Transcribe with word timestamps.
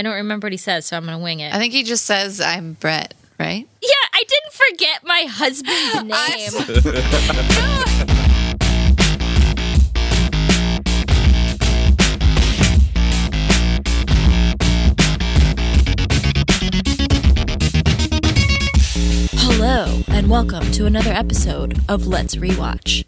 I 0.00 0.02
don't 0.02 0.14
remember 0.14 0.46
what 0.46 0.52
he 0.52 0.56
says, 0.56 0.86
so 0.86 0.96
I'm 0.96 1.04
gonna 1.04 1.18
wing 1.18 1.40
it. 1.40 1.52
I 1.54 1.58
think 1.58 1.74
he 1.74 1.82
just 1.82 2.06
says, 2.06 2.40
I'm 2.40 2.72
Brett, 2.72 3.12
right? 3.38 3.68
yeah, 3.82 3.90
I 4.14 4.24
didn't 4.26 4.52
forget 4.54 5.04
my 5.04 5.26
husband's 5.28 6.04
name. 6.04 8.10
Hello, 19.36 20.00
and 20.08 20.30
welcome 20.30 20.62
to 20.72 20.86
another 20.86 21.10
episode 21.12 21.78
of 21.90 22.06
Let's 22.06 22.36
Rewatch. 22.36 23.04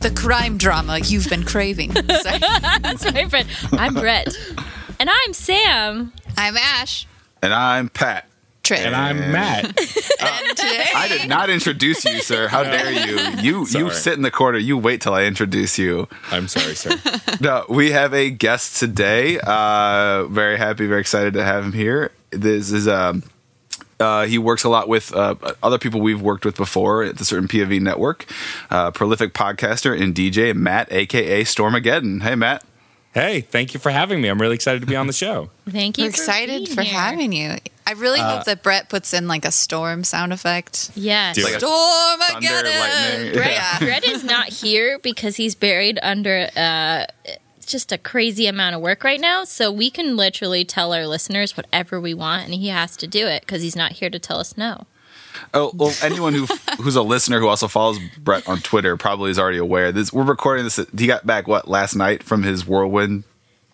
The 0.00 0.10
crime 0.10 0.56
drama 0.56 0.98
you've 1.00 1.28
been 1.28 1.44
craving. 1.44 1.92
Sorry. 1.92 2.38
That's 2.80 3.04
my 3.12 3.28
friend. 3.28 3.46
I'm 3.72 3.92
Brett. 3.92 4.28
And 4.98 5.10
I'm 5.10 5.32
Sam. 5.32 6.12
I'm 6.40 6.56
Ash. 6.56 7.06
And 7.42 7.52
I'm 7.52 7.90
Pat. 7.90 8.26
Tripp. 8.62 8.80
And 8.80 8.96
I'm 8.96 9.18
Matt. 9.30 9.66
And 10.22 10.56
today, 10.56 10.86
I 10.94 11.08
did 11.08 11.28
not 11.28 11.48
introduce 11.48 12.04
you, 12.04 12.20
sir. 12.20 12.46
How 12.48 12.62
dare 12.62 12.92
you? 12.92 13.40
You 13.42 13.66
you 13.66 13.90
sit 13.90 14.14
in 14.14 14.22
the 14.22 14.30
corner. 14.30 14.58
You 14.58 14.76
wait 14.76 15.00
till 15.00 15.14
I 15.14 15.24
introduce 15.24 15.78
you. 15.78 16.08
I'm 16.30 16.46
sorry, 16.48 16.74
sir. 16.74 16.90
No, 17.40 17.64
we 17.70 17.90
have 17.92 18.12
a 18.12 18.28
guest 18.30 18.78
today. 18.78 19.38
Uh, 19.42 20.24
very 20.24 20.58
happy, 20.58 20.86
very 20.86 21.00
excited 21.00 21.34
to 21.34 21.42
have 21.44 21.64
him 21.64 21.72
here. 21.72 22.10
This 22.30 22.70
is 22.70 22.86
um. 22.88 23.22
Uh, 23.98 24.26
he 24.26 24.38
works 24.38 24.64
a 24.64 24.68
lot 24.70 24.88
with 24.88 25.14
uh, 25.14 25.34
other 25.62 25.78
people 25.78 26.00
we've 26.00 26.22
worked 26.22 26.44
with 26.46 26.56
before 26.56 27.02
at 27.02 27.18
the 27.18 27.24
certain 27.24 27.48
POV 27.48 27.80
network. 27.82 28.24
Uh, 28.70 28.90
prolific 28.90 29.34
podcaster 29.34 29.98
and 29.98 30.14
DJ 30.14 30.54
Matt, 30.54 30.90
aka 30.90 31.42
Stormageddon. 31.44 32.22
Hey, 32.22 32.34
Matt. 32.34 32.64
Hey, 33.12 33.40
thank 33.40 33.74
you 33.74 33.80
for 33.80 33.90
having 33.90 34.20
me. 34.20 34.28
I'm 34.28 34.40
really 34.40 34.54
excited 34.54 34.80
to 34.82 34.86
be 34.86 34.94
on 34.94 35.08
the 35.08 35.12
show. 35.12 35.50
Thank 35.68 35.98
you. 35.98 36.04
we're 36.04 36.10
excited 36.10 36.64
being 36.64 36.76
for 36.76 36.82
here. 36.82 36.94
having 36.98 37.32
you. 37.32 37.56
I 37.84 37.92
really 37.94 38.20
Uh, 38.20 38.36
hope 38.36 38.44
that 38.44 38.62
Brett 38.62 38.88
puts 38.88 39.12
in 39.12 39.26
like 39.26 39.44
a 39.44 39.50
storm 39.50 40.04
sound 40.04 40.32
effect. 40.32 40.92
Yes. 40.94 41.34
Do 41.34 41.42
Like 41.42 41.54
a 41.54 41.58
Storm 41.58 42.20
thunder, 42.20 42.48
lightning. 42.68 43.32
Brett, 43.32 43.50
Yeah. 43.52 43.78
Brett 43.80 44.04
is 44.04 44.22
not 44.22 44.48
here 44.48 45.00
because 45.00 45.34
he's 45.36 45.56
buried 45.56 45.98
under 46.04 46.48
uh, 46.56 47.06
just 47.66 47.90
a 47.90 47.98
crazy 47.98 48.46
amount 48.46 48.76
of 48.76 48.80
work 48.80 49.02
right 49.02 49.20
now. 49.20 49.42
So 49.42 49.72
we 49.72 49.90
can 49.90 50.16
literally 50.16 50.64
tell 50.64 50.92
our 50.92 51.06
listeners 51.08 51.56
whatever 51.56 52.00
we 52.00 52.14
want, 52.14 52.44
and 52.44 52.54
he 52.54 52.68
has 52.68 52.96
to 52.98 53.08
do 53.08 53.26
it 53.26 53.40
because 53.42 53.62
he's 53.62 53.74
not 53.76 53.92
here 53.92 54.10
to 54.10 54.20
tell 54.20 54.38
us 54.38 54.56
no. 54.56 54.86
Oh, 55.54 55.72
well, 55.74 55.92
anyone 56.02 56.34
who 56.34 56.46
who's 56.80 56.96
a 56.96 57.02
listener 57.02 57.40
who 57.40 57.48
also 57.48 57.68
follows 57.68 57.98
Brett 58.18 58.48
on 58.48 58.58
Twitter 58.58 58.96
probably 58.96 59.30
is 59.30 59.38
already 59.38 59.58
aware. 59.58 59.92
This 59.92 60.12
we're 60.12 60.24
recording 60.24 60.64
this. 60.64 60.80
He 60.96 61.06
got 61.06 61.26
back 61.26 61.46
what 61.48 61.68
last 61.68 61.94
night 61.94 62.22
from 62.22 62.42
his 62.42 62.66
whirlwind. 62.66 63.24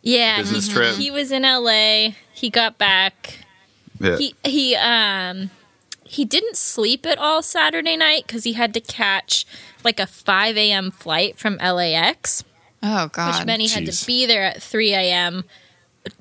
Yeah, 0.02 0.38
Business 0.38 0.68
he, 0.68 0.72
trip. 0.72 0.94
he 0.94 1.10
was 1.10 1.32
in 1.32 1.42
LA. 1.42 2.10
He 2.32 2.50
got 2.50 2.78
back. 2.78 3.40
Yeah. 4.00 4.16
He 4.16 4.34
he 4.44 4.76
um 4.76 5.50
he 6.04 6.24
didn't 6.24 6.56
sleep 6.56 7.04
at 7.06 7.18
all 7.18 7.42
Saturday 7.42 7.96
night 7.96 8.26
because 8.26 8.44
he 8.44 8.52
had 8.52 8.72
to 8.74 8.80
catch 8.80 9.44
like 9.84 9.98
a 10.00 10.06
5 10.06 10.56
a.m. 10.56 10.90
flight 10.90 11.38
from 11.38 11.56
LAX. 11.56 12.44
Oh, 12.82 13.08
God. 13.08 13.38
which 13.38 13.46
meant 13.46 13.62
he 13.62 13.68
had 13.68 13.86
to 13.86 14.06
be 14.06 14.26
there 14.26 14.44
at 14.44 14.62
3 14.62 14.92
a.m. 14.94 15.44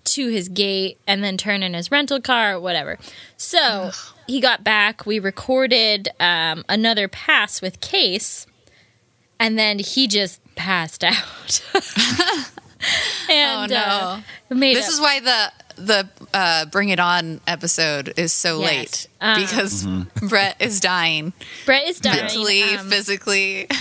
to 0.05 0.27
his 0.29 0.49
gate 0.49 0.99
and 1.05 1.23
then 1.23 1.37
turn 1.37 1.61
in 1.61 1.73
his 1.73 1.91
rental 1.91 2.19
car 2.19 2.55
or 2.55 2.59
whatever. 2.59 2.97
So 3.37 3.91
he 4.27 4.39
got 4.41 4.63
back. 4.63 5.05
We 5.05 5.19
recorded 5.19 6.09
um, 6.19 6.63
another 6.69 7.07
pass 7.07 7.61
with 7.61 7.79
Case, 7.81 8.45
and 9.39 9.57
then 9.57 9.79
he 9.79 10.07
just 10.07 10.39
passed 10.55 11.03
out. 11.03 11.63
and 13.29 13.71
Oh, 13.71 13.75
no. 13.75 14.21
uh, 14.51 14.55
made 14.55 14.75
this 14.75 14.87
up- 14.87 14.93
is 14.93 15.01
why 15.01 15.19
the 15.19 15.51
the 15.77 16.09
uh, 16.33 16.65
Bring 16.67 16.87
It 16.89 16.99
On 17.01 17.41
episode 17.47 18.13
is 18.15 18.31
so 18.31 18.61
Yes. 18.61 18.69
late 18.71 19.07
Um, 19.19 19.41
because 19.41 19.85
Brett 20.29 20.55
is 20.61 20.79
dying 20.79 21.33
Brett 21.65 21.85
is 21.87 21.99
dying. 21.99 22.17
mentally, 22.21 22.63
Um, 22.75 22.89
physically. 22.89 23.67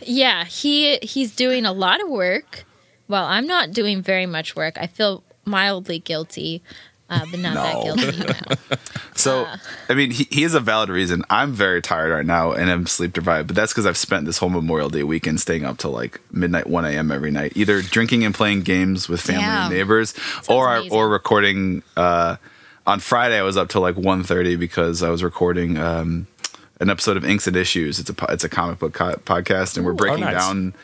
Yeah, 0.00 0.44
he 0.46 0.96
he's 1.02 1.34
doing 1.36 1.66
a 1.66 1.72
lot 1.72 2.00
of 2.02 2.08
work. 2.08 2.64
Well, 3.06 3.24
I'm 3.26 3.46
not 3.46 3.70
doing 3.72 4.00
very 4.00 4.24
much 4.24 4.56
work. 4.56 4.78
I 4.80 4.86
feel 4.86 5.22
mildly 5.44 5.98
guilty, 5.98 6.62
uh, 7.10 7.24
but 7.30 7.40
not 7.40 7.54
that 7.54 7.74
No. 7.74 7.94
guilty 7.96 8.18
now. 8.18 8.76
So, 9.16 9.44
uh. 9.44 9.56
I 9.88 9.94
mean, 9.94 10.10
he, 10.10 10.26
he 10.30 10.42
has 10.42 10.54
a 10.54 10.60
valid 10.60 10.88
reason. 10.88 11.22
I'm 11.30 11.52
very 11.52 11.80
tired 11.80 12.10
right 12.12 12.26
now 12.26 12.50
and 12.52 12.68
I'm 12.68 12.86
sleep 12.86 13.12
deprived, 13.12 13.46
but 13.46 13.54
that's 13.56 13.72
because 13.72 13.86
I've 13.86 13.96
spent 13.96 14.26
this 14.26 14.38
whole 14.38 14.48
Memorial 14.50 14.88
Day 14.90 15.04
weekend 15.04 15.40
staying 15.40 15.64
up 15.64 15.78
till 15.78 15.92
like 15.92 16.20
midnight, 16.32 16.66
1 16.66 16.84
a.m. 16.84 17.12
every 17.12 17.30
night, 17.30 17.52
either 17.54 17.80
drinking 17.80 18.24
and 18.24 18.34
playing 18.34 18.62
games 18.62 19.08
with 19.08 19.20
family 19.20 19.42
Damn. 19.42 19.62
and 19.66 19.74
neighbors, 19.74 20.14
or 20.48 20.74
amazing. 20.76 20.92
or 20.98 21.08
recording. 21.08 21.82
Uh, 21.96 22.36
on 22.86 22.98
Friday, 23.00 23.38
I 23.38 23.42
was 23.42 23.56
up 23.56 23.68
till 23.68 23.80
like 23.82 23.94
1.30 23.94 24.58
because 24.58 25.02
I 25.02 25.08
was 25.10 25.22
recording 25.22 25.78
um, 25.78 26.26
an 26.80 26.90
episode 26.90 27.16
of 27.16 27.24
Inks 27.24 27.46
and 27.46 27.56
Issues. 27.56 28.00
It's 28.00 28.10
a 28.10 28.14
po- 28.14 28.26
it's 28.30 28.44
a 28.44 28.48
comic 28.48 28.80
book 28.80 28.92
co- 28.94 29.14
podcast, 29.14 29.76
and 29.76 29.86
we're 29.86 29.92
breaking 29.94 30.24
nice. 30.24 30.34
down 30.34 30.74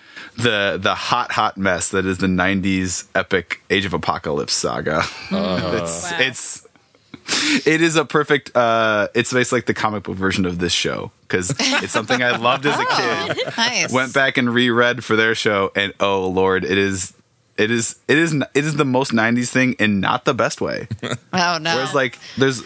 the 0.43 0.79
the 0.81 0.95
hot 0.95 1.33
hot 1.33 1.57
mess 1.57 1.91
that 1.91 2.07
is 2.07 2.19
the 2.19 2.27
90s 2.27 3.07
epic 3.15 3.63
Age 3.71 3.85
of 3.85 3.95
Apocalypse 3.95 4.53
saga. 4.53 5.03
it's 5.31 5.31
Wow. 5.31 6.17
it's 6.21 6.67
it 7.67 7.81
is 7.81 7.97
a 7.97 8.05
perfect 8.05 8.57
uh 8.57 9.09
it's 9.15 9.33
basically 9.33 9.59
like 9.59 9.67
the 9.67 9.75
comic 9.75 10.03
book 10.03 10.17
version 10.17 10.45
of 10.47 10.59
this 10.59 10.73
show 10.73 11.13
because 11.23 11.55
it's 11.83 11.93
something 11.93 12.23
i 12.23 12.37
loved 12.37 12.67
as 12.67 12.77
a 12.79 12.85
kid 13.37 13.55
nice. 13.57 13.93
went 13.93 14.13
back 14.13 14.37
and 14.37 14.53
reread 14.53 15.05
for 15.05 15.15
their 15.17 15.35
show 15.35 15.71
and 15.77 15.93
oh 16.01 16.29
lord 16.29 16.65
it 16.65 16.77
is 16.79 17.13
it 17.57 17.71
is 17.71 17.97
it 18.09 18.19
is 18.19 18.33
it 18.35 18.65
is 18.65 18.75
the 18.77 18.85
most 18.85 19.13
90s 19.13 19.49
thing 19.51 19.75
in 19.75 20.01
not 20.01 20.25
the 20.25 20.35
best 20.35 20.61
way 20.61 20.89
Oh, 21.33 21.59
no. 21.61 21.75
whereas 21.77 21.95
like 21.95 22.19
there's 22.37 22.63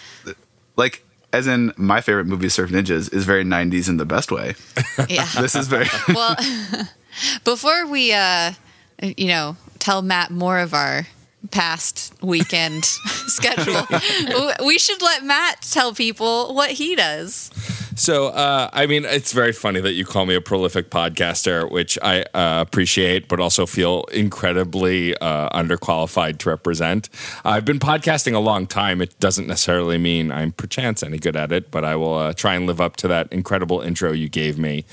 like 0.76 1.04
as 1.34 1.46
in 1.46 1.72
my 1.76 2.00
favorite 2.00 2.26
movie 2.26 2.48
surf 2.48 2.70
ninjas 2.70 3.12
is 3.12 3.24
very 3.24 3.44
90s 3.44 3.88
in 3.88 3.96
the 3.96 4.06
best 4.06 4.30
way 4.30 4.54
yeah. 5.08 5.26
this 5.40 5.54
is 5.54 5.68
very 5.68 5.86
well, 6.14 6.36
before 7.44 7.86
we, 7.86 8.12
uh, 8.12 8.52
you 9.00 9.28
know, 9.28 9.56
tell 9.78 10.02
Matt 10.02 10.30
more 10.30 10.58
of 10.58 10.74
our 10.74 11.06
past 11.50 12.14
weekend 12.22 12.84
schedule, 12.84 13.86
we 14.64 14.78
should 14.78 15.02
let 15.02 15.24
Matt 15.24 15.62
tell 15.62 15.94
people 15.94 16.54
what 16.54 16.70
he 16.70 16.96
does. 16.96 17.50
So, 17.96 18.28
uh, 18.28 18.70
I 18.72 18.86
mean, 18.86 19.04
it's 19.04 19.32
very 19.32 19.52
funny 19.52 19.80
that 19.80 19.92
you 19.92 20.04
call 20.04 20.26
me 20.26 20.34
a 20.34 20.40
prolific 20.40 20.90
podcaster, 20.90 21.70
which 21.70 21.98
I 22.02 22.22
uh, 22.34 22.64
appreciate, 22.66 23.28
but 23.28 23.40
also 23.40 23.66
feel 23.66 24.04
incredibly 24.12 25.16
uh, 25.18 25.48
underqualified 25.50 26.38
to 26.38 26.48
represent. 26.48 27.08
I've 27.44 27.64
been 27.64 27.78
podcasting 27.78 28.34
a 28.34 28.40
long 28.40 28.66
time. 28.66 29.00
It 29.00 29.18
doesn't 29.20 29.46
necessarily 29.46 29.98
mean 29.98 30.32
I'm 30.32 30.52
perchance 30.52 31.02
any 31.02 31.18
good 31.18 31.36
at 31.36 31.52
it, 31.52 31.70
but 31.70 31.84
I 31.84 31.96
will 31.96 32.14
uh, 32.14 32.32
try 32.32 32.54
and 32.54 32.66
live 32.66 32.80
up 32.80 32.96
to 32.96 33.08
that 33.08 33.32
incredible 33.32 33.80
intro 33.80 34.12
you 34.12 34.28
gave 34.28 34.58
me. 34.58 34.84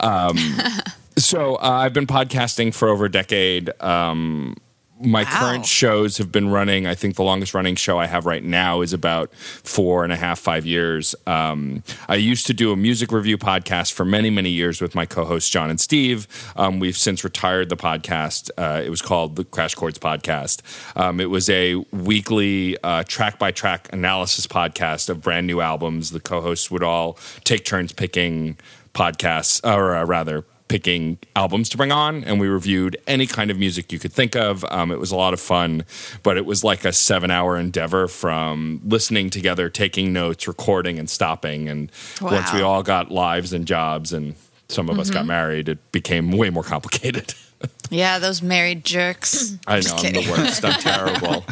Um, 0.00 0.38
so, 1.18 1.56
uh, 1.56 1.80
I've 1.82 1.92
been 1.92 2.06
podcasting 2.06 2.74
for 2.74 2.88
over 2.88 3.04
a 3.06 3.10
decade. 3.10 3.70
Um, 3.82 4.56
my 4.98 5.24
Wow. 5.24 5.30
current 5.38 5.66
shows 5.66 6.16
have 6.18 6.32
been 6.32 6.48
running. 6.48 6.86
I 6.86 6.94
think 6.94 7.16
the 7.16 7.22
longest 7.22 7.52
running 7.52 7.76
show 7.76 7.98
I 7.98 8.06
have 8.06 8.24
right 8.24 8.42
now 8.42 8.80
is 8.80 8.92
about 8.94 9.34
four 9.34 10.04
and 10.04 10.12
a 10.12 10.16
half, 10.16 10.38
five 10.38 10.64
years. 10.64 11.14
Um, 11.26 11.82
I 12.08 12.14
used 12.14 12.46
to 12.46 12.54
do 12.54 12.72
a 12.72 12.76
music 12.76 13.12
review 13.12 13.36
podcast 13.36 13.92
for 13.92 14.04
many, 14.06 14.30
many 14.30 14.50
years 14.50 14.80
with 14.80 14.94
my 14.94 15.04
co 15.04 15.24
hosts, 15.24 15.50
John 15.50 15.68
and 15.68 15.78
Steve. 15.80 16.26
Um, 16.56 16.78
we've 16.80 16.96
since 16.96 17.24
retired 17.24 17.68
the 17.68 17.76
podcast. 17.76 18.50
Uh, 18.56 18.80
it 18.84 18.88
was 18.90 19.02
called 19.02 19.36
the 19.36 19.44
Crash 19.44 19.74
Chords 19.74 19.98
Podcast. 19.98 20.62
Um, 20.96 21.20
it 21.20 21.28
was 21.30 21.50
a 21.50 21.76
weekly 21.92 22.76
track 23.06 23.38
by 23.38 23.50
track 23.50 23.88
analysis 23.92 24.46
podcast 24.46 25.08
of 25.10 25.20
brand 25.20 25.46
new 25.46 25.60
albums. 25.60 26.10
The 26.10 26.20
co 26.20 26.40
hosts 26.40 26.70
would 26.70 26.82
all 26.82 27.18
take 27.44 27.64
turns 27.64 27.92
picking 27.92 28.56
podcasts, 28.94 29.60
or 29.62 29.94
uh, 29.94 30.04
rather, 30.06 30.44
picking 30.68 31.18
albums 31.34 31.68
to 31.70 31.76
bring 31.76 31.92
on, 31.92 32.24
and 32.24 32.40
we 32.40 32.48
reviewed 32.48 32.96
any 33.06 33.26
kind 33.26 33.50
of 33.50 33.58
music 33.58 33.92
you 33.92 33.98
could 33.98 34.12
think 34.12 34.34
of. 34.34 34.64
Um, 34.70 34.90
it 34.90 34.98
was 34.98 35.10
a 35.10 35.16
lot 35.16 35.32
of 35.32 35.40
fun, 35.40 35.84
but 36.22 36.36
it 36.36 36.44
was 36.44 36.64
like 36.64 36.84
a 36.84 36.92
seven 36.92 37.30
hour 37.30 37.56
endeavor 37.56 38.08
from 38.08 38.80
listening 38.84 39.30
together, 39.30 39.68
taking 39.68 40.12
notes, 40.12 40.48
recording, 40.48 40.98
and 40.98 41.08
stopping. 41.08 41.68
And 41.68 41.92
once 42.20 42.52
we 42.52 42.62
all 42.62 42.82
got 42.82 43.10
lives 43.10 43.52
and 43.52 43.66
jobs, 43.66 44.12
and 44.12 44.34
some 44.68 44.88
of 44.88 44.98
us 44.98 45.10
got 45.10 45.26
married, 45.26 45.68
it 45.68 45.92
became 45.92 46.32
way 46.32 46.50
more 46.50 46.64
complicated. 46.64 47.34
Yeah, 47.90 48.18
those 48.18 48.42
married 48.42 48.84
jerks. 48.84 49.56
I 49.66 49.80
know 49.80 49.94
I'm 49.96 50.12
the 50.12 50.28
worst. 50.30 50.64
I'm 50.64 50.80
terrible. 50.80 51.44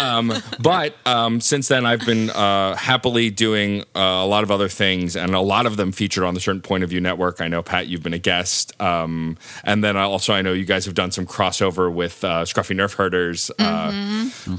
um, 0.00 0.32
but 0.60 0.94
um, 1.06 1.40
since 1.40 1.68
then, 1.68 1.86
I've 1.86 2.04
been 2.04 2.30
uh, 2.30 2.74
happily 2.76 3.30
doing 3.30 3.82
uh, 3.94 4.00
a 4.00 4.26
lot 4.26 4.42
of 4.44 4.50
other 4.50 4.68
things, 4.68 5.16
and 5.16 5.34
a 5.34 5.40
lot 5.40 5.66
of 5.66 5.76
them 5.76 5.92
featured 5.92 6.24
on 6.24 6.34
the 6.34 6.40
Certain 6.40 6.60
Point 6.62 6.84
of 6.84 6.90
View 6.90 7.00
Network. 7.00 7.40
I 7.40 7.48
know 7.48 7.62
Pat, 7.62 7.86
you've 7.86 8.02
been 8.02 8.14
a 8.14 8.18
guest, 8.18 8.80
um, 8.80 9.36
and 9.64 9.82
then 9.82 9.96
also 9.96 10.32
I 10.34 10.42
know 10.42 10.52
you 10.52 10.64
guys 10.64 10.84
have 10.84 10.94
done 10.94 11.10
some 11.12 11.26
crossover 11.26 11.92
with 11.92 12.22
uh, 12.24 12.44
Scruffy 12.44 12.76
Nerf 12.76 12.94
Herders, 12.94 13.50
uh, 13.58 13.92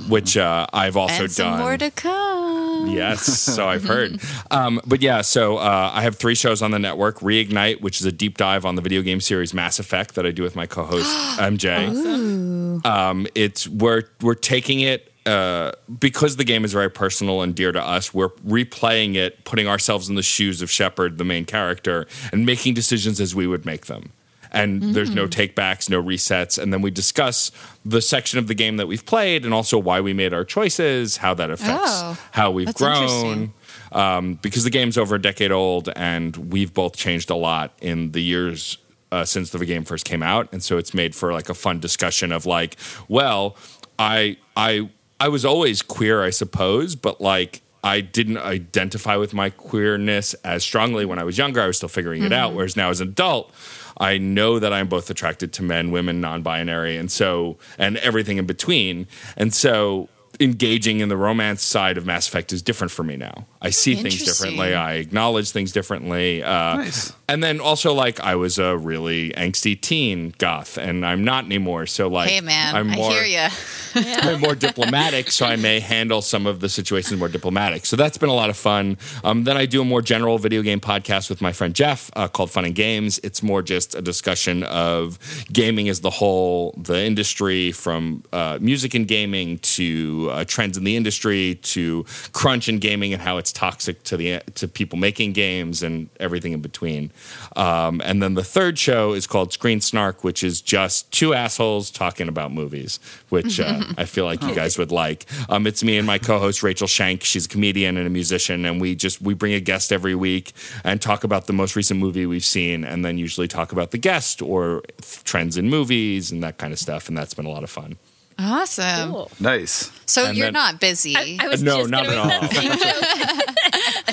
which 0.09 0.37
uh, 0.37 0.65
I've 0.73 0.97
also 0.97 1.11
Mm-hmm. 1.11 1.23
and 1.23 1.31
some 1.31 1.51
done. 1.51 1.59
more 1.59 1.77
to 1.77 1.91
come. 1.91 2.87
Yes, 2.87 3.23
so 3.25 3.67
I've 3.67 3.83
heard. 3.83 4.19
Um, 4.49 4.81
but 4.85 5.01
yeah, 5.01 5.21
so 5.21 5.57
uh, 5.57 5.91
I 5.93 6.01
have 6.01 6.17
three 6.17 6.35
shows 6.35 6.61
on 6.61 6.71
the 6.71 6.79
network: 6.79 7.19
Reignite, 7.19 7.79
which 7.81 8.01
is 8.01 8.05
a 8.05 8.11
deep 8.11 8.37
dive 8.37 8.65
on 8.65 8.75
the 8.75 8.81
video 8.81 9.01
game 9.01 9.21
series 9.21 9.53
Mass 9.53 9.79
Effect 9.79 10.15
that 10.15 10.25
I 10.25 10.31
do 10.31 10.43
with 10.43 10.55
my 10.57 10.65
co-host 11.11 11.39
MJ. 11.39 12.85
Um, 12.85 13.27
it's 13.35 13.67
we're 13.67 14.03
we're 14.21 14.33
taking 14.35 14.79
it 14.81 15.11
uh, 15.25 15.71
because 15.99 16.37
the 16.37 16.43
game 16.43 16.65
is 16.65 16.73
very 16.73 16.89
personal 16.89 17.41
and 17.41 17.53
dear 17.53 17.71
to 17.71 17.81
us, 17.83 18.13
we're 18.13 18.29
replaying 18.47 19.15
it, 19.15 19.43
putting 19.43 19.67
ourselves 19.67 20.09
in 20.09 20.15
the 20.15 20.23
shoes 20.23 20.61
of 20.61 20.71
Shepard, 20.71 21.17
the 21.17 21.23
main 21.25 21.45
character, 21.45 22.07
and 22.31 22.45
making 22.45 22.73
decisions 22.73 23.21
as 23.21 23.35
we 23.35 23.45
would 23.45 23.65
make 23.65 23.85
them. 23.85 24.11
And 24.53 24.81
there's 24.93 25.11
no 25.15 25.27
takebacks, 25.27 25.89
no 25.89 26.03
resets. 26.03 26.61
And 26.61 26.73
then 26.73 26.81
we 26.81 26.91
discuss 26.91 27.51
the 27.85 28.01
section 28.01 28.37
of 28.37 28.47
the 28.47 28.53
game 28.53 28.75
that 28.77 28.87
we've 28.87 29.05
played 29.05 29.45
and 29.45 29.53
also 29.53 29.77
why 29.77 30.01
we 30.01 30.11
made 30.11 30.33
our 30.33 30.43
choices, 30.43 31.17
how 31.17 31.33
that 31.35 31.49
affects 31.49 31.69
Oh, 31.85 32.17
how 32.31 32.51
we've 32.51 32.73
grown. 32.73 33.53
Um, 33.93 34.33
because 34.41 34.65
the 34.65 34.69
game's 34.69 34.97
over 34.97 35.15
a 35.15 35.21
decade 35.21 35.53
old 35.53 35.87
and 35.95 36.35
we've 36.51 36.73
both 36.73 36.97
changed 36.97 37.29
a 37.29 37.35
lot 37.35 37.71
in 37.81 38.11
the 38.11 38.21
years 38.21 38.77
uh, 39.11 39.25
since 39.25 39.49
the 39.49 39.65
game 39.65 39.83
first 39.83 40.05
came 40.05 40.23
out. 40.23 40.47
And 40.51 40.63
so 40.63 40.77
it's 40.77 40.93
made 40.93 41.15
for 41.15 41.33
like 41.33 41.49
a 41.49 41.53
fun 41.53 41.79
discussion 41.79 42.31
of 42.31 42.45
like, 42.45 42.77
well, 43.07 43.55
I, 43.99 44.37
I, 44.55 44.89
I 45.19 45.27
was 45.27 45.45
always 45.45 45.81
queer, 45.81 46.23
I 46.23 46.29
suppose, 46.29 46.95
but 46.95 47.21
like 47.21 47.61
I 47.83 48.01
didn't 48.01 48.37
identify 48.37 49.15
with 49.15 49.33
my 49.33 49.49
queerness 49.49 50.33
as 50.43 50.63
strongly 50.63 51.05
when 51.05 51.19
I 51.19 51.23
was 51.23 51.37
younger. 51.37 51.61
I 51.61 51.67
was 51.67 51.77
still 51.77 51.89
figuring 51.89 52.23
it 52.23 52.33
out. 52.33 52.53
Whereas 52.53 52.75
now 52.75 52.89
as 52.89 53.01
an 53.01 53.09
adult, 53.09 53.51
I 53.97 54.17
know 54.17 54.59
that 54.59 54.71
I'm 54.71 54.87
both 54.87 55.09
attracted 55.09 55.51
to 55.53 55.63
men, 55.63 55.91
women, 55.91 56.21
non-binary, 56.21 56.97
and 56.97 57.11
so 57.11 57.57
and 57.77 57.97
everything 57.97 58.37
in 58.37 58.45
between. 58.45 59.07
And 59.35 59.53
so 59.53 60.09
engaging 60.39 60.99
in 60.99 61.09
the 61.09 61.17
romance 61.17 61.63
side 61.63 61.97
of 61.97 62.05
Mass 62.05 62.27
Effect 62.27 62.53
is 62.53 62.61
different 62.61 62.91
for 62.91 63.03
me 63.03 63.15
now. 63.15 63.45
I 63.63 63.69
see 63.69 63.95
things 63.95 64.23
differently. 64.23 64.73
I 64.73 64.93
acknowledge 64.95 65.51
things 65.51 65.71
differently. 65.71 66.41
Uh, 66.43 66.77
Nice. 66.77 67.13
And 67.29 67.41
then 67.41 67.61
also 67.61 67.93
like 67.93 68.19
I 68.19 68.35
was 68.35 68.59
a 68.59 68.75
really 68.75 69.29
angsty 69.31 69.79
teen 69.79 70.33
goth, 70.37 70.77
and 70.77 71.05
I'm 71.05 71.23
not 71.23 71.45
anymore. 71.45 71.85
So 71.85 72.09
like, 72.09 72.29
Hey 72.29 72.41
man, 72.41 72.75
I'm 72.75 72.89
I 72.89 72.95
more, 72.95 73.11
hear 73.11 73.23
you. 73.23 73.47
I'm 73.95 74.41
more 74.41 74.55
diplomatic, 74.55 75.31
so 75.31 75.45
I 75.45 75.55
may 75.55 75.79
handle 75.79 76.21
some 76.21 76.45
of 76.45 76.59
the 76.59 76.67
situations 76.67 77.17
more 77.19 77.29
diplomatic. 77.29 77.85
So 77.85 77.95
that's 77.95 78.17
been 78.17 78.29
a 78.29 78.33
lot 78.33 78.49
of 78.49 78.57
fun. 78.57 78.97
Um, 79.23 79.45
then 79.45 79.55
I 79.55 79.65
do 79.65 79.81
a 79.81 79.85
more 79.85 80.01
general 80.01 80.39
video 80.39 80.61
game 80.61 80.81
podcast 80.81 81.29
with 81.29 81.41
my 81.41 81.53
friend 81.53 81.73
Jeff 81.73 82.09
uh, 82.17 82.27
called 82.27 82.51
Fun 82.51 82.65
and 82.65 82.75
Games. 82.75 83.19
It's 83.23 83.41
more 83.41 83.61
just 83.61 83.95
a 83.95 84.01
discussion 84.01 84.63
of 84.63 85.17
gaming 85.53 85.87
as 85.87 86.01
the 86.01 86.09
whole, 86.09 86.73
the 86.77 87.01
industry 87.01 87.71
from 87.71 88.23
uh, 88.33 88.57
music 88.59 88.93
and 88.93 89.07
gaming 89.07 89.59
to 89.59 90.29
uh, 90.31 90.43
trends 90.45 90.77
in 90.77 90.83
the 90.83 90.97
industry 90.97 91.55
to 91.63 92.05
crunch 92.33 92.67
in 92.67 92.79
gaming 92.79 93.13
and 93.13 93.21
how 93.21 93.37
it's 93.37 93.50
toxic 93.51 94.03
to 94.03 94.17
the 94.17 94.39
to 94.55 94.67
people 94.67 94.97
making 94.97 95.33
games 95.33 95.83
and 95.83 96.09
everything 96.19 96.53
in 96.53 96.61
between. 96.61 97.11
Um, 97.55 98.01
and 98.03 98.21
then 98.21 98.33
the 98.33 98.43
third 98.43 98.77
show 98.77 99.13
is 99.13 99.27
called 99.27 99.53
Screen 99.53 99.81
Snark, 99.81 100.23
which 100.23 100.43
is 100.43 100.61
just 100.61 101.11
two 101.11 101.33
assholes 101.33 101.91
talking 101.91 102.27
about 102.27 102.51
movies, 102.51 102.99
which 103.29 103.59
uh, 103.59 103.83
I 103.97 104.05
feel 104.05 104.25
like 104.25 104.41
you 104.43 104.53
guys 104.53 104.77
would 104.77 104.91
like. 104.91 105.25
Um, 105.49 105.67
it's 105.67 105.83
me 105.83 105.97
and 105.97 106.07
my 106.07 106.17
co-host 106.17 106.63
Rachel 106.63 106.87
Shank. 106.87 107.23
She's 107.23 107.45
a 107.45 107.49
comedian 107.49 107.97
and 107.97 108.07
a 108.07 108.09
musician, 108.09 108.65
and 108.65 108.81
we 108.81 108.95
just 108.95 109.21
we 109.21 109.33
bring 109.33 109.53
a 109.53 109.59
guest 109.59 109.91
every 109.91 110.15
week 110.15 110.53
and 110.83 111.01
talk 111.01 111.23
about 111.23 111.47
the 111.47 111.53
most 111.53 111.75
recent 111.75 111.99
movie 111.99 112.25
we've 112.25 112.45
seen, 112.45 112.83
and 112.83 113.03
then 113.05 113.17
usually 113.17 113.47
talk 113.47 113.71
about 113.71 113.91
the 113.91 113.97
guest 113.97 114.41
or 114.41 114.83
trends 115.23 115.57
in 115.57 115.69
movies 115.69 116.31
and 116.31 116.43
that 116.43 116.57
kind 116.57 116.73
of 116.73 116.79
stuff. 116.79 117.07
And 117.07 117.17
that's 117.17 117.33
been 117.33 117.45
a 117.45 117.49
lot 117.51 117.63
of 117.63 117.69
fun. 117.69 117.97
Awesome. 118.41 119.11
Cool. 119.11 119.31
Nice. 119.39 119.91
So 120.05 120.25
And 120.25 120.37
you're 120.37 120.47
then- 120.47 120.53
not 120.53 120.79
busy. 120.79 121.15
I, 121.15 121.37
I 121.39 121.47
was 121.47 121.61
No, 121.61 121.77
just 121.77 121.89
not 121.89 122.05
at 122.07 122.27
make 122.27 122.51
that 122.51 122.53
same 122.53 122.71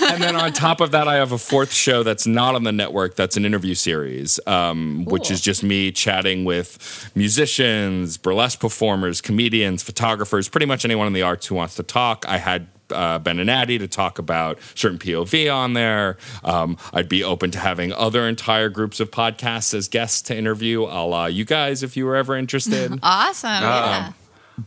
joke. 0.02 0.12
and 0.12 0.22
then 0.22 0.36
on 0.36 0.52
top 0.52 0.80
of 0.80 0.90
that, 0.92 1.08
I 1.08 1.14
have 1.16 1.32
a 1.32 1.38
fourth 1.38 1.72
show 1.72 2.02
that's 2.02 2.26
not 2.26 2.54
on 2.54 2.62
the 2.64 2.72
network. 2.72 3.16
That's 3.16 3.36
an 3.36 3.44
interview 3.44 3.74
series, 3.74 4.38
um, 4.46 5.04
which 5.06 5.30
is 5.30 5.40
just 5.40 5.62
me 5.62 5.90
chatting 5.90 6.44
with 6.44 7.10
musicians, 7.14 8.16
burlesque 8.16 8.60
performers, 8.60 9.20
comedians, 9.20 9.82
photographers, 9.82 10.48
pretty 10.48 10.66
much 10.66 10.84
anyone 10.84 11.06
in 11.06 11.12
the 11.14 11.22
arts 11.22 11.46
who 11.46 11.54
wants 11.54 11.74
to 11.76 11.82
talk. 11.82 12.24
I 12.28 12.38
had. 12.38 12.68
Uh, 12.90 13.18
ben 13.18 13.38
and 13.38 13.50
Addie 13.50 13.78
to 13.78 13.88
talk 13.88 14.18
about 14.18 14.58
certain 14.74 14.98
POV 14.98 15.52
on 15.54 15.74
there. 15.74 16.16
Um, 16.44 16.76
I'd 16.92 17.08
be 17.08 17.22
open 17.24 17.50
to 17.52 17.58
having 17.58 17.92
other 17.92 18.26
entire 18.28 18.68
groups 18.68 19.00
of 19.00 19.10
podcasts 19.10 19.74
as 19.74 19.88
guests 19.88 20.22
to 20.22 20.36
interview, 20.36 20.82
a 20.82 21.04
la 21.06 21.26
you 21.26 21.44
guys, 21.44 21.82
if 21.82 21.96
you 21.96 22.04
were 22.06 22.16
ever 22.16 22.36
interested 22.36 22.98
awesome. 23.02 23.50
yeah. 23.50 24.12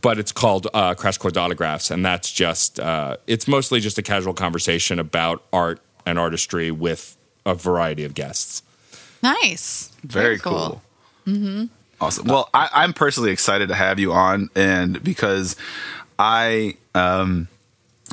but 0.00 0.18
it's 0.18 0.32
called 0.32 0.68
uh, 0.74 0.94
Crash 0.94 1.18
Course 1.18 1.36
Autographs, 1.36 1.90
and 1.90 2.04
that's 2.04 2.30
just 2.30 2.78
uh, 2.80 3.16
it's 3.26 3.48
mostly 3.48 3.80
just 3.80 3.98
a 3.98 4.02
casual 4.02 4.34
conversation 4.34 4.98
about 4.98 5.42
art 5.52 5.80
and 6.06 6.18
artistry 6.18 6.70
with 6.70 7.16
a 7.44 7.54
variety 7.54 8.04
of 8.04 8.14
guests. 8.14 8.62
Nice. 9.22 9.90
Very, 10.02 10.38
cool. 10.38 10.82
Mm-hmm. 11.26 11.66
Awesome. 12.00 12.26
Well, 12.26 12.48
I, 12.52 12.68
I'm 12.72 12.92
personally 12.92 13.30
excited 13.30 13.68
to 13.68 13.74
have 13.74 14.00
you 14.00 14.12
on, 14.12 14.50
and 14.56 15.02
because 15.02 15.54
I 16.18 16.76
um, 16.94 17.46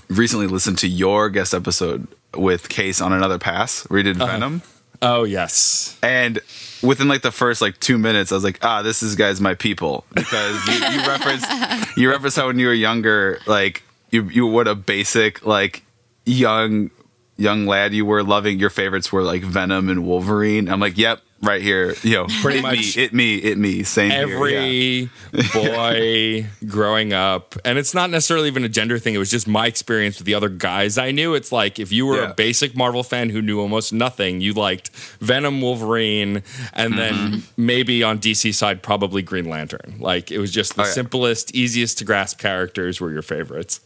recently 0.09 0.47
listened 0.47 0.77
to 0.79 0.87
your 0.87 1.29
guest 1.29 1.53
episode 1.53 2.07
with 2.35 2.69
Case 2.69 3.01
on 3.01 3.13
another 3.13 3.39
pass, 3.39 3.83
where 3.89 3.99
you 3.99 4.03
did 4.03 4.17
Venom, 4.17 4.61
Oh 5.01 5.23
yes, 5.23 5.97
and 6.03 6.39
within 6.83 7.07
like 7.07 7.21
the 7.21 7.31
first 7.31 7.61
like 7.61 7.79
two 7.79 7.97
minutes, 7.97 8.31
I 8.31 8.35
was 8.35 8.43
like, 8.43 8.59
ah, 8.61 8.81
this 8.81 9.01
is 9.01 9.15
guys 9.15 9.39
my 9.39 9.55
people. 9.55 10.05
Because 10.13 10.67
you, 10.67 10.73
you 10.73 10.99
referenced 11.07 11.97
you 11.97 12.09
referenced 12.09 12.35
how 12.37 12.47
when 12.47 12.59
you 12.59 12.67
were 12.67 12.73
younger, 12.73 13.39
like 13.47 13.83
you 14.11 14.23
you 14.25 14.45
what 14.45 14.67
a 14.67 14.75
basic 14.75 15.45
like 15.45 15.83
young 16.25 16.91
young 17.37 17.65
lad 17.65 17.93
you 17.93 18.05
were 18.05 18.21
loving 18.23 18.59
your 18.59 18.69
favorites 18.69 19.11
were 19.11 19.23
like 19.23 19.41
Venom 19.41 19.87
and 19.87 20.05
Wolverine. 20.05 20.67
I'm 20.67 20.81
like, 20.81 20.97
yep, 20.97 21.21
right 21.41 21.61
here, 21.61 21.95
you 22.03 22.13
know, 22.15 22.27
Pretty 22.41 22.59
it 22.59 22.61
much 22.61 22.95
me, 22.97 23.03
it 23.03 23.13
me, 23.13 23.35
it 23.37 23.57
me, 23.57 23.83
same 23.83 24.11
here, 24.11 24.27
yeah. 24.27 24.35
every 24.35 25.09
boy 25.53 26.47
growing 26.67 27.13
up, 27.13 27.55
and 27.65 27.77
it's 27.77 27.93
not 27.93 28.09
necessarily 28.09 28.47
even 28.47 28.63
a 28.63 28.69
gender 28.69 28.99
thing. 28.99 29.13
It 29.15 29.19
was 29.19 29.31
just 29.31 29.47
my 29.47 29.67
experience 29.67 30.17
with 30.17 30.25
the 30.25 30.33
other 30.35 30.49
guys 30.49 30.97
I 30.97 31.11
knew. 31.11 31.33
It's 31.35 31.51
like 31.51 31.79
if 31.79 31.91
you 31.91 32.05
were 32.05 32.17
Yeah. 32.21 32.31
a 32.31 32.33
basic 32.33 32.75
Marvel 32.75 33.03
fan 33.03 33.29
who 33.29 33.41
knew 33.41 33.59
almost 33.59 33.93
nothing, 33.93 34.41
you 34.41 34.53
liked 34.53 34.89
Venom, 35.21 35.61
Wolverine, 35.61 36.43
and 36.73 36.93
Mm-hmm. 36.93 37.31
then 37.31 37.43
maybe 37.57 38.03
on 38.03 38.19
DC 38.19 38.53
side 38.53 38.81
probably 38.83 39.21
Green 39.21 39.45
Lantern. 39.49 39.95
Like 39.99 40.31
it 40.31 40.39
was 40.39 40.51
just 40.51 40.75
the 40.75 40.81
Oh, 40.81 40.85
yeah. 40.85 40.91
simplest, 40.91 41.55
easiest 41.55 41.97
to 41.99 42.05
grasp 42.05 42.39
characters 42.39 42.99
were 42.99 43.11
your 43.11 43.21
favorites. 43.21 43.79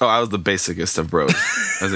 Oh, 0.00 0.06
I 0.06 0.20
was 0.20 0.28
the 0.28 0.38
basicest 0.38 0.98
of 0.98 1.10
bros. 1.10 1.32
I 1.80 1.84
was 1.84 1.92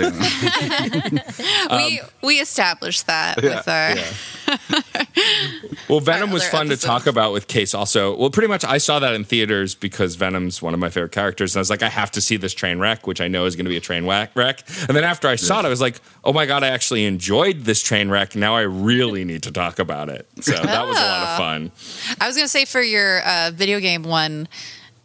like, 1.13 1.23
we 1.71 2.01
we 2.23 2.41
established 2.41 3.07
that 3.07 3.43
with 3.43 3.69
our 3.69 3.95
Well, 5.89 6.01
Venom 6.01 6.29
Our 6.29 6.35
was 6.35 6.43
other 6.43 6.51
fun 6.51 6.69
to 6.69 6.77
talk 6.77 7.07
about 7.07 7.33
with 7.33 7.47
Case 7.49 7.75
also. 7.75 8.17
Well, 8.17 8.31
pretty 8.31 8.49
much 8.49 8.65
I 8.65 8.79
saw 8.79 8.99
that 9.01 9.15
in 9.15 9.25
theaters 9.25 9.75
because 9.75 10.15
Venom's 10.15 10.63
one 10.63 10.73
of 10.75 10.81
my 10.81 10.89
favorite 10.89 11.13
characters. 11.13 11.55
And 11.55 11.59
I 11.59 11.63
was 11.63 11.71
like, 11.71 11.83
I 11.83 11.89
have 11.89 12.11
to 12.13 12.21
see 12.21 12.37
this 12.37 12.55
train 12.55 12.79
wreck, 12.79 13.07
which 13.07 13.21
I 13.21 13.29
know 13.29 13.45
is 13.45 13.57
going 13.57 13.65
to 13.65 13.71
be 13.71 13.77
a 13.77 13.81
train 13.81 14.07
whack- 14.07 14.31
wreck. 14.35 14.63
And 14.89 14.97
then 14.97 15.05
after 15.05 15.29
I 15.29 15.37
saw 15.37 15.61
it, 15.61 15.67
I 15.67 15.69
was 15.69 15.81
like, 15.81 16.01
oh 16.25 16.33
my 16.33 16.47
God, 16.47 16.63
I 16.63 16.69
actually 16.69 17.05
enjoyed 17.07 17.65
this 17.65 17.83
train 17.83 18.09
wreck. 18.09 18.35
Now 18.37 18.55
I 18.57 18.63
really 18.63 19.25
need 19.25 19.43
to 19.45 19.53
talk 19.53 19.79
about 19.79 20.09
it. 20.09 20.27
So 20.41 20.53
that 20.53 20.87
was 20.87 20.97
a 20.97 21.01
lot 21.01 21.23
of 21.29 21.39
fun. 21.39 21.73
I 22.21 22.27
was 22.27 22.37
gonna 22.37 22.49
say 22.49 22.65
for 22.65 22.81
your 22.83 23.21
uh, 23.27 23.51
video 23.53 23.81
game 23.81 24.03
one, 24.05 24.49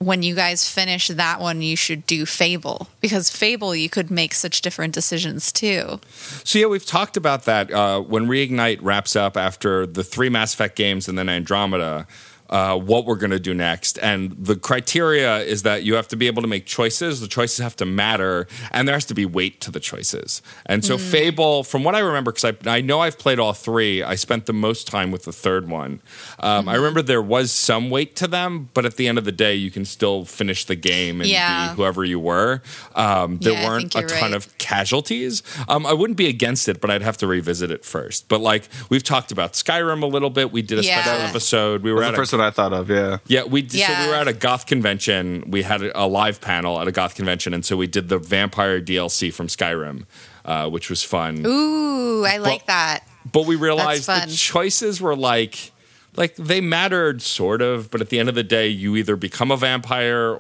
when 0.05 0.21
you 0.21 0.35
guys 0.35 0.69
finish 0.69 1.07
that 1.07 1.41
one, 1.41 1.63
you 1.63 1.75
should 1.75 2.05
do 2.05 2.27
Fable 2.27 2.88
because 3.01 3.29
Fable 3.31 3.75
you 3.75 3.89
could 3.89 4.12
make 4.12 4.35
such 4.35 4.62
different 4.62 4.93
decisions 4.93 5.51
too. 5.51 6.00
So 6.43 6.59
yeah, 6.59 6.67
we've 6.67 6.85
talked 6.85 7.17
about 7.17 7.45
that. 7.45 7.71
Uh, 7.71 8.01
when 8.01 8.27
Reignite 8.27 8.79
wraps 8.81 9.15
up 9.15 9.35
after 9.35 9.88
the 9.88 10.03
three 10.03 10.29
Mass 10.29 10.53
Effect 10.53 10.75
games 10.75 11.07
and 11.07 11.17
then 11.17 11.27
Andromeda, 11.27 12.05
uh, 12.49 12.77
what 12.77 13.05
we're 13.05 13.15
going 13.15 13.31
to 13.31 13.39
do 13.39 13.53
next, 13.53 13.97
and 13.99 14.31
the 14.37 14.55
criteria 14.55 15.39
is 15.39 15.63
that 15.63 15.83
you 15.83 15.95
have 15.95 16.07
to 16.09 16.15
be 16.15 16.27
able 16.27 16.41
to 16.41 16.47
make 16.47 16.65
choices. 16.65 17.19
The 17.21 17.27
choices 17.27 17.57
have 17.59 17.75
to 17.77 17.85
matter, 17.85 18.47
and 18.71 18.87
there 18.87 18.95
has 18.95 19.05
to 19.05 19.13
be 19.13 19.25
weight 19.25 19.61
to 19.61 19.71
the 19.71 19.79
choices. 19.79 20.41
And 20.65 20.83
so 20.85 20.97
Fable, 20.97 21.63
from 21.63 21.83
what 21.83 21.95
I 21.95 21.99
remember, 21.99 22.31
because 22.31 22.45
I, 22.65 22.69
I 22.77 22.81
know 22.81 22.99
I've 23.01 23.17
played 23.17 23.39
all 23.39 23.53
three, 23.53 24.03
I 24.03 24.15
spent 24.15 24.45
the 24.45 24.53
most 24.53 24.87
time 24.87 25.11
with 25.11 25.23
the 25.23 25.31
third 25.31 25.69
one. 25.69 26.01
Um, 26.39 26.69
I 26.69 26.75
remember 26.75 27.01
there 27.01 27.21
was 27.21 27.51
some 27.51 27.89
weight 27.89 28.15
to 28.17 28.27
them, 28.27 28.69
but 28.73 28.85
at 28.85 28.95
the 28.97 29.07
end 29.07 29.17
of 29.17 29.25
the 29.25 29.31
day, 29.31 29.55
you 29.55 29.71
can 29.71 29.85
still 29.85 30.25
finish 30.25 30.65
the 30.65 30.75
game 30.75 31.21
and 31.21 31.29
Yeah. 31.29 31.69
be 31.69 31.75
whoever 31.75 32.05
you 32.05 32.19
were. 32.19 32.61
Um, 32.95 33.37
there 33.37 33.53
Yeah, 33.53 33.67
weren't 33.67 33.95
a 33.95 34.01
ton 34.03 34.21
right. 34.21 34.33
of 34.33 34.55
casualties. 34.57 35.41
Um, 35.67 35.85
I 35.85 35.93
wouldn't 35.93 36.17
be 36.17 36.27
against 36.27 36.67
it, 36.69 36.79
but 36.81 36.91
I'd 36.91 37.01
have 37.01 37.17
to 37.17 37.27
revisit 37.27 37.71
it 37.71 37.83
first. 37.85 38.27
But 38.27 38.41
like 38.41 38.67
we've 38.89 39.03
talked 39.03 39.31
about 39.31 39.53
Skyrim 39.53 40.01
a 40.03 40.05
little 40.05 40.29
bit. 40.29 40.51
We 40.51 40.61
did 40.61 40.79
a 40.79 40.83
Yeah. 40.83 41.01
special 41.03 41.21
episode. 41.27 41.81
We 41.83 41.91
were 41.93 42.03
at 42.03 42.15
the 42.15 42.21
a, 42.21 42.25
first 42.35 42.39
one 42.39 42.47
I 42.47 42.51
thought 42.51 42.73
of. 42.73 42.89
Yeah. 42.89 43.17
yeah, 43.27 43.43
we 43.43 43.61
did, 43.61 43.85
so 43.85 44.01
we 44.03 44.07
were 44.09 44.15
at 44.15 44.27
a 44.27 44.33
goth 44.33 44.65
convention. 44.65 45.43
We 45.49 45.63
had 45.63 45.81
a, 45.81 46.03
a 46.03 46.05
live 46.07 46.41
panel 46.41 46.79
at 46.79 46.87
a 46.87 46.91
goth 46.91 47.15
convention, 47.15 47.53
and 47.53 47.65
so 47.65 47.75
we 47.77 47.87
did 47.87 48.09
the 48.09 48.17
vampire 48.17 48.81
DLC 48.81 49.33
from 49.33 49.47
Skyrim, 49.47 50.05
uh, 50.45 50.69
which 50.69 50.89
was 50.89 51.03
fun. 51.03 51.43
Ooh, 51.45 52.25
I 52.25 52.37
like 52.37 52.65
that. 52.67 53.07
But 53.31 53.45
we 53.47 53.55
realized 53.55 54.07
That's 54.07 54.31
the 54.31 54.37
choices 54.37 55.01
were 55.01 55.15
like 55.15 55.71
like 56.15 56.35
they 56.35 56.61
mattered 56.61 57.21
sort 57.21 57.61
of, 57.61 57.91
but 57.91 57.99
at 58.01 58.09
the 58.09 58.19
end 58.19 58.29
of 58.29 58.35
the 58.35 58.43
day, 58.43 58.67
you 58.67 58.95
either 58.95 59.15
become 59.15 59.51
a 59.51 59.57
vampire 59.57 60.39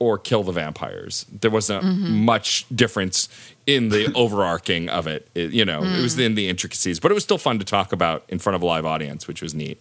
or 0.00 0.18
kill 0.18 0.42
the 0.42 0.50
vampires. 0.52 1.24
There 1.40 1.50
wasn't 1.52 1.84
Mm-hmm. 1.84 2.24
much 2.24 2.66
difference 2.74 3.28
in 3.64 3.90
the 3.90 4.12
overarching 4.16 4.88
of 4.88 5.06
it. 5.06 5.28
It- 5.34 5.52
you 5.52 5.64
know, 5.64 5.82
it 5.82 5.86
Mm. 5.86 6.02
was 6.02 6.18
in 6.18 6.34
the 6.34 6.48
intricacies, 6.48 6.98
but 6.98 7.12
it 7.12 7.14
was 7.14 7.22
still 7.22 7.38
fun 7.38 7.58
to 7.60 7.64
talk 7.64 7.92
about 7.92 8.24
in 8.28 8.38
front 8.40 8.56
of 8.56 8.62
a 8.62 8.66
live 8.66 8.84
audience, 8.84 9.28
which 9.28 9.40
was 9.40 9.54
neat. 9.54 9.80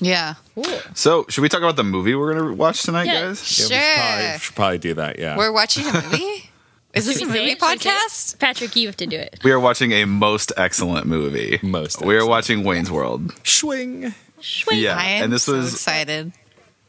Yeah. 0.00 0.34
Cool. 0.54 0.64
So, 0.94 1.26
should 1.28 1.42
we 1.42 1.48
talk 1.48 1.60
about 1.60 1.76
the 1.76 1.84
movie 1.84 2.14
we're 2.14 2.34
going 2.34 2.46
to 2.48 2.54
watch 2.54 2.82
tonight, 2.82 3.06
Yeah. 3.06 3.22
guys? 3.22 3.40
Yeah, 3.60 3.64
we 3.64 3.68
Sure. 3.68 3.78
should 3.78 3.96
probably, 3.96 4.38
should 4.38 4.54
probably 4.56 4.78
do 4.78 4.94
that. 4.94 5.18
Yeah. 5.18 5.36
We're 5.36 5.52
watching 5.52 5.86
a 5.86 5.92
movie? 5.92 6.50
Is 6.94 7.06
this 7.06 7.20
a 7.20 7.26
movie 7.26 7.38
it? 7.38 7.58
Should 7.58 7.62
we 7.62 7.78
say 7.78 7.78
it? 7.78 7.78
podcast? 7.80 8.38
Patrick, 8.38 8.76
you 8.76 8.86
have 8.86 8.96
to 8.98 9.06
do 9.06 9.16
it. 9.16 9.40
We 9.42 9.50
are 9.50 9.58
watching 9.58 9.92
a 9.92 10.04
most 10.04 10.52
excellent 10.56 11.06
movie. 11.06 11.58
Most 11.62 12.02
We 12.04 12.16
are 12.16 12.26
watching 12.26 12.62
Wayne's 12.64 12.90
World. 12.90 13.32
Swing. 13.46 14.14
Swing. 14.40 14.78
Yeah, 14.78 14.96
I 14.96 15.04
am 15.06 15.24
and 15.24 15.32
this 15.32 15.44
so 15.44 15.54
was 15.54 15.72
excited. 15.72 16.32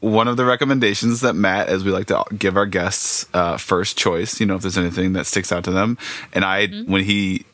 one 0.01 0.27
of 0.27 0.37
the 0.37 0.45
recommendations 0.45 1.21
that 1.21 1.33
Matt, 1.33 1.69
as 1.69 1.83
we 1.83 1.89
like 1.91 2.05
to 2.07 2.23
give 2.37 2.55
our 2.57 2.67
guests 2.67 3.25
uh, 3.33 3.57
first 3.57 3.97
choice, 3.97 4.39
you 4.39 4.45
know, 4.45 4.55
if 4.55 4.61
there's 4.61 4.77
anything 4.77 5.13
that 5.13 5.25
sticks 5.25 5.51
out 5.51 5.63
to 5.63 5.71
them. 5.71 5.97
And 6.33 6.45
I, 6.45 6.67
Mm-hmm. 6.67 6.91
when 6.91 7.03
he 7.03 7.45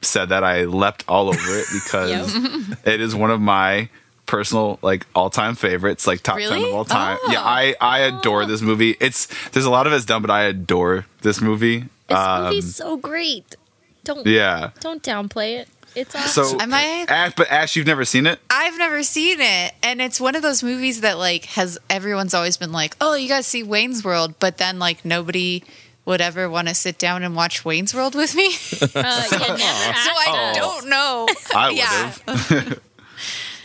said 0.00 0.30
that, 0.30 0.44
I 0.44 0.64
leapt 0.64 1.04
all 1.08 1.28
over 1.28 1.58
it 1.58 1.66
because 1.74 2.34
it 2.86 3.00
is 3.02 3.14
one 3.14 3.30
of 3.30 3.40
my 3.40 3.90
personal 4.28 4.78
like 4.82 5.04
all-time 5.14 5.56
favorites 5.56 6.06
like 6.06 6.20
top 6.22 6.38
10 6.38 6.52
of 6.52 6.74
all 6.74 6.84
time 6.84 7.18
Oh. 7.24 7.32
yeah 7.32 7.42
i 7.42 7.74
i 7.80 7.98
adore 8.00 8.46
this 8.46 8.60
movie 8.62 8.96
it's 9.00 9.26
there's 9.50 9.64
a 9.64 9.70
lot 9.70 9.86
of 9.88 9.92
it's 9.92 10.04
done 10.04 10.22
but 10.22 10.30
i 10.30 10.42
adore 10.42 11.06
this 11.22 11.40
movie 11.40 11.86
This 12.06 12.16
Um, 12.18 12.44
movie's 12.44 12.76
so 12.76 12.96
great. 12.96 13.56
Don't 14.04 14.24
yeah 14.26 14.70
don't 14.80 15.02
downplay 15.02 15.58
it. 15.60 15.68
It's 15.94 16.14
awesome. 16.14 16.44
so 16.58 16.60
am 16.60 16.72
I 16.72 17.06
Ash, 17.08 17.32
but 17.36 17.50
ash 17.50 17.74
you've 17.74 17.86
never 17.86 18.04
seen 18.04 18.26
it 18.26 18.38
I've 18.50 18.78
never 18.78 19.02
seen 19.02 19.40
it, 19.40 19.74
and 19.82 20.00
it's 20.00 20.20
one 20.20 20.36
of 20.36 20.42
those 20.42 20.62
movies 20.62 21.00
that 21.00 21.18
like 21.18 21.46
has 21.56 21.78
everyone's 21.90 22.34
always 22.34 22.56
been 22.56 22.70
like, 22.72 22.94
"Oh, 23.00 23.14
you 23.14 23.28
guys 23.28 23.46
see 23.46 23.62
Wayne's 23.62 24.04
World," 24.04 24.34
but 24.38 24.58
then 24.58 24.78
like 24.78 25.04
nobody 25.04 25.64
would 26.04 26.20
ever 26.20 26.48
want 26.48 26.68
to 26.68 26.74
sit 26.74 26.98
down 26.98 27.22
and 27.22 27.34
watch 27.34 27.64
Wayne's 27.64 27.94
World 27.94 28.14
with 28.14 28.34
me. 28.36 28.52
so 28.52 28.86
uh, 28.94 29.00
yeah, 29.00 29.56
never 29.56 29.92
asked 29.92 30.10
I 30.28 30.50
us. 30.50 30.56
don't 30.56 30.88
know. 30.88 31.26
I 31.54 31.68
would 31.68 31.76
Yeah. 31.78 32.74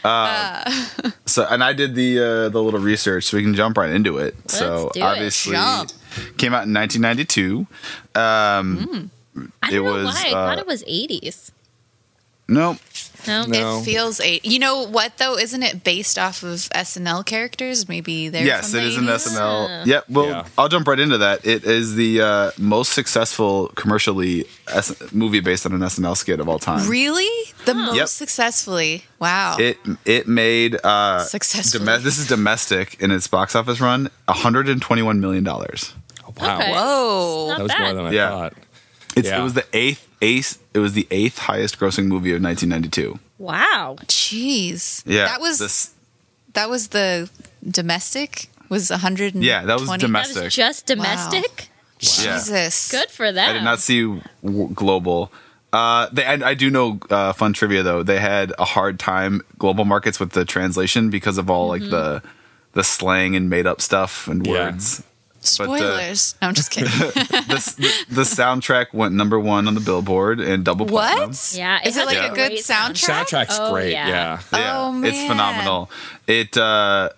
have. 0.03 1.15
so, 1.25 1.45
and 1.49 1.63
I 1.63 1.73
did 1.73 1.95
the 1.95 2.19
uh, 2.19 2.49
the 2.49 2.61
little 2.61 2.79
research, 2.79 3.25
so 3.25 3.37
we 3.37 3.43
can 3.43 3.53
jump 3.53 3.77
right 3.77 3.89
into 3.89 4.17
it. 4.17 4.35
so, 4.49 4.91
do 4.93 4.99
it. 4.99 5.03
obviously, 5.03 5.53
Jump. 5.53 5.91
came 6.37 6.53
out 6.53 6.65
in 6.65 6.73
1992. 6.73 7.67
Um, 8.15 9.11
I 9.61 9.71
don't 9.71 9.85
know 9.85 9.93
was, 9.93 10.05
why. 10.05 10.23
I 10.27 10.29
uh, 10.29 10.31
thought 10.31 10.59
it 10.59 10.67
was 10.67 10.83
80s. 10.83 11.51
No, 12.47 12.77
No. 13.27 13.45
No. 13.45 13.79
It 13.79 13.83
feels 13.83 14.19
eight. 14.19 14.45
You 14.45 14.59
know 14.59 14.83
what 14.87 15.17
though? 15.17 15.37
Isn't 15.37 15.63
it 15.63 15.83
based 15.83 16.17
off 16.19 16.43
of 16.43 16.49
SNL 16.71 17.25
characters? 17.25 17.87
Maybe 17.87 18.29
there's 18.29 18.45
yes, 18.45 18.73
it 18.73 18.83
is 18.83 18.97
an 18.97 19.05
SNL. 19.05 19.67
SNL. 19.67 19.85
Yep. 19.85 20.09
Well, 20.09 20.25
Yeah. 20.25 20.45
I'll 20.57 20.69
jump 20.69 20.87
right 20.87 20.99
into 20.99 21.17
that. 21.19 21.45
It 21.45 21.63
is 21.63 21.95
the 21.95 22.21
uh, 22.21 22.51
most 22.57 22.93
successful 22.93 23.67
commercially 23.75 24.45
S- 24.67 24.93
movie 25.13 25.39
based 25.39 25.65
on 25.65 25.73
an 25.73 25.79
SNL 25.81 26.15
skit 26.17 26.39
of 26.39 26.47
all 26.49 26.59
time. 26.59 26.87
Really, 26.89 27.29
the 27.65 27.73
most 27.73 27.95
Yep. 27.95 28.07
successfully. 28.07 29.03
Wow. 29.19 29.57
It 29.59 29.77
it 30.05 30.27
made 30.27 30.77
uh, 30.83 31.19
Successfully. 31.23 31.85
dome- 31.85 32.03
this 32.03 32.17
is 32.17 32.27
domestic 32.27 32.99
in 33.01 33.11
its 33.11 33.27
box 33.27 33.55
office 33.55 33.79
run, 33.79 34.09
121 34.25 35.19
million 35.19 35.43
dollars. 35.43 35.93
Wow. 36.39 36.57
Okay. 36.59 36.71
Whoa. 36.71 37.47
That 37.49 37.59
was 37.61 37.71
bad. 37.71 37.79
more 37.81 37.93
than 37.93 38.05
I 38.07 38.11
Yeah. 38.11 38.29
thought. 38.29 38.53
It's, 39.15 39.27
Yeah. 39.29 39.39
It 39.39 39.43
was 39.43 39.53
the 39.53 39.65
eighth 39.73 40.07
ace. 40.23 40.57
It 40.73 40.79
was 40.79 40.93
the 40.93 41.07
eighth 41.11 41.37
highest 41.37 41.79
grossing 41.79 42.05
movie 42.05 42.31
of 42.33 42.41
1992. 42.41 43.19
Wow. 43.37 43.97
Jeez. 44.07 45.03
Yeah, 45.05 45.25
That 45.25 45.41
was 45.41 45.59
this- 45.59 45.91
that 46.53 46.69
was 46.69 46.89
the 46.89 47.29
domestic 47.67 48.49
was 48.69 48.89
100 48.89 49.35
Yeah, 49.35 49.65
that 49.65 49.79
was 49.79 49.89
That 49.89 49.99
domestic. 49.99 50.43
was 50.45 50.55
just 50.55 50.85
domestic. 50.85 51.69
Yeah. 51.99 52.37
Jesus. 52.37 52.91
Good 52.91 53.09
for 53.09 53.31
them. 53.31 53.49
I 53.49 53.53
did 53.53 53.63
not 53.63 53.79
see 53.79 54.01
w- 54.43 54.69
global. 54.73 55.31
Uh, 55.71 56.07
they, 56.11 56.25
I, 56.25 56.49
I 56.51 56.53
do 56.53 56.69
know 56.69 56.99
uh, 57.09 57.33
fun 57.33 57.53
trivia 57.53 57.81
though. 57.83 58.03
They 58.03 58.19
had 58.19 58.53
a 58.59 58.65
hard 58.65 58.99
time 58.99 59.41
global 59.57 59.85
markets 59.85 60.19
with 60.19 60.31
the 60.31 60.45
translation 60.45 61.09
because 61.09 61.37
of 61.37 61.49
all 61.49 61.69
Mm-hmm. 61.69 61.83
like 61.83 61.91
the 61.91 62.21
the 62.73 62.83
slang 62.83 63.35
and 63.35 63.49
made 63.49 63.65
up 63.67 63.81
stuff 63.81 64.27
and 64.27 64.45
Yeah. 64.45 64.53
words. 64.53 65.03
But, 65.57 65.69
uh, 65.69 65.77
Spoilers. 65.77 66.35
no, 66.41 66.47
I'm 66.47 66.53
just 66.53 66.71
kidding. 66.71 66.89
the, 66.99 67.75
the, 67.77 68.05
the 68.15 68.21
soundtrack 68.21 68.93
went 68.93 69.13
number 69.13 69.39
one 69.39 69.67
on 69.67 69.73
the 69.75 69.81
Billboard 69.81 70.39
and 70.39 70.63
double 70.63 70.85
platinum. 70.85 71.29
what? 71.31 71.53
Yeah, 71.55 71.79
it 71.83 71.87
Is 71.87 71.97
it 71.97 72.05
like 72.05 72.17
a 72.17 72.31
a 72.31 72.35
good 72.35 72.51
soundtrack? 72.53 73.25
Soundtrack's 73.27 73.57
Oh, 73.59 73.71
great. 73.73 73.91
yeah. 73.91 74.07
Yeah. 74.07 74.39
Yeah, 74.53 74.77
Oh, 74.77 75.03
it's 75.03 75.21
phenomenal. 75.27 75.89
It 76.27 76.55
uh 76.57 77.09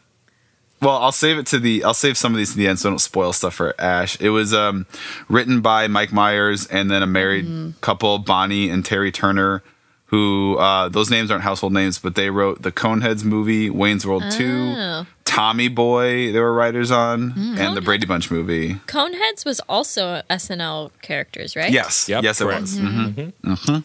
well, 0.82 0.98
I'll 0.98 1.12
save 1.12 1.38
it 1.38 1.46
to 1.48 1.60
the 1.60 1.84
I'll 1.84 1.94
save 1.94 2.18
some 2.18 2.34
of 2.34 2.38
these 2.38 2.52
to 2.52 2.58
the 2.58 2.68
end 2.68 2.80
so 2.80 2.90
I 2.90 2.92
don't 2.92 3.00
spoil 3.00 3.32
stuff 3.34 3.54
for 3.56 3.74
Ash. 3.80 4.20
It 4.20 4.30
was 4.30 4.54
um 4.54 4.86
written 5.30 5.62
by 5.62 5.88
Mike 5.88 6.12
Myers 6.12 6.68
and 6.68 6.90
then 6.92 7.02
a 7.04 7.08
married 7.08 7.46
Mm-hmm. 7.46 7.80
couple, 7.82 8.18
Bonnie 8.20 8.70
and 8.70 8.84
Terry 8.84 9.12
Turner, 9.12 9.64
who 10.08 10.58
uh 10.58 10.90
those 10.90 11.10
names 11.10 11.32
aren't 11.32 11.44
household 11.44 11.74
names, 11.74 11.98
but 12.00 12.16
they 12.16 12.30
wrote 12.30 12.62
the 12.64 12.72
Coneheads 12.72 13.24
movie, 13.24 13.70
Wayne's 13.70 14.06
World 14.06 14.24
Oh. 14.26 14.32
2, 14.32 15.08
Tommy 15.36 15.68
Boy, 15.68 16.32
there 16.32 16.42
were 16.44 16.54
writers 16.54 16.92
on, 16.92 17.34
Mm. 17.34 17.60
and 17.60 17.78
the 17.78 17.82
Brady 17.82 18.06
Bunch 18.06 18.32
movie. 18.32 18.76
Coneheads 18.88 19.46
was 19.46 19.60
also 19.68 20.22
SNL 20.30 20.92
characters, 21.02 21.56
right? 21.56 21.72
Yes. 21.72 22.08
Yep, 22.08 22.24
yes 22.24 22.40
it 22.42 22.46
was. 22.46 22.78
Mm-hmm. 22.78 23.52
Mhm. 23.54 23.84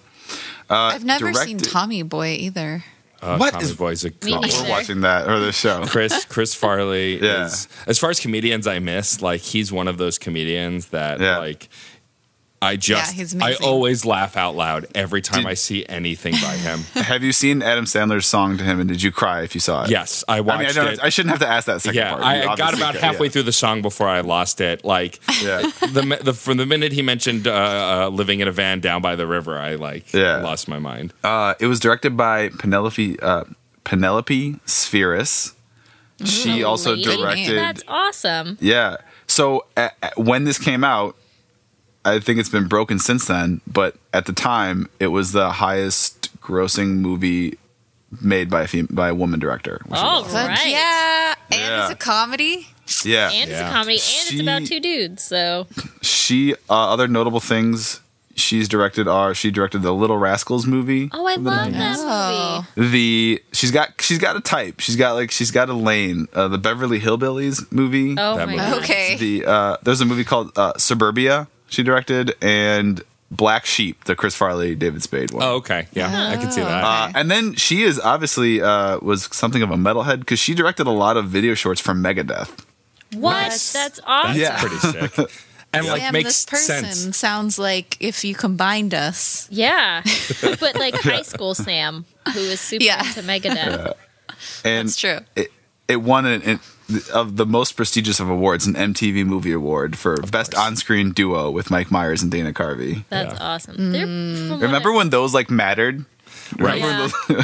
Uh, 0.70 0.74
I've 0.74 1.04
never 1.04 1.34
seen 1.34 1.58
Tommy 1.58 2.02
Boy 2.04 2.28
either. 2.38 2.84
Uh, 3.20 3.36
What 3.36 3.52
Tommy 3.52 3.64
is- 3.64 3.74
Boy's 3.74 4.04
a 4.04 4.10
Me. 4.24 4.32
We're 4.38 4.68
watching 4.68 5.00
that 5.02 5.28
or 5.28 5.40
the 5.40 5.52
show. 5.52 5.84
Chris 5.86 6.24
Chris 6.24 6.54
Farley 6.54 7.18
Yeah. 7.22 7.46
is 7.46 7.68
as 7.86 7.98
far 7.98 8.10
as 8.10 8.20
comedians 8.20 8.66
I 8.66 8.78
miss, 8.78 9.20
like 9.20 9.40
he's 9.42 9.70
one 9.72 9.88
of 9.88 9.98
those 9.98 10.16
comedians 10.18 10.86
that 10.86 11.20
Yeah. 11.20 11.38
like 11.38 11.68
I 12.62 12.76
just 12.76 13.14
he's 13.14 13.34
I 13.40 13.54
always 13.54 14.04
laugh 14.04 14.36
out 14.36 14.54
loud 14.54 14.86
every 14.94 15.22
time 15.22 15.44
Did- 15.44 15.50
I 15.50 15.54
see 15.54 15.86
anything 15.88 16.34
by 16.34 16.56
him. 16.58 16.80
Have 16.94 17.22
you 17.22 17.32
seen 17.32 17.62
Adam 17.62 17.86
Sandler's 17.86 18.26
song 18.26 18.58
to 18.58 18.64
him 18.64 18.80
and 18.80 18.88
did 18.88 19.02
you 19.02 19.10
cry 19.10 19.42
if 19.44 19.54
you 19.54 19.62
saw 19.62 19.84
it? 19.84 19.90
yes, 19.90 20.24
I 20.28 20.36
I 20.36 20.40
watched 20.40 20.58
mean, 20.60 20.68
I, 20.68 20.72
don't, 20.72 20.92
it. 20.92 21.00
I 21.02 21.08
shouldn't 21.08 21.30
have 21.30 21.40
to 21.40 21.48
ask 21.48 21.66
that 21.68 21.80
second 21.80 21.96
yeah, 21.96 22.10
part. 22.10 22.22
I 22.22 22.40
You 22.42 22.56
got 22.56 22.74
about 22.76 22.92
could, 22.94 23.00
halfway 23.02 23.26
yeah. 23.28 23.32
through 23.32 23.42
the 23.44 23.52
song 23.52 23.80
before 23.80 24.08
I 24.08 24.20
lost 24.20 24.60
it. 24.60 24.84
Like 24.84 25.20
Yeah. 25.42 25.62
the, 25.80 26.20
the 26.22 26.34
from 26.34 26.58
the 26.58 26.66
minute 26.66 26.92
he 26.92 27.00
mentioned 27.00 27.46
uh, 27.48 27.52
uh, 27.52 28.08
living 28.10 28.40
in 28.40 28.48
a 28.48 28.52
van 28.52 28.80
down 28.80 29.00
by 29.00 29.16
the 29.16 29.26
river, 29.26 29.58
I 29.58 29.76
like 29.76 30.12
Yeah. 30.12 30.36
lost 30.42 30.68
my 30.68 30.78
mind. 30.78 31.14
Uh, 31.24 31.54
it 31.60 31.66
was 31.66 31.80
directed 31.80 32.14
by 32.14 32.50
Penelope 32.50 33.18
uh, 33.20 33.44
Penelope 33.84 34.56
Spheeris. 34.66 35.54
She 36.24 36.62
also 36.62 36.94
directed. 36.96 37.56
That's 37.56 37.82
awesome. 37.88 38.58
Yeah. 38.60 38.98
So 39.26 39.64
a 39.78 39.90
a- 40.02 40.20
when 40.20 40.44
this 40.44 40.58
came 40.58 40.84
out, 40.84 41.16
I 42.04 42.18
think 42.20 42.38
it's 42.40 42.48
been 42.48 42.66
broken 42.68 42.98
since 42.98 43.26
then. 43.26 43.60
But 43.66 43.96
at 44.14 44.26
the 44.26 44.32
time, 44.32 44.88
it 44.98 45.08
was 45.08 45.32
the 45.32 45.50
highest 45.52 46.34
grossing 46.40 46.98
movie 46.98 47.58
made 48.20 48.50
by 48.50 48.62
a 48.62 48.66
fem- 48.66 48.88
by 48.90 49.08
a 49.08 49.14
woman 49.14 49.38
director. 49.38 49.80
which 49.86 49.98
Oh, 50.00 50.24
awesome. 50.24 50.34
Right. 50.48 50.66
yeah, 50.66 51.34
and 51.52 51.60
Yeah. 51.60 51.82
it's 51.84 51.92
a 51.92 51.96
comedy. 51.96 52.68
yeah. 53.04 53.30
And 53.30 53.50
it's 53.50 53.60
a 53.60 53.70
comedy, 53.70 53.92
and 53.94 54.00
She- 54.02 54.34
it's 54.36 54.42
about 54.42 54.66
two 54.66 54.80
dudes. 54.80 55.22
So 55.22 55.66
she 56.02 56.54
uh, 56.68 56.92
other 56.92 57.06
notable 57.06 57.40
things 57.40 58.00
she's 58.34 58.68
directed 58.68 59.06
are 59.06 59.34
she 59.34 59.50
directed 59.50 59.82
the 59.82 59.92
Little 59.92 60.16
Rascals 60.16 60.66
movie. 60.66 61.10
oh, 61.12 61.26
I 61.26 61.34
love 61.36 61.72
that 61.72 61.96
Oh. 62.00 62.64
movie. 62.74 62.90
The 62.90 63.42
she's 63.52 63.70
got 63.70 63.90
she's 64.00 64.18
got 64.18 64.34
a 64.34 64.40
type. 64.40 64.80
She's 64.80 64.96
got 64.96 65.12
like 65.12 65.30
she's 65.30 65.50
got 65.50 65.68
a 65.68 65.74
lane. 65.74 66.26
Uh, 66.34 66.48
the 66.48 66.58
Beverly 66.58 66.98
Hillbillies 67.00 67.70
movie. 67.70 68.16
Oh 68.18 68.36
That 68.38 68.48
my 68.48 68.56
movie. 68.56 68.70
god. 68.70 68.82
Okay. 68.82 69.16
The 69.16 69.44
uh, 69.46 69.76
there's 69.82 70.00
a 70.00 70.06
movie 70.06 70.24
called 70.24 70.50
uh, 70.56 70.72
Suburbia. 70.78 71.46
She 71.70 71.82
directed 71.82 72.34
and 72.42 73.02
Black 73.30 73.64
Sheep, 73.64 74.04
the 74.04 74.14
Chris 74.16 74.34
Farley 74.34 74.74
David 74.74 75.02
Spade 75.02 75.30
one. 75.30 75.42
Oh, 75.42 75.54
okay, 75.56 75.86
yeah, 75.92 76.30
I 76.30 76.36
can 76.36 76.50
see 76.50 76.60
that. 76.60 76.84
Uh, 76.84 77.12
and 77.14 77.30
then 77.30 77.54
she 77.54 77.82
is 77.82 77.98
obviously 77.98 78.60
uh, 78.60 78.98
was 79.00 79.28
something 79.34 79.62
of 79.62 79.70
a 79.70 79.76
metalhead 79.76 80.18
because 80.20 80.38
she 80.40 80.54
directed 80.54 80.86
a 80.86 80.90
lot 80.90 81.16
of 81.16 81.26
video 81.28 81.54
shorts 81.54 81.80
for 81.80 81.94
Megadeth. 81.94 82.64
What? 83.14 83.32
Nice. 83.32 83.72
That's 83.72 84.00
awesome. 84.04 84.40
Yeah. 84.40 84.60
Pretty 84.60 84.76
sick. 84.76 85.30
And 85.72 85.86
like 85.86 86.00
Sam, 86.00 86.12
makes 86.12 86.26
this 86.26 86.44
person 86.46 86.84
sense. 86.84 87.16
sounds 87.16 87.56
like 87.56 87.96
if 88.00 88.24
you 88.24 88.34
combined 88.34 88.92
us. 88.92 89.46
Yeah. 89.52 90.02
but 90.42 90.74
like 90.74 90.96
high 90.96 91.22
school 91.22 91.54
Sam, 91.54 92.06
who 92.34 92.40
is 92.40 92.60
super 92.60 92.82
Yeah. 92.82 93.06
into 93.06 93.22
Megadeth. 93.22 93.94
And 94.64 94.88
That's 94.88 94.96
true. 94.96 95.20
It, 95.36 95.52
it 95.90 96.02
won 96.02 96.26
an, 96.26 96.42
an, 96.42 96.60
of 97.12 97.36
the 97.36 97.46
most 97.46 97.72
prestigious 97.72 98.20
of 98.20 98.28
awards, 98.30 98.66
an 98.66 98.74
MTV 98.74 99.24
Movie 99.26 99.52
Award 99.52 99.96
for 99.96 100.16
best 100.22 100.54
on-screen 100.54 101.12
duo 101.12 101.50
with 101.50 101.70
Mike 101.70 101.90
Myers 101.90 102.22
and 102.22 102.30
Dana 102.30 102.52
Carvey. 102.52 103.04
That's 103.10 103.34
Yeah. 103.34 103.44
awesome. 103.46 103.92
They're 103.92 104.06
mm. 104.06 104.36
from 104.36 104.50
what 104.50 104.60
Remember 104.62 104.92
when 104.92 105.10
those 105.10 105.34
like 105.34 105.50
mattered? 105.50 106.04
Right. 106.58 106.80
Yeah. 106.80 107.08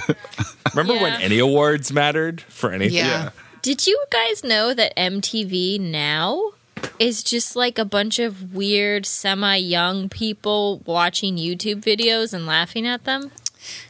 Remember 0.74 0.94
when 0.94 1.12
Yeah. 1.20 1.24
any 1.24 1.38
awards 1.38 1.92
mattered 1.92 2.40
for 2.42 2.72
anything? 2.72 2.96
Yeah. 2.96 3.30
Did 3.62 3.86
you 3.86 4.02
guys 4.10 4.44
know 4.44 4.74
that 4.74 4.96
MTV 4.96 5.80
now 5.80 6.52
is 6.98 7.22
just 7.22 7.56
like 7.56 7.78
a 7.78 7.84
bunch 7.84 8.18
of 8.18 8.54
weird 8.54 9.06
semi 9.06 9.56
young 9.56 10.08
people 10.08 10.82
watching 10.86 11.36
YouTube 11.36 11.82
videos 11.82 12.32
and 12.32 12.46
laughing 12.46 12.86
at 12.86 13.04
them? 13.04 13.30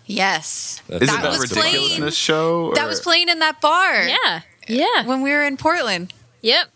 Yes. 0.06 0.80
That's 0.88 1.02
Is 1.04 1.08
That 1.10 1.22
that 1.22 1.28
was 1.30 1.40
ridiculousness 1.40 1.96
playing- 1.98 2.10
show? 2.12 2.72
That 2.74 2.86
was 2.86 3.00
playing 3.00 3.28
in 3.28 3.38
that 3.40 3.60
bar 3.60 4.02
Yeah. 4.06 4.40
Yeah. 4.68 5.04
when 5.06 5.22
we 5.22 5.30
were 5.30 5.44
in 5.44 5.56
Portland. 5.56 6.12
Yep. 6.42 6.70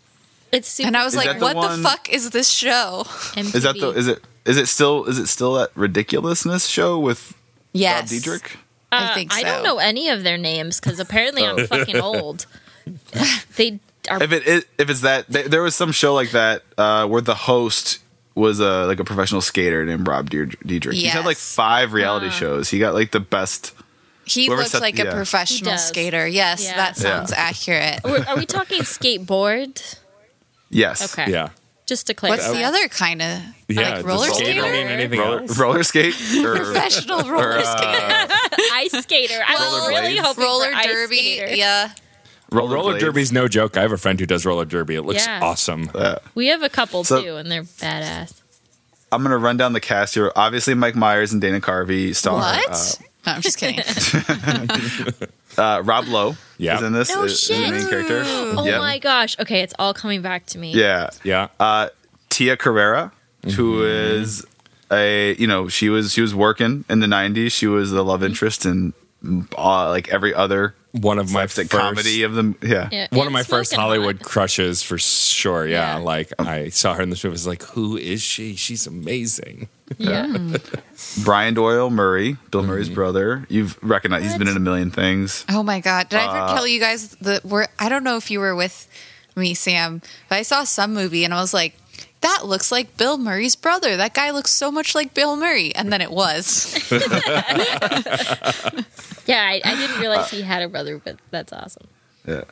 It's 0.53 0.69
super 0.69 0.89
And 0.89 0.97
I 0.97 1.05
was 1.05 1.15
Is 1.15 1.25
like, 1.25 1.39
the 1.39 1.45
what 1.45 1.57
one- 1.57 1.83
the 1.83 1.89
fuck 1.89 2.09
is 2.09 2.31
this 2.31 2.49
show? 2.51 3.05
MTV. 3.35 3.55
Is 3.55 3.63
that 3.63 3.79
the? 3.79 3.91
Is 3.91 4.09
it? 4.09 4.23
Is 4.45 4.57
it 4.57 4.67
still? 4.67 5.05
Is 5.05 5.19
it 5.19 5.29
still 5.29 5.55
that 5.55 5.71
ridiculousness 5.77 6.67
show 6.67 6.99
with 6.99 7.35
Yes. 7.73 8.01
Bob 8.03 8.09
Diedrich? 8.11 8.57
I 8.91 9.15
think 9.15 9.33
so. 9.33 9.39
I 9.39 9.43
don't 9.45 9.63
know 9.63 9.79
any 9.79 10.09
of 10.09 10.25
their 10.25 10.37
names 10.39 10.81
because 10.81 10.99
apparently 10.99 11.45
Oh. 11.45 11.57
I'm 11.57 11.67
fucking 11.69 12.01
old. 12.01 12.47
They 13.57 13.79
are. 14.09 14.21
If 14.23 14.33
it 14.33 14.47
is, 14.47 14.65
if 14.79 14.91
it's 14.91 15.03
that, 15.03 15.31
th- 15.33 15.47
there 15.47 15.63
was 15.63 15.77
some 15.77 15.93
show 15.93 16.15
like 16.15 16.31
that 16.33 16.63
uh, 16.79 17.07
where 17.07 17.21
the 17.21 17.35
host 17.35 17.99
was 18.41 18.59
a 18.61 18.87
like 18.87 18.99
a 18.99 19.05
professional 19.05 19.41
skater 19.41 19.85
named 19.85 20.09
Rob 20.09 20.31
Dier- 20.31 20.47
Diedrich. 20.67 20.97
He 20.97 21.07
had 21.07 21.25
like 21.25 21.37
five 21.37 21.93
reality 21.93 22.27
Ah. 22.27 22.31
shows. 22.31 22.69
He 22.71 22.79
got 22.79 22.95
like 22.95 23.13
the 23.13 23.21
best. 23.21 23.73
He 24.25 24.47
Whoever 24.47 24.63
looks 24.63 24.73
set- 24.73 24.83
like 24.83 24.99
yeah. 24.99 25.05
a 25.05 25.13
professional 25.13 25.77
skater. 25.79 26.27
Yes, 26.27 26.63
Yeah. 26.65 26.77
that 26.77 26.97
sounds 26.97 27.31
Yeah. 27.31 27.41
accurate. 27.41 28.01
Are 28.05 28.29
are 28.31 28.37
we 28.37 28.47
talking 28.47 28.83
skateboard? 28.83 29.97
Yes. 30.71 31.13
Okay. 31.13 31.31
Yeah. 31.31 31.49
Just 31.87 32.07
to 32.07 32.15
clarify. 32.15 32.47
What's 32.47 32.57
the 32.57 32.63
other 32.65 32.87
kind 32.89 33.21
of 33.21 33.41
Yeah. 33.69 33.97
like 33.97 34.07
roller 34.07 34.29
skater 34.29 34.61
skater? 34.61 34.73
mean 34.73 34.87
anything 34.87 35.19
Roller, 35.19 35.41
else? 35.41 35.59
roller 35.59 35.83
skate 35.83 36.15
or 36.45 36.55
Professional 36.57 37.23
roller 37.29 37.57
or, 37.57 37.59
uh, 37.59 37.77
skater, 37.77 38.35
ice 38.75 38.93
skater. 39.03 39.41
I 39.45 39.55
was 39.55 39.89
really 39.89 40.17
hoping 40.17 40.45
roller 40.45 40.71
for 40.71 40.77
ice 40.77 40.87
derby. 40.87 41.17
skater. 41.17 41.55
Yeah, 41.57 41.91
Roller, 42.53 42.75
roller 42.75 42.99
derby's 42.99 43.31
no 43.33 43.47
joke. 43.49 43.77
I 43.77 43.83
have 43.83 43.93
a 43.93 43.97
friend 43.99 44.19
who 44.19 44.27
does 44.27 44.45
roller 44.45 44.65
derby. 44.65 44.97
It 44.97 45.03
looks 45.03 45.25
Yeah. 45.27 45.41
awesome. 45.43 45.91
Yeah. 45.95 46.17
We 46.35 46.49
have 46.49 46.63
a 46.63 46.69
couple 46.69 47.05
So- 47.05 47.23
too, 47.23 47.37
and 47.37 47.51
they're 47.51 47.63
badass. 47.63 48.35
I'm 49.13 49.23
gonna 49.23 49.39
run 49.39 49.57
down 49.57 49.73
the 49.73 49.81
cast 49.81 50.15
here. 50.15 50.31
Obviously, 50.37 50.75
Mike 50.75 50.95
Myers 50.97 51.33
and 51.33 51.41
Dana 51.41 51.61
Carvey 51.61 52.15
star. 52.15 52.35
what? 52.39 52.99
no, 53.27 53.33
I'm 53.33 53.41
just 53.43 53.59
kidding. 53.59 53.81
Uh, 53.81 55.17
uh, 55.59 55.83
Rob 55.85 56.07
Lowe 56.09 56.37
Yeah. 56.59 56.77
is 56.77 56.83
in 56.83 56.93
this. 56.93 57.11
No 57.15 57.25
is, 57.25 57.33
is 57.33 57.49
the 57.49 57.55
shit. 57.55 57.71
main 57.71 57.89
character. 57.89 58.23
Oh 58.27 58.65
Yeah. 58.65 58.79
my 58.79 58.99
gosh. 58.99 59.37
Okay, 59.39 59.61
it's 59.63 59.75
all 59.79 59.95
coming 59.95 60.23
back 60.23 60.47
to 60.47 60.59
me. 60.59 60.73
Yeah. 60.73 61.11
Yeah. 61.25 61.49
uh, 61.59 61.89
Tia 62.29 62.57
Carrere, 62.57 63.11
who 63.57 63.81
Mm-hmm. 63.81 64.23
is 64.23 64.47
a 64.93 65.35
you 65.35 65.47
know 65.47 65.69
she 65.69 65.89
was 65.89 66.13
she 66.13 66.21
was 66.23 66.35
working 66.35 66.85
in 66.89 67.01
the 67.01 67.07
'90s. 67.07 67.51
She 67.53 67.67
was 67.67 67.91
the 67.91 68.05
love 68.05 68.23
interest 68.23 68.65
in 68.65 68.93
uh, 69.59 69.89
like 69.89 70.09
every 70.09 70.33
other 70.35 70.75
One 70.93 71.19
of 71.21 71.27
my 71.29 71.41
slapstick 71.47 71.71
first, 71.71 71.81
comedy 71.83 72.25
of 72.25 72.35
them. 72.35 72.57
Yeah, 72.63 72.89
Yeah, 72.91 73.07
One 73.11 73.21
of 73.21 73.27
and 73.27 73.33
my 73.33 73.43
first 73.45 73.73
Hollywood 73.75 74.17
Hot. 74.19 74.25
crushes 74.27 74.83
for 74.83 74.99
sure. 74.99 75.67
Yeah. 75.67 75.99
Yeah. 75.99 76.03
Like 76.03 76.33
I 76.41 76.69
saw 76.71 76.95
her 76.95 77.03
in 77.03 77.11
this 77.11 77.23
movie. 77.23 77.33
I 77.33 77.35
was 77.35 77.47
like, 77.47 77.63
who 77.63 77.97
is 77.97 78.23
she? 78.23 78.57
She's 78.57 78.87
amazing. 78.89 79.69
Yeah. 79.99 80.57
Brian 81.25 81.55
Doyle 81.55 81.91
Murray, 81.91 82.37
Bill 82.51 82.63
Murray's 82.63 82.87
Mm-hmm. 82.87 82.95
brother. 82.95 83.47
You've 83.49 83.79
recognized 83.83 84.25
he's 84.25 84.37
been 84.39 84.49
in 84.49 84.57
a 84.57 84.61
million 84.61 84.91
things. 84.91 85.45
Oh 85.49 85.63
my 85.63 85.81
god! 85.81 86.09
Did 86.09 86.19
I 86.21 86.27
Uh, 86.27 86.45
ever 86.45 86.55
tell 86.55 86.67
you 86.67 86.81
guys 86.81 87.11
that 87.21 87.45
we're? 87.45 87.67
I 87.79 87.89
don't 87.89 88.05
know 88.05 88.17
if 88.17 88.31
you 88.31 88.41
were 88.41 88.55
with 88.55 88.89
me, 89.37 89.55
Sam, 89.55 90.03
but 90.29 90.39
I 90.39 90.43
saw 90.43 90.65
some 90.65 90.93
movie 90.95 91.25
and 91.25 91.33
I 91.35 91.41
was 91.41 91.53
like, 91.55 91.77
"That 92.21 92.47
looks 92.47 92.71
like 92.71 92.97
Bill 92.97 93.19
Murray's 93.19 93.57
brother. 93.57 93.97
That 93.97 94.15
guy 94.15 94.31
looks 94.31 94.51
so 94.51 94.71
much 94.71 94.95
like 94.95 95.15
Bill 95.15 95.37
Murray." 95.37 95.75
And 95.75 95.93
then 95.93 96.01
it 96.01 96.11
was. 96.11 96.77
Yeah, 99.31 99.43
I, 99.43 99.61
I 99.65 99.77
didn't 99.77 100.01
realize 100.01 100.29
he 100.29 100.43
had 100.43 100.63
a 100.63 100.69
brother, 100.69 100.99
but 100.99 101.17
that's 101.31 101.53
awesome. 101.53 101.87
Yeah, 102.27 102.43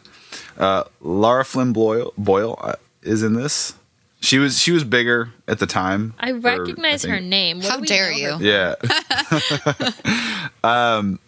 uh, 0.56 0.84
Lara 1.00 1.44
Flynn 1.44 1.72
Boyle, 1.72 2.12
Boyle 2.16 2.56
uh, 2.62 2.74
is 3.02 3.24
in 3.24 3.34
this. 3.34 3.74
She 4.20 4.38
was 4.38 4.60
she 4.60 4.70
was 4.70 4.84
bigger 4.84 5.30
at 5.48 5.58
the 5.58 5.66
time. 5.66 6.14
I 6.20 6.30
or, 6.30 6.38
recognize 6.38 7.04
her 7.04 7.18
name. 7.18 7.58
What 7.58 7.68
How 7.68 7.76
do 7.78 7.84
dare 7.84 8.12
you. 8.12 8.36
Yeah. 8.40 8.76
um, 10.64 11.18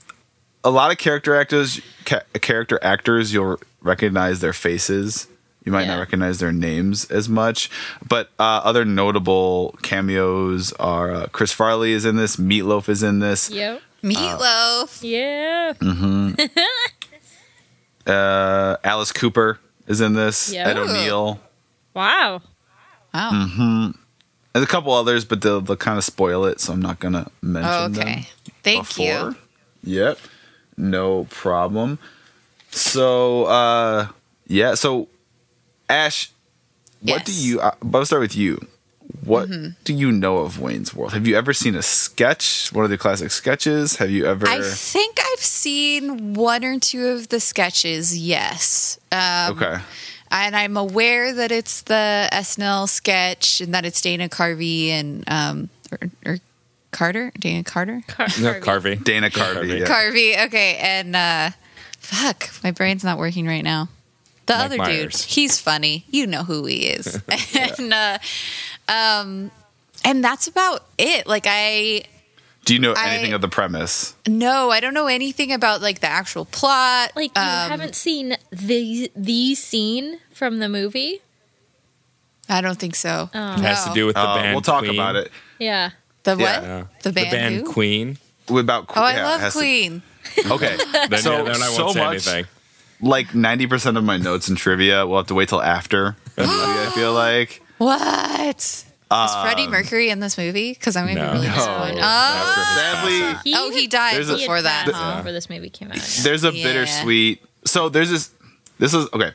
a 0.62 0.70
lot 0.70 0.92
of 0.92 0.98
character 0.98 1.34
actors, 1.34 1.80
ca- 2.04 2.22
character 2.40 2.78
actors, 2.80 3.32
you'll 3.32 3.58
recognize 3.80 4.40
their 4.40 4.52
faces. 4.52 5.26
You 5.70 5.74
might 5.74 5.82
Yeah. 5.82 5.94
not 5.94 5.98
recognize 6.00 6.40
their 6.40 6.50
names 6.50 7.04
as 7.12 7.28
much, 7.28 7.70
but 8.08 8.28
uh, 8.40 8.60
other 8.64 8.84
notable 8.84 9.78
cameos 9.82 10.72
are 10.80 11.12
uh, 11.12 11.26
Chris 11.30 11.52
Farley 11.52 11.92
is 11.92 12.04
in 12.04 12.16
this, 12.16 12.34
Meatloaf 12.38 12.88
is 12.88 13.04
in 13.04 13.20
this, 13.20 13.48
Yep. 13.50 13.80
Meatloaf. 14.02 14.98
Yeah. 15.00 15.74
uh, 18.12 18.78
Alice 18.82 19.12
Cooper 19.12 19.60
is 19.86 20.00
in 20.00 20.14
this, 20.14 20.52
Yeah. 20.52 20.66
Ed 20.66 20.76
O'Neill, 20.76 21.38
Wow. 21.94 22.42
Wow. 23.14 23.92
and 24.52 24.64
a 24.64 24.66
couple 24.66 24.92
others, 24.92 25.24
but 25.24 25.40
they'll, 25.42 25.60
they'll 25.60 25.76
kind 25.76 25.98
of 25.98 26.02
spoil 26.04 26.46
it, 26.46 26.58
so 26.58 26.72
I'm 26.72 26.82
not 26.82 26.98
gonna 26.98 27.30
mention 27.42 27.70
Oh, 27.72 27.86
them. 27.86 28.08
okay. 28.08 28.26
Thank 28.64 28.88
before. 28.88 29.06
you. 29.06 29.36
Yep. 29.84 30.18
No 30.76 31.26
problem. 31.30 32.00
So, 32.72 33.44
uh, 33.44 34.08
yeah. 34.48 34.74
So, 34.74 35.06
Ash, 35.90 36.30
what 37.02 37.24
do 37.24 37.32
you? 37.32 37.60
Uh, 37.60 37.72
but 37.82 37.98
I'll 37.98 38.04
start 38.06 38.22
with 38.22 38.36
you. 38.36 38.66
What 39.24 39.48
Mm-hmm. 39.48 39.70
do 39.84 39.92
you 39.92 40.12
know 40.12 40.38
of 40.38 40.60
Wayne's 40.60 40.94
World? 40.94 41.12
Have 41.12 41.26
you 41.26 41.36
ever 41.36 41.52
seen 41.52 41.74
a 41.74 41.82
sketch? 41.82 42.70
One 42.72 42.84
of 42.84 42.90
the 42.90 42.96
classic 42.98 43.30
sketches? 43.32 43.96
Have 43.96 44.08
you 44.10 44.24
ever? 44.24 44.46
I 44.46 44.60
think 44.62 45.18
I've 45.32 45.40
seen 45.40 46.34
one 46.34 46.64
or 46.64 46.78
two 46.78 47.08
of 47.08 47.28
the 47.28 47.40
sketches. 47.40 48.16
Yes. 48.16 48.98
Um, 49.10 49.56
okay. 49.56 49.78
and 50.30 50.54
I'm 50.54 50.76
aware 50.76 51.34
that 51.34 51.50
it's 51.50 51.82
the 51.82 52.28
SNL 52.32 52.88
sketch 52.88 53.60
and 53.60 53.74
that 53.74 53.84
it's 53.84 54.00
Dana 54.00 54.28
Carvey 54.28 54.88
and 54.90 55.24
um 55.28 55.70
or, 55.90 55.98
or 56.24 56.38
Carter, 56.92 57.32
Dana 57.38 57.64
Carter, 57.64 58.02
Car- 58.06 58.28
No, 58.40 58.60
Carvey. 58.60 59.02
Dana 59.02 59.28
Carvey. 59.30 59.80
Yeah. 59.80 59.86
Carvey. 59.86 60.46
Okay, 60.46 60.76
and 60.80 61.16
uh 61.16 61.50
fuck, 61.98 62.48
my 62.62 62.70
brain's 62.70 63.02
not 63.04 63.18
working 63.18 63.46
right 63.46 63.64
now. 63.64 63.88
The 64.50 64.56
Mike 64.56 64.64
other 64.64 64.76
Myers. 64.78 65.12
dude, 65.22 65.30
he's 65.32 65.60
funny. 65.60 66.04
You 66.10 66.26
know 66.26 66.42
who 66.44 66.66
he 66.66 66.86
is, 66.86 67.20
and 67.78 67.92
uh, 67.94 68.18
um, 68.88 69.50
and 70.04 70.24
that's 70.24 70.46
about 70.48 70.84
it. 70.98 71.26
Like 71.26 71.44
I 71.46 72.02
do 72.64 72.74
you 72.74 72.80
know 72.80 72.94
I- 72.96 73.10
anything 73.10 73.32
of 73.32 73.40
the 73.40 73.48
premise? 73.48 74.14
no, 74.26 74.70
I 74.70 74.80
don't 74.80 74.94
know 74.94 75.06
anything 75.06 75.52
about 75.52 75.80
like 75.82 76.00
the 76.00 76.08
actual 76.08 76.44
plot. 76.46 77.12
Like 77.14 77.30
you 77.36 77.42
Um, 77.42 77.70
haven't 77.70 77.94
seen 77.94 78.36
the 78.50 79.10
the 79.14 79.54
scene 79.54 80.18
from 80.32 80.58
the 80.58 80.68
movie? 80.68 81.20
I 82.48 82.60
don't 82.60 82.78
think 82.78 82.96
so. 82.96 83.30
Oh. 83.32 83.52
It 83.54 83.60
has 83.60 83.84
to 83.84 83.92
do 83.94 84.06
with 84.06 84.16
the 84.16 84.20
Uh, 84.22 84.34
band. 84.36 84.54
we'll 84.54 84.62
talk 84.62 84.80
Queen. 84.80 84.94
about 84.94 85.14
it. 85.16 85.30
Yeah. 85.60 85.90
The 86.24 86.32
what? 86.32 86.40
Yeah. 86.40 86.62
Yeah. 86.62 86.84
The 87.02 87.12
band? 87.12 87.66
Queen. 87.66 88.18
About 88.48 88.86
Oh, 88.96 89.00
I 89.02 89.14
yeah, 89.14 89.26
love 89.28 89.40
has 89.40 89.52
to- 89.52 89.58
Queen. 89.60 90.02
okay. 90.50 90.76
Then, 91.08 91.22
So- 91.22 91.30
yeah, 91.46 91.52
then 91.52 91.62
I 91.62 91.68
won't 91.68 91.76
so 91.76 91.92
say 91.92 92.00
much- 92.00 92.26
anything. 92.26 92.46
Like 93.02 93.34
ninety 93.34 93.66
percent 93.66 93.96
of 93.96 94.04
my 94.04 94.16
notes 94.16 94.48
in 94.48 94.56
trivia, 94.56 95.06
we'll 95.06 95.18
have 95.18 95.26
to 95.28 95.34
wait 95.34 95.48
till 95.48 95.62
after. 95.62 96.16
the 96.36 96.42
movie, 96.42 96.52
I 96.56 96.90
feel 96.94 97.12
like. 97.12 97.62
What? 97.78 98.56
Is 99.12 99.34
Freddie 99.42 99.64
um, 99.64 99.70
Mercury 99.72 100.10
in 100.10 100.20
this 100.20 100.38
movie? 100.38 100.72
Because 100.72 100.94
I'm 100.96 101.06
gonna 101.08 101.18
No. 101.20 101.26
be 101.32 101.38
really 101.38 101.48
No. 101.48 101.54
disappointed. 101.54 101.98
After 101.98 102.60
Oh, 102.60 102.74
Sadly, 102.76 103.20
passing. 103.20 103.52
Oh, 103.56 103.70
he 103.70 103.86
died 103.88 104.14
There's 104.14 104.30
a- 104.30 104.36
before 104.36 104.62
that, 104.62 104.84
passed 104.86 104.96
huh? 104.96 105.16
Before 105.16 105.32
this 105.32 105.50
movie 105.50 105.68
came 105.70 105.90
out. 105.90 105.98
there's 106.22 106.44
a 106.44 106.52
Yeah. 106.52 106.62
bittersweet. 106.64 107.42
So 107.64 107.88
there's 107.88 108.10
this. 108.10 108.30
This 108.78 108.94
is 108.94 109.08
okay. 109.12 109.32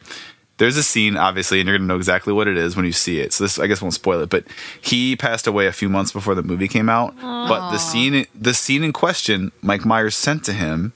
There's 0.58 0.78
a 0.78 0.84
scene, 0.84 1.17
obviously, 1.17 1.60
and 1.60 1.67
you're 1.67 1.78
gonna 1.78 1.88
know 1.88 1.97
exactly 1.97 2.32
what 2.32 2.47
it 2.47 2.56
is 2.56 2.78
when 2.78 2.86
you 2.86 2.93
see 2.93 3.19
it. 3.19 3.34
So 3.34 3.43
this, 3.43 3.60
I 3.60 3.67
guess, 3.67 3.82
won't 3.82 3.93
spoil 3.93 4.21
it. 4.21 4.30
But 4.30 4.45
he 4.80 5.17
passed 5.17 5.45
away 5.47 5.67
a 5.67 5.73
few 5.73 5.89
months 5.89 6.13
before 6.13 6.36
the 6.36 6.43
movie 6.43 6.69
came 6.69 6.88
out. 6.88 7.13
But 7.19 7.71
the 7.71 7.78
scene, 7.78 8.25
the 8.34 8.54
scene 8.54 8.82
in 8.84 8.93
question, 8.93 9.51
Mike 9.62 9.84
Myers 9.86 10.15
sent 10.15 10.45
to 10.45 10.54
him, 10.54 10.93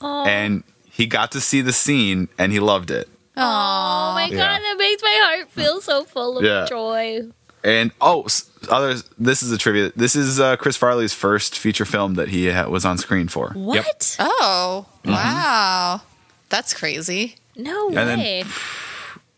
and 0.00 0.64
he 0.94 1.06
got 1.06 1.32
to 1.32 1.40
see 1.40 1.60
the 1.60 1.72
scene, 1.72 2.28
and 2.38 2.52
he 2.52 2.60
loved 2.60 2.90
it. 2.90 3.08
Oh 3.36 4.12
my 4.14 4.28
Yeah. 4.30 4.36
god, 4.36 4.60
that 4.62 4.76
makes 4.78 5.02
my 5.02 5.20
heart 5.24 5.50
feel 5.50 5.80
so 5.80 6.04
full 6.04 6.38
of 6.38 6.44
Yeah. 6.44 6.66
joy. 6.68 7.22
And 7.64 7.90
oh, 8.00 8.22
s- 8.24 8.44
others. 8.70 9.04
This 9.18 9.42
is 9.42 9.50
a 9.50 9.58
trivia. 9.58 9.90
This 9.96 10.14
is 10.14 10.38
uh, 10.38 10.56
Chris 10.56 10.76
Farley's 10.76 11.14
first 11.14 11.58
feature 11.58 11.84
film 11.86 12.14
that 12.14 12.28
he 12.28 12.50
ha- 12.50 12.68
was 12.68 12.84
on 12.84 12.98
screen 12.98 13.26
for. 13.28 13.50
What? 13.54 14.16
Oh, 14.20 14.86
wow. 15.04 16.02
That's 16.50 16.74
crazy. 16.74 17.36
No 17.56 17.88
And 17.88 17.96
then- 17.96 18.18
way. 18.18 18.44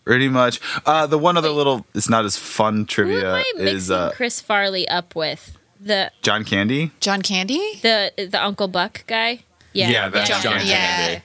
Pretty 0.04 0.28
much. 0.28 0.60
Uh, 0.84 1.06
the 1.06 1.18
one 1.18 1.36
other 1.36 1.48
Wait. 1.50 1.56
little, 1.56 1.86
it's 1.94 2.08
not 2.08 2.24
as 2.24 2.36
fun 2.36 2.74
Who 2.74 2.80
am 2.80 2.86
trivia 2.86 3.32
I 3.34 3.44
mixing 3.56 3.66
is 3.76 3.90
uh, 3.90 4.10
Chris 4.12 4.40
Farley 4.40 4.86
up 4.88 5.16
with? 5.16 5.56
The 5.80 6.10
John 6.22 6.44
Candy. 6.44 6.92
John 7.00 7.22
Candy? 7.22 7.80
the 7.82 8.12
the 8.16 8.42
Uncle 8.42 8.68
Buck 8.68 9.04
guy? 9.06 9.40
Yeah. 9.72 9.90
Yeah, 9.90 10.08
that's 10.08 10.28
John- 10.28 10.42
John 10.42 10.66
yeah. 10.66 11.20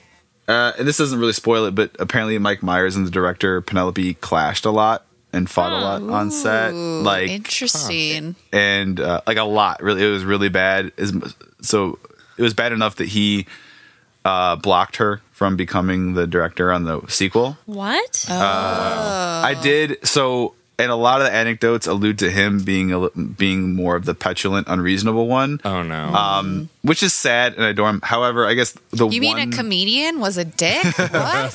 Uh, 0.52 0.72
and 0.78 0.86
this 0.86 0.98
doesn't 0.98 1.18
really 1.18 1.32
spoil 1.32 1.64
it, 1.64 1.74
but 1.74 1.90
apparently 1.98 2.38
Mike 2.38 2.62
Myers 2.62 2.94
and 2.96 3.06
the 3.06 3.10
director 3.10 3.60
Penelope 3.60 4.14
clashed 4.14 4.64
a 4.64 4.70
lot 4.70 5.04
and 5.32 5.48
fought 5.48 5.72
a 5.72 5.80
lot 5.80 6.02
on 6.02 6.30
set, 6.30 6.74
like 6.74 7.30
interesting. 7.30 8.36
and 8.52 9.00
uh, 9.00 9.22
like 9.26 9.38
a 9.38 9.44
lot. 9.44 9.82
Really, 9.82 10.04
it 10.04 10.10
was 10.10 10.24
really 10.24 10.50
bad. 10.50 10.92
Is 10.96 11.12
so 11.62 11.98
it 12.36 12.42
was 12.42 12.54
bad 12.54 12.72
enough 12.72 12.96
that 12.96 13.08
he 13.08 13.46
uh, 14.24 14.56
blocked 14.56 14.96
her 14.96 15.22
from 15.32 15.56
becoming 15.56 16.14
the 16.14 16.26
director 16.26 16.70
on 16.70 16.84
the 16.84 17.00
sequel. 17.08 17.56
What? 17.66 18.26
Oh. 18.28 18.34
I 18.34 19.58
did 19.62 20.06
so, 20.06 20.54
and 20.78 20.90
a 20.90 20.96
lot 20.96 21.20
of 21.20 21.26
the 21.26 21.32
anecdotes 21.32 21.86
allude 21.86 22.18
to 22.20 22.30
him 22.30 22.64
being 22.64 22.92
a, 22.92 23.08
being 23.10 23.74
more 23.74 23.94
of 23.96 24.04
the 24.04 24.14
petulant, 24.14 24.66
unreasonable 24.68 25.28
one, 25.28 25.60
Oh 25.64 25.82
no. 25.82 26.06
um, 26.14 26.68
which 26.82 27.02
is 27.02 27.12
sad 27.14 27.54
and 27.54 27.64
I 27.64 27.68
adore 27.68 27.88
him. 27.90 28.00
However, 28.02 28.46
I 28.46 28.54
guess 28.54 28.72
the 28.90 29.08
You 29.08 29.20
mean 29.20 29.38
a 29.38 29.46
comedian 29.48 30.18
was 30.18 30.38
a 30.38 30.44
dick? 30.44 30.82
what? 30.98 31.52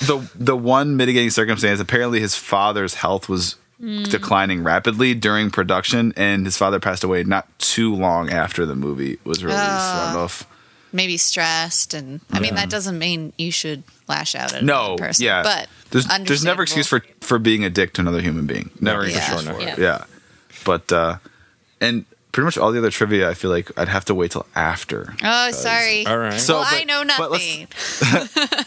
the 0.00 0.28
the 0.34 0.56
one 0.56 0.96
mitigating 0.96 1.30
circumstance 1.30 1.80
apparently 1.80 2.20
his 2.20 2.34
father's 2.34 2.94
health 2.94 3.28
was 3.28 3.56
declining 4.10 4.64
rapidly 4.64 5.14
during 5.14 5.50
production 5.52 6.12
and 6.16 6.44
his 6.44 6.56
father 6.56 6.80
passed 6.80 7.04
away 7.04 7.22
not 7.22 7.46
too 7.60 7.94
long 7.94 8.28
after 8.28 8.66
the 8.66 8.74
movie 8.74 9.18
was 9.24 9.44
released 9.44 9.60
so 9.60 9.66
I 9.66 10.04
don't 10.06 10.14
know 10.20 10.24
if 10.24 10.44
maybe 10.92 11.16
stressed, 11.16 11.94
and 11.94 12.20
I 12.32 12.40
mean 12.40 12.54
that 12.56 12.70
doesn't 12.70 12.98
mean 12.98 13.32
you 13.38 13.50
should 13.52 13.82
lash 14.08 14.34
out 14.34 14.54
at 14.54 14.64
No, 14.64 14.96
person. 14.96 15.24
yeah, 15.24 15.42
but 15.42 15.68
there's 15.90 16.06
there's 16.24 16.44
never 16.44 16.62
excuse 16.62 16.86
for 16.86 17.02
for 17.20 17.38
being 17.38 17.64
a 17.64 17.70
dick 17.70 17.92
to 17.94 18.00
another 18.00 18.20
human 18.20 18.46
being. 18.46 18.70
Never 18.80 19.02
for 19.02 19.08
excuse 19.08 19.42
sure 19.42 19.52
for 19.54 19.60
it. 19.60 19.66
Yeah. 19.66 19.74
Yeah, 19.78 20.04
but 20.64 20.90
uh, 20.92 21.16
and 21.80 22.04
pretty 22.32 22.44
much 22.44 22.58
all 22.58 22.70
the 22.72 22.78
other 22.78 22.90
trivia, 22.90 23.28
I 23.28 23.34
feel 23.34 23.50
like 23.50 23.70
I'd 23.78 23.88
have 23.88 24.04
to 24.06 24.14
wait 24.14 24.30
till 24.32 24.46
after. 24.54 25.14
Oh, 25.24 25.50
sorry. 25.50 26.06
All 26.06 26.18
right. 26.18 26.38
So- 26.38 26.58
well, 26.60 26.66
I 26.68 26.84
know 26.84 27.02
nothing. 27.02 27.68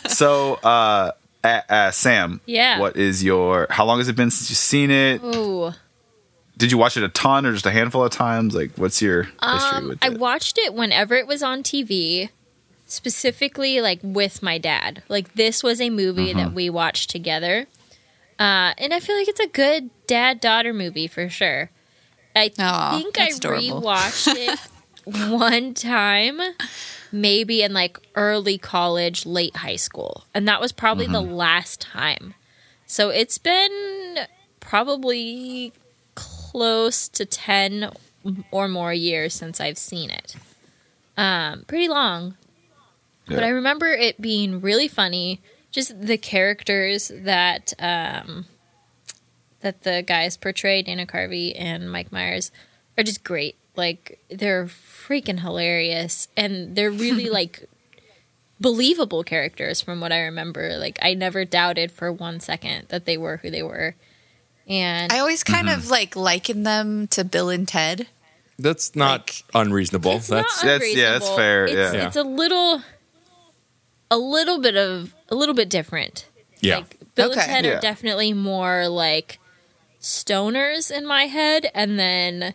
So, 0.08 0.56
uh, 0.64 1.12
uh, 1.44 1.62
uh, 1.70 1.92
Sam, 1.92 2.42
Yeah. 2.46 2.80
what 2.80 2.98
is 2.98 3.24
your? 3.24 3.68
How 3.70 3.86
long 3.86 4.00
has 4.00 4.08
it 4.10 4.16
been 4.16 4.30
since 4.32 4.50
you've 4.50 4.58
seen 4.58 4.92
it? 4.92 5.22
Ooh. 5.24 5.72
Did 6.62 6.72
you 6.72 6.78
watch 6.78 6.96
it 6.96 7.04
a 7.04 7.10
ton 7.10 7.46
or 7.46 7.54
just 7.54 7.66
a 7.66 7.72
handful 7.72 8.06
of 8.06 8.12
times? 8.12 8.54
Like, 8.56 8.72
what's 8.78 9.02
your 9.02 9.24
history 9.24 9.80
Um, 9.80 9.88
with 9.90 9.98
I 10.04 10.10
watched 10.10 10.58
it 10.60 10.74
whenever 10.76 11.16
it 11.16 11.26
was 11.26 11.42
on 11.42 11.64
TV, 11.64 12.30
specifically 12.86 13.82
like 13.82 14.00
with 14.04 14.44
my 14.44 14.58
dad. 14.58 15.02
Like 15.10 15.34
this 15.34 15.64
was 15.64 15.82
a 15.82 15.90
movie 15.90 16.32
Uh-huh. 16.32 16.44
that 16.44 16.54
we 16.54 16.70
watched 16.70 17.10
together, 17.10 17.66
uh, 18.40 18.74
and 18.78 18.94
I 18.94 19.00
feel 19.00 19.16
like 19.18 19.28
it's 19.28 19.40
a 19.40 19.48
good 19.48 19.90
dad 20.08 20.40
daughter 20.40 20.74
movie 20.74 21.08
for 21.08 21.30
sure. 21.30 21.72
I 22.36 22.52
Aw, 22.60 22.98
think 22.98 23.20
I 23.20 23.26
that's 23.26 23.38
adorable. 23.38 23.82
rewatched 23.82 24.36
it 24.36 24.60
one 25.32 25.74
time, 25.74 26.40
maybe 27.12 27.64
in 27.64 27.74
like 27.74 27.98
early 28.16 28.58
college, 28.58 29.26
late 29.26 29.56
high 29.58 29.76
school, 29.78 30.26
and 30.36 30.48
that 30.48 30.62
was 30.62 30.72
probably 30.72 31.08
the 31.08 31.22
Mm-hmm. 31.24 31.34
last 31.34 31.82
time. 31.82 32.36
So 32.86 33.10
it's 33.10 33.38
been 33.38 34.20
probably 34.60 35.74
close 36.52 37.08
to 37.08 37.26
10 37.26 37.94
or 38.52 38.68
more 38.68 38.94
years 38.94 39.34
since 39.34 39.62
I've 39.62 39.78
seen 39.78 40.10
it. 40.10 40.36
Um, 41.16 41.64
pretty 41.66 41.88
long. 41.88 42.36
But 43.28 43.44
I 43.44 43.50
remember 43.50 43.88
it 43.88 44.20
being 44.20 44.60
really 44.60 44.90
funny. 44.90 45.40
Just 45.72 46.02
the 46.02 46.18
characters 46.18 47.10
that 47.16 47.72
um, 47.80 48.46
that 49.62 49.84
the 49.84 50.04
guys 50.06 50.36
portray, 50.36 50.82
Dana 50.82 51.06
Carvey 51.06 51.56
and 51.58 51.90
Mike 51.90 52.12
Myers, 52.12 52.52
are 52.98 53.04
just 53.04 53.24
great. 53.24 53.56
Like 53.78 54.20
they're 54.30 54.66
freaking 54.66 55.40
hilarious, 55.40 56.28
and 56.36 56.76
they're 56.76 56.92
really 56.92 57.30
like 57.40 57.70
believable 58.60 59.24
characters 59.24 59.80
from 59.80 60.02
what 60.02 60.12
I 60.12 60.20
remember. 60.20 60.78
Like 60.78 61.00
I 61.02 61.14
never 61.14 61.46
doubted 61.46 61.94
for 61.94 62.12
one 62.12 62.42
second 62.42 62.88
that 62.90 63.06
they 63.06 63.18
were 63.18 63.38
who 63.38 63.50
they 63.50 63.64
were. 63.64 63.96
And 64.68 65.12
I 65.12 65.20
always 65.20 65.44
kind 65.44 65.68
mm-hmm. 65.68 65.80
of 65.80 65.90
like 65.90 66.16
liken 66.16 66.64
them 66.64 67.08
to 67.08 67.24
Bill 67.24 67.50
and 67.50 67.68
Ted. 67.68 68.08
That's 68.60 68.96
not 68.96 69.22
Like- 69.22 69.44
unreasonable. 69.66 70.12
It's 70.14 70.28
That's 70.28 70.64
not 70.64 70.70
That's- 70.70 70.96
yeah, 70.96 71.14
that's 71.14 71.30
fair, 71.30 71.66
It's, 71.66 71.94
yeah. 71.94 72.08
it's 72.08 72.16
a 72.16 72.24
little, 72.24 72.82
a 74.12 74.18
little 74.18 74.60
bit 74.60 74.76
of 74.78 75.16
a 75.30 75.36
little 75.36 75.56
bit 75.56 75.70
different. 75.70 76.28
yeah. 76.60 76.78
Like 76.78 76.98
Bill 77.16 77.32
Okay. 77.32 77.40
and 77.42 77.50
Ted 77.50 77.66
Yeah. 77.66 77.72
are 77.78 77.82
definitely 77.82 78.34
more 78.34 78.88
like 78.88 79.40
stoners 80.00 80.92
in 80.96 81.06
my 81.06 81.26
head, 81.26 81.70
and 81.74 82.00
then 82.00 82.54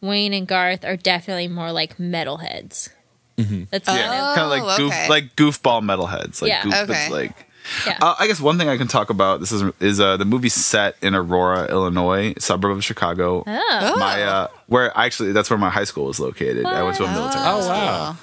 Wayne 0.00 0.32
and 0.34 0.46
Garth 0.46 0.84
are 0.84 0.96
definitely 0.96 1.48
more 1.48 1.72
like 1.72 1.96
metalheads. 1.98 2.90
Mm-hmm. 3.36 3.64
That's 3.70 3.86
kind 3.86 3.98
yeah, 4.00 4.30
of 4.30 4.36
kind 4.36 4.44
of 4.44 4.50
like 4.50 4.62
Oh, 4.62 4.76
goof, 4.76 4.92
okay. 4.92 5.08
like 5.08 5.36
goofball 5.36 5.82
metalheads. 5.82 6.42
Like 6.42 6.48
Yeah. 6.50 6.62
goof, 6.64 6.74
Okay. 6.90 7.10
like. 7.10 7.46
Yeah. 7.86 7.98
Uh, 8.00 8.14
I 8.18 8.26
guess 8.26 8.40
one 8.40 8.58
thing 8.58 8.68
I 8.68 8.76
can 8.76 8.88
talk 8.88 9.10
about 9.10 9.40
this 9.40 9.52
is 9.52 9.62
is 9.80 10.00
uh, 10.00 10.16
the 10.16 10.24
movie 10.24 10.48
set 10.48 10.96
in 11.02 11.14
Aurora, 11.14 11.66
Illinois, 11.68 12.34
suburb 12.38 12.76
of 12.76 12.84
Chicago. 12.84 13.44
oh, 13.46 13.96
My 13.98 14.22
uh, 14.22 14.48
where 14.66 14.96
actually 14.96 15.32
that's 15.32 15.50
where 15.50 15.58
my 15.58 15.70
high 15.70 15.84
school 15.84 16.06
was 16.06 16.18
located. 16.20 16.64
I 16.66 16.82
went 16.82 16.96
to 16.96 17.04
a 17.04 17.12
military. 17.12 17.44
Oh 17.46 17.68
wow. 17.68 18.16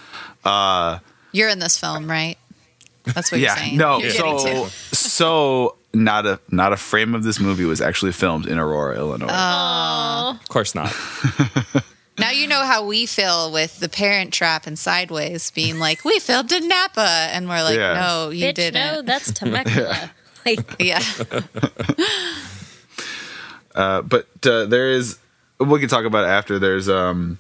Uh, 0.43 0.99
You're 1.31 1.49
in 1.49 1.59
this 1.59 1.77
film, 1.79 2.09
right? 2.09 2.37
That's 3.05 3.31
what 3.31 3.39
yeah, 3.39 3.49
you're 3.49 3.57
saying. 3.57 3.77
no. 3.77 3.99
You're 3.99 4.11
So 4.11 4.67
so 4.91 5.77
not 5.93 6.25
a 6.25 6.39
not 6.49 6.73
a 6.73 6.77
frame 6.77 7.15
of 7.15 7.23
this 7.23 7.39
movie 7.39 7.65
was 7.65 7.81
actually 7.81 8.11
filmed 8.11 8.47
in 8.47 8.57
Aurora, 8.57 8.97
Illinois. 8.97 9.27
Aw. 9.29 10.39
Of 10.39 10.49
course 10.49 10.75
not. 10.75 10.93
Now 12.17 12.31
you 12.31 12.47
know 12.47 12.63
how 12.63 12.85
we 12.85 13.05
feel 13.05 13.51
with 13.51 13.79
the 13.79 13.89
Parent 13.89 14.31
Trap 14.33 14.67
and 14.67 14.79
Sideways 14.79 15.51
being 15.51 15.79
like, 15.79 16.05
we 16.05 16.19
filmed 16.19 16.51
in 16.51 16.67
Napa, 16.67 17.01
and 17.31 17.47
we're 17.49 17.61
like, 17.63 17.77
Yeah. 17.77 17.93
no, 17.93 18.29
you 18.29 18.45
bitch, 18.45 18.55
didn't. 18.55 18.73
no, 18.95 19.01
that's 19.01 19.31
Temecula. 19.39 20.11
like, 20.45 20.75
Yeah, 20.79 21.01
Uh, 23.75 24.01
but 24.01 24.27
uh, 24.45 24.65
there 24.65 24.89
is 24.91 25.17
we 25.59 25.79
can 25.81 25.89
talk 25.89 26.05
about 26.05 26.23
it 26.23 26.29
after. 26.29 26.59
There's 26.59 26.87
um 26.87 27.37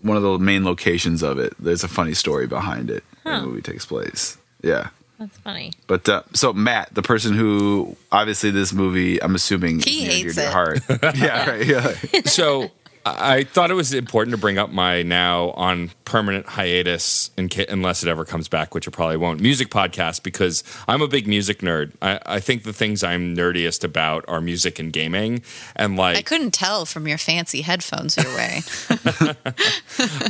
one 0.00 0.16
of 0.16 0.22
the 0.22 0.38
main 0.38 0.64
locations 0.64 1.22
of 1.22 1.38
it. 1.38 1.52
There's 1.58 1.84
a 1.84 1.88
funny 1.88 2.14
story 2.14 2.46
behind 2.46 2.90
it. 2.90 3.04
Huh. 3.22 3.40
The 3.40 3.46
movie 3.46 3.60
takes 3.60 3.84
place. 3.84 4.38
Yeah. 4.62 4.88
that's 5.18 5.36
funny. 5.38 5.72
But 5.86 6.08
uh, 6.08 6.22
so 6.32 6.54
Matt, 6.54 6.94
the 6.94 7.02
person 7.02 7.34
who 7.34 7.94
obviously 8.10 8.50
this 8.50 8.72
movie, 8.72 9.22
I'm 9.22 9.34
assuming 9.34 9.80
He 9.80 10.06
is 10.06 10.14
hates 10.14 10.34
dear 10.34 10.44
it. 10.44 10.46
your 10.46 10.50
heart. 10.52 10.80
yeah, 11.16 11.50
right. 11.50 11.66
Yeah. 11.66 12.22
so 12.24 12.70
I 13.04 13.44
thought 13.44 13.70
it 13.70 13.74
was 13.74 13.92
important 13.92 14.34
to 14.34 14.40
bring 14.40 14.58
up 14.58 14.70
my 14.70 15.02
now 15.02 15.50
on 15.50 15.90
permanent 16.04 16.46
hiatus, 16.46 17.30
ca- 17.50 17.66
unless 17.68 18.02
it 18.02 18.08
ever 18.08 18.24
comes 18.24 18.48
back, 18.48 18.74
which 18.74 18.86
it 18.86 18.92
probably 18.92 19.16
won't. 19.16 19.40
Music 19.40 19.70
podcast 19.70 20.22
because 20.22 20.62
I'm 20.86 21.02
a 21.02 21.08
big 21.08 21.26
music 21.26 21.60
nerd. 21.60 21.92
I, 22.00 22.20
I 22.26 22.40
think 22.40 22.64
the 22.64 22.72
things 22.72 23.02
I'm 23.02 23.34
nerdiest 23.34 23.84
about 23.84 24.24
are 24.28 24.40
music 24.40 24.78
and 24.78 24.92
gaming, 24.92 25.42
and 25.74 25.96
like 25.96 26.16
I 26.16 26.22
couldn't 26.22 26.52
tell 26.52 26.86
from 26.86 27.08
your 27.08 27.18
fancy 27.18 27.62
headphones 27.62 28.16
you're 28.16 28.34
wearing. 28.34 28.62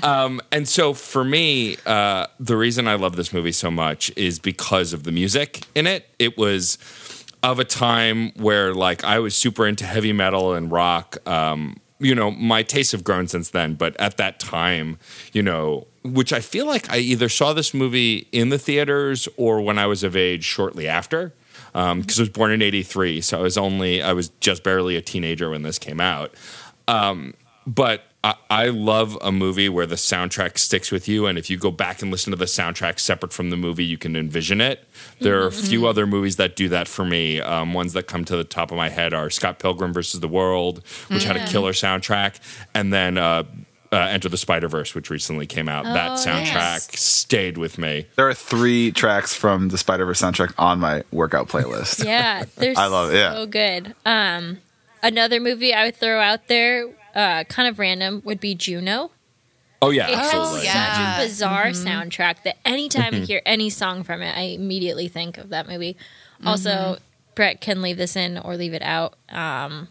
and 0.52 0.68
so 0.68 0.94
for 0.94 1.24
me, 1.24 1.76
uh, 1.86 2.26
the 2.40 2.56
reason 2.56 2.88
I 2.88 2.94
love 2.94 3.16
this 3.16 3.32
movie 3.32 3.52
so 3.52 3.70
much 3.70 4.10
is 4.16 4.38
because 4.38 4.92
of 4.92 5.04
the 5.04 5.12
music 5.12 5.62
in 5.74 5.86
it. 5.86 6.08
It 6.18 6.38
was 6.38 6.78
of 7.42 7.58
a 7.58 7.64
time 7.64 8.30
where 8.34 8.72
like 8.72 9.04
I 9.04 9.18
was 9.18 9.36
super 9.36 9.66
into 9.66 9.84
heavy 9.84 10.12
metal 10.12 10.54
and 10.54 10.70
rock. 10.70 11.16
Um, 11.28 11.76
you 12.02 12.14
know, 12.14 12.30
my 12.30 12.62
tastes 12.62 12.92
have 12.92 13.04
grown 13.04 13.28
since 13.28 13.50
then, 13.50 13.74
but 13.74 13.98
at 14.00 14.16
that 14.18 14.38
time, 14.38 14.98
you 15.32 15.42
know, 15.42 15.86
which 16.04 16.32
I 16.32 16.40
feel 16.40 16.66
like 16.66 16.90
I 16.90 16.98
either 16.98 17.28
saw 17.28 17.52
this 17.52 17.72
movie 17.72 18.26
in 18.32 18.48
the 18.48 18.58
theaters 18.58 19.28
or 19.36 19.60
when 19.60 19.78
I 19.78 19.86
was 19.86 20.02
of 20.02 20.16
age 20.16 20.44
shortly 20.44 20.88
after. 20.88 21.32
Um, 21.74 22.00
because 22.02 22.18
I 22.18 22.22
was 22.22 22.28
born 22.28 22.50
in 22.50 22.60
'83, 22.60 23.22
so 23.22 23.38
I 23.38 23.42
was 23.42 23.56
only 23.56 24.02
I 24.02 24.12
was 24.12 24.28
just 24.40 24.62
barely 24.62 24.96
a 24.96 25.00
teenager 25.00 25.48
when 25.48 25.62
this 25.62 25.78
came 25.78 26.00
out 26.00 26.34
um, 26.88 27.34
but 27.66 28.04
I, 28.24 28.34
I 28.48 28.66
love 28.68 29.18
a 29.20 29.32
movie 29.32 29.68
where 29.68 29.86
the 29.86 29.96
soundtrack 29.96 30.56
sticks 30.58 30.92
with 30.92 31.08
you, 31.08 31.26
and 31.26 31.36
if 31.36 31.50
you 31.50 31.56
go 31.56 31.70
back 31.72 32.02
and 32.02 32.10
listen 32.10 32.30
to 32.30 32.36
the 32.36 32.44
soundtrack 32.44 33.00
separate 33.00 33.32
from 33.32 33.50
the 33.50 33.56
movie, 33.56 33.84
you 33.84 33.98
can 33.98 34.14
envision 34.14 34.60
it. 34.60 34.86
There 35.20 35.42
are 35.42 35.48
a 35.48 35.52
few 35.52 35.86
other 35.88 36.06
movies 36.06 36.36
that 36.36 36.54
do 36.54 36.68
that 36.68 36.86
for 36.86 37.04
me. 37.04 37.40
Um, 37.40 37.74
ones 37.74 37.94
that 37.94 38.04
come 38.04 38.24
to 38.26 38.36
the 38.36 38.44
top 38.44 38.70
of 38.70 38.76
my 38.76 38.88
head 38.90 39.12
are 39.12 39.28
Scott 39.28 39.58
Pilgrim 39.58 39.92
versus 39.92 40.20
the 40.20 40.28
World, 40.28 40.82
which 41.08 41.24
had 41.24 41.36
a 41.36 41.46
killer 41.46 41.72
soundtrack, 41.72 42.36
and 42.74 42.92
then 42.92 43.18
uh, 43.18 43.42
uh, 43.90 43.96
Enter 43.96 44.28
the 44.28 44.36
Spider 44.38 44.68
Verse, 44.68 44.94
which 44.94 45.10
recently 45.10 45.46
came 45.46 45.68
out. 45.68 45.82
that 45.84 46.12
Oh, 46.12 46.14
soundtrack 46.14 46.44
yes. 46.54 47.00
stayed 47.00 47.58
with 47.58 47.76
me. 47.76 48.06
There 48.14 48.28
are 48.28 48.34
three 48.34 48.92
tracks 48.92 49.34
from 49.34 49.68
the 49.70 49.78
Spider 49.78 50.04
Verse 50.06 50.22
soundtrack 50.22 50.54
on 50.58 50.78
my 50.78 51.02
workout 51.10 51.48
playlist. 51.48 52.04
Yeah, 52.04 52.44
they're 52.56 52.74
I 52.76 52.86
love 52.86 53.10
it, 53.12 53.16
yeah. 53.16 53.32
so 53.34 53.46
good. 53.46 53.94
Um, 54.06 54.58
another 55.02 55.40
movie 55.40 55.74
I 55.74 55.86
would 55.86 55.96
throw 55.96 56.20
out 56.20 56.46
there, 56.46 56.88
uh, 57.14 57.44
kind 57.44 57.68
of 57.68 57.78
random, 57.78 58.22
would 58.24 58.40
be 58.40 58.54
Juno. 58.54 59.10
Oh 59.80 59.90
yeah, 59.90 60.08
It 60.10 60.16
has 60.16 60.32
absolutely. 60.34 60.64
yeah. 60.66 61.16
such 61.16 61.24
a 61.24 61.26
bizarre 61.26 61.66
soundtrack 61.70 62.42
that 62.44 62.56
anytime 62.64 63.12
Mm-hmm. 63.12 63.22
I 63.22 63.26
hear 63.26 63.42
any 63.44 63.68
song 63.70 64.04
from 64.04 64.22
it, 64.22 64.36
I 64.36 64.42
immediately 64.42 65.08
think 65.08 65.38
of 65.38 65.48
that 65.50 65.68
movie. 65.68 65.96
Also, 66.44 66.70
Mm-hmm. 66.70 67.02
Brett 67.34 67.60
can 67.60 67.80
leave 67.82 67.96
this 67.96 68.14
in 68.14 68.36
or 68.38 68.56
leave 68.56 68.74
it 68.74 68.82
out. 68.82 69.14
Um, 69.30 69.88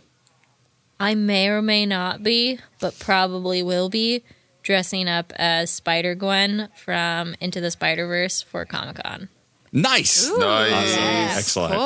I 0.99 1.15
may 1.15 1.49
or 1.49 1.61
may 1.61 1.85
not 1.87 2.21
be, 2.23 2.59
but 2.79 2.99
probably 2.99 3.63
will 3.63 3.89
be 3.89 4.23
dressing 4.61 5.09
up 5.09 5.33
as 5.37 5.71
Spider 5.71 6.13
Gwen 6.13 6.69
from 6.75 7.35
Into 7.41 7.59
the 7.59 7.71
Spider 7.71 8.05
Verse 8.07 8.41
for 8.43 8.63
Comic 8.63 8.97
Con. 9.03 9.27
Nice. 9.73 10.29
Nice. 10.37 10.97
Excellent. 11.37 11.73
Cool. 11.73 11.81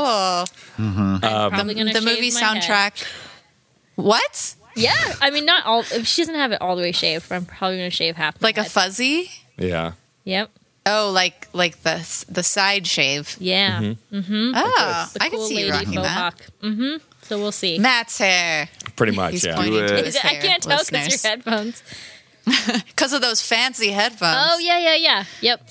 I'm 0.85 1.19
probably 1.51 1.73
The, 1.75 1.79
gonna 1.79 1.93
the 1.93 2.01
shave 2.01 2.15
movie 2.17 2.31
my 2.31 2.39
head. 2.41 2.61
soundtrack. 2.63 3.07
What? 3.95 4.55
Yeah, 4.75 4.93
I 5.21 5.29
mean, 5.31 5.45
not 5.45 5.65
all. 5.65 5.81
If 5.91 6.05
she 6.07 6.21
doesn't 6.21 6.35
have 6.35 6.51
it 6.51 6.61
all 6.61 6.75
the 6.75 6.81
way 6.81 6.91
shaved, 6.91 7.29
but 7.29 7.35
I'm 7.35 7.45
probably 7.45 7.77
gonna 7.77 7.89
shave 7.89 8.15
half. 8.15 8.39
my 8.41 8.47
Like 8.47 8.57
a 8.57 8.63
head. 8.63 8.71
fuzzy? 8.71 9.31
Yeah. 9.57 9.93
Yep. 10.25 10.49
Oh, 10.88 11.11
like 11.13 11.47
like 11.53 11.81
the 11.83 12.25
the 12.29 12.43
side 12.43 12.85
shave. 12.85 13.35
Yeah. 13.39 13.79
Mm-hmm. 14.11 14.51
Oh, 14.55 15.09
The 15.13 15.23
I 15.23 15.29
can 15.29 15.38
cool 15.39 15.47
see 15.47 15.53
you 15.59 15.65
lady 15.65 15.71
rocking 15.71 15.93
faux 15.93 16.01
that. 16.07 16.09
hawk. 16.17 16.41
Mm-hmm. 16.61 16.97
So 17.23 17.39
we'll 17.39 17.51
see. 17.51 17.79
Matt's 17.79 18.17
hair. 18.19 18.69
Pretty 18.95 19.15
much. 19.15 19.31
He's 19.31 19.45
yeah. 19.45 19.55
pointing 19.55 19.73
to 19.88 19.97
it. 19.97 20.05
his 20.05 20.15
I 20.17 20.19
hair, 20.27 20.41
can't 20.43 20.61
tell 20.61 20.77
because 20.77 20.91
listeners. 20.91 21.23
your 21.23 21.31
headphones. 21.31 21.83
Because 22.88 23.13
of 23.13 23.21
those 23.21 23.41
fancy 23.41 23.89
headphones. 23.89 24.38
Oh 24.39 24.60
yeah, 24.60 24.79
yeah, 24.79 24.95
yeah. 24.95 25.23
Yep. 25.41 25.69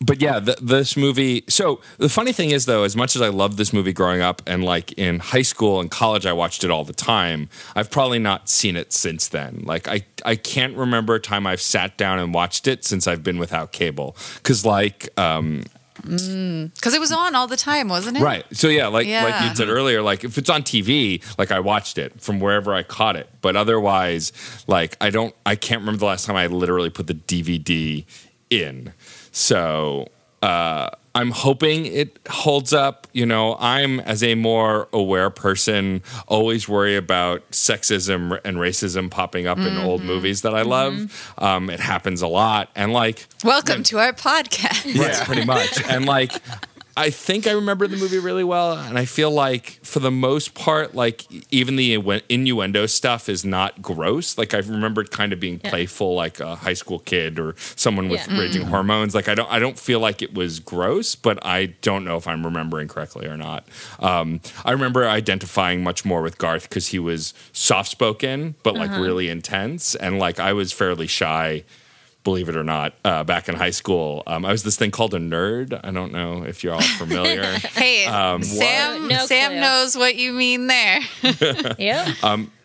but 0.00 0.20
yeah, 0.20 0.40
th- 0.40 0.58
this 0.58 0.96
movie. 0.96 1.44
So 1.48 1.80
the 1.98 2.08
funny 2.08 2.32
thing 2.32 2.50
is, 2.50 2.66
though, 2.66 2.84
as 2.84 2.96
much 2.96 3.16
as 3.16 3.22
I 3.22 3.28
loved 3.28 3.58
this 3.58 3.72
movie 3.72 3.92
growing 3.92 4.20
up, 4.20 4.42
and 4.46 4.64
like 4.64 4.92
in 4.92 5.18
high 5.18 5.42
school 5.42 5.80
and 5.80 5.90
college, 5.90 6.24
I 6.26 6.32
watched 6.32 6.64
it 6.64 6.70
all 6.70 6.84
the 6.84 6.92
time. 6.92 7.48
I've 7.74 7.90
probably 7.90 8.18
not 8.18 8.48
seen 8.48 8.76
it 8.76 8.92
since 8.92 9.28
then. 9.28 9.62
Like 9.64 9.88
I, 9.88 10.02
I 10.24 10.36
can't 10.36 10.76
remember 10.76 11.14
a 11.14 11.20
time 11.20 11.46
I've 11.46 11.60
sat 11.60 11.96
down 11.96 12.18
and 12.18 12.32
watched 12.32 12.66
it 12.66 12.84
since 12.84 13.06
I've 13.06 13.22
been 13.22 13.38
without 13.38 13.72
cable. 13.72 14.16
Because 14.36 14.64
like, 14.64 15.08
um, 15.18 15.64
Because 15.96 16.94
it 16.94 17.00
was 17.00 17.12
on 17.12 17.34
all 17.34 17.46
the 17.46 17.56
time, 17.56 17.88
wasn't 17.88 18.16
it? 18.18 18.22
right. 18.22 18.44
So 18.52 18.68
yeah, 18.68 18.88
like 18.88 19.06
like 19.06 19.48
you 19.48 19.54
said 19.54 19.68
earlier, 19.68 20.02
like 20.02 20.24
if 20.24 20.36
it's 20.38 20.50
on 20.50 20.62
TV, 20.62 21.22
like 21.38 21.50
I 21.52 21.60
watched 21.60 21.98
it 21.98 22.20
from 22.20 22.40
wherever 22.40 22.74
I 22.74 22.82
caught 22.82 23.16
it. 23.16 23.28
But 23.40 23.56
otherwise, 23.56 24.32
like 24.66 24.96
I 25.00 25.10
don't, 25.10 25.34
I 25.46 25.56
can't 25.56 25.80
remember 25.80 26.00
the 26.00 26.06
last 26.06 26.26
time 26.26 26.36
I 26.36 26.46
literally 26.48 26.90
put 26.90 27.06
the 27.06 27.14
DVD 27.14 28.04
in. 28.50 28.92
So 29.30 30.08
uh, 30.42 30.90
I'm 31.16 31.30
hoping 31.30 31.86
it 31.86 32.18
holds 32.28 32.72
up. 32.72 33.06
You 33.12 33.24
know, 33.24 33.56
I'm 33.60 34.00
as 34.00 34.22
a 34.22 34.34
more 34.34 34.88
aware 34.92 35.30
person, 35.30 36.02
always 36.26 36.68
worry 36.68 36.96
about 36.96 37.48
sexism 37.52 38.40
and 38.44 38.56
racism 38.56 39.10
popping 39.10 39.46
up 39.46 39.58
in 39.58 39.76
old 39.78 40.02
movies 40.02 40.42
that 40.42 40.54
I 40.54 40.62
love. 40.62 41.32
Um, 41.38 41.70
it 41.70 41.78
happens 41.80 42.20
a 42.22 42.26
lot, 42.26 42.70
and 42.74 42.92
like 42.92 43.26
Welcome 43.44 43.84
to 43.84 43.98
our 43.98 44.12
podcast. 44.12 44.98
Right, 44.98 45.26
pretty 45.26 45.44
much. 45.44 45.82
And 45.88 46.06
like, 46.06 46.32
I 46.96 47.10
think 47.10 47.46
I 47.48 47.52
remember 47.52 47.88
the 47.88 47.96
movie 47.96 48.18
really 48.20 48.44
well, 48.44 48.74
and 48.78 48.96
I 48.96 49.04
feel 49.04 49.30
like 49.30 49.80
for 49.82 49.98
the 49.98 50.12
most 50.12 50.54
part, 50.54 50.94
like 50.94 51.26
even 51.52 51.74
the 51.74 51.94
innuendo 52.28 52.86
stuff 52.86 53.28
is 53.28 53.44
not 53.44 53.82
gross. 53.82 54.38
Like 54.38 54.54
I 54.54 54.58
remembered 54.58 55.10
kind 55.10 55.32
of 55.32 55.40
being 55.40 55.58
playful, 55.58 56.14
like 56.14 56.38
a 56.38 56.54
high 56.54 56.74
school 56.74 57.00
kid 57.00 57.40
or 57.40 57.56
someone 57.74 58.08
with 58.08 58.26
Yeah. 58.28 58.38
raging 58.38 58.66
hormones. 58.66 59.12
Like 59.14 59.28
I 59.28 59.34
don't, 59.34 59.50
I 59.50 59.58
don't 59.58 59.78
feel 59.78 59.98
like 59.98 60.22
it 60.22 60.34
was 60.34 60.60
gross, 60.60 61.16
but 61.16 61.44
I 61.44 61.66
don't 61.82 62.04
know 62.04 62.16
if 62.16 62.28
I'm 62.28 62.44
remembering 62.44 62.86
correctly 62.86 63.26
or 63.26 63.36
not. 63.36 63.66
Um, 63.98 64.40
I 64.64 64.70
remember 64.70 65.04
identifying 65.08 65.82
much 65.82 66.04
more 66.04 66.22
with 66.22 66.38
Garth 66.38 66.68
because 66.68 66.88
he 66.88 67.00
was 67.00 67.34
soft 67.52 67.90
spoken, 67.90 68.54
but 68.62 68.76
like 68.76 68.96
really 68.96 69.28
intense, 69.28 69.96
and 69.96 70.20
like 70.20 70.38
I 70.38 70.52
was 70.52 70.72
fairly 70.72 71.08
shy 71.08 71.64
believe 72.24 72.48
it 72.48 72.56
or 72.56 72.64
not, 72.64 72.94
uh, 73.04 73.22
back 73.22 73.48
in 73.48 73.54
high 73.54 73.70
school. 73.70 74.22
Um, 74.26 74.44
I 74.44 74.50
was 74.52 74.62
this 74.62 74.76
thing 74.76 74.90
called 74.90 75.14
a 75.14 75.18
nerd. 75.18 75.78
I 75.84 75.90
don't 75.90 76.10
know 76.12 76.42
if 76.44 76.64
you're 76.64 76.74
all 76.74 76.80
familiar. 76.80 77.44
Hey, 77.74 78.06
Um, 78.06 78.42
Sam. 78.42 79.08
No 79.08 79.26
Sam 79.26 79.50
clue. 79.52 79.60
knows 79.60 79.96
what 79.96 80.16
you 80.16 80.32
mean 80.32 80.66
there. 80.66 81.00
Yeah. 81.78 82.12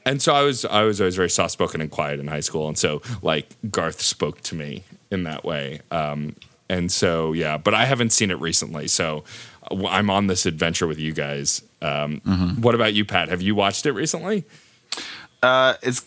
and 0.06 0.22
so 0.22 0.34
I 0.34 0.43
was, 0.43 0.65
I 0.65 0.84
was 0.84 1.00
always 1.02 1.15
very 1.15 1.30
soft 1.30 1.52
spoken 1.52 1.82
and 1.82 1.91
quiet 1.91 2.19
in 2.19 2.28
high 2.28 2.39
school. 2.39 2.67
And 2.67 2.78
so 2.78 3.02
like 3.22 3.48
Garth 3.69 4.02
spoke 4.02 4.41
to 4.43 4.56
me 4.56 4.84
in 5.12 5.24
that 5.24 5.43
way. 5.43 5.82
Um, 5.91 6.36
and 6.69 6.91
so, 6.91 7.34
yeah, 7.34 7.58
but 7.58 7.74
I 7.74 7.86
haven't 7.86 8.12
seen 8.12 8.32
it 8.32 8.39
recently. 8.39 8.88
So 8.88 9.24
uh, 9.69 9.88
I'm 9.88 10.10
on 10.10 10.28
this 10.28 10.45
adventure 10.45 10.88
with 10.88 11.00
you 11.00 11.12
guys. 11.13 11.62
Um, 11.82 12.22
What 12.62 12.76
about 12.76 12.93
you, 12.93 13.04
Pat? 13.06 13.28
Have 13.30 13.41
you 13.41 13.56
watched 13.56 13.86
it 13.86 13.91
recently? 13.91 14.45
Uh, 15.43 15.74
it's 15.82 16.06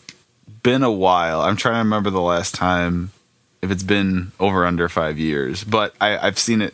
been 0.63 0.83
a 0.83 0.91
while. 0.91 1.41
I'm 1.41 1.55
trying 1.57 1.75
to 1.75 1.79
remember 1.79 2.09
the 2.09 2.21
last 2.21 2.53
time, 2.55 3.11
if 3.63 3.71
it's 3.71 3.83
been 3.83 4.31
over 4.39 4.65
under 4.65 4.87
five 4.89 5.17
years, 5.17 5.63
but 5.63 5.95
I, 5.99 6.17
I've 6.17 6.37
seen 6.37 6.61
it. 6.61 6.73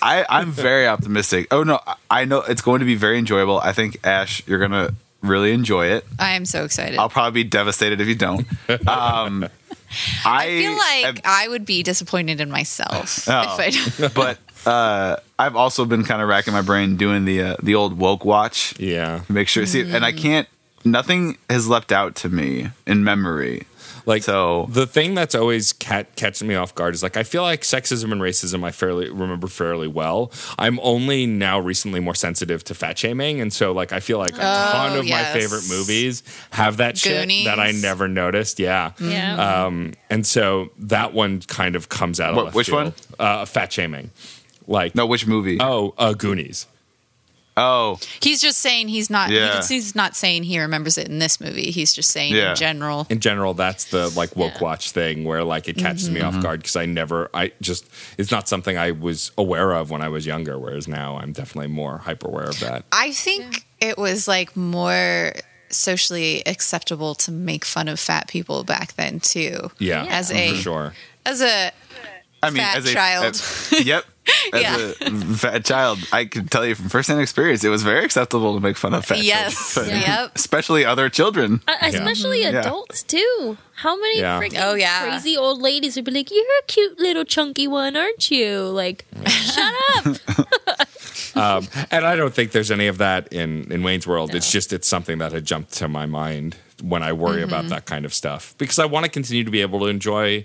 I, 0.00 0.24
I'm 0.28 0.52
very 0.52 0.86
optimistic. 0.94 1.48
Oh 1.50 1.64
no, 1.64 1.80
I- 1.86 1.94
I 2.10 2.24
know 2.24 2.38
it's 2.42 2.62
going 2.62 2.80
to 2.80 2.86
be 2.86 2.94
very 2.94 3.18
enjoyable. 3.18 3.58
I 3.58 3.72
think 3.72 3.98
Ash, 4.06 4.46
you're 4.46 4.58
gonna 4.60 4.94
really 5.22 5.52
enjoy 5.52 5.86
it. 5.86 6.06
I 6.18 6.32
am 6.34 6.44
so 6.44 6.64
excited. 6.64 6.98
I'll 6.98 7.08
probably 7.08 7.42
be 7.42 7.48
devastated 7.48 8.00
if 8.00 8.06
you 8.08 8.14
don't. 8.14 8.46
Um, 8.88 9.44
I, 9.44 9.48
I 10.24 10.48
feel 10.48 10.76
like 10.76 11.04
have- 11.04 11.20
I 11.24 11.48
would 11.48 11.64
be 11.66 11.82
disappointed 11.82 12.40
in 12.40 12.50
myself 12.50 13.24
Oh. 13.28 13.56
if 13.60 14.00
I. 14.00 14.08
but 14.08 14.38
uh, 14.66 15.16
I've 15.38 15.56
also 15.56 15.84
been 15.84 16.04
kind 16.04 16.22
of 16.22 16.28
racking 16.28 16.52
my 16.52 16.62
brain 16.62 16.96
doing 16.96 17.24
the 17.24 17.42
uh, 17.42 17.56
the 17.62 17.74
old 17.74 17.98
woke 17.98 18.24
watch. 18.24 18.78
Yeah. 18.78 19.22
Make 19.28 19.48
sure 19.48 19.66
see, 19.66 19.80
and 19.90 20.04
I 20.04 20.12
can't. 20.12 20.48
Nothing 20.84 21.36
has 21.50 21.68
leapt 21.68 21.90
out 21.90 22.14
to 22.16 22.28
me 22.28 22.68
in 22.86 23.02
memory. 23.02 23.66
Like 24.08 24.22
So- 24.22 24.66
the 24.70 24.86
thing 24.86 25.14
that's 25.14 25.34
always 25.34 25.72
cat 25.74 26.16
catching 26.16 26.48
me 26.48 26.54
off 26.54 26.74
guard 26.74 26.94
is 26.94 27.02
like 27.02 27.16
I 27.18 27.22
feel 27.22 27.42
like 27.42 27.60
sexism 27.60 28.10
and 28.10 28.20
racism 28.22 28.64
I 28.64 28.70
fairly 28.70 29.10
remember 29.10 29.46
fairly 29.48 29.86
well. 29.86 30.32
I'm 30.58 30.80
only 30.82 31.26
now 31.26 31.60
recently 31.60 32.00
more 32.00 32.14
sensitive 32.14 32.64
to 32.64 32.74
fat 32.74 32.98
shaming, 32.98 33.40
and 33.40 33.52
so 33.52 33.72
like 33.72 33.92
I 33.92 34.00
feel 34.00 34.18
like 34.18 34.32
a 34.34 34.40
ton 34.40 34.92
of 34.92 34.98
Oh, 35.00 35.02
yes. 35.02 35.34
my 35.34 35.40
favorite 35.40 35.64
movies 35.68 36.22
have 36.52 36.78
that 36.78 36.96
shit 36.96 37.28
that 37.44 37.60
I 37.60 37.70
never 37.72 38.08
noticed. 38.08 38.58
Yeah. 38.58 38.92
Yeah. 38.98 39.64
Um, 39.66 39.92
and 40.08 40.26
so 40.26 40.70
that 40.78 41.12
one 41.12 41.40
kind 41.42 41.76
of 41.76 41.88
comes 41.90 42.18
out 42.18 42.30
of 42.30 42.36
What- 42.36 42.44
left 42.46 42.56
which 42.56 42.70
field. 42.70 42.94
Uh, 43.18 43.44
fat 43.44 43.70
shaming. 43.72 44.10
Like 44.66 44.94
No, 44.94 45.04
which 45.06 45.26
movie? 45.26 45.58
oh, 45.60 45.92
uh, 45.98 46.14
Goonies. 46.14 46.66
Oh, 47.58 47.98
He's 48.22 48.40
just 48.40 48.58
saying 48.60 48.88
he's 48.88 49.10
not. 49.10 49.30
Yeah. 49.30 49.56
He's, 49.56 49.68
he's 49.68 49.94
not 49.94 50.14
saying 50.16 50.44
he 50.44 50.58
remembers 50.60 50.96
it 50.96 51.08
in 51.08 51.18
this 51.18 51.40
movie. 51.40 51.70
He's 51.70 51.92
just 51.92 52.10
saying 52.10 52.34
Yeah. 52.34 52.50
in 52.50 52.56
general. 52.56 53.06
in 53.10 53.20
general 53.20 53.54
that's 53.54 53.86
the 53.86 54.08
like 54.10 54.36
woke 54.36 54.54
Yeah. 54.54 54.62
watch 54.62 54.92
thing 54.92 55.24
where 55.24 55.42
like 55.44 55.68
it 55.68 55.76
catches 55.76 56.08
me 56.10 56.20
Mm-hmm. 56.20 56.36
off 56.36 56.42
guard 56.42 56.60
because 56.60 56.76
i 56.76 56.86
never 56.86 57.28
i 57.34 57.52
just 57.60 57.86
it's 58.16 58.30
not 58.30 58.48
something 58.48 58.76
i 58.78 58.90
was 58.92 59.30
aware 59.36 59.72
of 59.72 59.90
when 59.90 60.02
i 60.02 60.08
was 60.08 60.24
younger 60.26 60.58
whereas 60.58 60.86
now 60.88 61.16
i'm 61.18 61.32
definitely 61.32 61.68
more 61.68 61.98
hyper 61.98 62.28
aware 62.28 62.48
of 62.48 62.58
that 62.60 62.84
I 62.92 63.12
think 63.12 63.66
it 63.80 63.98
was 63.98 64.26
like 64.28 64.56
more 64.56 65.32
socially 65.70 66.42
acceptable 66.46 67.14
to 67.16 67.30
make 67.30 67.64
fun 67.64 67.88
of 67.88 68.00
fat 68.00 68.28
people 68.28 68.64
back 68.64 68.94
then 68.94 69.20
too. 69.20 69.70
yeah, 69.78 70.06
As 70.08 70.30
for 70.30 70.36
a 70.36 70.54
sure 70.54 70.94
as 71.26 71.40
a 71.42 71.70
I 72.42 72.50
mean, 72.50 72.58
Fat 72.62 72.76
as 72.78 72.86
a 72.90 72.92
child. 72.94 73.24
as- 73.34 73.84
yep. 73.84 74.04
As 74.52 74.60
Yeah. 74.60 74.76
a 75.00 75.10
fat 75.36 75.64
child, 75.64 75.98
I 76.12 76.26
can 76.26 76.48
tell 76.48 76.64
you 76.66 76.74
from 76.74 76.90
firsthand 76.90 77.18
experience, 77.22 77.64
it 77.64 77.70
was 77.70 77.82
very 77.82 78.04
acceptable 78.04 78.54
to 78.54 78.60
make 78.60 78.76
fun 78.76 78.92
of 78.92 79.06
fat 79.06 79.22
Yes. 79.24 79.72
children, 79.74 80.00
Yep. 80.06 80.32
especially 80.36 80.84
other 80.84 81.08
children. 81.08 81.62
Uh, 81.66 81.72
especially 81.80 82.42
Yeah. 82.42 82.60
adults 82.60 83.02
too. 83.02 83.56
How 83.76 83.96
many 83.96 84.20
Yeah. 84.20 84.38
freaking 84.38 84.60
Oh, 84.62 84.74
yeah. 84.74 85.08
crazy 85.08 85.34
old 85.34 85.62
ladies 85.62 85.96
would 85.96 86.04
be 86.04 86.10
like, 86.12 86.30
"You're 86.30 86.44
a 86.60 86.66
cute 86.66 86.98
little 87.00 87.24
chunky 87.24 87.66
one, 87.66 87.96
aren't 87.96 88.30
you?" 88.30 88.64
Like, 88.68 89.06
shut 89.26 89.74
up. 89.96 90.16
and 91.90 92.04
i 92.04 92.16
don't 92.16 92.34
think 92.34 92.52
there's 92.52 92.70
any 92.70 92.86
of 92.88 92.98
that 92.98 93.32
in 93.32 93.70
in 93.72 93.82
wayne's 93.82 94.06
world 94.06 94.34
it's 94.34 94.50
just 94.50 94.72
it's 94.72 94.88
something 94.88 95.18
that 95.18 95.32
had 95.32 95.44
jumped 95.44 95.72
to 95.72 95.88
my 95.88 96.04
mind 96.06 96.56
when 96.82 97.02
i 97.02 97.12
worry 97.12 97.42
Mm-hmm. 97.42 97.48
about 97.48 97.68
that 97.68 97.86
kind 97.86 98.04
of 98.04 98.12
stuff 98.12 98.54
because 98.58 98.78
i 98.78 98.84
want 98.84 99.04
to 99.04 99.10
continue 99.10 99.44
to 99.44 99.50
be 99.50 99.60
able 99.60 99.78
to 99.80 99.86
enjoy 99.86 100.44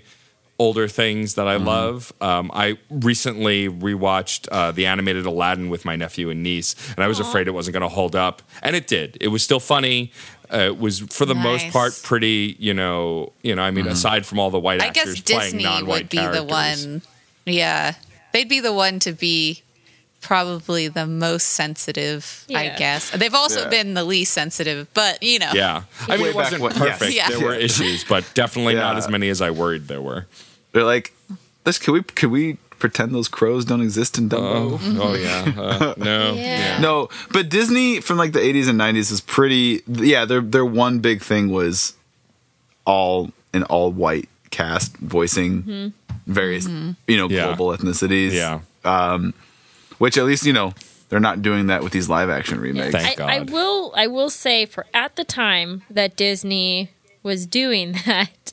older 0.58 0.86
things 0.86 1.34
that 1.34 1.48
I 1.48 1.56
Mm-hmm. 1.56 1.66
love. 1.66 2.12
Um, 2.20 2.50
I 2.54 2.78
recently 2.90 3.68
rewatched 3.68 4.48
uh, 4.52 4.70
the 4.72 4.86
animated 4.86 5.26
Aladdin 5.26 5.68
with 5.68 5.84
my 5.84 5.96
nephew 5.96 6.30
and 6.30 6.42
niece, 6.42 6.76
and 6.94 7.02
I 7.02 7.08
was 7.08 7.18
afraid 7.20 7.48
it 7.48 7.52
wasn't 7.52 7.72
going 7.74 7.82
to 7.82 7.88
hold 7.88 8.14
up, 8.14 8.40
and 8.62 8.76
it 8.76 8.86
did. 8.86 9.18
It 9.20 9.28
was 9.28 9.42
still 9.42 9.60
funny. 9.60 10.12
Uh, 10.52 10.58
it 10.58 10.78
was 10.78 11.00
for 11.00 11.24
the 11.26 11.34
most 11.34 11.70
part 11.70 11.98
pretty, 12.04 12.54
you 12.60 12.72
know, 12.74 13.32
you 13.42 13.56
know. 13.56 13.62
I 13.62 13.72
mean, 13.72 13.88
aside 13.88 14.24
from 14.26 14.38
all 14.38 14.50
the 14.50 14.60
white 14.60 14.80
I 14.80 14.86
actors 14.88 15.20
guess 15.22 15.36
playing 15.36 15.52
Disney 15.52 15.64
non-white 15.64 16.02
would 16.04 16.08
be 16.10 16.18
characters. 16.18 16.40
the 16.84 16.90
one. 16.92 17.02
Yeah, 17.46 17.94
they'd 18.32 18.48
be 18.48 18.60
the 18.60 18.72
one 18.72 19.00
to 19.00 19.12
be 19.12 19.63
probably 20.24 20.88
the 20.88 21.06
most 21.06 21.48
sensitive. 21.48 22.44
I 22.54 22.74
guess 22.76 23.10
they've 23.10 23.34
also 23.34 23.62
Yeah. 23.62 23.68
been 23.68 23.94
the 23.94 24.04
least 24.04 24.32
sensitive, 24.32 24.88
but 24.94 25.22
you 25.22 25.38
know, 25.38 25.52
Yeah, 25.54 25.82
I 26.08 26.16
mean, 26.16 26.22
Way 26.24 26.28
it 26.30 26.34
wasn't 26.34 26.62
when- 26.62 26.72
perfect. 26.74 27.12
yes. 27.12 27.28
There 27.30 27.40
were 27.40 27.54
issues, 27.54 28.04
but 28.04 28.24
definitely 28.34 28.74
not 28.74 28.96
as 28.96 29.08
many 29.08 29.28
as 29.28 29.40
I 29.40 29.50
worried 29.50 29.88
there 29.88 30.02
were. 30.02 30.26
They're 30.72 30.84
like, 30.84 31.12
"Let's 31.64 31.78
can 31.78 31.94
we 31.94 32.02
can 32.02 32.30
we 32.30 32.56
pretend 32.80 33.14
those 33.14 33.28
crows 33.28 33.64
don't 33.64 33.80
exist 33.82 34.18
in 34.18 34.28
Dumbo?" 34.28 34.80
Oh, 34.80 34.80
oh 35.10 35.14
yeah, 35.14 35.52
uh, 35.56 35.94
no, 35.96 36.32
Yeah. 36.34 36.42
yeah. 36.42 36.78
No, 36.80 37.08
but 37.30 37.48
Disney 37.48 38.00
from 38.00 38.18
like 38.18 38.32
the 38.32 38.40
80s 38.40 38.68
and 38.68 38.78
90s 38.80 39.10
was 39.10 39.20
pretty. 39.20 39.82
Yeah, 39.86 40.24
their 40.24 40.40
their 40.40 40.64
one 40.64 40.98
big 40.98 41.22
thing 41.22 41.50
was 41.50 41.94
all 42.84 43.30
an 43.52 43.62
all 43.64 43.92
white 43.92 44.28
cast 44.50 44.96
voicing 44.98 45.62
mm-hmm. 45.62 45.88
various 46.32 46.66
mm-hmm. 46.66 46.92
you 47.06 47.16
know 47.16 47.28
Yeah. 47.28 47.46
global 47.54 47.76
ethnicities. 47.76 48.32
yeah. 48.32 48.60
Um, 48.84 49.32
which 49.98 50.16
at 50.18 50.24
least 50.24 50.44
you 50.46 50.52
know 50.52 50.72
they're 51.08 51.20
not 51.20 51.42
doing 51.42 51.66
that 51.68 51.82
with 51.82 51.92
these 51.92 52.08
live 52.08 52.30
action 52.30 52.58
remakes. 52.60 52.92
Thank 52.92 53.20
I, 53.20 53.36
I 53.36 53.40
will. 53.40 53.92
I 53.96 54.06
will 54.06 54.30
say, 54.30 54.66
for 54.66 54.86
at 54.94 55.16
the 55.16 55.24
time 55.24 55.82
that 55.90 56.16
Disney 56.16 56.90
was 57.22 57.46
doing 57.46 57.92
that, 58.06 58.52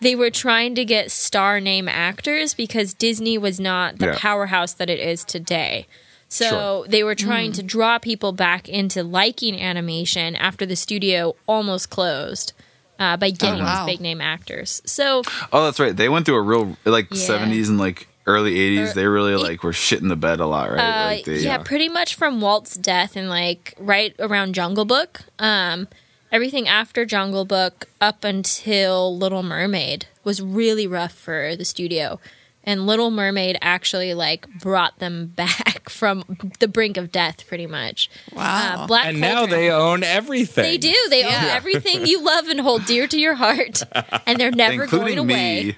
they 0.00 0.14
were 0.14 0.30
trying 0.30 0.74
to 0.74 0.84
get 0.84 1.10
star 1.10 1.60
name 1.60 1.88
actors 1.88 2.54
because 2.54 2.94
Disney 2.94 3.38
was 3.38 3.60
not 3.60 3.98
the 3.98 4.06
Yeah. 4.06 4.16
powerhouse 4.18 4.72
that 4.74 4.90
it 4.90 5.00
is 5.00 5.24
today. 5.24 5.86
So 6.28 6.48
Sure. 6.48 6.88
they 6.88 7.04
were 7.04 7.14
trying 7.14 7.52
to 7.52 7.62
draw 7.62 7.98
people 7.98 8.32
back 8.32 8.66
into 8.68 9.02
liking 9.02 9.60
animation 9.60 10.34
after 10.34 10.64
the 10.64 10.76
studio 10.76 11.36
almost 11.46 11.90
closed 11.90 12.54
uh, 12.98 13.18
by 13.18 13.28
getting 13.30 13.62
wow. 13.62 13.84
these 13.84 13.94
big 13.96 14.00
name 14.00 14.20
actors. 14.22 14.80
So 14.86 15.22
Oh, 15.52 15.64
that's 15.64 15.78
right. 15.78 15.94
They 15.94 16.08
went 16.08 16.24
through 16.24 16.36
a 16.36 16.42
real 16.42 16.76
like 16.86 17.08
Yeah. 17.10 17.18
70s 17.28 17.68
and 17.68 17.78
like 17.78 18.08
early 18.26 18.54
80s. 18.54 18.90
Or- 18.90 18.94
they 18.94 19.06
really 19.06 19.36
like 19.36 19.62
were 19.62 19.72
shitting 19.72 20.08
the 20.08 20.16
bed 20.16 20.40
a 20.40 20.46
lot, 20.46 20.70
right? 20.70 20.78
Uh, 20.78 21.04
like 21.06 21.24
they, 21.24 21.38
yeah, 21.38 21.58
pretty 21.58 21.88
much 21.88 22.14
from 22.14 22.40
Walt's 22.40 22.76
death 22.76 23.16
and 23.16 23.28
like 23.28 23.74
right 23.78 24.14
around 24.18 24.54
Jungle 24.54 24.84
Book. 24.84 25.22
Um, 25.38 25.88
everything 26.30 26.68
after 26.68 27.04
Jungle 27.04 27.44
Book 27.44 27.88
up 28.00 28.24
until 28.24 29.16
Little 29.16 29.42
Mermaid 29.42 30.06
was 30.24 30.40
really 30.40 30.86
rough 30.86 31.12
for 31.12 31.56
the 31.56 31.64
studio. 31.64 32.20
And 32.64 32.86
Little 32.86 33.10
Mermaid 33.10 33.58
actually 33.60 34.14
like 34.14 34.46
brought 34.60 34.98
them 35.00 35.26
back 35.36 35.88
from 35.88 36.22
the 36.60 36.68
brink 36.68 36.96
of 36.96 37.10
death, 37.10 37.46
pretty 37.48 37.66
much. 37.66 38.08
Wow. 38.32 38.84
Uh, 38.84 38.86
Black 38.86 39.06
And 39.06 39.20
now 39.20 39.46
they 39.46 39.70
own 39.70 40.04
everything. 40.04 40.62
they 40.62 40.78
do. 40.78 40.94
They 41.10 41.24
own 41.24 41.32
everything 41.32 42.06
you 42.06 42.22
love 42.22 42.46
and 42.48 42.60
hold 42.60 42.84
dear 42.86 43.06
to 43.08 43.18
your 43.18 43.34
heart, 43.34 43.82
and 44.26 44.38
they're 44.38 44.50
never 44.52 44.86
going 44.86 45.18
including 45.18 45.18
away. 45.18 45.62
me. 45.64 45.76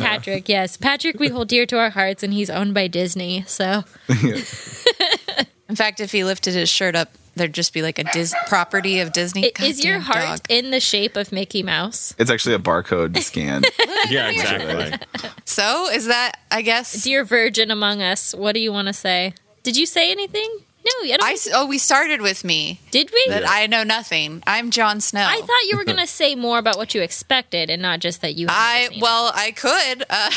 Patrick, 0.00 0.48
yes, 0.48 0.76
Patrick, 0.76 1.18
we 1.18 1.28
hold 1.28 1.48
dear 1.48 1.66
to 1.66 1.78
our 1.78 1.90
hearts, 1.90 2.22
and 2.22 2.32
he's 2.32 2.48
owned 2.50 2.74
by 2.74 2.86
Disney. 2.86 3.44
So 3.46 3.84
In 5.70 5.76
fact, 5.76 6.00
if 6.00 6.12
he 6.12 6.24
lifted 6.24 6.52
his 6.54 6.68
shirt 6.68 6.94
up, 6.96 7.10
there'd 7.36 7.54
just 7.54 7.72
be 7.72 7.80
like 7.80 7.98
a 8.00 8.04
Dis- 8.04 8.34
property 8.48 8.98
of 9.00 9.12
Disney. 9.12 9.46
I- 9.58 9.64
is 9.64 9.84
your 9.84 10.00
heart 10.00 10.24
dog. 10.24 10.40
in 10.48 10.70
the 10.72 10.80
shape 10.80 11.16
of 11.16 11.30
Mickey 11.32 11.62
Mouse? 11.62 12.12
It's 12.18 12.30
actually 12.30 12.56
a 12.56 12.58
barcode 12.58 13.16
scan. 13.22 13.62
Yeah, 14.08 14.28
exactly. 14.30 15.30
So 15.44 15.88
is 15.90 16.06
that? 16.08 16.32
I 16.50 16.62
guess. 16.62 17.02
Dear 17.04 17.24
Virgin 17.24 17.70
among 17.70 18.02
us, 18.02 18.34
what 18.34 18.52
do 18.52 18.60
you 18.60 18.72
want 18.72 18.88
to 18.88 18.92
say? 18.92 19.32
Did 19.62 19.76
you 19.76 19.86
say 19.86 20.10
anything? 20.10 20.48
No, 20.84 20.90
I 21.04 21.16
don't. 21.18 21.22
I 21.22 21.32
s- 21.32 21.48
oh, 21.54 21.66
we 21.66 21.78
started 21.78 22.20
with 22.20 22.42
me. 22.42 22.80
did 22.90 23.10
we? 23.12 23.24
That 23.28 23.44
I 23.48 23.66
know 23.68 23.84
nothing. 23.84 24.42
I'm 24.46 24.70
Jon 24.70 25.00
Snow. 25.00 25.22
I 25.24 25.36
thought 25.40 25.70
you 25.70 25.76
were 25.76 25.84
going 25.84 25.98
to 26.06 26.06
say 26.06 26.34
more 26.34 26.58
about 26.58 26.76
what 26.78 26.94
you 26.94 27.02
expected 27.02 27.70
and 27.70 27.80
not 27.80 28.00
just 28.00 28.22
that 28.22 28.34
you. 28.34 28.46
I 28.50 28.80
never 28.82 28.92
seen 28.94 29.00
well, 29.02 29.30
I 29.34 29.50
could. 29.52 30.02
Uh, 30.10 30.30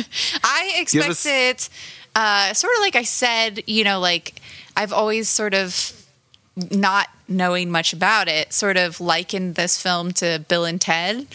I 0.44 0.84
Give 0.90 1.04
expect 1.04 1.26
it. 1.26 1.68
Uh, 2.14 2.52
sort 2.54 2.72
of 2.76 2.80
like 2.80 2.96
I 2.96 3.02
said, 3.04 3.62
you 3.68 3.84
know, 3.84 4.00
like 4.00 4.39
I've 4.80 4.94
always 4.94 5.28
sort 5.28 5.52
of 5.52 5.92
not 6.70 7.08
knowing 7.28 7.70
much 7.70 7.92
about 7.92 8.28
it, 8.28 8.54
sort 8.54 8.78
of 8.78 8.98
likened 8.98 9.54
this 9.54 9.80
film 9.80 10.12
to 10.14 10.42
Bill 10.48 10.64
and 10.64 10.80
Ted, 10.80 11.26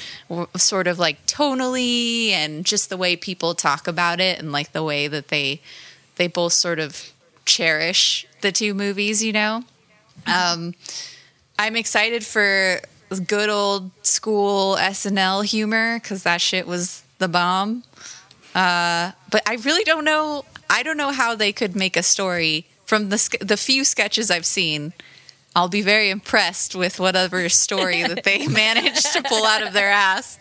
sort 0.57 0.87
of 0.87 0.97
like 0.97 1.23
tonally 1.27 2.29
and 2.29 2.65
just 2.65 2.89
the 2.89 2.97
way 2.97 3.15
people 3.15 3.53
talk 3.53 3.87
about 3.87 4.19
it, 4.19 4.39
and 4.39 4.51
like 4.51 4.71
the 4.71 4.81
way 4.81 5.07
that 5.07 5.27
they 5.27 5.61
they 6.15 6.27
both 6.27 6.53
sort 6.53 6.79
of 6.79 7.13
cherish 7.45 8.25
the 8.41 8.51
two 8.51 8.73
movies. 8.73 9.23
You 9.23 9.33
know, 9.33 9.63
um, 10.25 10.73
I'm 11.59 11.75
excited 11.75 12.25
for 12.25 12.81
good 13.27 13.49
old 13.49 13.91
school 14.01 14.75
SNL 14.77 15.45
humor 15.45 15.99
because 15.99 16.23
that 16.23 16.41
shit 16.41 16.65
was 16.65 17.03
the 17.19 17.27
bomb. 17.27 17.83
Uh, 18.55 19.11
but 19.29 19.43
I 19.47 19.57
really 19.63 19.83
don't 19.83 20.03
know. 20.03 20.45
I 20.67 20.81
don't 20.81 20.97
know 20.97 21.11
how 21.11 21.35
they 21.35 21.53
could 21.53 21.75
make 21.75 21.95
a 21.95 22.01
story 22.01 22.65
from 22.85 23.09
the 23.09 23.37
the 23.41 23.57
few 23.57 23.83
sketches 23.83 24.31
I've 24.31 24.45
seen. 24.45 24.93
I'll 25.55 25.69
be 25.69 25.81
very 25.81 26.09
impressed 26.09 26.75
with 26.75 26.99
whatever 26.99 27.47
story 27.47 28.03
that 28.03 28.23
they 28.23 28.47
managed 28.47 29.13
to 29.13 29.23
pull 29.23 29.45
out 29.45 29.65
of 29.65 29.73
their 29.73 29.89
ass. 29.89 30.37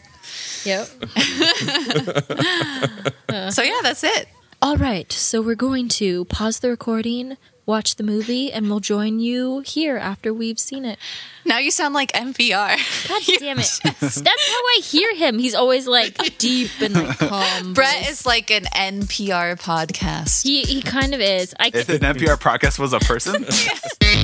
Yep. 0.65 0.89
So 3.51 3.63
yeah, 3.63 3.81
that's 3.83 4.05
it. 4.05 4.29
All 4.63 4.77
right, 4.77 5.11
so 5.13 5.43
we're 5.43 5.55
going 5.57 5.89
to 6.01 6.25
pause 6.27 6.61
the 6.61 6.71
recording, 6.71 7.37
watch 7.67 7.97
the 7.97 8.03
movie, 8.03 8.53
and 8.53 8.69
we'll 8.69 8.81
join 8.81 9.21
you 9.21 9.61
here 9.61 9.97
after 9.97 10.33
we've 10.33 10.59
seen 10.59 10.85
it. 10.85 10.99
Now 11.45 11.59
you 11.59 11.71
sound 11.71 11.95
like 11.95 12.13
NPR. 12.13 13.09
God 13.09 13.23
damn 13.39 13.59
it. 13.59 13.81
That's 14.01 14.23
how 14.23 14.27
I 14.27 14.81
hear 14.83 15.15
him. 15.15 15.39
He's 15.39 15.55
always 15.55 15.87
like 15.87 16.39
deep 16.39 16.71
and 16.81 16.95
like 16.95 17.19
calm. 17.19 17.75
Brett 17.75 17.99
voice. 17.99 18.11
is 18.11 18.27
like 18.27 18.51
an 18.51 18.65
NPR 18.65 19.61
podcast. 19.61 20.43
He, 20.43 20.63
he 20.63 20.81
kind 20.81 21.15
of 21.15 21.21
is. 21.21 21.55
I 21.61 21.71
if 21.75 21.89
an 21.89 22.01
NPR 22.01 22.39
podcast 22.41 22.79
was 22.79 22.93
a 22.93 23.01
person, 23.01 23.45
Hey 24.01 24.24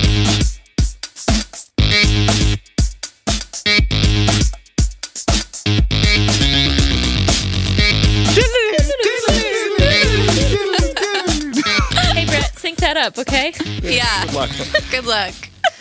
that 12.81 12.97
up, 12.97 13.17
okay? 13.17 13.53
Yeah. 13.81 14.25
Good 14.25 14.33
luck. 14.35 14.49
Good 14.91 15.05
luck. 15.05 15.33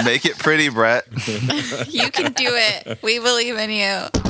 make 0.05 0.25
it 0.25 0.39
pretty, 0.39 0.69
Brett. 0.69 1.07
You 1.89 2.11
can 2.11 2.33
do 2.33 2.49
it. 2.49 2.99
We 3.03 3.19
believe 3.19 3.57
in 3.57 3.71
you. 3.71 4.30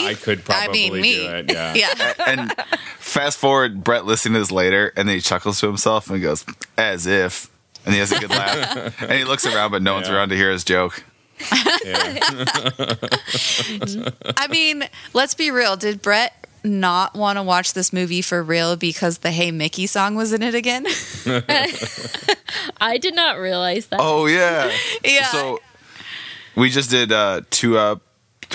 I 0.00 0.08
mean, 0.08 0.10
I 0.10 0.14
could 0.14 0.38
I 0.40 0.42
probably 0.42 0.90
mean, 0.90 1.00
me. 1.02 1.16
do 1.16 1.28
it. 1.30 1.52
Yeah. 1.52 1.74
Yeah. 1.76 2.12
And 2.26 2.52
fast 2.98 3.38
forward, 3.38 3.82
Brett 3.84 4.04
listening 4.06 4.34
to 4.34 4.40
this 4.40 4.50
later, 4.52 4.92
and 4.96 5.08
then 5.08 5.16
he 5.16 5.20
chuckles 5.22 5.60
to 5.60 5.66
himself 5.66 6.08
and 6.10 6.20
goes, 6.22 6.44
"As 6.76 7.06
if," 7.06 7.48
and 7.84 7.94
he 7.94 8.00
has 8.00 8.12
a 8.12 8.18
good 8.18 8.30
laugh, 8.30 9.00
and 9.02 9.12
he 9.12 9.24
looks 9.24 9.46
around, 9.46 9.70
but 9.70 9.82
no 9.82 9.94
one's 9.94 10.08
Yeah. 10.08 10.14
around 10.14 10.28
to 10.30 10.36
hear 10.36 10.50
his 10.50 10.64
joke. 10.64 11.02
I 14.36 14.46
mean, 14.50 14.84
let's 15.14 15.34
be 15.34 15.50
real. 15.50 15.76
Did 15.76 16.02
Brett 16.02 16.34
not 16.62 17.14
want 17.14 17.38
to 17.38 17.42
watch 17.42 17.72
this 17.72 17.92
movie 17.92 18.20
for 18.22 18.42
real 18.42 18.76
because 18.76 19.18
the 19.18 19.30
Hey 19.30 19.50
Mickey 19.50 19.86
song 19.86 20.14
was 20.14 20.32
in 20.34 20.42
it 20.42 20.54
again? 20.54 20.86
I 22.80 22.98
did 22.98 23.14
not 23.14 23.38
realize 23.38 23.86
that. 23.86 24.00
Oh 24.02 24.26
yeah. 24.26 24.70
yeah. 25.04 25.26
So 25.26 25.60
we 26.56 26.68
just 26.70 26.90
did 26.90 27.12
uh, 27.12 27.40
two 27.50 27.78
uh, 27.78 27.96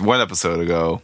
one 0.01 0.21
episode 0.21 0.59
ago. 0.59 1.01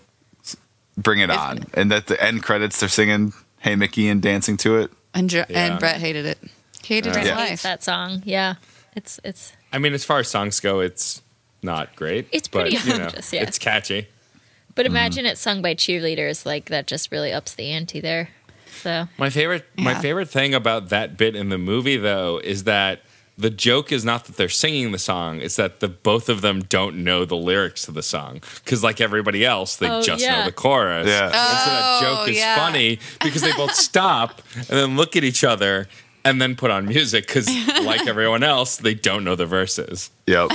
Bring 1.01 1.19
it 1.19 1.29
on, 1.29 1.65
and 1.73 1.91
that 1.91 2.07
the 2.07 2.21
end 2.21 2.43
credits 2.43 2.79
they're 2.79 2.89
singing 2.89 3.33
"Hey 3.59 3.75
Mickey" 3.75 4.07
and 4.09 4.21
dancing 4.21 4.57
to 4.57 4.77
it. 4.77 4.91
and, 5.13 5.29
Dr- 5.29 5.47
Yeah. 5.49 5.65
and 5.65 5.79
Brett 5.79 5.97
hated 5.99 6.25
it. 6.25 6.37
Hated 6.85 7.13
Brett 7.13 7.23
his 7.25 7.29
Yeah. 7.31 7.37
life. 7.37 7.61
that 7.63 7.83
song. 7.83 8.21
Yeah. 8.25 8.55
It's 8.95 9.19
it's 9.23 9.53
I 9.73 9.77
mean, 9.77 9.93
as 9.93 10.03
far 10.03 10.19
as 10.19 10.27
songs 10.27 10.59
go, 10.59 10.79
it's 10.81 11.21
not 11.63 11.95
great. 11.95 12.27
It's 12.31 12.47
but, 12.47 12.69
pretty 12.71 12.77
you 12.89 12.97
know, 12.97 13.09
yeah. 13.31 13.43
It's 13.43 13.57
catchy. 13.59 14.07
but 14.75 14.85
mm-hmm. 14.85 14.95
imagine 14.95 15.25
it 15.25 15.37
sung 15.37 15.61
by 15.61 15.75
cheerleaders, 15.75 16.45
like 16.45 16.65
that 16.65 16.87
just 16.87 17.11
really 17.11 17.31
ups 17.31 17.53
the 17.53 17.71
ante 17.71 17.99
there. 18.01 18.29
So 18.81 19.07
My 19.17 19.29
favorite, 19.29 19.65
my 19.77 19.95
favorite 19.95 20.29
thing 20.29 20.53
about 20.53 20.89
that 20.89 21.15
bit 21.17 21.35
in 21.35 21.49
the 21.49 21.57
movie, 21.57 21.97
though, 21.97 22.39
is 22.43 22.63
that 22.63 23.01
the 23.37 23.49
joke 23.49 23.91
is 23.91 24.05
not 24.05 24.25
that 24.25 24.37
they're 24.37 24.49
singing 24.49 24.91
the 24.91 24.99
song; 24.99 25.39
it's 25.41 25.55
that 25.55 25.79
the 25.79 25.87
both 25.87 26.29
of 26.29 26.41
them 26.41 26.61
don't 26.63 27.03
know 27.03 27.25
the 27.25 27.35
lyrics 27.37 27.85
to 27.85 27.91
the 27.91 28.03
song. 28.03 28.41
Because, 28.63 28.83
like 28.83 29.01
everybody 29.01 29.43
else, 29.45 29.75
they 29.77 29.89
Oh, 29.89 30.01
just 30.01 30.23
yeah. 30.23 30.39
know 30.39 30.45
the 30.45 30.51
chorus. 30.51 31.07
Yeah. 31.07 31.25
And 31.25 31.31
so 31.33 31.69
that 31.71 31.81
Oh, 31.83 32.01
joke 32.17 32.29
is 32.29 32.37
yeah. 32.37 32.55
funny 32.55 32.99
because 33.23 33.41
they 33.41 33.53
both 33.53 33.73
stop 33.73 34.41
and 34.55 34.65
then 34.67 34.95
look 34.97 35.15
at 35.15 35.23
each 35.23 35.43
other 35.43 35.87
and 36.23 36.39
then 36.39 36.55
put 36.55 36.69
on 36.69 36.85
music 36.85 37.25
because, 37.25 37.47
like 37.83 38.05
everyone 38.05 38.43
else, 38.43 38.77
they 38.77 38.93
don't 38.93 39.23
know 39.23 39.35
the 39.35 39.47
verses. 39.47 40.11
Yep. 40.27 40.51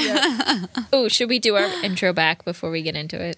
Oh, 0.92 1.08
should 1.08 1.28
we 1.28 1.38
do 1.40 1.56
our 1.56 1.66
intro 1.82 2.12
back 2.12 2.44
before 2.44 2.70
we 2.70 2.82
get 2.82 2.94
into 2.94 3.20
it? 3.20 3.36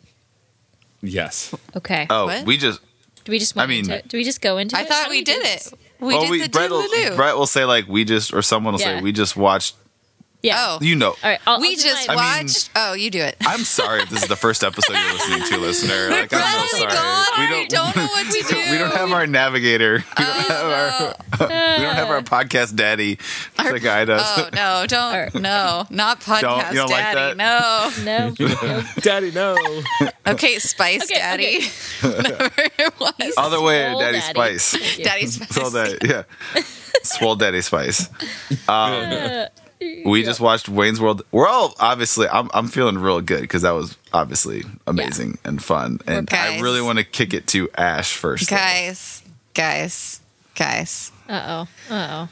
Yes. 1.01 1.55
Okay. 1.77 2.07
Oh, 2.11 2.27
What? 2.27 2.45
we 2.45 2.57
just. 2.59 2.81
do 3.25 3.33
we 3.33 3.39
just 3.39 3.57
I 3.57 3.67
mean- 3.67 3.81
into 3.85 3.97
it? 3.99 4.09
Do 4.09 4.19
we 4.19 4.25
just 4.25 4.41
go 4.41 4.59
into 4.59 4.77
it? 4.77 4.81
I 4.81 4.83
it? 4.83 4.89
thought 4.89 5.05
How 5.05 5.11
we 5.11 5.23
did 5.23 5.43
this? 5.43 5.73
it. 5.73 5.79
We 6.01 6.15
oh, 6.15 6.21
did 6.23 6.31
we 6.31 6.43
the 6.43 6.49
Brett 6.49 6.71
will. 6.71 7.17
Brett 7.17 7.37
will 7.37 7.47
say 7.47 7.65
like 7.65 7.89
we 7.89 8.05
just, 8.05 8.33
or 8.33 8.43
someone 8.43 8.75
will 8.75 8.81
Yeah. 8.81 8.99
say 8.99 9.03
we 9.03 9.13
just 9.13 9.37
watched. 9.37 9.75
Yeah. 10.41 10.55
Oh. 10.59 10.79
You 10.81 10.95
know. 10.95 11.09
All 11.09 11.17
right. 11.25 11.41
I'll, 11.49 11.61
we 11.61 11.71
I'll 11.71 11.75
just 11.77 12.07
my- 12.09 12.15
I 12.15 12.17
mean- 12.39 12.47
watched. 12.47 12.71
oh, 12.77 12.93
you 12.93 13.11
do 13.11 13.21
it. 13.21 13.37
I'm 13.41 13.61
sorry 13.65 14.03
if 14.03 14.11
this 14.11 14.23
is 14.23 14.29
the 14.29 14.37
first 14.37 14.63
episode 14.63 14.93
you're 14.95 15.13
listening 15.15 15.43
to, 15.49 15.57
listener. 15.59 16.11
Like, 16.11 16.33
I'm 16.33 16.41
oh 16.43 16.69
so 16.71 16.77
sorry. 16.79 16.93
God, 16.93 17.27
we 17.39 17.47
don't. 17.49 17.71
don't 17.71 17.97
know 17.97 18.07
what 18.07 18.27
to 18.27 18.43
do. 18.55 18.57
we 18.71 18.79
don't 18.79 18.93
have 18.95 19.11
our 19.11 19.27
navigator. 19.27 19.95
We 20.17 20.25
don't, 20.25 20.29
oh, 20.29 20.43
have, 20.49 21.17
Oh, 21.41 21.45
our, 21.45 21.49
we 21.79 21.83
don't 21.85 21.95
have 21.97 22.09
our 22.11 22.21
podcast 22.23 22.77
daddy 22.77 23.17
to 23.59 23.81
guide 23.81 24.11
us. 24.11 24.23
Oh 24.39 24.49
no! 24.55 24.85
Don't 24.87 25.13
Alright. 25.15 25.35
no, 25.35 25.87
not 25.91 26.21
podcast 26.21 26.41
Don't- 26.43 26.69
you 26.69 26.75
don't 26.75 26.91
like 26.91 27.15
daddy. 27.15 27.37
that? 27.37 27.97
No. 28.05 28.05
no. 28.05 28.35
no. 28.63 28.83
Daddy, 29.01 29.31
no. 29.33 29.57
Okay, 30.27 30.59
Spice 30.59 31.03
Okay, 31.05 31.15
Daddy. 31.19 31.61
Whatever 32.01 32.51
it 32.79 33.01
was. 33.01 33.35
All 33.37 33.51
the 33.51 33.61
way 33.61 33.81
Daddy 33.83 34.19
Daddy. 34.19 34.21
Spice. 34.21 34.71
Thank. 34.77 35.03
Daddy 35.05 35.27
Spice. 35.27 35.49
So 35.55 35.71
that 35.71 36.05
yeah, 36.05 36.23
swole 37.09 37.37
Daddy 37.37 37.61
Spice. 37.61 38.09
Um, 38.69 39.47
we 40.05 40.23
just 40.23 40.41
watched 40.41 40.69
Wayne's 40.69 41.01
World. 41.01 41.23
We're 41.33 41.49
all 41.49 41.75
obviously. 41.81 42.29
I'm 42.29 42.51
I'm 42.55 42.69
feeling 42.69 42.99
real 42.99 43.21
good 43.21 43.41
because 43.43 43.63
that 43.63 43.71
was 43.73 43.97
obviously 44.13 44.65
amazing 44.87 45.39
and 45.45 45.63
fun. 45.63 46.01
And 46.07 46.29
I 46.33 46.53
Guys. 46.53 46.63
really 46.63 46.83
want 46.83 46.99
to 46.99 47.05
kick 47.05 47.35
it 47.35 47.47
to 47.49 47.69
Ash 47.77 48.13
first. 48.13 48.51
though. 48.51 48.57
guys, 48.57 49.23
guys, 49.55 50.21
guys. 50.55 51.13
Uh 51.29 51.67
oh. 51.91 51.95
Uh 51.95 52.09
oh. 52.11 52.29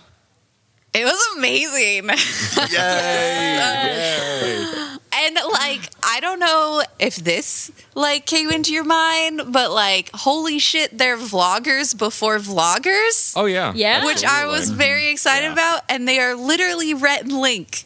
It 0.99 1.05
was 1.05 1.37
amazing. 1.37 2.09
Yay! 2.73 2.73
Yay. 2.73 4.65
And 5.19 5.35
like, 5.53 5.81
I 6.03 6.21
don't 6.21 6.39
know 6.39 6.83
if 6.99 7.17
this 7.17 7.71
like 7.95 8.27
came 8.27 8.51
into 8.51 8.73
your 8.73 8.85
mind, 8.85 9.43
but 9.49 9.71
like, 9.73 10.11
holy 10.15 10.59
shit, 10.59 10.97
they're 10.97 11.17
vloggers 11.17 11.97
before 11.97 12.39
vloggers, 12.39 13.33
Oh 13.37 13.47
yeah, 13.47 13.73
Yeah. 13.75 14.05
which 14.05 14.25
I 14.25 14.47
was 14.47 14.71
very 14.71 15.09
excited 15.09 15.47
Yeah. 15.47 15.53
about, 15.55 15.83
and 15.89 16.07
they 16.07 16.19
are 16.19 16.35
literally 16.35 16.95
Rhett 16.95 17.23
and 17.23 17.33
Link. 17.41 17.85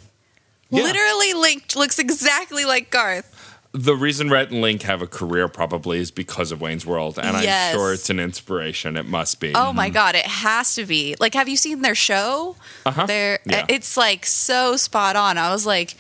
Yeah. 0.71 0.83
Literally, 0.85 1.33
Link 1.35 1.75
looks 1.77 1.99
exactly 1.99 2.65
like 2.65 2.91
Garth. 2.91 3.27
The 3.73 3.95
reason 3.95 4.31
Rhett 4.31 4.51
and 4.51 4.61
Link 4.61 4.83
have 4.83 5.01
a 5.01 5.07
career 5.07 5.47
probably 5.49 5.99
is 6.01 6.11
because 6.11 6.51
of 6.53 6.61
Wayne's 6.61 6.85
World, 6.85 7.19
and 7.19 7.41
Yes. 7.43 7.73
I'm 7.75 7.79
sure 7.81 7.93
it's 7.93 8.11
an 8.11 8.19
inspiration. 8.19 8.97
It 8.97 9.07
must 9.07 9.39
be. 9.41 9.53
Oh 9.55 9.73
my 9.73 9.89
god, 9.91 10.15
it 10.17 10.27
has 10.27 10.75
to 10.75 10.85
be. 10.85 11.15
Like, 11.21 11.35
have 11.35 11.49
you 11.49 11.57
seen 11.57 11.83
their 11.83 11.95
show? 11.95 12.57
Uh-huh. 12.85 13.07
They're 13.07 13.39
Yeah. 13.47 13.67
it's 13.69 13.97
like 13.97 14.27
so 14.27 14.77
spot 14.77 15.15
on. 15.17 15.39
I 15.39 15.51
was 15.53 15.67
like 15.67 15.95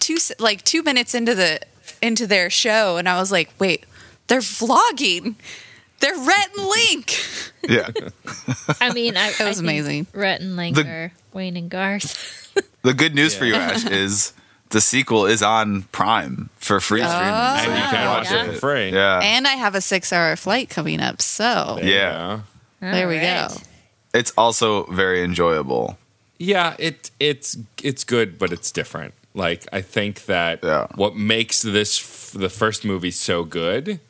two 0.00 0.16
like 0.38 0.62
two 0.64 0.82
minutes 0.82 1.14
into 1.14 1.34
the 1.34 1.60
into 2.00 2.26
their 2.26 2.50
show, 2.50 2.96
and 2.96 3.08
I 3.08 3.18
was 3.20 3.30
like, 3.30 3.50
wait, 3.58 3.86
they're 4.26 4.40
vlogging. 4.40 5.36
They're 6.00 6.18
Rhett 6.18 6.48
and 6.58 6.66
Link. 6.66 7.16
Yeah. 7.68 7.88
I 8.80 8.92
mean, 8.92 9.16
I, 9.16 9.28
It 9.38 9.38
was 9.38 9.40
I 9.40 9.44
think 9.52 9.58
amazing. 9.60 10.06
Rhett 10.12 10.40
and 10.40 10.56
Link 10.56 10.74
The- 10.74 10.86
are 10.88 11.12
Wayne 11.32 11.56
and 11.56 11.70
Garth. 11.70 12.50
The 12.82 12.92
good 12.92 13.14
news 13.14 13.36
for 13.36 13.44
you, 13.44 13.54
Ash, 13.54 13.86
is 13.86 14.32
the 14.72 14.80
sequel 14.80 15.26
is 15.26 15.42
on 15.42 15.82
Prime 15.92 16.50
for 16.56 16.80
free 16.80 17.02
oh. 17.02 17.08
streaming. 17.08 17.32
and 17.34 17.66
you 17.78 17.84
oh, 17.86 17.90
can 17.90 18.06
Oh, 18.06 18.10
watch 18.10 18.30
yeah. 18.30 18.44
it 18.44 18.52
for 18.54 18.58
free. 18.58 18.90
Yeah. 18.90 19.20
And 19.22 19.46
I 19.46 19.52
have 19.52 19.74
a 19.74 19.80
six 19.80 20.12
hour 20.12 20.34
flight 20.36 20.68
coming 20.68 21.00
up, 21.00 21.22
so 21.22 21.78
Yeah. 21.82 22.40
there 22.80 23.08
we 23.08 23.20
go. 23.20 23.48
It's 24.12 24.32
also 24.36 24.84
very 24.84 25.22
enjoyable. 25.22 25.96
Yeah, 26.38 26.74
it 26.78 27.10
it's 27.20 27.56
it's 27.82 28.04
good, 28.04 28.38
but 28.38 28.52
it's 28.52 28.70
different. 28.72 29.14
Like 29.34 29.66
I 29.72 29.80
think 29.80 30.26
that 30.26 30.60
Yeah. 30.62 30.86
what 30.96 31.14
makes 31.16 31.62
this 31.62 32.00
f- 32.00 32.32
the 32.38 32.50
first 32.50 32.84
movie 32.84 33.12
so 33.12 33.44
good 33.44 34.00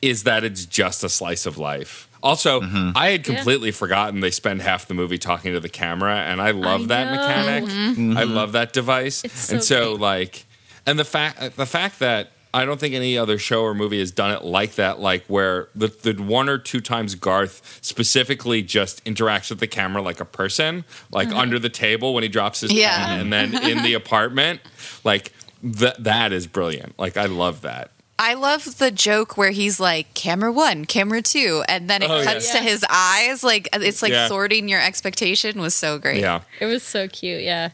is 0.00 0.22
that 0.24 0.44
it's 0.44 0.64
just 0.66 1.02
a 1.02 1.08
slice 1.08 1.46
of 1.46 1.58
life. 1.58 2.08
Also, 2.24 2.60
Mm-hmm. 2.62 2.90
I 2.96 3.10
had 3.10 3.22
completely 3.22 3.70
forgotten 3.70 4.20
they 4.20 4.30
spend 4.32 4.62
half 4.62 4.86
the 4.86 4.94
movie 4.94 5.18
talking 5.18 5.52
to 5.52 5.60
the 5.60 5.68
camera, 5.68 6.16
and 6.16 6.40
I 6.40 6.50
love 6.52 6.82
I 6.84 6.86
that 6.86 7.04
know. 7.12 7.20
mechanic. 7.20 7.64
Mm-hmm. 7.70 8.16
I 8.16 8.22
love 8.24 8.52
that 8.52 8.72
device, 8.72 9.22
It's 9.24 9.50
and 9.52 9.62
so 9.62 9.74
so 9.74 9.90
great. 9.92 10.00
like, 10.00 10.46
and 10.86 10.98
the 10.98 11.04
fact 11.04 11.56
the 11.56 11.66
fact 11.66 11.98
that 12.00 12.30
I 12.54 12.64
don't 12.64 12.78
think 12.78 12.94
any 12.94 13.18
other 13.18 13.36
show 13.36 13.62
or 13.62 13.74
movie 13.74 13.98
has 13.98 14.10
done 14.12 14.30
it 14.30 14.44
like 14.44 14.76
that. 14.76 15.00
Like 15.00 15.24
where 15.26 15.68
the 15.74 15.88
the 15.88 16.14
one 16.22 16.48
or 16.48 16.56
two 16.56 16.80
times 16.80 17.14
Garth 17.16 17.78
specifically 17.82 18.62
just 18.62 19.04
interacts 19.04 19.50
with 19.50 19.58
the 19.60 19.66
camera 19.66 20.00
like 20.02 20.20
a 20.20 20.24
person, 20.24 20.84
like 21.10 21.28
under 21.30 21.58
the 21.58 21.68
table 21.68 22.14
when 22.14 22.22
he 22.22 22.28
drops 22.28 22.60
his 22.60 22.72
Yeah. 22.72 23.06
pen, 23.06 23.20
and 23.20 23.32
then 23.32 23.54
in 23.70 23.82
the 23.82 23.94
apartment, 24.02 24.60
like 25.02 25.32
that 25.62 26.02
that 26.04 26.32
is 26.32 26.46
brilliant. 26.46 26.96
Like 26.98 27.16
I 27.16 27.26
love 27.26 27.62
that. 27.62 27.90
I 28.18 28.34
love 28.34 28.78
the 28.78 28.90
joke 28.90 29.36
where 29.36 29.50
he's 29.50 29.80
like 29.80 30.14
camera 30.14 30.52
one, 30.52 30.84
camera 30.84 31.20
two, 31.22 31.64
and 31.68 31.90
then 31.90 32.02
it 32.02 32.10
Oh, 32.10 32.22
cuts 32.22 32.52
yeah. 32.54 32.60
to 32.60 32.64
his 32.66 32.84
eyes. 32.88 33.42
Like 33.42 33.68
it's 33.72 34.02
like 34.02 34.12
Yeah. 34.12 34.28
sorting 34.28 34.68
your 34.68 34.80
expectation 34.80 35.60
was 35.60 35.74
so 35.74 35.98
great. 35.98 36.20
Yeah. 36.20 36.42
It 36.60 36.66
was 36.66 36.82
so 36.82 37.08
cute, 37.08 37.42
yeah. 37.42 37.70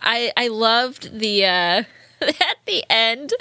I 0.00 0.32
I 0.36 0.48
loved 0.48 1.18
the 1.18 1.44
uh 1.44 1.82
at 2.20 2.56
the 2.66 2.84
end 2.90 3.32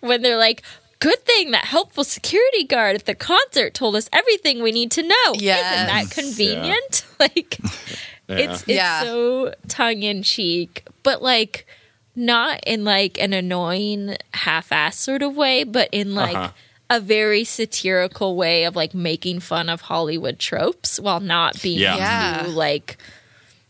when 0.00 0.22
they're 0.22 0.38
like, 0.38 0.62
Good 0.98 1.24
thing 1.24 1.50
that 1.50 1.64
helpful 1.64 2.04
security 2.04 2.62
guard 2.62 2.94
at 2.94 3.06
the 3.06 3.14
concert 3.16 3.74
told 3.74 3.96
us 3.96 4.08
everything 4.12 4.62
we 4.62 4.70
need 4.70 4.92
to 4.92 5.02
know. 5.02 5.32
Yeah, 5.34 5.56
isn't 5.74 5.86
that 5.88 6.02
Yes. 6.04 6.14
convenient? 6.14 7.06
Like 7.18 7.58
it's 8.28 8.62
it's 8.62 8.66
Yeah. 8.68 9.02
so 9.02 9.54
tongue 9.68 10.02
in 10.02 10.22
cheek, 10.22 10.84
but 11.02 11.22
like 11.22 11.66
not 12.14 12.60
in 12.66 12.84
like 12.84 13.18
an 13.18 13.32
annoying 13.32 14.16
half-ass 14.34 14.98
sort 14.98 15.22
of 15.22 15.34
way, 15.36 15.64
but 15.64 15.88
in 15.92 16.14
like 16.14 16.36
Uh-huh. 16.36 16.50
a 16.90 17.00
very 17.00 17.44
satirical 17.44 18.36
way 18.36 18.64
of 18.64 18.76
like 18.76 18.92
making 18.94 19.40
fun 19.40 19.68
of 19.68 19.82
Hollywood 19.82 20.38
tropes 20.38 21.00
while 21.00 21.20
not 21.20 21.60
being 21.62 21.78
Yeah. 21.80 21.96
Yeah. 21.96 22.42
too 22.44 22.50
like 22.50 22.98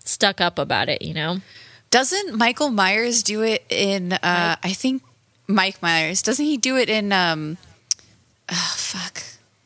stuck 0.05 0.41
up 0.41 0.59
about 0.59 0.89
it, 0.89 1.03
you 1.03 1.15
know? 1.15 1.39
Doesn't 1.91 2.35
Michael 2.37 2.71
Myers 2.71 3.23
do 3.23 3.43
it 3.43 3.65
in? 3.69 4.13
Uh, 4.15 4.57
I 4.63 4.73
think 4.73 5.03
Mike 5.47 5.81
Myers 5.83 6.23
doesn't 6.23 6.45
he 6.45 6.57
do 6.57 6.77
it 6.77 6.89
in? 6.89 7.13
Um, 7.13 7.59
oh 8.51 8.75
fuck, 8.77 9.23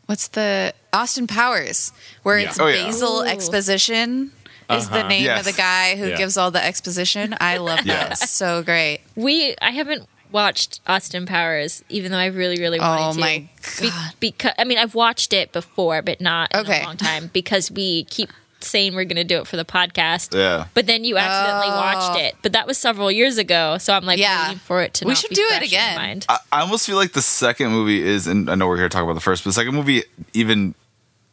what's 0.06 0.28
the 0.28 0.74
Austin 0.92 1.26
Powers 1.26 1.92
where 2.24 2.38
Yeah. 2.38 2.48
it's 2.48 2.58
Oh, 2.60 2.66
yeah. 2.66 2.84
Basil 2.86 3.20
Ooh. 3.20 3.24
Exposition 3.24 4.32
is 4.70 4.88
the 4.88 4.98
Uh-huh. 4.98 5.08
name 5.08 5.24
Yes. 5.24 5.40
of 5.40 5.46
the 5.46 5.52
guy 5.52 5.96
who 5.96 6.08
Yeah. 6.08 6.16
gives 6.16 6.36
all 6.36 6.50
the 6.50 6.64
exposition. 6.64 7.36
I 7.40 7.58
love 7.58 7.80
Yeah. 7.84 8.08
that. 8.08 8.18
So 8.28 8.62
great. 8.62 9.00
We 9.14 9.54
I 9.62 9.70
haven't 9.70 10.08
watched 10.32 10.80
Austin 10.86 11.24
Powers, 11.26 11.82
even 11.88 12.10
though 12.12 12.18
I 12.18 12.26
really, 12.26 12.56
really 12.58 12.80
wanted 12.80 13.04
Oh 13.08 13.12
to. 13.12 13.18
my 13.18 13.48
Be- 13.80 13.90
god. 13.90 14.12
because 14.20 14.52
I 14.58 14.64
mean, 14.64 14.78
I've 14.78 14.94
watched 14.94 15.32
it 15.32 15.52
before, 15.52 16.02
but 16.02 16.20
not 16.20 16.52
in 16.52 16.60
Okay. 16.60 16.82
a 16.82 16.84
long 16.84 16.96
time 16.96 17.30
because 17.32 17.70
we 17.70 18.04
keep 18.04 18.30
saying 18.58 18.94
we're 18.96 19.04
going 19.04 19.16
to 19.16 19.22
do 19.24 19.38
it 19.38 19.46
for 19.46 19.56
the 19.56 19.64
podcast. 19.66 20.34
Yeah. 20.36 20.64
But 20.74 20.86
then 20.86 21.04
you 21.04 21.16
accidentally 21.18 21.68
Oh. 21.68 21.76
watched 21.76 22.18
it. 22.20 22.34
But 22.42 22.52
that 22.54 22.66
was 22.66 22.76
several 22.78 23.12
years 23.12 23.38
ago, 23.38 23.76
so 23.78 23.92
I'm 23.92 24.04
like 24.04 24.18
Yeah. 24.18 24.46
waiting 24.48 24.58
for 24.58 24.82
it 24.82 24.94
to. 24.94 25.04
We 25.04 25.10
not 25.10 25.18
should 25.18 25.28
be 25.30 25.36
do 25.36 25.42
it 25.42 25.48
fresh 25.48 25.60
in 25.60 25.66
again. 25.68 26.22
I, 26.28 26.38
I 26.50 26.60
almost 26.62 26.86
feel 26.86 26.96
like 26.96 27.12
the 27.12 27.22
second 27.22 27.68
movie 27.70 28.02
is, 28.02 28.26
and 28.26 28.50
I 28.50 28.54
know 28.56 28.66
we're 28.66 28.78
here 28.78 28.88
to 28.88 28.92
talk 28.92 29.04
about 29.04 29.14
the 29.14 29.20
first, 29.20 29.44
but 29.44 29.50
the 29.50 29.54
second 29.54 29.74
movie 29.74 30.02
even 30.32 30.74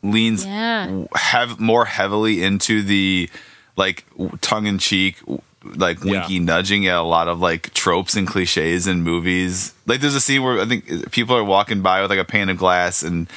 leans 0.03 0.45
Yeah. 0.45 1.05
have 1.15 1.59
more 1.59 1.85
heavily 1.85 2.43
into 2.43 2.83
the 2.83 3.29
like 3.75 4.05
tongue 4.41 4.67
in 4.67 4.77
cheek, 4.77 5.17
like 5.63 6.03
winky 6.03 6.35
Yeah. 6.35 6.41
nudging 6.41 6.85
at 6.87 6.97
a 6.97 7.01
lot 7.03 7.27
of 7.27 7.39
like 7.39 7.73
tropes 7.73 8.15
and 8.15 8.27
cliches 8.27 8.85
in 8.85 9.01
movies. 9.01 9.73
Like 9.87 10.01
there's 10.01 10.15
a 10.15 10.21
scene 10.21 10.43
where 10.43 10.61
I 10.61 10.65
think 10.65 11.11
people 11.11 11.35
are 11.35 11.43
walking 11.43 11.81
by 11.81 12.01
with 12.01 12.09
like 12.11 12.19
a 12.19 12.25
pane 12.25 12.49
of 12.49 12.57
glass 12.57 13.01
and 13.01 13.27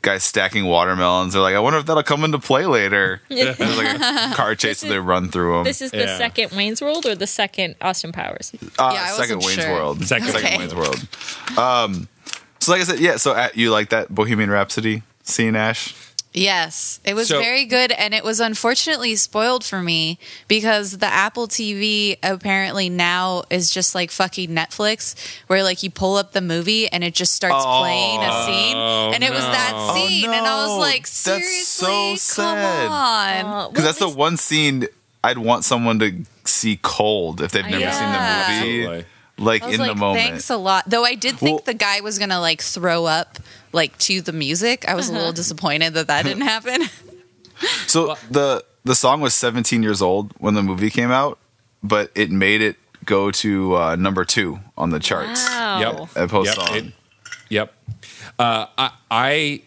guys 0.00 0.22
stacking 0.24 0.64
watermelons. 0.64 1.32
They're 1.32 1.42
like, 1.42 1.54
I 1.56 1.58
wonder 1.60 1.78
if 1.80 1.86
that'll 1.86 2.02
come 2.04 2.24
into 2.24 2.38
play 2.38 2.66
later. 2.66 3.20
There's 3.28 3.58
like 3.58 3.96
a 4.00 4.32
car 4.36 4.54
chase 4.54 4.82
and 4.84 4.90
they 4.92 4.98
run 5.00 5.28
through 5.28 5.54
them. 5.56 5.64
This 5.64 5.82
is 5.82 5.90
the 5.90 5.98
Yeah. 5.98 6.16
second 6.16 6.52
Wayne's 6.52 6.80
World 6.80 7.04
or 7.04 7.16
the 7.16 7.26
second 7.26 7.74
Austin 7.80 8.12
Powers? 8.12 8.52
Uh, 8.78 8.92
Yeah, 8.94 9.06
second 9.08 9.40
Wayne's 9.40 9.54
sure. 9.54 9.72
World. 9.72 10.04
Second 10.06 10.28
Okay. 10.36 10.56
Wayne's 10.56 10.74
World. 10.74 11.04
Um, 11.58 12.08
so 12.60 12.72
like 12.72 12.80
I 12.80 12.84
said, 12.84 13.00
yeah. 13.00 13.16
So 13.16 13.34
at, 13.34 13.56
you 13.56 13.70
like 13.72 13.90
that 13.90 14.08
Bohemian 14.08 14.50
Rhapsody 14.50 15.02
scene, 15.28 15.56
Ash? 15.56 15.94
Yes, 16.34 17.00
it 17.04 17.14
was 17.14 17.28
So- 17.28 17.40
very 17.40 17.64
good, 17.64 17.90
and 17.90 18.12
it 18.14 18.22
was 18.22 18.38
unfortunately 18.38 19.16
spoiled 19.16 19.64
for 19.64 19.82
me 19.82 20.18
because 20.46 20.98
the 20.98 21.06
Apple 21.06 21.48
TV 21.48 22.16
apparently 22.22 22.90
now 22.90 23.44
is 23.50 23.70
just 23.70 23.94
like 23.94 24.10
fucking 24.10 24.50
Netflix, 24.50 25.14
where 25.46 25.64
like 25.64 25.82
you 25.82 25.90
pull 25.90 26.16
up 26.16 26.32
the 26.32 26.42
movie 26.42 26.86
and 26.92 27.02
it 27.02 27.14
just 27.14 27.34
starts 27.34 27.64
Oh. 27.66 27.80
playing 27.80 28.20
a 28.22 28.44
scene, 28.44 28.76
and 28.76 29.24
it 29.24 29.30
was 29.30 29.40
that 29.40 29.72
no. 29.74 29.94
scene, 29.94 30.26
and 30.26 30.46
I 30.46 30.62
was 30.66 30.68
no. 30.68 30.78
like, 30.78 31.02
That's 31.02 31.10
so 31.12 31.38
seriously, 31.38 31.86
come 31.88 32.16
sad. 32.18 32.86
on. 32.86 33.46
Uh, 33.46 33.68
Because 33.70 33.82
well, 33.84 33.92
that's 33.92 33.98
the 33.98 34.08
one 34.10 34.36
scene 34.36 34.86
I'd 35.24 35.38
want 35.38 35.64
someone 35.64 35.98
to 36.00 36.12
see 36.44 36.78
cold 36.82 37.40
if 37.40 37.52
they've 37.52 37.64
never 37.64 37.78
Yeah. 37.80 37.90
seen 37.90 38.12
the 38.12 38.66
movie, 38.68 38.82
Absolutely. 38.84 39.04
Like 39.38 39.62
I 39.62 39.66
was 39.66 39.74
in 39.76 39.80
like, 39.80 39.90
the 39.90 39.94
moment. 39.94 40.24
thanks 40.28 40.50
a 40.50 40.56
lot. 40.56 40.84
Though 40.88 41.04
I 41.04 41.14
did 41.14 41.36
think 41.38 41.56
Well- 41.58 41.64
the 41.66 41.74
guy 41.74 42.00
was 42.00 42.18
gonna 42.18 42.40
like 42.40 42.60
throw 42.62 43.04
up 43.06 43.38
like 43.72 43.96
to 43.98 44.20
the 44.20 44.32
music. 44.32 44.84
I 44.88 44.94
was 44.94 45.08
a 45.08 45.12
little 45.12 45.32
disappointed 45.32 45.94
that 45.94 46.06
that 46.08 46.24
didn't 46.24 46.42
happen. 46.56 46.82
So 47.86 48.16
the 48.30 48.64
the 48.84 48.94
song 48.94 49.20
was 49.20 49.34
17 49.34 49.82
years 49.82 50.00
old 50.00 50.32
when 50.38 50.54
the 50.54 50.62
movie 50.62 50.90
came 50.90 51.10
out, 51.10 51.38
but 51.82 52.10
it 52.14 52.30
made 52.30 52.62
it 52.62 52.76
go 53.04 53.30
to 53.30 53.76
uh, 53.76 53.96
number 53.96 54.24
two 54.24 54.60
on 54.76 54.90
the 54.90 54.98
charts. 55.00 55.46
Wow. 55.48 55.80
Yep. 55.80 56.16
At 56.16 56.28
post 56.30 56.56
Yep. 56.56 56.66
song. 56.66 56.76
It- 56.76 56.92
yep. 57.48 57.74
Uh, 58.38 58.66
I, 58.78 58.90
I 59.10 59.62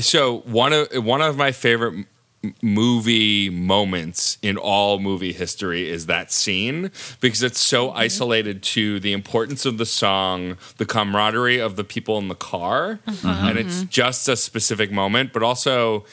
so 0.00 0.38
one 0.40 0.72
of 0.72 0.88
one 1.04 1.20
of 1.22 1.36
my 1.36 1.52
favorite 1.52 1.94
m- 1.94 2.06
movie 2.62 3.50
moments 3.50 4.38
in 4.42 4.56
all 4.56 4.98
movie 4.98 5.32
history 5.32 5.88
is 5.88 6.06
that 6.06 6.32
scene 6.32 6.90
because 7.20 7.42
it's 7.42 7.60
so 7.60 7.88
mm-hmm. 7.88 7.98
isolated 7.98 8.62
to 8.62 9.00
the 9.00 9.12
importance 9.12 9.64
of 9.64 9.78
the 9.78 9.86
song, 9.86 10.56
the 10.78 10.86
camaraderie 10.86 11.58
of 11.58 11.76
the 11.76 11.84
people 11.84 12.18
in 12.18 12.28
the 12.28 12.34
car, 12.34 13.00
mm-hmm. 13.06 13.26
and 13.26 13.58
it's 13.58 13.78
mm-hmm. 13.78 13.88
just 13.88 14.28
a 14.28 14.36
specific 14.36 14.90
moment, 14.90 15.32
but 15.32 15.42
also 15.42 16.04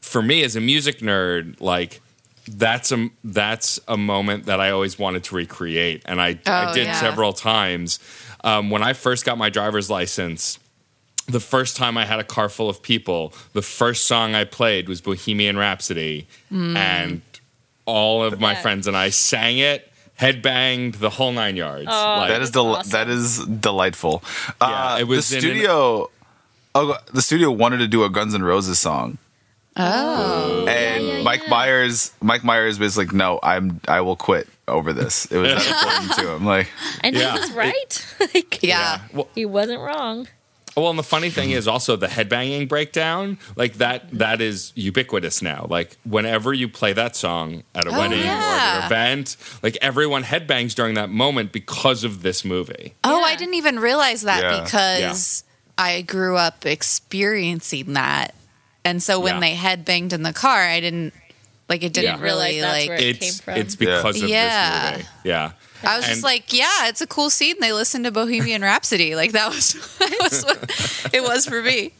for 0.00 0.22
me 0.22 0.42
as 0.44 0.56
a 0.56 0.60
music 0.60 1.00
nerd, 1.00 1.60
like 1.60 2.00
that's 2.48 2.92
a 2.92 3.08
that's 3.24 3.80
a 3.88 3.96
moment 3.96 4.46
that 4.46 4.60
I 4.60 4.70
always 4.70 4.98
wanted 4.98 5.24
to 5.24 5.34
recreate, 5.34 6.02
and 6.06 6.20
I 6.20 6.38
I 6.46 6.70
Oh, 6.70 6.74
did 6.74 6.86
yeah. 6.86 7.00
several 7.00 7.32
times. 7.32 7.98
Um, 8.44 8.70
when 8.70 8.82
I 8.82 8.92
first 8.92 9.24
got 9.24 9.38
my 9.38 9.50
driver's 9.50 9.90
license, 9.90 10.58
the 11.26 11.40
first 11.40 11.76
time 11.76 11.96
I 11.98 12.04
had 12.04 12.18
a 12.20 12.24
car 12.24 12.48
full 12.48 12.68
of 12.68 12.82
people, 12.82 13.32
the 13.52 13.62
first 13.62 14.04
song 14.06 14.34
I 14.34 14.44
played 14.44 14.88
was 14.88 15.00
Bohemian 15.00 15.56
Rhapsody, 15.58 16.26
Mm. 16.52 16.76
and 16.76 17.20
all 17.84 18.22
of 18.24 18.40
my 18.40 18.52
Yeah. 18.52 18.62
friends 18.62 18.86
and 18.86 18.96
I 18.96 19.10
sang 19.10 19.58
it, 19.58 19.92
headbanged 20.20 20.98
the 20.98 21.10
whole 21.10 21.32
nine 21.32 21.56
yards. 21.56 21.86
Oh, 21.90 22.16
Like, 22.18 22.28
That 22.30 22.42
is 22.42 22.48
That's 22.48 22.50
del- 22.52 22.76
awesome. 22.76 22.90
that 22.92 23.08
is 23.08 23.38
delightful. 23.44 24.22
Yeah, 24.62 24.94
uh, 24.94 24.98
it 25.00 25.04
was 25.08 25.28
the 25.28 25.38
in 25.38 25.44
an- 25.44 25.50
studio. 25.50 26.10
oh, 26.74 26.96
the 27.12 27.22
studio 27.22 27.50
wanted 27.50 27.78
to 27.78 27.86
do 27.88 28.02
a 28.04 28.10
Guns 28.10 28.34
N' 28.34 28.42
Roses 28.42 28.78
song, 28.78 29.18
Oh. 29.76 30.64
and 30.66 31.04
yeah, 31.06 31.22
Mike 31.22 31.42
yeah. 31.44 31.50
Myers, 31.50 32.12
Mike 32.22 32.44
Myers 32.44 32.78
was 32.78 32.96
like, 32.96 33.12
"No, 33.12 33.38
I'm, 33.42 33.80
I 33.88 34.00
will 34.00 34.16
quit 34.16 34.48
over 34.68 34.92
this." 34.92 35.26
It 35.26 35.36
was 35.38 35.52
that 35.54 35.66
important 36.06 36.12
to 36.14 36.34
him. 36.34 36.44
Like, 36.46 36.68
And 37.02 37.14
Yeah. 37.14 37.32
he 37.34 37.38
was 37.40 37.50
right. 37.52 38.06
like, 38.34 38.62
Yeah. 38.62 39.00
Well, 39.12 39.28
he 39.34 39.44
wasn't 39.44 39.80
wrong. 39.80 40.28
Well, 40.76 40.90
and 40.90 40.98
the 40.98 41.02
funny 41.02 41.30
thing 41.30 41.52
is 41.52 41.66
also 41.66 41.96
the 41.96 42.06
headbanging 42.06 42.68
breakdown, 42.68 43.38
like 43.56 43.74
that 43.74 44.10
that 44.10 44.42
is 44.42 44.72
ubiquitous 44.74 45.40
now. 45.40 45.66
Like 45.70 45.96
whenever 46.04 46.52
you 46.52 46.68
play 46.68 46.92
that 46.92 47.16
song 47.16 47.62
at 47.74 47.86
a 47.86 47.90
Oh, 47.90 47.98
wedding 47.98 48.20
or 48.20 48.24
yeah. 48.24 48.72
at 48.74 48.78
an 48.80 48.84
event, 48.86 49.38
like 49.62 49.78
everyone 49.80 50.22
headbangs 50.22 50.74
during 50.74 50.92
that 50.94 51.08
moment 51.08 51.50
because 51.50 52.04
of 52.04 52.20
this 52.20 52.44
movie. 52.44 52.92
Oh, 53.04 53.22
I 53.22 53.36
didn't 53.36 53.54
even 53.54 53.78
realize 53.78 54.20
that 54.22 54.42
Yeah. 54.42 54.64
because 54.64 55.44
I 55.78 56.02
grew 56.02 56.36
up 56.36 56.66
experiencing 56.66 57.94
that. 57.94 58.34
And 58.84 59.02
so 59.02 59.18
when 59.18 59.36
Yeah. 59.36 59.40
they 59.40 59.54
headbanged 59.54 60.12
in 60.12 60.24
the 60.24 60.34
car, 60.34 60.60
I 60.62 60.80
didn't 60.80 61.14
like 61.68 61.82
it 61.82 61.92
didn't 61.92 62.18
Yeah. 62.18 62.22
Really 62.24 62.60
that's 62.60 62.72
like 62.72 62.88
where- 62.88 62.98
It 62.98 63.16
It's 63.16 63.18
came 63.18 63.32
from. 63.44 63.54
it's 63.60 63.76
because 63.76 64.22
of 64.22 64.28
Yeah. 64.28 64.90
this 64.90 64.98
movie. 64.98 65.08
Yeah. 65.24 65.52
I 65.82 65.96
was 65.96 66.06
just 66.06 66.22
like, 66.22 66.52
yeah, 66.52 66.88
it's 66.88 67.00
a 67.00 67.06
cool 67.06 67.28
scene. 67.30 67.56
They 67.60 67.72
listened 67.72 68.04
to 68.06 68.10
Bohemian 68.10 68.62
Rhapsody. 68.62 69.14
Like 69.14 69.32
that 69.32 69.48
was 69.50 69.74
that 69.98 70.18
was 70.22 70.44
what 70.44 71.10
it 71.14 71.22
was 71.22 71.46
for 71.46 71.62
me. 71.62 71.92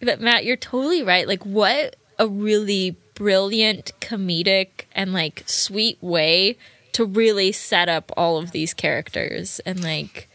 But 0.00 0.20
Matt, 0.20 0.44
you're 0.44 0.56
totally 0.56 1.02
right. 1.02 1.26
Like, 1.28 1.44
what 1.46 1.96
a 2.18 2.26
really 2.26 2.96
brilliant, 3.14 3.92
comedic, 4.00 4.86
and 4.94 5.12
like 5.12 5.44
sweet 5.46 5.96
way 6.00 6.56
to 6.92 7.04
really 7.04 7.52
set 7.52 7.88
up 7.88 8.10
all 8.16 8.36
of 8.36 8.50
these 8.50 8.74
characters 8.74 9.60
and 9.64 9.82
like 9.82 10.28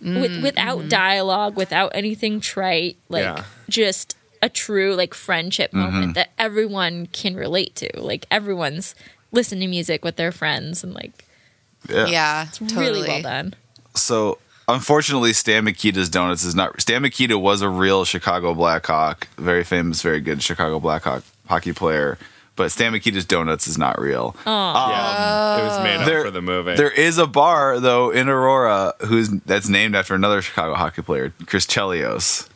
with, 0.00 0.32
mm, 0.32 0.42
without 0.42 0.78
mm-hmm. 0.78 0.88
dialogue, 0.88 1.56
without 1.56 1.92
anything 1.94 2.40
trite, 2.40 2.96
like 3.10 3.24
Yeah. 3.24 3.44
just 3.68 4.16
a 4.42 4.48
true 4.48 4.94
like 4.94 5.14
friendship 5.14 5.72
moment 5.72 6.04
mm-hmm. 6.04 6.12
that 6.12 6.30
everyone 6.38 7.06
can 7.06 7.34
relate 7.34 7.74
to. 7.76 7.90
Like 8.00 8.26
everyone's 8.30 8.94
listening 9.32 9.60
to 9.60 9.66
music 9.68 10.04
with 10.04 10.16
their 10.16 10.32
friends 10.32 10.82
and 10.82 10.94
like 10.94 11.24
yeah. 11.88 12.06
Yeah, 12.06 12.46
totally. 12.52 12.86
really 12.86 13.08
well 13.08 13.22
done. 13.22 13.54
So, 13.94 14.38
unfortunately, 14.68 15.32
Stan 15.32 15.64
Mikita's 15.64 16.08
Donuts 16.08 16.44
is 16.44 16.54
not. 16.54 16.80
Stan 16.80 17.02
Mikita 17.02 17.38
was 17.38 17.62
a 17.62 17.68
real 17.68 18.04
Chicago 18.04 18.54
Blackhawk, 18.54 19.28
very 19.36 19.64
famous, 19.64 20.02
very 20.02 20.20
good 20.20 20.42
Chicago 20.42 20.80
Blackhawk 20.80 21.24
hockey 21.46 21.72
player. 21.72 22.18
But 22.56 22.70
Stan 22.70 22.92
Mikita's 22.92 23.24
Donuts 23.24 23.66
is 23.66 23.78
not 23.78 23.98
real. 23.98 24.36
Oh. 24.44 24.52
Um, 24.52 24.90
yeah. 24.90 25.60
it 25.60 25.62
was 25.64 25.84
made 25.84 25.96
up 25.96 26.06
There- 26.06 26.24
for 26.24 26.30
the 26.30 26.42
movie. 26.42 26.74
There 26.74 26.90
is 26.90 27.16
a 27.16 27.26
bar 27.26 27.80
though 27.80 28.10
in 28.10 28.28
Aurora 28.28 28.94
who's 29.00 29.30
that's 29.30 29.68
named 29.68 29.94
after 29.94 30.14
another 30.14 30.42
Chicago 30.42 30.74
hockey 30.74 31.02
player, 31.02 31.32
Chris 31.46 31.66
Chelios. 31.66 32.48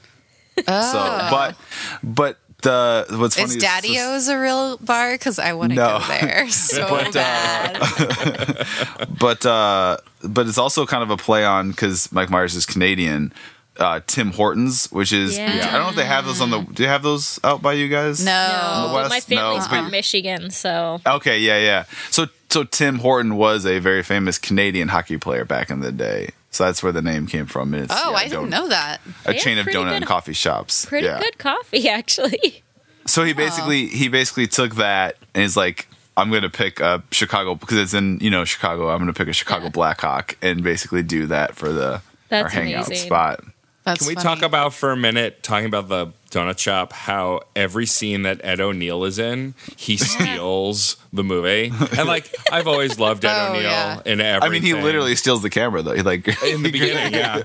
Oh. 0.69 0.93
So, 0.93 0.99
but 1.31 1.57
but 2.03 2.39
the 2.63 3.07
what's 3.19 3.35
funny 3.37 3.47
Is 3.47 3.57
is- 3.57 3.63
Daddy 3.63 3.99
O's 3.99 4.29
a 4.29 4.39
real 4.39 4.77
bar? 4.79 5.13
Because 5.13 5.39
I 5.39 5.53
want 5.53 5.71
to 5.73 5.77
No. 5.77 5.99
go 5.99 6.07
there 6.09 6.49
so 6.51 6.89
But, 6.89 7.09
uh, 7.09 7.13
bad. 7.13 8.67
but 9.19 9.45
uh, 9.47 9.97
but 10.23 10.47
it's 10.47 10.59
also 10.59 10.87
kind 10.87 11.03
of 11.03 11.11
a 11.11 11.17
play 11.17 11.45
on 11.45 11.71
because 11.71 12.11
Mike 12.13 12.31
Myers 12.31 12.55
is 12.55 12.67
Canadian. 12.67 13.33
Uh, 13.77 13.99
Tim 14.07 14.31
Hortons, 14.31 14.87
which 14.93 15.13
is 15.13 15.37
Yeah. 15.37 15.51
I 15.69 15.73
don't 15.73 15.83
know 15.83 15.89
if 15.89 15.97
they 15.97 16.05
have 16.05 16.25
those 16.27 16.41
on 16.41 16.51
the. 16.51 16.61
Do 16.61 16.85
you 16.85 16.89
have 16.89 17.03
those 17.03 17.41
out 17.43 17.61
by 17.61 17.73
you 17.73 17.89
guys? 17.89 18.25
no. 18.25 18.31
No, 18.31 18.91
but 18.95 19.09
my 19.09 19.19
family's 19.19 19.65
No, 19.65 19.69
from 19.69 19.87
but- 19.87 19.91
Michigan, 19.91 20.51
so 20.53 21.01
Okay, 21.05 21.41
yeah, 21.41 21.59
yeah. 21.59 21.85
So 22.13 22.27
so 22.51 22.63
Tim 22.63 23.01
Horton 23.01 23.35
was 23.37 23.67
a 23.67 23.81
very 23.81 24.05
famous 24.05 24.39
Canadian 24.39 24.89
hockey 24.89 25.19
player 25.19 25.45
back 25.45 25.71
in 25.71 25.81
the 25.81 25.91
day. 25.91 26.31
So 26.55 26.65
that's 26.65 26.83
where 26.83 26.93
the 26.93 27.03
name 27.03 27.27
came 27.27 27.47
from. 27.47 27.75
And 27.75 27.85
it's, 27.85 27.95
Oh, 27.97 28.11
yeah, 28.11 28.17
I 28.17 28.29
didn't 28.29 28.51
know 28.51 28.69
that. 28.69 29.01
A 29.27 29.33
They 29.33 29.39
chain 29.39 29.59
of 29.59 29.67
donut 29.67 29.73
good- 29.73 29.93
and 29.95 30.07
coffee 30.07 30.33
shops. 30.33 30.87
pretty 30.87 31.07
yeah. 31.07 31.19
good 31.19 31.39
coffee 31.39 31.89
actually. 32.01 32.63
So 33.07 33.25
he 33.25 33.33
basically 33.35 33.87
he 33.89 34.09
basically 34.09 34.47
took 34.47 34.77
that 34.77 35.17
and 35.35 35.43
he's 35.43 35.57
like, 35.57 35.89
I'm 36.17 36.31
gonna 36.31 36.49
pick 36.49 36.81
a 36.81 37.03
Chicago 37.11 37.55
because 37.55 37.77
it's 37.79 37.93
in 37.95 38.19
you 38.21 38.31
know 38.31 38.45
Chicago. 38.45 38.89
I'm 38.91 38.99
gonna 39.01 39.13
pick 39.13 39.29
a 39.29 39.33
Chicago 39.33 39.65
Yeah. 39.65 39.71
Blackhawk 39.71 40.37
and 40.41 40.63
basically 40.63 41.03
do 41.03 41.27
that 41.27 41.55
for 41.57 41.71
the 41.73 42.01
our 42.31 42.49
hangout 42.49 42.87
amazing. 42.87 43.07
spot. 43.07 43.45
That's 43.85 43.99
Can 44.01 44.09
we 44.09 44.15
funny. 44.15 44.25
talk 44.25 44.43
about 44.43 44.73
for 44.73 44.93
a 44.93 44.97
minute, 44.97 45.43
talking 45.43 45.67
about 45.67 45.89
the 45.89 46.07
donut 46.31 46.59
shop, 46.59 46.93
how 46.95 47.43
every 47.55 47.85
scene 47.85 48.23
that 48.23 48.41
Ed 48.43 48.59
O'Neill 48.59 49.05
is 49.05 49.19
in, 49.19 49.55
he 49.77 49.99
steals 49.99 50.97
the 51.13 51.23
movie. 51.23 51.71
And 51.97 52.09
like, 52.09 52.35
I've 52.51 52.67
always 52.67 52.99
loved 52.99 53.27
Ed 53.27 53.29
Oh, 53.47 53.51
O'Neill 53.51 53.63
yeah. 53.63 54.01
in 54.07 54.23
everything. 54.23 54.43
I 54.43 54.49
mean, 54.51 54.63
he 54.63 54.73
literally 54.73 55.15
steals 55.17 55.43
the 55.43 55.51
camera 55.51 55.83
though. 55.83 55.95
He 55.95 56.01
like 56.01 56.27
in 56.45 56.63
the 56.63 56.71
beginning, 56.73 57.13
yeah. 57.13 57.43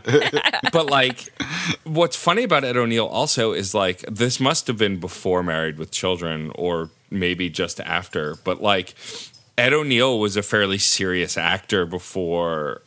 but 0.71 0.85
like, 0.89 1.27
what's 1.83 2.15
funny 2.15 2.43
about 2.43 2.63
Ed 2.63 2.77
O'Neill 2.77 3.07
also 3.07 3.51
is 3.51 3.73
like 3.75 3.99
this 4.03 4.39
must 4.39 4.67
have 4.67 4.77
been 4.77 4.97
before 4.97 5.43
Married 5.43 5.77
with 5.77 5.91
Children, 5.91 6.53
or 6.55 6.89
maybe 7.11 7.49
just 7.49 7.81
after. 7.81 8.35
But 8.45 8.61
like, 8.61 8.95
Ed 9.57 9.73
O'Neill 9.73 10.17
was 10.19 10.37
a 10.37 10.41
fairly 10.41 10.77
serious 10.77 11.37
actor 11.37 11.85
before, 11.85 12.81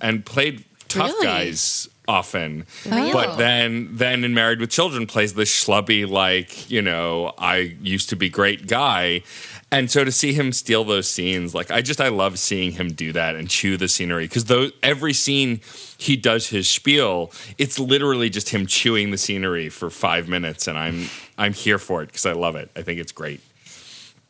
and 0.00 0.24
played 0.24 0.64
tough 0.88 1.10
Really? 1.10 1.26
guys 1.26 1.88
often. 2.06 2.66
Really? 2.86 3.12
But 3.12 3.36
then, 3.36 3.88
then 3.92 4.24
in 4.24 4.34
Married 4.34 4.60
with 4.60 4.70
Children, 4.70 5.06
plays 5.06 5.34
this 5.34 5.50
schlubby 5.50 6.08
like 6.08 6.70
you 6.70 6.82
know 6.82 7.32
I 7.38 7.76
used 7.82 8.08
to 8.10 8.16
be 8.16 8.28
great 8.28 8.66
guy. 8.66 9.22
And 9.70 9.90
so 9.90 10.04
to 10.04 10.12
see 10.12 10.32
him 10.32 10.52
steal 10.52 10.84
those 10.84 11.10
scenes, 11.10 11.54
like 11.54 11.70
I 11.70 11.82
just 11.82 12.00
I 12.00 12.08
love 12.08 12.38
seeing 12.38 12.72
him 12.72 12.92
do 12.92 13.12
that 13.12 13.34
and 13.34 13.50
chew 13.50 13.76
the 13.76 13.88
scenery 13.88 14.26
because 14.26 14.44
those 14.44 14.72
every 14.82 15.12
scene 15.12 15.60
he 15.98 16.16
does 16.16 16.48
his 16.48 16.70
spiel, 16.70 17.32
it's 17.58 17.78
literally 17.78 18.30
just 18.30 18.50
him 18.50 18.66
chewing 18.66 19.10
the 19.10 19.18
scenery 19.18 19.68
for 19.68 19.90
five 19.90 20.28
minutes, 20.28 20.68
and 20.68 20.78
I'm 20.78 21.08
I'm 21.38 21.52
here 21.52 21.78
for 21.78 22.02
it 22.02 22.06
because 22.06 22.26
I 22.26 22.32
love 22.32 22.56
it. 22.56 22.70
I 22.76 22.82
think 22.82 23.00
it's 23.00 23.12
great. 23.12 23.40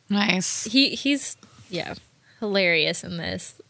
Nice. 0.09 0.65
he 0.65 0.89
he's 0.89 1.37
yeah 1.69 1.95
hilarious 2.39 3.03
in 3.03 3.17
this. 3.17 3.61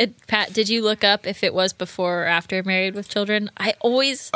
It, 0.00 0.26
Pat, 0.26 0.52
did 0.52 0.68
you 0.68 0.82
look 0.82 1.04
up 1.04 1.26
if 1.26 1.44
it 1.44 1.52
was 1.52 1.72
before 1.72 2.22
or 2.22 2.26
after 2.26 2.62
Married 2.62 2.94
with 2.94 3.08
Children? 3.08 3.50
I 3.58 3.74
always 3.80 4.30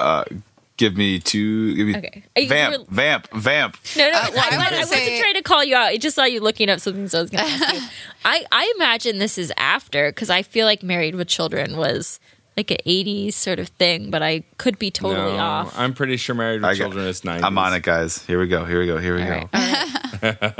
give 0.77 0.97
me 0.97 1.19
two. 1.21 1.75
Give 1.75 1.87
me 1.87 1.97
Okay. 1.97 2.25
Vamp, 2.49 2.79
were- 2.81 2.85
vamp, 2.95 3.29
vamp. 3.33 3.77
no 3.97 4.11
no. 4.11 4.19
Uh, 4.19 4.27
well, 4.35 4.45
I, 4.45 4.57
I 4.57 4.67
I, 4.77 4.79
wasn't 4.81 4.89
say- 5.01 5.21
trying 5.21 5.35
to 5.35 5.43
call 5.43 5.65
you 5.65 5.75
out. 5.75 5.87
I 5.87 5.97
just 5.97 6.17
saw 6.17 6.25
you 6.25 6.41
looking 6.41 6.69
up 6.69 6.81
something, 6.81 7.09
so 7.09 7.19
I 7.19 7.23
was 7.23 7.31
going 7.31 7.45
to 7.47 7.51
ask 7.51 7.75
you. 7.75 7.81
I 8.27 8.45
I 8.53 8.73
imagine 8.77 9.19
this 9.19 9.39
is 9.39 9.53
after 9.57 10.11
because 10.11 10.29
I 10.31 10.43
feel 10.43 10.67
like 10.67 10.83
Married 10.83 11.15
with 11.15 11.29
Children 11.29 11.77
was 11.79 12.21
like 12.57 12.71
an 12.71 12.79
'80s 12.87 13.33
sort 13.33 13.59
of 13.59 13.69
thing, 13.69 14.11
but 14.11 14.23
I 14.23 14.45
could 14.59 14.79
be 14.79 14.91
totally 14.91 15.33
No, 15.37 15.43
off. 15.43 15.79
I'm 15.79 15.95
pretty 15.95 16.17
sure 16.19 16.35
Married 16.35 16.61
with 16.61 16.67
I 16.71 16.75
got- 16.75 16.79
Children 16.79 17.07
is 17.07 17.23
90s. 17.23 17.43
I'm 17.43 17.57
on 17.57 17.73
it, 17.75 17.83
guys. 17.83 18.23
Here 18.27 18.39
we 18.39 18.49
go. 18.49 18.65
Here 18.67 18.81
we 18.81 18.87
go. 18.87 18.99
Here 18.99 19.15
we 19.17 19.23
All 19.23 19.29
go. 19.29 19.49
right, 19.55 20.37
all 20.43 20.51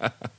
right. 0.00 0.12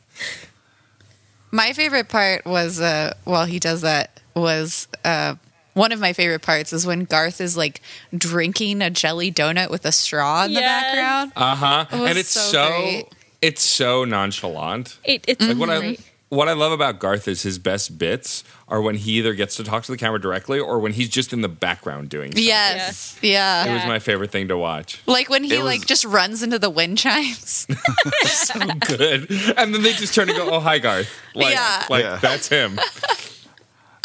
My 1.51 1.73
favorite 1.73 2.09
part 2.09 2.45
was 2.45 2.79
uh 2.79 3.13
while 3.23 3.45
he 3.45 3.59
does 3.59 3.81
that 3.81 4.19
was 4.35 4.87
uh 5.03 5.35
one 5.73 5.91
of 5.91 5.99
my 5.99 6.13
favorite 6.13 6.41
parts 6.41 6.71
is 6.73 6.85
when 6.87 7.03
Garth 7.03 7.41
is 7.41 7.57
like 7.57 7.81
drinking 8.17 8.81
a 8.81 8.89
jelly 8.89 9.31
donut 9.31 9.69
with 9.69 9.85
a 9.85 9.91
straw 9.91 10.45
in 10.45 10.53
the 10.53 10.61
background. 10.61 11.33
Uh 11.35 11.55
huh. 11.55 11.85
And 11.91 12.17
it's 12.17 12.29
so 12.29 12.41
so, 12.51 13.09
it's 13.41 13.61
so 13.61 14.05
nonchalant. 14.05 14.97
It, 15.03 15.25
it's 15.27 15.45
Like 15.45 15.57
what 15.57 15.69
I 15.69 15.79
great. 15.79 16.11
What 16.35 16.47
I 16.49 16.53
love 16.53 16.71
about 16.71 16.99
Garth 16.99 17.27
is 17.27 17.41
his 17.43 17.57
best 17.57 17.97
bits 17.97 18.43
are 18.67 18.81
when 18.81 18.95
he 18.95 19.13
either 19.13 19.33
gets 19.33 19.55
to 19.57 19.63
talk 19.63 19.83
to 19.85 19.91
the 19.91 19.97
camera 19.97 20.19
directly 20.19 20.59
or 20.59 20.79
when 20.79 20.91
he's 20.93 21.09
just 21.09 21.33
in 21.33 21.41
the 21.41 21.47
background 21.49 22.09
doing. 22.09 22.31
Something. 22.31 22.43
Yes. 22.45 23.17
Yeah. 23.21 23.65
It 23.65 23.73
was 23.73 23.85
my 23.85 23.99
favorite 23.99 24.31
thing 24.31 24.47
to 24.49 24.57
watch. 24.57 25.01
Like 25.05 25.29
when 25.29 25.43
he 25.43 25.53
It 25.53 25.57
was- 25.57 25.65
like 25.65 25.85
just 25.85 26.05
runs 26.05 26.43
into 26.43 26.59
the 26.59 26.69
wind 26.69 26.97
chimes. 26.97 27.67
so 28.23 28.59
good. 28.87 29.31
And 29.57 29.73
then 29.73 29.81
they 29.81 29.93
just 29.93 30.13
turn 30.13 30.29
and 30.29 30.37
go, 30.37 30.49
"Oh, 30.51 30.59
hi, 30.59 30.79
Garth." 30.79 31.09
Like, 31.33 31.53
Yeah. 31.53 31.85
like 31.89 32.03
Yeah. 32.03 32.17
that's 32.17 32.47
him. 32.47 32.79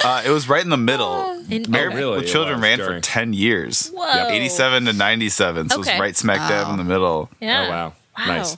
Uh, 0.02 0.22
it 0.24 0.30
was 0.30 0.48
right 0.48 0.64
in 0.64 0.70
the 0.70 0.78
middle. 0.78 1.44
In- 1.50 1.66
Married 1.68 1.92
oh, 1.92 1.96
really? 1.96 2.16
with 2.16 2.24
It 2.24 2.28
Children 2.32 2.56
was 2.56 2.62
ran 2.62 2.78
during- 2.78 3.02
for 3.02 3.06
ten 3.06 3.34
years. 3.34 3.90
Whoa. 3.92 4.28
87 4.30 4.86
to 4.86 4.94
97. 4.94 5.68
So 5.68 5.80
Okay. 5.80 5.90
it's 5.90 6.00
right 6.00 6.16
smack 6.16 6.48
dab 6.48 6.68
Wow. 6.68 6.72
in 6.72 6.78
the 6.78 6.84
middle. 6.84 7.28
Yeah. 7.38 7.66
Oh 7.66 7.70
wow, 7.70 7.92
Wow. 8.18 8.26
nice. 8.26 8.56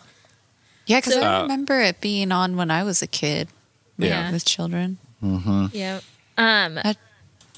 yeah, 0.86 0.98
because 0.98 1.14
So- 1.14 1.20
I 1.20 1.38
Uh, 1.38 1.42
remember 1.42 1.80
it 1.80 2.00
being 2.00 2.30
on 2.30 2.56
when 2.56 2.70
I 2.70 2.84
was 2.84 3.02
a 3.02 3.08
kid 3.08 3.48
Yeah. 4.08 4.30
with 4.32 4.44
children. 4.44 4.98
Yeah. 5.72 6.00
Um 6.36 6.74
That- 6.76 6.96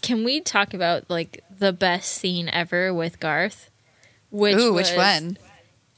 can 0.02 0.22
we 0.24 0.40
talk 0.40 0.74
about 0.74 1.08
like 1.08 1.42
the 1.58 1.72
best 1.72 2.12
scene 2.12 2.48
ever 2.50 2.92
with 2.92 3.20
Garth? 3.20 3.70
Which 4.30 4.56
Ooh, 4.56 4.74
which 4.74 4.90
was 4.90 4.96
one? 4.96 5.38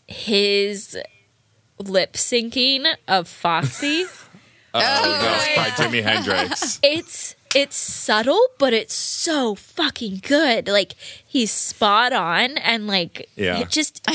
His 0.06 0.96
lip 1.78 2.14
syncing 2.14 2.86
of 3.08 3.28
Foxy. 3.28 4.06
Oh, 4.78 4.80
Oh, 4.82 5.52
by 5.56 5.68
Jimi 5.70 6.02
Hendrix. 6.02 6.78
it's 6.82 7.34
it's 7.54 7.76
subtle, 7.76 8.38
but 8.58 8.74
it's 8.74 8.92
so 8.92 9.54
fucking 9.54 10.20
good. 10.22 10.68
Like 10.68 10.96
he's 11.26 11.50
spot 11.50 12.12
on 12.12 12.58
and 12.58 12.86
like 12.86 13.26
Yeah. 13.36 13.64
just 13.64 14.06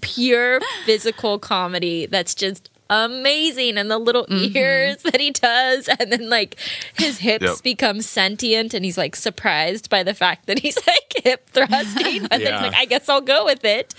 pure 0.00 0.60
physical 0.84 1.40
comedy 1.40 2.06
that's 2.06 2.36
just 2.36 2.70
amazing 2.90 3.76
and 3.78 3.90
the 3.90 3.98
little 3.98 4.26
Mm-hmm. 4.26 4.56
ears 4.56 4.96
that 5.02 5.20
he 5.20 5.30
does 5.30 5.88
and 5.88 6.10
then 6.12 6.28
like 6.28 6.56
his 6.98 7.18
hips 7.26 7.42
Yep. 7.44 7.62
become 7.62 8.00
sentient 8.00 8.74
and 8.74 8.84
he's 8.84 8.98
like 8.98 9.14
surprised 9.16 9.88
by 9.90 10.02
the 10.02 10.14
fact 10.14 10.46
that 10.46 10.58
he's 10.60 10.76
like 10.86 11.12
hip 11.24 11.48
thrusting 11.50 12.26
and 12.30 12.42
then 12.42 12.52
he's 12.54 12.62
like 12.62 12.74
I 12.74 12.84
guess 12.84 13.08
I'll 13.08 13.20
go 13.20 13.44
with 13.44 13.64
it. 13.64 13.94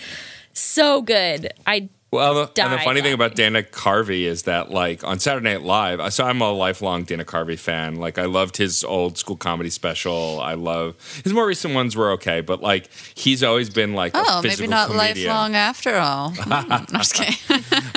So 0.54 1.02
good. 1.02 1.54
I 1.68 1.90
Well, 2.10 2.34
the, 2.36 2.62
and 2.64 2.72
the 2.74 2.78
funny 2.80 3.02
thing 3.02 3.14
about. 3.14 3.36
Dana 3.36 3.64
Carvey 3.64 4.22
is 4.24 4.44
that, 4.44 4.72
like, 4.72 5.04
on 5.04 5.20
Saturday 5.20 5.52
Night 5.54 5.62
Live, 5.64 6.14
so 6.14 6.24
I'm 6.24 6.40
a 6.42 6.52
lifelong 6.54 7.04
Dana 7.04 7.26
Carvey 7.26 7.60
fan. 7.60 7.98
Like, 7.98 8.18
I 8.18 8.26
loved 8.26 8.56
his 8.56 8.86
old 8.86 9.18
school 9.18 9.36
comedy 9.36 9.70
special. 9.70 10.40
I 10.40 10.54
love 10.54 10.96
his 11.26 11.34
more 11.34 11.46
recent 11.46 11.74
ones 11.76 11.98
were 11.98 12.12
okay, 12.12 12.40
but 12.40 12.62
like, 12.62 12.90
he's 13.14 13.44
always 13.44 13.70
been 13.70 13.94
like, 13.94 14.16
a 14.16 14.24
Oh, 14.26 14.42
maybe 14.42 14.68
not 14.68 14.90
comedian. 14.90 15.28
lifelong 15.28 15.56
after 15.56 15.98
all. 15.98 16.30
Hmm, 16.48 16.72
I'm 16.72 16.86
just 16.88 17.14
kidding. 17.14 17.36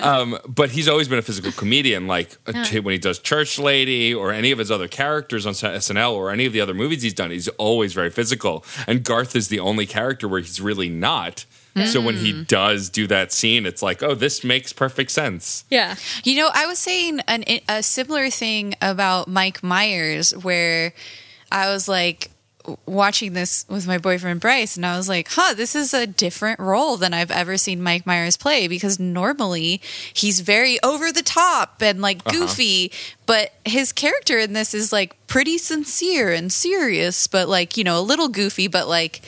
but 0.48 0.70
he's 0.70 0.88
always 0.88 1.06
been 1.08 1.18
a 1.18 1.22
physical 1.22 1.52
comedian. 1.52 2.06
Like 2.06 2.36
t- 2.64 2.80
when 2.80 2.92
he 2.92 2.98
does 2.98 3.18
Church 3.20 3.58
Lady 3.58 4.12
or 4.12 4.32
any 4.32 4.50
of 4.50 4.58
his 4.58 4.70
other 4.70 4.88
characters 4.88 5.46
on 5.46 5.52
SNL 5.52 6.12
or 6.12 6.30
any 6.30 6.46
of 6.46 6.52
the 6.52 6.60
other 6.60 6.74
movies 6.74 7.02
he's 7.02 7.14
done, 7.14 7.30
he's 7.30 7.48
always 7.48 7.92
very 7.92 8.10
physical. 8.10 8.64
And 8.86 9.04
Garth 9.04 9.36
is 9.36 9.48
the 9.48 9.60
only 9.60 9.86
character 9.86 10.26
where 10.26 10.40
he's 10.40 10.60
really 10.60 10.88
not. 10.88 11.44
So 11.86 12.00
when 12.00 12.16
he 12.16 12.32
mm. 12.32 12.46
does 12.46 12.88
do 12.90 13.06
that 13.06 13.32
scene, 13.32 13.64
it's 13.66 13.82
like, 13.82 14.02
oh, 14.02 14.14
this 14.14 14.42
makes 14.44 14.72
perfect 14.72 15.10
sense. 15.10 15.64
Yeah. 15.70 15.96
You 16.24 16.36
know, 16.36 16.50
I 16.52 16.66
was 16.66 16.78
saying 16.78 17.20
an, 17.28 17.44
a 17.68 17.82
similar 17.82 18.30
thing 18.30 18.74
about 18.82 19.28
Mike 19.28 19.62
Myers, 19.62 20.36
where 20.36 20.92
I 21.50 21.72
was 21.72 21.88
like 21.88 22.30
watching 22.86 23.32
this 23.32 23.64
with 23.68 23.86
my 23.86 23.98
boyfriend 23.98 24.40
Bryce, 24.40 24.76
and 24.76 24.84
I 24.84 24.96
was 24.96 25.08
like, 25.08 25.28
huh, 25.30 25.54
this 25.54 25.74
is 25.74 25.94
a 25.94 26.06
different 26.06 26.60
role 26.60 26.96
than 26.96 27.14
I've 27.14 27.30
ever 27.30 27.56
seen 27.56 27.82
Mike 27.82 28.06
Myers 28.06 28.36
play 28.36 28.68
because 28.68 28.98
normally 29.00 29.80
he's 30.12 30.40
very 30.40 30.80
over 30.82 31.12
the 31.12 31.22
top 31.22 31.80
and 31.80 32.00
like 32.00 32.18
uh-huh. 32.26 32.32
goofy, 32.32 32.92
but 33.26 33.54
his 33.64 33.92
character 33.92 34.38
in 34.38 34.52
this 34.52 34.74
is 34.74 34.92
like 34.92 35.16
pretty 35.26 35.58
sincere 35.58 36.32
and 36.32 36.52
serious, 36.52 37.26
but 37.26 37.48
like, 37.48 37.76
you 37.76 37.84
know, 37.84 37.98
a 37.98 38.02
little 38.02 38.28
goofy, 38.28 38.68
but 38.68 38.88
like 38.88 39.22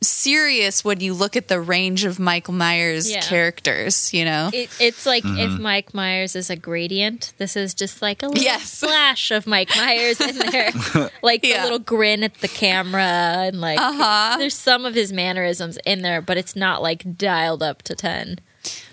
serious 0.00 0.84
when 0.84 1.00
you 1.00 1.12
look 1.14 1.36
at 1.36 1.48
the 1.48 1.60
range 1.60 2.04
of 2.04 2.18
Michael 2.18 2.54
Myers 2.54 3.10
Yeah. 3.10 3.20
characters, 3.20 4.12
you 4.14 4.24
know? 4.24 4.50
It, 4.52 4.70
it's 4.80 5.04
like 5.06 5.24
Mm-hmm. 5.24 5.38
if 5.54 5.60
Mike 5.60 5.92
Myers 5.94 6.36
is 6.36 6.50
a 6.50 6.56
gradient, 6.56 7.32
this 7.38 7.56
is 7.56 7.74
just 7.74 8.00
like 8.00 8.22
a 8.22 8.28
little 8.28 8.42
Yes. 8.44 8.70
splash 8.72 9.30
of 9.30 9.46
Mike 9.46 9.70
Myers 9.76 10.20
in 10.20 10.38
there. 10.38 10.70
like 11.22 11.44
Yeah. 11.44 11.58
the 11.58 11.62
little 11.64 11.78
grin 11.80 12.22
at 12.22 12.34
the 12.34 12.48
camera 12.48 13.00
and 13.02 13.60
like 13.60 13.78
Uh-huh. 13.80 14.36
there's 14.38 14.54
some 14.56 14.84
of 14.84 14.94
his 14.94 15.12
mannerisms 15.12 15.78
in 15.84 16.02
there, 16.02 16.20
but 16.22 16.36
it's 16.36 16.54
not 16.54 16.80
like 16.82 17.16
dialed 17.16 17.62
up 17.62 17.82
to 17.82 17.94
10. 17.94 18.38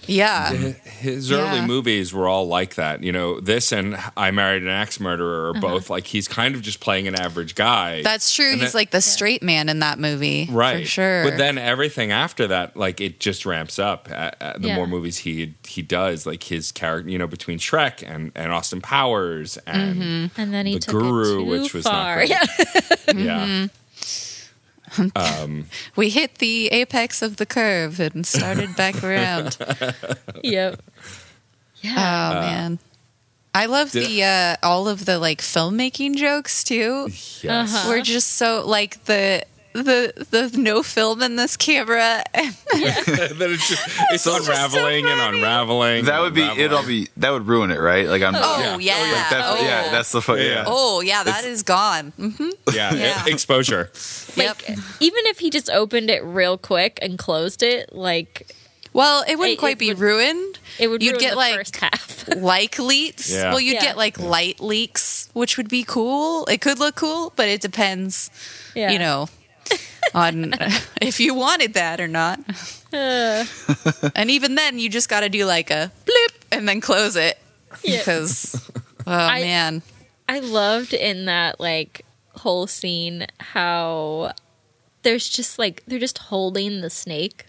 Yeah. 0.08 0.51
His 0.51 1.30
Yeah. 1.30 1.38
early 1.38 1.62
movies 1.68 2.14
were 2.14 2.28
all 2.28 2.47
like 2.47 2.76
that. 2.76 3.03
You 3.03 3.12
know, 3.12 3.39
this 3.39 3.72
and 3.72 3.97
I 4.16 4.32
Married 4.32 4.64
an 4.64 4.70
Axe 4.70 4.99
Murderer 4.99 5.49
are 5.49 5.53
both 5.60 5.89
like 5.89 6.08
he's 6.08 6.28
kind 6.28 6.56
of 6.56 6.62
just 6.62 6.80
playing 6.80 7.08
an 7.08 7.16
average 7.16 7.56
guy. 7.56 8.01
That's 8.01 8.34
true. 8.34 8.51
And 8.51 8.62
He's 8.62 8.72
that- 8.72 8.78
like 8.78 8.91
the 8.91 9.01
straight 9.01 9.41
man 9.43 9.70
in 9.70 9.80
that 9.80 9.99
movie. 9.99 10.47
right 10.51 10.84
For 10.84 10.89
sure. 10.89 11.24
but 11.24 11.38
then 11.38 11.58
everything 11.58 12.12
after 12.12 12.47
that 12.47 12.76
like 12.78 12.99
it 13.01 13.20
just 13.20 13.45
ramps 13.45 13.80
up 13.80 14.08
uh, 14.12 14.32
uh, 14.41 14.58
the 14.58 14.68
Yeah. 14.70 14.76
more 14.76 14.88
movies 14.88 15.18
he 15.20 15.53
he 15.68 15.82
does 15.82 16.26
like 16.26 16.43
his 16.43 16.72
character 16.72 17.10
you 17.10 17.18
know 17.18 17.28
between 17.28 17.60
shrek 17.60 18.03
and 18.08 18.32
and 18.36 18.51
austin 18.51 18.82
powers 18.82 19.58
and 19.68 19.95
Mm-hmm. 19.95 20.41
And 20.41 20.53
then 20.53 20.66
he 20.66 20.74
The 20.76 20.80
took 20.82 20.91
Guru, 20.99 21.22
it 21.22 21.38
too 21.38 21.45
which 21.45 21.74
was 21.74 21.86
not 21.86 21.91
far. 21.93 22.16
great. 22.16 22.30
Yeah. 22.30 22.45
yeah 23.14 23.68
we 25.96 26.10
hit 26.10 26.36
the 26.39 26.68
apex 26.68 27.22
of 27.22 27.38
the 27.38 27.46
curve 27.46 28.00
and 28.00 28.26
started 28.26 28.76
back 28.76 29.04
around. 29.04 29.58
yep. 30.43 30.82
Yeah. 31.82 31.91
Oh 31.91 32.34
Yeah. 32.34 32.39
man. 32.41 32.80
I 33.54 33.68
love 33.68 33.91
the 33.93 34.24
uh 34.24 34.56
all 34.64 34.88
of 34.89 35.06
the 35.06 35.18
like 35.18 35.39
filmmaking 35.41 36.16
jokes 36.16 36.64
too. 36.64 37.08
yes 37.10 37.46
Uh-huh. 37.46 37.86
We're 37.89 38.02
just 38.02 38.32
so 38.34 38.66
like 38.66 39.04
the 39.06 39.46
the 39.84 40.26
the 40.32 40.58
no 40.58 40.82
film 40.84 41.22
in 41.22 41.36
this 41.36 41.58
camera. 41.58 42.24
then 42.34 42.52
it's 43.52 43.68
just 43.70 43.88
it's 44.12 44.26
unraveling 44.26 45.06
and 45.06 45.36
unraveling 45.36 46.06
That 46.06 46.22
would 46.22 46.34
be 46.34 46.42
unraveling. 46.42 46.66
it'll 46.66 46.84
be 46.84 47.08
that 47.18 47.30
would 47.32 47.48
ruin 47.48 47.72
it, 47.72 47.80
right? 47.80 48.08
Like 48.08 48.22
I'm. 48.22 48.36
Oh 48.36 48.78
Yeah. 48.80 48.96
yeah. 48.98 49.12
Like 49.12 49.30
that, 49.30 49.42
oh. 49.46 49.62
Yeah, 49.64 49.92
that's 49.92 50.12
the 50.12 50.22
fu- 50.22 50.36
Yeah. 50.36 50.44
yeah. 50.44 50.64
Oh 50.68 51.02
yeah, 51.02 51.24
that 51.24 51.40
It's- 51.40 51.46
is 51.58 51.64
gone. 51.64 52.14
Mhm. 52.20 52.52
yeah, 52.74 52.94
Yeah. 52.94 53.24
exposure 53.28 53.92
Like 54.38 54.68
Yep. 54.68 54.78
even 55.00 55.20
if 55.28 55.40
he 55.40 55.50
just 55.50 55.70
opened 55.70 56.10
it 56.10 56.24
real 56.24 56.58
quick 56.58 57.00
and 57.02 57.18
closed 57.18 57.62
it, 57.64 57.94
like 57.94 58.48
Well, 58.94 59.26
it 59.28 59.36
wouldn't 59.38 59.58
It- 59.58 59.60
quite 59.60 59.74
it 59.74 59.80
be 59.80 59.90
would- 59.90 60.00
ruined. 60.00 60.58
it 60.80 60.88
would 60.88 61.04
You'd 61.04 61.12
ruin 61.14 61.22
get 61.22 61.30
the 61.32 61.36
like 61.36 61.56
first 61.56 61.76
half. 61.82 62.24
like 62.38 62.80
leaks. 62.80 63.30
Yeah. 63.30 63.50
Well, 63.50 63.60
you'd 63.60 63.74
Yeah. 63.76 63.82
get 63.82 63.98
like 63.98 64.18
light 64.20 64.62
leaks, 64.62 65.28
which 65.34 65.58
would 65.58 65.68
be 65.68 65.84
cool. 65.84 66.46
It 66.46 66.62
could 66.62 66.80
look 66.80 66.96
cool, 66.96 67.34
but 67.36 67.48
it 67.50 67.60
depends, 67.60 68.30
yeah. 68.74 68.92
you 68.92 69.00
know, 69.00 69.28
on 70.13 70.53
if 71.01 71.20
you 71.20 71.34
wanted 71.34 71.74
that 71.74 71.99
or 71.99 72.07
not. 72.07 72.39
Uh, 72.93 73.43
And 74.16 74.30
even 74.32 74.55
then, 74.55 74.80
you 74.80 74.89
just 74.89 75.09
got 75.09 75.22
to 75.22 75.30
do 75.30 75.45
like 75.45 75.70
a 75.72 75.91
blip 76.05 76.45
and 76.51 76.68
then 76.68 76.80
close 76.82 77.16
it 77.16 77.38
Yeah. 77.84 77.97
because, 77.99 78.70
oh 79.07 79.11
I- 79.11 79.41
man, 79.41 79.82
I 80.30 80.39
loved 80.39 80.93
in 80.93 81.26
that 81.26 81.59
like 81.59 82.05
whole 82.36 82.68
scene 82.68 83.28
how 83.39 84.34
there's 85.03 85.30
just 85.30 85.57
like 85.59 85.84
they're 85.88 85.99
just 85.99 86.18
holding 86.18 86.82
the 86.82 86.89
snake. 86.89 87.45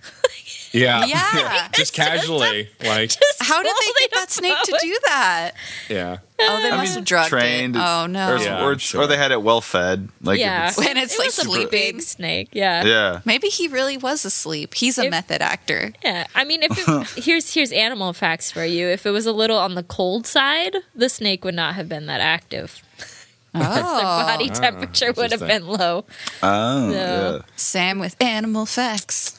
Yeah 0.77 1.05
Yeah. 1.07 1.69
just 1.73 1.93
casually 1.95 2.69
like 2.85 3.13
how 3.41 3.63
did 3.63 3.73
they 3.81 3.93
get 4.01 4.11
that 4.15 4.31
snake 4.31 4.59
to 4.65 4.79
do 4.81 4.99
that? 5.07 5.53
yeah 5.89 6.19
Oh, 6.39 6.61
they 6.61 6.71
I 6.71 6.77
must 6.77 6.91
mean, 6.91 6.97
have 6.97 7.05
drugged 7.07 7.31
trained. 7.31 7.77
it. 7.77 7.83
Oh 7.83 8.05
no, 8.07 8.35
Or, 8.35 8.39
Yeah, 8.39 8.63
or, 8.67 8.79
sure. 8.79 9.01
or 9.03 9.07
they 9.07 9.17
had 9.17 9.33
it 9.33 9.41
well 9.41 9.63
fed. 9.63 10.11
Like 10.21 10.39
yeah, 10.39 10.69
it's- 10.69 10.77
When 10.77 10.99
it's, 10.99 11.15
It 11.15 11.19
like, 11.19 11.27
was 11.29 11.39
a 11.39 11.43
sleeping. 11.45 12.01
snake. 12.03 12.51
Yeah. 12.53 12.85
yeah. 12.85 13.21
maybe 13.25 13.49
he 13.49 13.69
really 13.69 13.97
was 13.97 14.23
asleep. 14.27 14.75
He's 14.75 14.99
a 14.99 15.05
If- 15.05 15.11
method 15.13 15.41
actor. 15.41 15.95
Yeah, 16.05 16.27
I 16.35 16.45
mean, 16.45 16.63
if 16.63 16.73
it, 17.17 17.25
here's 17.25 17.55
here's 17.55 17.73
animal 17.73 18.13
facts 18.13 18.51
for 18.51 18.67
you. 18.67 18.87
If 18.87 19.07
it 19.07 19.13
was 19.13 19.25
a 19.25 19.33
little 19.33 19.57
on 19.59 19.77
the 19.77 19.83
cold 19.83 20.27
side, 20.27 20.77
the 20.95 21.09
snake 21.09 21.43
would 21.43 21.55
not 21.55 21.75
have 21.75 21.89
been 21.89 22.05
that 22.05 22.21
active. 22.21 22.83
Oh, 23.55 23.61
Their 23.61 24.03
body 24.03 24.51
oh, 24.51 24.55
temperature 24.55 25.13
would 25.17 25.31
have 25.33 25.41
been 25.41 25.67
low. 25.67 26.05
Oh, 26.43 26.89
No. 26.91 26.93
yeah. 26.93 27.39
Sam 27.57 27.99
with 27.99 28.15
animal 28.21 28.67
facts. 28.67 29.36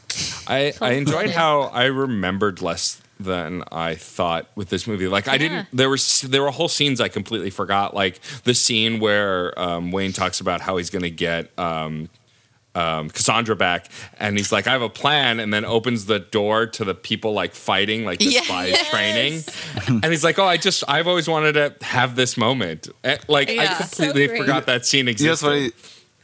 I, 0.47 0.73
I 0.81 0.93
enjoyed 0.93 1.29
how 1.31 1.61
I 1.63 1.85
remembered 1.85 2.61
less 2.61 3.01
than 3.19 3.63
I 3.71 3.95
thought 3.95 4.47
with 4.55 4.69
this 4.69 4.85
movie. 4.87 5.07
Like 5.07 5.27
I 5.27 5.33
Yeah. 5.33 5.37
didn't. 5.39 5.67
There 5.73 5.89
were 5.89 5.97
there 6.23 6.43
were 6.43 6.51
whole 6.51 6.67
scenes 6.69 7.01
I 7.01 7.07
completely 7.07 7.49
forgot. 7.49 7.93
Like 7.95 8.19
the 8.43 8.53
scene 8.53 8.99
where 8.99 9.57
um, 9.59 9.91
Wayne 9.91 10.13
talks 10.13 10.39
about 10.39 10.61
how 10.61 10.77
he's 10.77 10.89
going 10.89 11.03
to 11.03 11.09
get. 11.09 11.57
Um, 11.59 12.09
um, 12.75 13.09
Cassandra 13.09 13.55
back, 13.55 13.87
and 14.19 14.37
he's 14.37 14.51
like, 14.51 14.67
"I 14.67 14.71
have 14.71 14.83
a 14.83 14.89
plan," 14.89 15.39
and 15.39 15.51
then 15.51 15.65
opens 15.65 16.05
the 16.05 16.19
door 16.19 16.67
to 16.67 16.85
the 16.85 16.93
people 16.93 17.33
like 17.33 17.55
fighting, 17.55 18.05
like 18.05 18.19
the 18.19 18.25
Yeah. 18.25 18.41
spies 18.43 18.77
training, 18.89 19.41
and 19.87 20.05
he's 20.05 20.23
like, 20.23 20.37
"Oh, 20.37 20.45
I 20.45 20.57
just, 20.57 20.83
I've 20.87 21.07
always 21.07 21.27
wanted 21.27 21.53
to 21.53 21.73
have 21.83 22.15
this 22.15 22.37
moment." 22.37 22.87
Eh, 23.03 23.17
Like 23.27 23.49
I 23.49 23.65
completely 23.73 24.27
So 24.27 24.37
forgot 24.37 24.67
that 24.67 24.85
scene 24.85 24.99
You 24.99 25.05
know 25.05 25.11
existed. 25.13 25.47
what's 25.47 25.71
funny? 25.71 25.71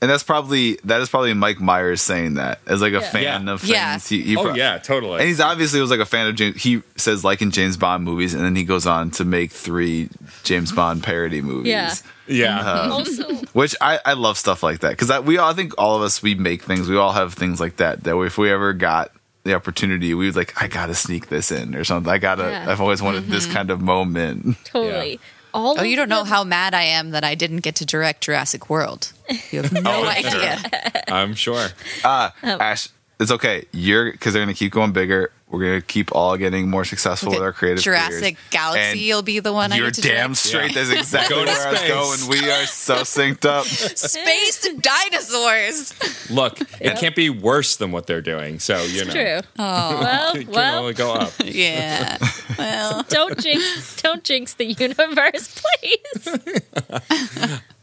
And 0.03 0.11
that's 0.11 0.23
probably 0.23 0.77
that 0.83 0.99
is 0.99 1.07
probably 1.07 1.33
Mike 1.33 1.61
Myers 1.61 2.01
saying 2.01 2.33
that 2.33 2.59
as 2.67 2.81
like 2.81 2.91
a 2.91 2.95
Yeah. 2.99 3.09
fan 3.09 3.47
Yeah. 3.47 3.53
of 3.53 3.61
things. 3.61 3.71
Yeah. 3.71 3.99
He, 3.99 4.21
he 4.21 4.35
oh 4.35 4.53
yeah, 4.53 4.77
totally. 4.77 5.19
And 5.19 5.29
he's 5.29 5.39
obviously 5.39 5.79
was 5.79 5.91
like 5.91 6.01
a 6.01 6.05
fan 6.05 6.27
of 6.27 6.35
James. 6.35 6.61
He 6.61 6.81
says 6.97 7.23
like 7.23 7.41
in 7.41 7.51
James 7.51 7.77
Bond 7.77 8.03
movies, 8.03 8.33
and 8.33 8.43
then 8.43 8.53
he 8.53 8.65
goes 8.65 8.85
on 8.85 9.11
to 9.11 9.23
make 9.23 9.53
three 9.53 10.09
James 10.43 10.73
Bond 10.73 11.03
parody 11.03 11.41
movies. 11.41 11.69
Yeah. 11.69 11.93
yeah, 12.27 12.59
um, 12.59 12.91
Also, 12.99 13.33
Which 13.53 13.77
I, 13.79 14.01
I 14.05 14.11
love 14.11 14.37
stuff 14.37 14.61
like 14.61 14.79
that 14.79 14.97
because 14.97 15.21
we 15.21 15.37
all 15.37 15.49
I 15.49 15.53
think 15.53 15.73
all 15.77 15.95
of 15.95 16.01
us 16.01 16.21
we 16.21 16.35
make 16.35 16.63
things 16.63 16.89
we 16.89 16.97
all 16.97 17.13
have 17.13 17.33
things 17.33 17.61
like 17.61 17.77
that 17.77 18.03
that 18.03 18.17
if 18.19 18.37
we 18.37 18.51
ever 18.51 18.73
got 18.73 19.09
the 19.45 19.53
opportunity 19.53 20.13
we 20.13 20.25
would 20.25 20.35
like 20.35 20.61
I 20.61 20.67
gotta 20.67 20.95
sneak 20.95 21.29
this 21.29 21.49
in 21.49 21.75
or 21.75 21.85
something 21.85 22.11
I 22.11 22.17
gotta 22.17 22.49
Yeah. 22.49 22.65
I've 22.69 22.81
always 22.81 23.01
wanted 23.01 23.27
this 23.27 23.45
mm-hmm. 23.45 23.53
kind 23.53 23.71
of 23.71 23.79
moment 23.79 24.57
totally. 24.65 25.15
All 25.15 25.21
Oh, 25.55 25.83
you 25.83 25.95
don't 25.95 26.09
know 26.09 26.23
how 26.23 26.43
mad 26.43 26.73
I 26.73 26.81
am 26.81 27.11
that 27.11 27.23
I 27.23 27.35
didn't 27.35 27.59
get 27.59 27.75
to 27.75 27.85
direct 27.85 28.21
Jurassic 28.21 28.71
World. 28.71 29.13
You 29.51 29.61
have 29.63 29.73
no 29.73 29.81
Oh, 29.85 30.05
idea. 30.07 30.61
I'm 31.07 31.33
sure. 31.35 31.67
ah 32.03 32.33
Oh. 32.43 32.57
Ash 32.59 32.89
it's 33.19 33.31
okay 33.31 33.65
you're 33.71 34.11
because 34.11 34.33
they're 34.33 34.41
gonna 34.41 34.53
keep 34.53 34.71
going 34.71 34.91
bigger 34.91 35.31
we're 35.53 35.59
gonna 35.63 35.81
keep 35.81 36.13
all 36.15 36.35
getting 36.35 36.67
more 36.67 36.83
successful 36.83 37.29
with 37.31 37.41
our 37.41 37.53
creative 37.53 37.83
Jurassic 37.83 38.21
careers. 38.21 38.37
Galaxy 38.49 39.09
And 39.11 39.15
will 39.15 39.21
be 39.21 39.39
the 39.39 39.53
one 39.53 39.71
I 39.71 39.75
You're 39.77 39.85
get 39.91 39.93
to 39.95 40.01
damn 40.01 40.29
direct. 40.31 40.37
straight. 40.37 40.71
Yeah. 40.75 40.83
That's 40.83 40.99
exactly 40.99 41.35
Go 41.35 41.45
to 41.45 41.51
where 41.51 41.67
I 41.67 41.71
was 41.71 41.79
space. 41.79 42.27
going. 42.27 42.41
We 42.41 42.51
are 42.51 42.65
so 42.65 42.95
synced 43.03 43.45
up. 43.45 43.65
Space 43.67 44.67
dinosaurs. 44.81 46.29
Look, 46.31 46.59
it 46.81 46.97
can't 46.97 47.15
be 47.15 47.29
worse 47.29 47.75
than 47.75 47.91
what 47.91 48.07
they're 48.07 48.21
doing. 48.21 48.57
So 48.59 48.81
you 48.83 49.05
know, 49.05 49.11
True. 49.13 49.39
Oh, 49.59 49.99
Well, 50.01 50.35
it 50.35 50.43
can 50.45 50.51
well, 50.53 50.79
only 50.79 50.93
go 50.93 51.13
up. 51.13 51.33
yeah. 51.45 52.17
Well, 52.57 53.03
don't 53.09 53.39
jinx, 53.39 54.01
don't 54.01 54.23
jinx 54.23 54.55
the 54.55 54.65
universe, 54.65 55.61
please. 55.81 56.27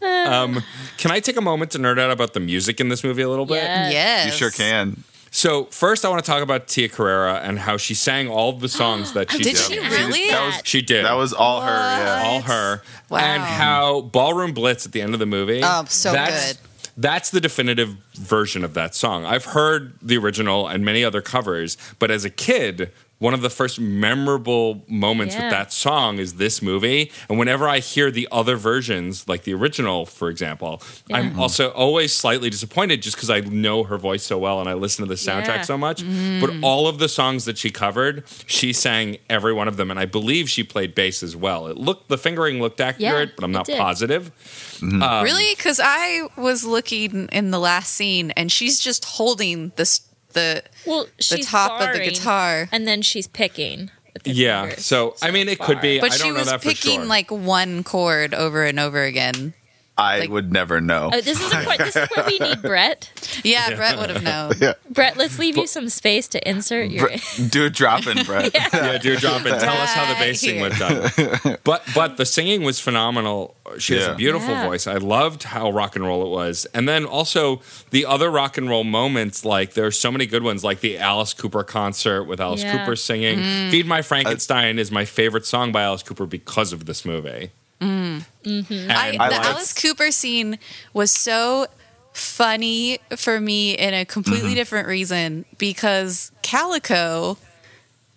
um, 0.02 0.62
Can 0.98 1.10
I 1.10 1.20
take 1.20 1.36
a 1.36 1.40
moment 1.40 1.70
to 1.72 1.78
nerd 1.78 1.98
out 2.00 2.10
about 2.10 2.34
the 2.34 2.40
music 2.40 2.80
in 2.80 2.88
this 2.88 3.04
movie 3.04 3.22
a 3.22 3.28
little 3.28 3.46
bit? 3.46 3.62
Yes. 3.62 3.92
yes. 3.92 4.26
You 4.26 4.32
sure 4.32 4.50
can. 4.50 5.04
So 5.30 5.64
first, 5.66 6.04
I 6.04 6.08
want 6.08 6.24
to 6.24 6.28
talk 6.30 6.42
about 6.42 6.66
Tia 6.66 6.88
Carrere 6.88 7.40
and 7.42 7.58
how 7.58 7.76
she 7.76 7.94
sang 7.94 8.28
all 8.28 8.52
the 8.52 8.68
songs 8.68 9.12
that 9.14 9.32
oh, 9.32 9.36
she 9.36 9.42
Did 9.44 9.56
did. 9.56 9.58
she 9.58 9.78
really? 9.78 10.30
That 10.30 10.46
was 10.46 10.62
She 10.64 10.82
did. 10.82 11.04
that 11.04 11.12
was 11.14 11.32
all 11.32 11.60
her. 11.60 11.68
Yeah. 11.70 12.22
all 12.24 12.40
her. 12.42 12.82
Wow. 13.08 13.18
And 13.18 13.42
how 13.42 14.00
Ballroom 14.02 14.52
Blitz 14.52 14.86
at 14.86 14.92
the 14.92 15.00
end 15.00 15.14
of 15.14 15.20
the 15.20 15.26
movie. 15.26 15.60
Oh, 15.62 15.84
so 15.88 16.12
that's, 16.12 16.54
good. 16.54 16.60
That's 16.96 17.30
the 17.30 17.40
definitive 17.40 17.90
version 18.14 18.64
of 18.64 18.74
that 18.74 18.94
song. 18.94 19.24
I've 19.24 19.44
heard 19.46 19.94
the 20.02 20.16
original 20.18 20.66
and 20.68 20.84
many 20.84 21.04
other 21.04 21.22
covers, 21.22 21.76
but 21.98 22.10
as 22.10 22.24
a 22.24 22.30
kid, 22.30 22.92
one 23.20 23.32
of 23.34 23.42
the 23.42 23.50
first 23.50 23.78
memorable 23.78 24.82
moments 24.88 25.34
Yeah. 25.34 25.42
with 25.44 25.50
that 25.52 25.72
song 25.72 26.18
is 26.18 26.34
this 26.34 26.60
movie. 26.60 27.12
And 27.28 27.38
whenever 27.38 27.68
I 27.68 27.78
hear 27.78 28.10
the 28.10 28.26
other 28.32 28.56
versions, 28.56 29.28
like 29.28 29.44
the 29.44 29.54
original, 29.54 30.06
for 30.06 30.28
example, 30.30 30.82
I'm 31.12 31.34
Yeah. 31.36 31.40
also 31.42 31.68
always 31.70 32.14
slightly 32.14 32.50
disappointed 32.50 33.02
just 33.02 33.16
because 33.16 33.30
I 33.30 33.40
know 33.40 33.84
her 33.84 33.98
voice 33.98 34.24
so 34.24 34.38
well 34.38 34.58
and 34.58 34.68
I 34.68 34.74
listen 34.74 35.04
to 35.04 35.08
the 35.08 35.16
soundtrack 35.16 35.56
Yeah. 35.56 35.62
so 35.62 35.78
much. 35.78 36.02
But 36.40 36.50
all 36.62 36.88
of 36.88 36.98
the 36.98 37.08
songs 37.08 37.44
that 37.44 37.58
she 37.58 37.70
covered, 37.70 38.24
she 38.46 38.72
sang 38.72 39.18
every 39.28 39.52
one 39.52 39.68
of 39.68 39.76
them. 39.76 39.90
And 39.90 40.00
I 40.00 40.06
believe 40.06 40.48
she 40.50 40.64
played 40.64 40.94
bass 40.94 41.22
as 41.22 41.36
well. 41.36 41.66
It 41.68 41.76
looked, 41.76 42.08
the 42.08 42.18
fingering 42.18 42.60
looked 42.60 42.80
accurate, 42.80 43.36
but 43.36 43.44
I'm 43.44 43.52
not 43.52 43.68
positive. 43.68 44.32
Mm-hmm. 44.80 45.02
Um, 45.02 45.24
really? 45.24 45.54
Because 45.54 45.78
I 45.82 46.22
was 46.36 46.64
looking 46.64 47.28
in 47.32 47.50
the 47.50 47.58
last 47.60 47.94
scene, 47.94 48.30
and 48.32 48.50
she's 48.50 48.80
just 48.80 49.04
holding 49.04 49.72
this 49.76 50.00
the 50.32 50.62
Well, 50.86 51.04
the 51.16 51.22
she's 51.22 51.46
top 51.46 51.80
of 51.80 51.92
the 51.92 52.00
guitar. 52.00 52.68
and 52.72 52.86
then 52.86 53.02
she's 53.02 53.26
picking. 53.26 53.90
Yeah. 54.24 54.62
fingers. 54.66 54.84
So, 54.84 55.14
I 55.22 55.30
mean, 55.30 55.48
it 55.48 55.58
could 55.60 55.80
be. 55.80 56.00
But 56.00 56.12
I 56.12 56.16
she 56.16 56.22
don't 56.24 56.34
know 56.34 56.40
was 56.40 56.50
that 56.50 56.60
picking 56.62 56.96
sure. 57.00 57.04
like 57.04 57.30
one 57.30 57.84
chord 57.84 58.34
over 58.34 58.64
and 58.64 58.78
over 58.80 59.02
again. 59.04 59.54
I 60.00 60.20
Like- 60.20 60.30
would 60.30 60.52
never 60.52 60.80
know. 60.80 61.10
Oh, 61.12 61.20
this 61.20 61.40
is 61.40 61.52
a, 61.52 61.76
this 61.78 61.96
is 61.96 62.08
where 62.16 62.26
we 62.26 62.38
need 62.38 62.62
Brett. 62.62 63.10
Yeah, 63.44 63.74
Brett 63.74 63.98
would 63.98 64.10
have 64.10 64.22
known. 64.22 64.74
Brett, 64.90 65.16
let's 65.16 65.38
leave 65.38 65.56
you 65.56 65.66
some 65.66 65.88
space 65.88 66.26
to 66.28 66.48
insert 66.48 66.90
your. 66.90 67.08
Br- 67.08 67.42
Do 67.48 67.64
a 67.66 67.70
drop 67.70 68.06
in, 68.06 68.24
Brett. 68.24 68.52
yeah, 68.74 68.98
do 68.98 69.12
a 69.14 69.16
drop 69.16 69.44
and 69.44 69.60
tell 69.60 69.76
us 69.76 69.92
how 69.92 70.06
the 70.06 70.14
Right 70.14 70.18
basing 70.20 70.56
here. 70.56 70.68
was 70.68 70.78
done. 70.78 71.56
But 71.64 71.82
but 71.94 72.16
the 72.16 72.24
singing 72.26 72.62
was 72.62 72.80
phenomenal. 72.80 73.56
She 73.78 73.94
has 73.94 74.06
a 74.06 74.14
beautiful 74.14 74.48
Yeah. 74.50 74.66
voice. 74.66 74.86
I 74.86 74.94
loved 74.96 75.44
how 75.44 75.70
rock 75.70 75.94
and 75.96 76.04
roll 76.04 76.24
it 76.26 76.30
was. 76.30 76.66
And 76.74 76.88
then 76.88 77.04
also 77.04 77.60
the 77.90 78.06
other 78.06 78.30
rock 78.30 78.56
and 78.58 78.68
roll 78.68 78.82
moments, 78.84 79.44
like 79.44 79.74
there's 79.74 79.98
so 79.98 80.10
many 80.10 80.26
good 80.26 80.42
ones, 80.42 80.64
like 80.64 80.80
the 80.80 80.98
Alice 80.98 81.34
Cooper 81.34 81.62
concert 81.62 82.24
with 82.24 82.40
Alice 82.40 82.62
Yeah. 82.62 82.78
Cooper 82.78 82.96
singing. 82.96 83.38
Mm-hmm. 83.38 83.70
Feed 83.70 83.86
My 83.86 84.02
Frankenstein 84.02 84.78
is 84.78 84.90
my 84.90 85.04
favorite 85.04 85.46
song 85.46 85.70
by 85.72 85.82
Alice 85.82 86.02
Cooper 86.02 86.26
because 86.26 86.72
of 86.72 86.86
this 86.86 87.04
movie. 87.04 87.50
Mm. 87.80 88.24
And 88.44 88.92
I, 88.92 89.08
I 89.08 89.12
the 89.12 89.36
like- 89.36 89.44
Alice 89.46 89.72
Cooper 89.72 90.10
scene 90.10 90.58
was 90.92 91.10
so 91.10 91.66
funny 92.12 92.98
for 93.16 93.40
me 93.40 93.72
in 93.72 93.94
a 93.94 94.04
completely 94.04 94.48
Mm-hmm. 94.50 94.54
different 94.56 94.88
reason 94.88 95.44
because 95.58 96.32
Calico 96.42 97.38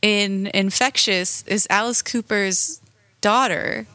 in 0.02 0.48
Infectious 0.54 1.44
is 1.48 1.66
Alice 1.70 2.02
Cooper's 2.02 2.82
daughter. 3.22 3.88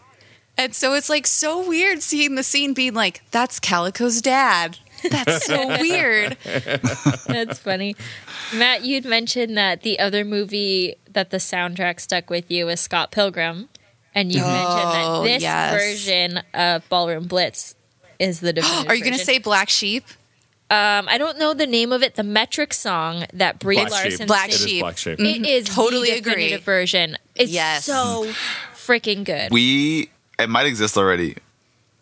And 0.56 0.74
so 0.74 0.94
it's 0.94 1.08
like 1.10 1.26
so 1.26 1.66
weird 1.68 2.00
seeing 2.02 2.34
the 2.34 2.42
scene 2.42 2.72
being 2.74 2.94
like, 2.94 3.22
that's 3.30 3.60
Calico's 3.60 4.22
dad. 4.22 4.78
That's 5.08 5.44
so 5.46 5.68
weird. 5.80 6.36
That's 7.26 7.58
funny. 7.58 7.94
Matt, 8.54 8.84
you'd 8.84 9.04
mentioned 9.04 9.56
that 9.58 9.82
the 9.82 9.98
other 10.00 10.24
movie 10.24 10.96
that 11.12 11.30
the 11.30 11.36
soundtrack 11.36 12.00
stuck 12.00 12.30
with 12.30 12.50
you 12.50 12.66
was 12.66 12.80
Scott 12.80 13.10
Pilgrim. 13.12 13.68
And 14.18 14.32
you 14.32 14.40
mentioned 14.40 14.90
that 14.90 15.04
Oh, 15.06 15.22
this 15.22 15.42
yes. 15.42 15.72
version 15.72 16.42
of 16.52 16.88
Ballroom 16.88 17.28
Blitz 17.28 17.74
is 18.18 18.40
the 18.40 18.52
definitive 18.52 18.88
Are 18.90 18.94
you 18.96 19.04
going 19.04 19.16
to 19.16 19.24
say 19.24 19.38
Black 19.38 19.68
Sheep? 19.68 20.04
Um, 20.70 21.08
I 21.08 21.16
don't 21.18 21.38
know 21.38 21.54
the 21.54 21.66
name 21.66 21.92
of 21.92 22.02
it. 22.02 22.16
The 22.16 22.22
metric 22.24 22.74
song 22.74 23.24
that 23.32 23.58
Brie 23.60 23.76
Black 23.76 23.90
Larson 23.90 24.10
Sheep. 24.18 24.26
Black 24.26 24.48
It 24.48 24.54
is 24.54 24.58
sings. 24.60 24.70
Sheep. 24.70 24.80
Black 24.82 24.98
Sheep. 24.98 25.20
It 25.20 25.46
is 25.46 25.66
Totally 25.68 26.10
the 26.10 26.18
agree. 26.18 26.56
version. 26.56 27.16
It's 27.36 27.52
Yes. 27.52 27.84
so 27.84 28.30
freaking 28.74 29.24
good. 29.24 29.50
we 29.52 30.10
it 30.38 30.48
might 30.50 30.66
exist 30.66 30.96
already. 30.98 31.36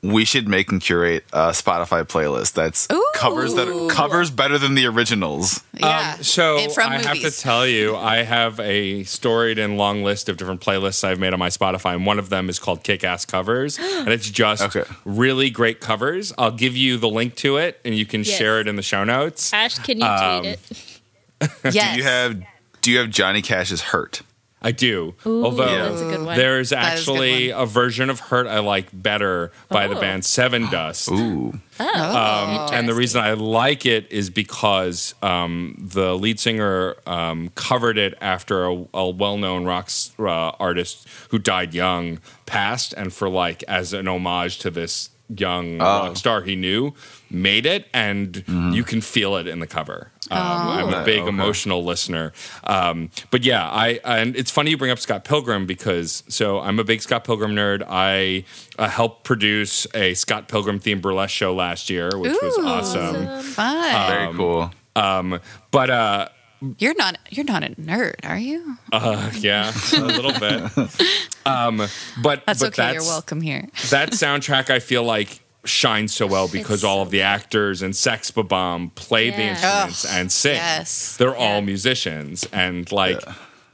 We 0.03 0.25
should 0.25 0.47
make 0.47 0.71
and 0.71 0.81
curate 0.81 1.25
a 1.33 1.49
Spotify 1.51 2.05
playlist 2.05 2.53
that's 2.53 2.87
Ooh. 2.93 3.05
covers 3.15 3.55
that 3.55 3.89
covers 3.91 4.31
better 4.31 4.57
than 4.59 4.75
the 4.77 4.87
originals. 4.87 5.65
Yeah. 5.75 6.15
Um, 6.19 6.23
so 6.23 6.59
And 6.59 6.71
from 6.73 6.91
I 6.93 6.99
have 6.99 7.19
to 7.21 7.31
tell 7.31 7.67
you, 7.67 7.97
I 8.15 8.19
have 8.23 8.61
a 8.61 9.03
storied 9.05 9.59
and 9.59 9.77
long 9.77 10.05
list 10.05 10.29
of 10.29 10.37
different 10.37 10.61
playlists 10.61 11.03
I've 11.03 11.19
made 11.19 11.33
on 11.33 11.39
my 11.41 11.49
Spotify, 11.49 11.95
and 11.95 12.07
one 12.07 12.19
of 12.21 12.29
them 12.29 12.49
is 12.49 12.59
called 12.61 12.85
Kick 12.85 13.03
Ass 13.05 13.25
Covers, 13.25 13.79
and 13.81 14.09
it's 14.09 14.31
just 14.31 14.63
Okay. 14.77 14.85
really 15.05 15.51
great 15.51 15.81
covers. 15.81 16.33
I'll 16.39 16.53
give 16.53 16.77
you 16.77 16.99
the 16.99 17.09
link 17.09 17.35
to 17.37 17.57
it, 17.57 17.81
and 17.85 17.95
you 17.95 18.07
can 18.07 18.23
Yes. 18.23 18.37
share 18.37 18.61
it 18.61 18.69
in 18.69 18.77
the 18.77 18.83
show 18.83 19.03
notes. 19.03 19.53
Ash, 19.53 19.77
can 19.79 19.99
you 19.99 20.07
Um, 20.07 20.43
tweet 20.43 20.53
it? 20.53 21.73
yes. 21.75 21.93
Do 21.95 21.99
you 21.99 22.03
have 22.05 22.43
do 22.83 22.93
you 22.93 22.99
have 22.99 23.11
Johnny 23.11 23.43
Cash's 23.43 23.81
Hurt? 23.81 24.23
I 24.63 24.73
do, 24.73 25.15
Ooh, 25.27 25.45
although 25.45 25.67
that's 25.67 26.01
a 26.01 26.05
good 26.09 26.25
one. 26.27 26.37
there's 26.37 26.71
That 26.71 26.95
is 26.95 27.03
a 27.03 27.05
good 27.05 27.13
actually 27.13 27.51
a 27.51 27.67
version 27.67 28.09
of 28.11 28.21
Hurt 28.21 28.47
I 28.47 28.61
like 28.61 28.89
better 28.93 29.53
by 29.69 29.87
the 29.87 29.97
Oh. 29.97 30.01
band 30.01 30.23
Sevendust. 30.23 31.11
Ooh. 31.13 31.61
oh, 31.79 31.85
Um, 32.17 32.75
and 32.75 32.89
the 32.89 32.95
reason 32.95 33.23
I 33.23 33.35
like 33.35 33.85
it 33.85 34.11
is 34.11 34.31
because 34.31 35.15
um, 35.23 35.77
the 35.79 36.17
lead 36.17 36.41
singer 36.41 36.97
um, 37.07 37.51
covered 37.55 37.99
it 37.99 38.15
after 38.21 38.65
a, 38.67 38.87
a 38.95 39.11
well-known 39.11 39.65
rock 39.67 39.91
uh, 40.19 40.25
artist 40.59 41.07
who 41.29 41.39
died 41.39 41.75
young 41.75 42.19
passed, 42.47 42.93
and 42.95 43.13
for 43.13 43.29
like 43.29 43.63
as 43.65 43.93
an 43.93 44.09
homage 44.09 44.59
to 44.61 44.71
this 44.71 45.11
young 45.35 45.79
rock 45.79 46.17
star 46.17 46.43
he 46.43 46.55
knew, 46.57 46.93
made 47.31 47.67
it, 47.67 47.87
and 47.93 48.45
you 48.75 48.85
can 48.85 49.01
feel 49.01 49.37
it 49.37 49.47
in 49.47 49.59
the 49.61 49.67
cover. 49.67 50.11
Um, 50.29 50.39
I'm 50.41 50.93
a 50.93 51.05
big 51.05 51.21
Okay. 51.21 51.29
emotional 51.29 51.85
listener, 51.85 52.33
um, 52.65 53.11
but 53.31 53.45
yeah, 53.45 53.69
I 53.69 54.01
and 54.05 54.35
it's 54.35 54.51
funny 54.51 54.71
you 54.71 54.77
bring 54.77 54.91
up 54.91 54.99
Scott 54.99 55.25
Pilgrim 55.25 55.67
because 55.67 56.25
so 56.29 56.59
I'm 56.59 56.81
a 56.81 56.85
big 56.85 57.01
Scott 57.01 57.23
Pilgrim 57.25 57.55
nerd. 57.55 57.85
I 57.89 58.45
uh, 58.77 58.89
helped 58.89 59.23
produce 59.25 59.87
a 59.95 60.15
Scott 60.15 60.49
Pilgrim 60.49 60.81
themed 60.81 61.01
burlesque 61.03 61.33
show 61.35 61.55
last 61.55 61.91
year, 61.91 62.11
which 62.19 62.37
was 62.43 62.59
Ooh. 62.59 62.67
awesome. 62.67 63.43
Fun. 63.43 64.09
Very 64.11 64.35
cool. 64.35 64.71
Um, 64.97 65.41
but 65.71 65.91
uh, 65.91 66.29
you're 66.79 66.95
not 66.97 67.19
you're 67.31 67.45
not 67.45 67.63
a 67.65 67.69
nerd, 67.71 68.15
are 68.25 68.39
you? 68.39 68.77
uh, 68.93 69.31
yeah, 69.39 69.73
a 69.97 70.01
little 70.01 70.33
bit. 70.33 71.07
Um, 71.47 71.79
but 72.23 72.45
That's 72.47 72.61
but 72.61 72.69
okay. 72.69 72.83
that's, 72.83 72.95
You're 72.95 73.05
welcome 73.05 73.41
here. 73.41 73.69
That 73.91 74.11
soundtrack, 74.13 74.71
I 74.71 74.79
feel 74.81 75.03
like 75.05 75.41
shines 75.65 76.15
so 76.15 76.27
well 76.27 76.47
because 76.49 76.75
It's 76.77 76.85
all 76.85 77.03
of 77.03 77.11
the 77.11 77.23
actors 77.23 77.83
and 77.83 77.95
Sex 77.95 78.31
Bob-Omb 78.31 78.95
play 78.95 79.31
the 79.31 79.43
instruments 79.43 80.05
Ugh, 80.05 80.11
and 80.15 80.31
sing. 80.33 80.55
yes. 80.55 81.17
They're 81.17 81.35
all 81.37 81.61
musicians, 81.63 82.47
and 82.53 82.91
like 82.93 83.21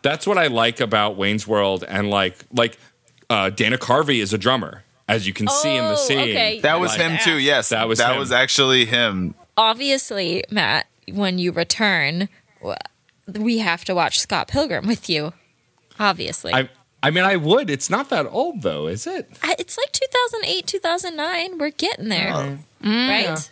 that's 0.02 0.26
what 0.26 0.38
I 0.38 0.48
like 0.48 0.80
about 0.80 1.16
Wayne's 1.16 1.46
World, 1.46 1.84
and 1.86 2.10
like 2.10 2.36
like 2.52 2.78
uh, 3.30 3.50
Dana 3.50 3.78
Carvey 3.78 4.20
is 4.20 4.32
a 4.32 4.38
drummer, 4.38 4.82
as 5.08 5.26
you 5.26 5.32
can 5.32 5.48
see 5.48 5.76
in 5.76 5.84
the 5.84 5.92
Oh, 5.92 5.96
scene. 5.96 6.18
okay. 6.18 6.60
That 6.60 6.80
was 6.80 6.90
Like, 6.98 7.00
him 7.10 7.18
too. 7.22 7.38
Yes, 7.38 7.68
That 7.70 7.88
was 7.88 7.98
that 7.98 8.12
him. 8.12 8.18
was 8.18 8.32
actually 8.32 8.84
him. 8.86 9.34
obviously, 9.56 10.44
Matt, 10.50 10.86
when 11.12 11.38
you 11.38 11.52
return, 11.52 12.20
w- 12.20 12.28
we 13.38 13.58
have 13.58 13.84
to 13.86 13.94
watch 13.94 14.18
Scott 14.20 14.48
Pilgrim 14.48 14.86
with 14.86 15.08
you. 15.08 15.32
Obviously, 15.98 16.52
I, 16.54 16.68
I 17.02 17.10
mean, 17.10 17.24
I 17.24 17.36
would. 17.36 17.68
It's 17.70 17.90
not 17.90 18.08
that 18.10 18.26
old 18.26 18.62
though, 18.62 18.86
is 18.86 19.06
it? 19.06 19.28
I- 19.42 19.56
it's 19.58 19.76
like 19.76 19.92
2008, 19.92 20.66
2009. 20.66 21.58
We're 21.58 21.70
getting 21.70 22.08
there, 22.08 22.32
Oh. 22.34 22.58
right? 22.84 23.50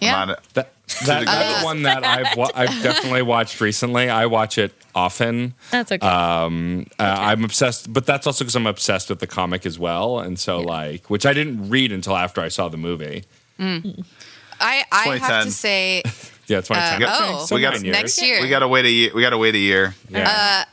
Yeah. 0.00 0.16
I'm 0.16 0.22
on 0.22 0.30
it. 0.30 0.38
That, 0.54 0.72
that, 1.06 1.24
that's 1.26 1.52
goals. 1.54 1.64
one 1.64 1.82
that 1.82 2.04
I've 2.04 2.36
wa- 2.36 2.50
I've 2.54 2.68
definitely 2.82 3.22
watched 3.22 3.60
recently. 3.60 4.08
I 4.08 4.26
watch 4.26 4.56
it 4.58 4.72
often. 4.94 5.54
That's 5.70 5.90
okay. 5.92 6.06
Um, 6.06 6.86
uh, 6.98 7.02
I'm 7.18 7.44
obsessed, 7.44 7.92
but 7.92 8.06
that's 8.06 8.26
also 8.26 8.44
because 8.44 8.54
I'm 8.56 8.66
obsessed 8.66 9.08
with 9.10 9.18
the 9.20 9.26
comic 9.26 9.66
as 9.66 9.78
well, 9.78 10.18
and 10.20 10.38
so 10.38 10.60
like, 10.60 11.10
which 11.10 11.26
I 11.26 11.32
didn't 11.32 11.68
read 11.70 11.92
until 11.92 12.16
after 12.16 12.40
I 12.40 12.48
saw 12.48 12.68
the 12.68 12.76
movie. 12.76 13.24
I 13.58 14.84
I 14.92 15.18
have 15.18 15.44
to 15.44 15.50
say 15.50 16.02
Yeah, 16.48 16.58
it's 16.58 16.70
my 16.70 16.78
Uh, 16.78 16.98
time. 16.98 17.02
oh. 17.08 17.44
So 17.46 17.54
We 17.56 17.60
got- 17.62 17.74
nine 17.74 17.84
years. 17.84 17.96
next 17.96 18.22
year. 18.22 18.40
We 18.40 18.48
gotta 18.48 18.68
wait 18.68 18.84
a 18.84 18.90
year. 18.90 19.10
We 19.14 19.22
gotta 19.22 19.38
wait 19.38 19.54
a 19.54 19.58
year. 19.58 19.94
Yeah. 20.10 20.64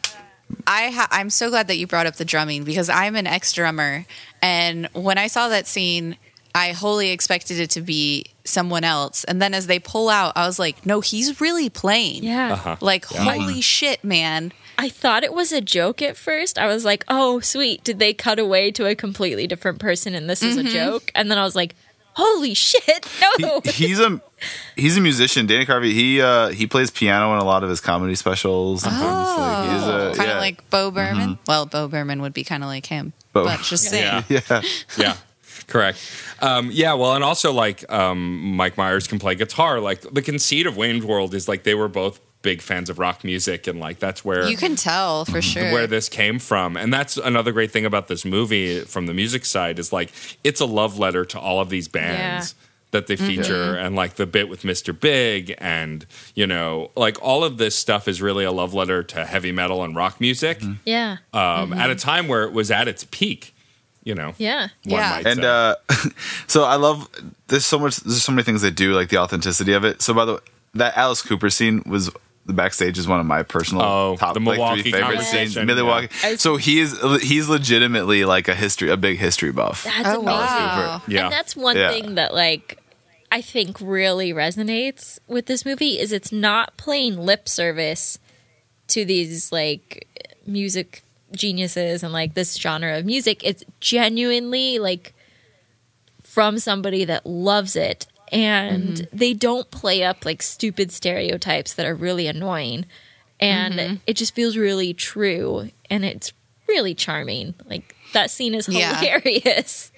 I 0.67 0.89
ha- 0.91 1.07
I'm 1.11 1.29
so 1.29 1.49
glad 1.49 1.67
that 1.67 1.77
you 1.77 1.87
brought 1.87 2.05
up 2.05 2.15
the 2.17 2.25
drumming 2.25 2.63
because 2.63 2.89
I'm 2.89 3.15
an 3.15 3.25
ex 3.27 3.53
drummer, 3.53 4.05
and 4.41 4.87
when 4.93 5.17
I 5.17 5.27
saw 5.27 5.49
that 5.49 5.67
scene, 5.67 6.15
I 6.55 6.73
wholly 6.73 7.09
expected 7.09 7.59
it 7.59 7.71
to 7.71 7.81
be 7.81 8.25
someone 8.45 8.83
else, 8.83 9.23
and 9.23 9.41
then 9.41 9.53
as 9.55 9.65
they 9.67 9.79
pull 9.79 10.09
out, 10.09 10.33
I 10.35 10.45
was 10.45 10.59
like, 10.59 10.85
no, 10.85 11.01
he's 11.01 11.41
really 11.41 11.69
playing. 11.69 12.23
yeah. 12.23 12.53
Uh-huh. 12.53 12.75
Like 12.81 13.05
holy 13.05 13.61
shit, 13.61 14.03
man! 14.03 14.53
I 14.77 14.89
thought 14.89 15.23
it 15.23 15.33
was 15.33 15.51
a 15.51 15.61
joke 15.61 16.01
at 16.03 16.17
first. 16.17 16.59
I 16.59 16.67
was 16.67 16.85
like, 16.85 17.03
"Oh, 17.07 17.39
sweet! 17.39 17.83
Did 17.83 17.97
they 17.99 18.13
cut 18.13 18.37
away 18.37 18.69
to 18.71 18.85
a 18.85 18.93
completely 18.95 19.47
different 19.47 19.79
person 19.79 20.13
and 20.13 20.29
this 20.29 20.43
is 20.43 20.55
Mm-hmm. 20.57 20.67
a 20.67 20.71
joke?" 20.71 21.11
And 21.15 21.31
then 21.31 21.37
I 21.39 21.43
was 21.43 21.55
like, 21.55 21.73
"Holy 22.15 22.53
shit! 22.53 23.07
No!" 23.39 23.61
He, 23.63 23.71
he's 23.71 23.99
a 23.99 24.21
he's 24.75 24.97
a 24.97 25.01
musician. 25.01 25.45
Danny 25.45 25.65
Carvey. 25.65 25.91
He 25.91 26.21
uh 26.21 26.49
he 26.49 26.67
plays 26.67 26.91
piano 26.91 27.33
in 27.33 27.39
a 27.39 27.45
lot 27.45 27.63
of 27.63 27.69
his 27.69 27.81
comedy 27.81 28.15
specials. 28.15 28.83
And 28.83 28.93
things. 28.93 29.03
Like, 29.03 29.69
he's 29.69 29.83
a, 29.83 30.13
kind 30.15 30.29
of 30.29 30.35
yeah. 30.35 30.39
like 30.39 30.69
Bo 30.69 30.91
Burnham. 30.91 31.39
Well, 31.47 31.65
Bo 31.65 31.87
Burnham 31.87 32.19
would 32.19 32.33
be 32.33 32.43
kind 32.43 32.63
of 32.63 32.67
like 32.67 32.85
him, 32.85 33.13
Bo- 33.31 33.45
but 33.45 33.61
just 33.61 33.85
saying. 33.85 34.23
Yeah. 34.29 34.39
yeah. 34.49 34.61
yeah 34.97 35.17
correct 35.67 35.97
um, 36.41 36.69
yeah 36.71 36.93
well 36.93 37.15
and 37.15 37.23
also 37.23 37.53
like 37.53 37.89
um, 37.91 38.55
mike 38.55 38.77
myers 38.77 39.07
can 39.07 39.17
play 39.17 39.33
guitar 39.33 39.79
like 39.79 40.01
the 40.01 40.21
conceit 40.21 40.67
of 40.67 40.75
wayne's 40.75 41.05
world 41.05 41.33
is 41.33 41.47
like 41.47 41.63
they 41.63 41.73
were 41.73 41.87
both 41.87 42.19
big 42.43 42.61
fans 42.61 42.89
of 42.91 42.99
rock 42.99 43.23
music 43.23 43.65
and 43.65 43.79
like 43.79 43.97
that's 43.97 44.23
where 44.23 44.47
You 44.47 44.57
can 44.57 44.75
tell 44.75 45.25
for 45.25 45.41
sure. 45.41 45.71
where 45.73 45.87
this 45.87 46.07
came 46.09 46.37
from 46.37 46.77
and 46.77 46.93
that's 46.93 47.17
another 47.17 47.51
great 47.51 47.71
thing 47.71 47.85
about 47.85 48.07
this 48.09 48.23
movie 48.23 48.81
from 48.81 49.07
the 49.07 49.13
music 49.15 49.45
side 49.45 49.79
is 49.79 49.91
like 49.91 50.11
it's 50.43 50.61
a 50.61 50.65
love 50.67 50.99
letter 50.99 51.25
to 51.25 51.39
all 51.39 51.59
of 51.59 51.69
these 51.69 51.87
bands 51.87 52.53
that 52.91 53.07
they 53.07 53.15
feature 53.15 53.75
and 53.75 53.95
like 53.95 54.17
the 54.17 54.25
bit 54.27 54.47
with 54.49 54.61
Mr. 54.61 54.97
Big 54.97 55.55
and 55.57 56.05
you 56.35 56.45
know 56.45 56.91
like 56.95 57.17
all 57.23 57.43
of 57.43 57.57
this 57.57 57.75
stuff 57.75 58.07
is 58.07 58.21
really 58.21 58.43
a 58.43 58.51
love 58.51 58.75
letter 58.75 59.01
to 59.01 59.25
heavy 59.25 59.51
metal 59.51 59.83
and 59.83 59.95
rock 59.95 60.21
music 60.21 60.61
Yeah. 60.85 61.17
um, 61.33 61.73
at 61.73 61.89
a 61.89 61.95
time 61.95 62.27
where 62.27 62.43
it 62.43 62.53
was 62.53 62.69
at 62.69 62.87
its 62.87 63.05
peak 63.09 63.55
you 64.03 64.13
know 64.13 64.35
yeah. 64.37 64.67
one 64.83 64.99
Yeah. 64.99 65.09
might 65.09 65.25
and 65.25 65.39
say. 65.39 65.47
uh 65.47 65.75
so 66.47 66.65
i 66.65 66.75
love 66.75 67.07
there's 67.47 67.65
so 67.65 67.79
much 67.79 67.95
there's 68.01 68.21
so 68.21 68.31
many 68.33 68.43
things 68.43 68.61
they 68.61 68.69
do 68.69 68.93
like 68.93 69.07
the 69.09 69.17
authenticity 69.17 69.71
of 69.71 69.85
it 69.85 70.01
so 70.01 70.13
by 70.13 70.25
the 70.25 70.33
way 70.33 70.39
that 70.75 70.97
alice 70.97 71.21
cooper 71.21 71.49
scene 71.49 71.81
was 71.85 72.11
the 72.45 72.53
backstage 72.53 72.97
is 72.97 73.07
one 73.07 73.19
of 73.19 73.25
my 73.25 73.41
personal 73.43 73.83
Oh, 73.83 74.15
top 74.17 74.33
the 74.33 74.39
like 74.41 74.57
Milwaukee 74.57 74.81
three 74.83 74.91
favorite 74.91 75.07
conversation, 75.15 75.51
scenes 75.53 75.65
Milwaukee. 75.65 76.09
yeah. 76.23 76.35
so 76.35 76.57
he 76.57 76.79
is 76.79 76.97
he's 77.21 77.47
legitimately 77.47 78.25
like 78.25 78.47
a 78.47 78.55
history 78.55 78.89
a 78.89 78.97
big 78.97 79.17
history 79.17 79.51
buff 79.51 79.83
That's 79.85 80.09
Oh 80.09 80.21
amazing. 80.21 80.25
wow. 80.25 81.01
yeah 81.07 81.23
And 81.25 81.31
that's 81.31 81.55
one 81.55 81.77
Yeah. 81.77 81.89
thing 81.91 82.15
that 82.15 82.33
like 82.33 82.79
I 83.31 83.41
think 83.41 83.77
really 83.81 84.31
resonates 84.33 85.17
with 85.27 85.45
this 85.47 85.65
movie 85.65 85.99
is 85.99 86.11
it's 86.11 86.31
not 86.31 86.75
playing 86.77 87.17
lip 87.17 87.47
service 87.49 88.19
to 88.89 89.05
these 89.05 89.51
like 89.51 90.07
music 90.45 91.03
geniuses 91.31 92.03
and 92.03 92.13
like 92.13 92.35
this 92.35 92.53
genre 92.55 92.95
of 92.99 93.05
music. 93.05 93.41
It's 93.43 93.63
genuinely 93.79 94.77
like 94.77 95.13
from 96.21 96.59
somebody 96.59 97.05
that 97.05 97.25
loves 97.25 97.75
it 97.75 98.05
and 98.33 99.07
they 99.13 99.33
don't 99.33 99.69
play 99.71 100.03
up 100.03 100.25
like 100.25 100.41
stupid 100.41 100.91
stereotypes 100.91 101.73
that 101.75 101.85
are 101.85 101.95
really 101.95 102.27
annoying. 102.27 102.85
And 103.39 103.99
it 104.07 104.13
just 104.15 104.33
feels 104.35 104.55
really 104.57 104.93
true 104.93 105.69
and 105.89 106.05
it's 106.05 106.33
really 106.67 106.95
charming. 106.95 107.53
Like 107.65 107.95
that 108.13 108.31
scene 108.31 108.53
is 108.53 108.67
Yeah. 108.69 108.95
hilarious. 108.99 109.91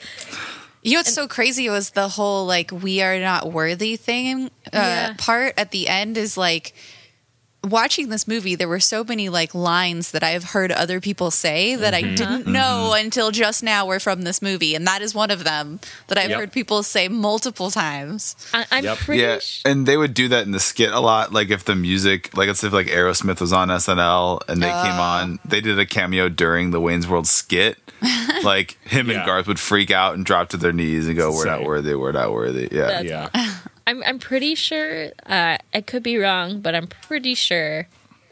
You 0.81 0.93
know 0.93 0.99
what's 0.99 1.13
so 1.13 1.27
crazy 1.27 1.69
was 1.69 1.91
the 1.91 2.07
whole 2.09 2.45
like 2.45 2.71
we 2.71 3.01
are 3.01 3.19
not 3.19 3.51
worthy 3.51 3.95
thing 3.95 4.45
uh, 4.67 4.69
Yeah. 4.73 5.13
part 5.17 5.55
at 5.57 5.71
the 5.71 5.87
end 5.87 6.15
is 6.17 6.37
like 6.37 6.73
watching 7.65 8.09
this 8.09 8.27
movie 8.27 8.55
there 8.55 8.67
were 8.67 8.79
so 8.79 9.03
many 9.03 9.29
like 9.29 9.53
lines 9.53 10.11
that 10.11 10.23
I've 10.23 10.43
heard 10.43 10.71
other 10.71 10.99
people 10.99 11.31
say 11.31 11.75
that 11.75 11.93
I 11.93 12.01
mm-hmm. 12.01 12.15
didn't 12.15 12.41
mm-hmm. 12.43 12.51
know 12.51 12.93
until 12.95 13.31
just 13.31 13.63
now 13.63 13.85
were 13.85 13.99
from 13.99 14.21
this 14.21 14.41
movie 14.41 14.75
and 14.75 14.85
that 14.87 15.01
is 15.01 15.13
one 15.13 15.31
of 15.31 15.43
them 15.43 15.79
that 16.07 16.17
I've 16.17 16.29
Yep. 16.29 16.39
heard 16.39 16.51
people 16.51 16.83
say 16.83 17.07
multiple 17.07 17.71
times. 17.71 18.35
I, 18.53 18.65
I'm 18.71 18.83
Yep. 18.83 18.97
pretty 18.99 19.21
yeah 19.21 19.39
sh- 19.39 19.61
and 19.65 19.85
they 19.85 19.97
would 19.97 20.13
do 20.13 20.27
that 20.29 20.45
in 20.45 20.51
the 20.51 20.59
skit 20.59 20.91
a 20.91 20.99
lot 20.99 21.33
like 21.33 21.49
if 21.49 21.65
the 21.65 21.75
music 21.75 22.35
like 22.35 22.47
let's 22.47 22.59
say 22.59 22.67
if 22.67 22.73
like 22.73 22.87
aerosmith 22.87 23.41
was 23.41 23.53
on 23.53 23.69
snl 23.69 24.41
and 24.47 24.61
they 24.61 24.67
came 24.67 24.99
oh. 24.99 25.01
on 25.01 25.39
they 25.45 25.61
did 25.61 25.79
a 25.79 25.85
cameo 25.85 26.29
during 26.29 26.71
the 26.71 26.79
wayne's 26.79 27.07
world 27.07 27.27
skit. 27.27 27.77
Like 28.43 28.77
him 28.83 29.09
Yeah. 29.09 29.17
and 29.17 29.25
garth 29.25 29.47
would 29.47 29.59
freak 29.59 29.89
out 29.89 30.13
and 30.13 30.23
drop 30.23 30.49
to 30.49 30.57
their 30.57 30.73
knees 30.73 31.07
and 31.07 31.17
go 31.17 31.31
we're 31.31 31.45
not 31.45 31.63
worthy 31.63 31.95
we're 31.95 32.11
not 32.11 32.31
worthy. 32.31 32.67
Yeah. 32.71 33.01
That's 33.01 33.05
yeah 33.05 33.55
I'm 33.87 34.03
I'm 34.03 34.19
pretty 34.19 34.55
sure 34.55 35.11
uh, 35.25 35.57
I 35.73 35.81
could 35.81 36.03
be 36.03 36.17
wrong, 36.17 36.59
but 36.61 36.73
I'm 36.75 36.87
pretty 36.87 37.35
sure 37.35 37.87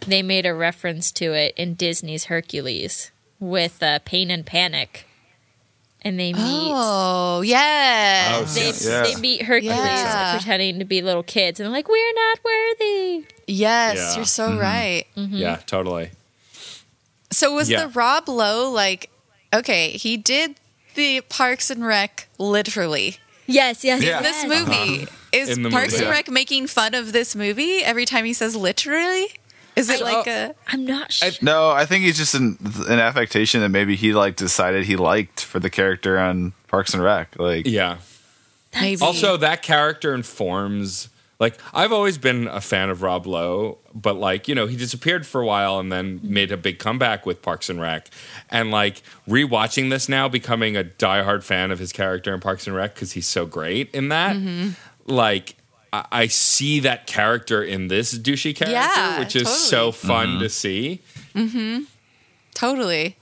they 0.08 0.22
made 0.24 0.46
a 0.46 0.54
reference 0.54 1.12
to 1.14 1.34
it 1.34 1.54
in 1.56 1.76
Disney's 1.76 2.26
Hercules 2.26 3.12
with 3.40 3.82
uh, 3.84 4.00
Pain 4.04 4.32
and 4.32 4.46
Panic, 4.46 5.06
and 6.02 6.20
they 6.20 6.34
meet. 6.34 6.42
Oh, 6.74 7.42
yeah. 7.42 8.40
Oh, 8.42 8.46
They, 8.46 8.72
Yeah. 8.82 9.04
they 9.04 9.16
meet 9.16 9.44
Hercules 9.44 9.76
Yeah. 9.78 10.36
pretending 10.36 10.80
to 10.80 10.86
be 10.86 11.02
little 11.02 11.24
kids, 11.24 11.60
and 11.60 11.66
they're 11.68 11.72
like, 11.74 11.88
"We're 11.88 12.14
not 12.14 12.40
worthy." 12.44 13.26
yes, 13.48 13.98
Yeah. 13.98 14.16
you're 14.16 14.26
so 14.26 14.58
right. 14.58 15.06
yeah 15.16 15.58
totally 15.68 16.12
So 17.32 17.54
was 17.54 17.70
Yeah. 17.70 17.84
the 17.84 17.88
Rob 17.90 18.28
Lowe 18.30 18.72
like 18.72 19.10
okay, 19.54 19.92
he 19.92 20.18
did 20.18 20.56
the 20.96 21.22
Parks 21.22 21.70
and 21.70 21.86
Rec 21.86 22.28
literally. 22.40 23.18
Yes, 23.46 23.84
yes, 23.84 24.02
Yeah. 24.02 24.18
In 24.18 24.24
this 24.24 24.46
movie, 24.46 25.08
is 25.34 25.50
In 25.50 25.64
the 25.64 25.70
Parks 25.70 25.94
movie. 25.94 26.06
and 26.06 26.12
Rec 26.12 26.30
making 26.30 26.68
fun 26.68 26.94
of 26.94 27.12
this 27.12 27.36
movie 27.36 27.84
every 27.84 28.06
time 28.06 28.26
he 28.26 28.34
says 28.34 28.56
literally? 28.56 29.28
Is 29.76 29.90
it 29.90 30.02
like 30.02 30.28
a 30.28 30.52
oh, 30.52 30.56
I'm 30.68 30.86
not 30.86 31.12
sure. 31.12 31.32
No, 31.42 31.72
I 31.72 31.86
think 31.86 32.04
he's 32.06 32.18
just 32.18 32.36
an, 32.36 32.58
an 32.88 33.00
affectation 33.00 33.62
that 33.62 33.70
maybe 33.70 33.96
he 33.96 34.14
like 34.14 34.36
decided 34.36 34.86
he 34.86 34.96
liked 34.96 35.42
for 35.44 35.60
the 35.60 35.70
character 35.70 36.20
on 36.20 36.54
Parks 36.68 36.94
and 36.94 37.02
Rec. 37.02 37.40
Like, 37.40 37.66
yeah 37.66 37.98
maybe 38.82 39.02
Also, 39.02 39.38
that 39.38 39.62
character 39.62 40.14
informs. 40.14 41.10
Like, 41.40 41.58
I've 41.74 41.92
always 41.92 42.18
been 42.18 42.48
a 42.48 42.62
fan 42.62 42.90
of 42.90 43.02
Rob 43.02 43.26
Lowe, 43.26 43.80
but 43.94 44.16
like, 44.16 44.48
you 44.48 44.56
know, 44.56 44.68
he 44.68 44.78
disappeared 44.78 45.26
for 45.26 45.42
a 45.42 45.46
while 45.46 45.80
and 45.80 45.92
then 45.92 46.20
made 46.24 46.52
a 46.52 46.58
big 46.58 46.80
comeback 46.80 47.26
with 47.26 47.42
Parks 47.42 47.70
and 47.70 47.82
Rec. 47.82 48.10
And 48.50 48.72
like, 48.72 49.02
rewatching 49.28 49.90
this 49.90 50.08
now, 50.08 50.30
becoming 50.30 50.78
a 50.78 50.84
diehard 50.84 51.44
fan 51.44 51.72
of 51.72 51.80
his 51.80 51.92
character 51.92 52.34
in 52.34 52.40
Parks 52.40 52.68
and 52.68 52.76
Rec 52.76 52.94
because 52.94 53.14
he's 53.14 53.28
so 53.28 53.46
great 53.46 53.94
in 53.94 54.10
that. 54.10 54.36
Mm-hmm. 54.36 54.70
Like, 55.06 55.56
I, 55.92 56.06
I 56.12 56.28
see 56.28 56.80
that 56.82 57.08
character 57.08 57.62
in 57.64 57.88
this 57.88 58.18
douchey 58.18 58.56
character, 58.56 58.72
Yeah, 58.72 59.20
which 59.20 59.36
is 59.36 59.50
so 59.50 59.92
fun 59.92 60.40
to 60.40 60.50
see. 60.50 61.02
Mm-hmm. 61.36 61.84
Totally. 62.54 63.18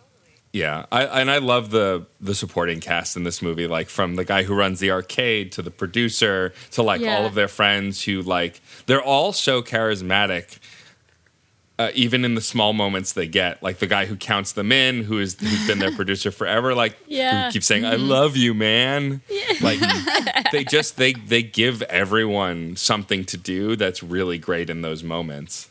Yeah, 0.53 0.85
I, 0.91 1.21
and 1.21 1.31
I 1.31 1.37
love 1.37 1.71
the 1.71 2.05
the 2.19 2.35
supporting 2.35 2.81
cast 2.81 3.15
in 3.15 3.23
this 3.23 3.41
movie, 3.41 3.67
like 3.67 3.87
from 3.87 4.15
the 4.15 4.25
guy 4.25 4.43
who 4.43 4.53
runs 4.53 4.81
the 4.81 4.91
arcade 4.91 5.53
to 5.53 5.61
the 5.61 5.71
producer 5.71 6.53
to 6.71 6.83
like 6.83 6.99
Yeah. 6.99 7.15
all 7.17 7.25
of 7.25 7.35
their 7.35 7.47
friends 7.47 8.03
who 8.03 8.21
like 8.21 8.59
they're 8.85 9.01
all 9.01 9.31
so 9.31 9.61
charismatic. 9.61 10.59
Uh, 11.81 11.91
even 11.95 12.23
in 12.25 12.35
the 12.35 12.41
small 12.41 12.73
moments 12.73 13.13
they 13.13 13.25
get, 13.27 13.61
like 13.63 13.79
the 13.79 13.87
guy 13.87 14.05
who 14.05 14.15
counts 14.15 14.51
them 14.53 14.71
in, 14.71 15.03
who 15.03 15.17
is 15.19 15.35
who's 15.39 15.65
been 15.65 15.79
their 15.79 15.91
producer 15.95 16.29
forever, 16.31 16.75
like 16.75 16.95
Yeah. 17.07 17.45
who 17.47 17.51
keeps 17.53 17.65
saying 17.65 17.85
"I 17.85 17.95
love 17.95 18.37
you, 18.37 18.53
man." 18.53 19.21
Yeah. 19.29 19.53
Like 19.61 19.79
they 20.51 20.63
just 20.63 20.97
they 20.97 21.13
they 21.13 21.41
give 21.41 21.81
everyone 21.83 22.75
something 22.75 23.25
to 23.25 23.37
do 23.37 23.75
that's 23.75 24.03
really 24.03 24.37
great 24.37 24.69
in 24.69 24.81
those 24.81 25.01
moments. 25.03 25.69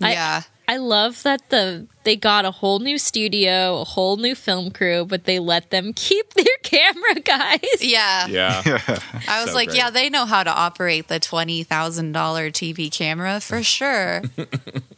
I- 0.00 0.12
yeah. 0.12 0.42
I 0.72 0.76
love 0.76 1.22
that 1.24 1.48
the 1.50 1.86
they 2.04 2.14
got 2.16 2.44
a 2.44 2.50
whole 2.50 2.78
new 2.78 2.96
studio, 2.96 3.80
a 3.80 3.84
whole 3.84 4.16
new 4.16 4.34
film 4.34 4.70
crew, 4.70 5.04
but 5.04 5.24
they 5.24 5.38
let 5.38 5.70
them 5.70 5.92
keep 5.96 6.32
their 6.34 6.56
camera 6.62 7.16
guys. 7.16 7.80
Yeah. 7.80 8.26
Yeah, 8.28 8.62
I 9.28 9.40
was 9.42 9.50
So 9.50 9.54
like, 9.54 9.68
great. 9.70 9.78
yeah, 9.78 9.90
they 9.90 10.08
know 10.08 10.24
how 10.26 10.42
to 10.44 10.50
operate 10.50 11.08
the 11.08 11.18
twenty 11.18 11.64
thousand 11.64 12.12
dollar 12.12 12.50
TV 12.50 12.90
camera 12.90 13.40
for 13.40 13.62
sure, 13.76 14.22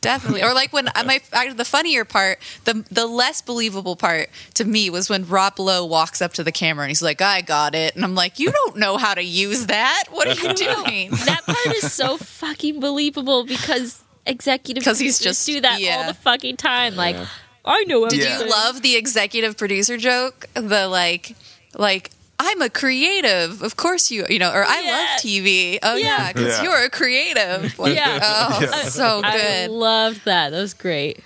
definitely. 0.00 0.42
Or 0.42 0.52
like 0.52 0.72
when 0.72 0.88
my 1.06 1.20
I- 1.32 1.52
the 1.54 1.64
funnier 1.64 2.04
part, 2.04 2.38
the 2.64 2.84
the 2.90 3.06
less 3.06 3.40
believable 3.40 3.96
part 3.96 4.28
to 4.54 4.64
me 4.64 4.90
was 4.90 5.08
when 5.08 5.26
Rob 5.26 5.58
Lowe 5.58 5.84
walks 5.86 6.20
up 6.20 6.34
to 6.34 6.44
the 6.44 6.52
camera 6.52 6.84
and 6.84 6.90
he's 6.90 7.02
like, 7.02 7.20
"I 7.22 7.40
got 7.40 7.74
it," 7.74 7.94
and 7.96 8.04
I'm 8.04 8.14
like, 8.14 8.38
"You 8.38 8.52
don't 8.52 8.76
know 8.76 8.96
how 8.98 9.14
to 9.14 9.22
use 9.24 9.66
that. 9.66 10.04
What 10.10 10.28
are 10.28 10.34
you 10.48 10.54
doing?" 10.54 11.10
that 11.10 11.42
part 11.46 11.76
is 11.76 11.92
so 11.92 12.16
fucking 12.18 12.78
believable 12.80 13.44
because 13.44 14.02
executive 14.26 14.84
'Cause 14.84 14.98
he's 14.98 15.18
just- 15.18 15.46
do 15.46 15.60
that 15.60 15.80
yeah. 15.80 15.96
all 15.98 16.06
the 16.06 16.14
fucking 16.14 16.56
time. 16.56 16.96
Like, 16.96 17.16
I 17.64 17.84
know. 17.84 18.08
Did 18.08 18.20
you 18.24 18.48
love 18.50 18.82
the 18.82 18.96
executive 18.96 19.56
producer 19.56 19.96
joke? 19.96 20.46
The 20.54 20.88
like, 20.88 21.34
like. 21.76 22.10
I'm 22.44 22.60
a 22.60 22.68
creative. 22.70 23.62
Of 23.62 23.76
course 23.76 24.10
you, 24.10 24.26
you 24.28 24.40
know, 24.40 24.50
or 24.50 24.64
I 24.64 24.80
Yeah. 24.80 24.90
love 24.90 25.08
TV. 25.20 25.78
Oh 25.80 25.94
Yeah. 25.94 26.06
yeah, 26.06 26.32
because 26.32 26.58
Yeah. 26.58 26.62
you're 26.64 26.84
a 26.84 26.90
creative. 26.90 27.78
Like, 27.78 27.94
Yeah. 27.94 28.18
Oh, 28.20 28.58
Yeah. 28.60 28.82
so 28.88 29.20
I 29.22 29.36
good. 29.38 29.70
loved 29.70 30.24
that. 30.24 30.50
That 30.50 30.58
was 30.60 30.74
great. 30.74 31.20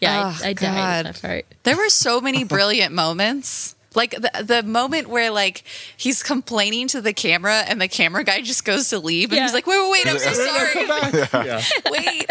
Yeah, 0.00 0.32
Oh, 0.38 0.44
I, 0.44 0.50
I 0.50 0.52
died 0.52 0.60
God. 0.60 1.06
with 1.06 1.20
that 1.20 1.28
part. 1.28 1.46
There 1.64 1.76
were 1.76 1.88
so 1.88 2.20
many 2.20 2.44
brilliant 2.44 2.94
moments. 2.94 3.73
Like 3.94 4.12
the 4.12 4.42
the 4.44 4.62
moment 4.62 5.08
where 5.08 5.30
like 5.30 5.62
he's 5.96 6.22
complaining 6.22 6.88
to 6.88 7.00
the 7.00 7.12
camera 7.12 7.64
and 7.68 7.80
the 7.80 7.88
camera 7.88 8.24
guy 8.24 8.40
just 8.40 8.64
goes 8.64 8.88
to 8.90 8.98
leave 8.98 9.30
and 9.30 9.36
Yeah. 9.36 9.42
he's 9.44 9.54
like, 9.54 9.66
wait, 9.66 9.78
wait, 9.78 10.04
wait, 10.04 10.06
I'm 10.12 10.18
so 10.18 10.32
sorry. 10.32 11.46
yeah. 11.46 11.62
Wait. 11.90 12.30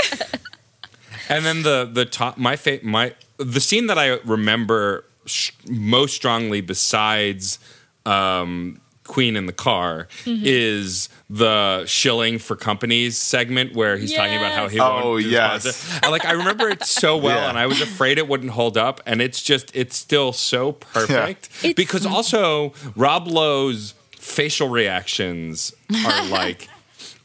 And 1.29 1.45
then 1.45 1.63
the 1.63 1.89
the 1.91 2.05
top 2.05 2.37
my 2.37 2.55
fa- 2.55 2.79
my 2.83 3.13
the 3.37 3.61
scene 3.61 3.87
that 3.87 3.97
I 3.97 4.19
remember 4.25 5.05
sh- 5.25 5.51
most 5.69 6.15
strongly 6.15 6.59
besides 6.61 7.59
um, 8.05 8.81
Queen 9.13 9.35
in 9.35 9.45
the 9.45 9.53
car 9.53 10.07
Mm-hmm. 10.25 10.41
is 10.43 11.07
the 11.29 11.85
shilling 11.85 12.39
for 12.39 12.55
companies 12.55 13.15
segment 13.17 13.75
where 13.75 13.95
he's 13.97 14.11
talking 14.13 14.37
about 14.37 14.51
how 14.53 14.67
he 14.67 14.77
Yes. 14.77 14.89
won't 14.89 15.05
Oh, 15.05 15.17
yes. 15.17 15.75
sponsor. 15.75 15.99
And, 16.03 16.11
like 16.11 16.25
I 16.25 16.31
remember 16.31 16.67
it 16.69 16.83
so 16.83 17.15
well 17.25 17.37
Yeah. 17.37 17.49
and 17.49 17.57
I 17.59 17.67
was 17.67 17.79
afraid 17.81 18.17
it 18.17 18.27
wouldn't 18.27 18.51
hold 18.51 18.75
up 18.77 19.01
and 19.05 19.21
it's 19.21 19.41
just 19.41 19.75
it's 19.75 19.95
still 19.95 20.33
so 20.33 20.71
perfect 20.73 21.49
It's- 21.63 21.73
because 21.75 22.05
also 22.07 22.73
Rob 22.95 23.27
Lowe's 23.27 23.93
facial 24.17 24.69
reactions 24.69 25.73
are 26.05 26.25
like 26.41 26.69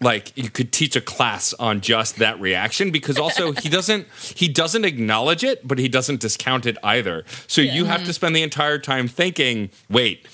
like 0.01 0.33
you 0.37 0.49
could 0.51 0.71
teach 0.73 0.95
a 0.95 1.01
class 1.01 1.53
on 1.55 1.81
just 1.81 2.17
that 2.17 2.39
reaction 2.41 2.91
because 2.91 3.19
also 3.19 3.53
he 3.53 3.69
doesn't 3.79 4.07
he 4.35 4.47
doesn't 4.47 4.85
acknowledge 4.85 5.43
it 5.43 5.67
but 5.67 5.79
he 5.79 5.89
doesn't 5.89 6.21
discount 6.21 6.67
it 6.67 6.77
either 6.85 7.25
so 7.47 7.61
you 7.61 7.85
have 7.87 8.05
to 8.05 8.13
spend 8.13 8.35
the 8.37 8.43
entire 8.43 8.79
time 8.79 9.09
thinking 9.09 9.71
wait 9.89 10.27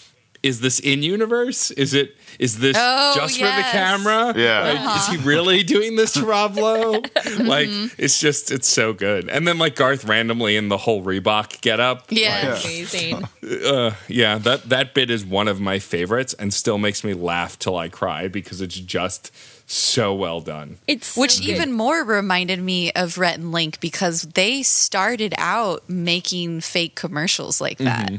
is 0.45 0.61
this 0.61 0.79
in 0.79 1.03
universe? 1.03 1.71
Is 1.73 1.95
it 1.95 2.15
is 2.39 2.59
this 2.59 2.77
Oh, 2.79 3.13
just 3.17 3.39
for 3.39 3.47
the 3.47 3.63
camera? 3.71 4.35
Yeah. 4.37 4.73
Like, 4.73 4.97
is 4.99 5.07
he 5.09 5.17
really 5.29 5.63
doing 5.63 5.97
this 5.97 6.13
to 6.13 6.25
Rob 6.25 6.57
Lowe? 6.57 7.01
Mm-hmm. 7.25 7.47
like 7.47 7.69
it's 7.99 8.21
just 8.21 8.51
it's 8.53 8.69
so 8.69 8.93
good. 8.93 9.29
And 9.31 9.49
then 9.49 9.59
like 9.59 9.75
Garth 9.77 10.05
randomly 10.05 10.57
in 10.57 10.69
the 10.69 10.77
whole 10.77 11.03
Reebok 11.03 11.61
get 11.63 11.81
up. 11.81 12.07
Yeah. 12.11 12.59
Amazing. 12.61 13.25
Yeah, 14.09 14.39
that 14.39 14.69
that 14.69 14.95
bit 14.95 15.11
is 15.11 15.25
one 15.25 15.49
of 15.49 15.61
my 15.61 15.79
favorites 15.79 16.35
and 16.35 16.53
still 16.53 16.79
makes 16.79 17.03
me 17.03 17.15
laugh 17.15 17.59
till 17.59 17.77
I 17.77 17.89
cry 17.89 18.29
because 18.29 18.61
it's 18.61 18.75
just 18.79 19.31
so 19.67 20.15
well 20.15 20.41
done. 20.41 20.77
It's 20.87 21.17
Which 21.17 21.39
good. 21.41 21.49
even 21.49 21.73
more 21.73 22.05
reminded 22.05 22.61
me 22.61 22.93
of 22.93 23.17
Rhett 23.19 23.37
and 23.39 23.51
Link 23.53 23.81
because 23.81 24.23
they 24.23 24.63
started 24.63 25.35
out 25.39 25.89
making 25.89 26.61
fake 26.61 26.95
commercials 26.95 27.61
like 27.61 27.79
that. 27.79 28.13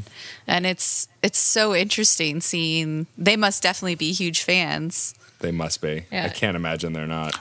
And 0.46 0.66
it's 0.66 1.08
it's 1.22 1.38
so 1.38 1.74
interesting 1.74 2.40
seeing 2.40 3.06
they 3.16 3.36
must 3.36 3.62
definitely 3.62 3.94
be 3.94 4.12
huge 4.12 4.42
fans. 4.42 5.14
They 5.40 5.50
must 5.52 5.80
be. 5.80 6.04
Yeah. 6.10 6.24
I 6.24 6.28
can't 6.30 6.56
imagine 6.56 6.92
they're 6.92 7.06
not. 7.06 7.38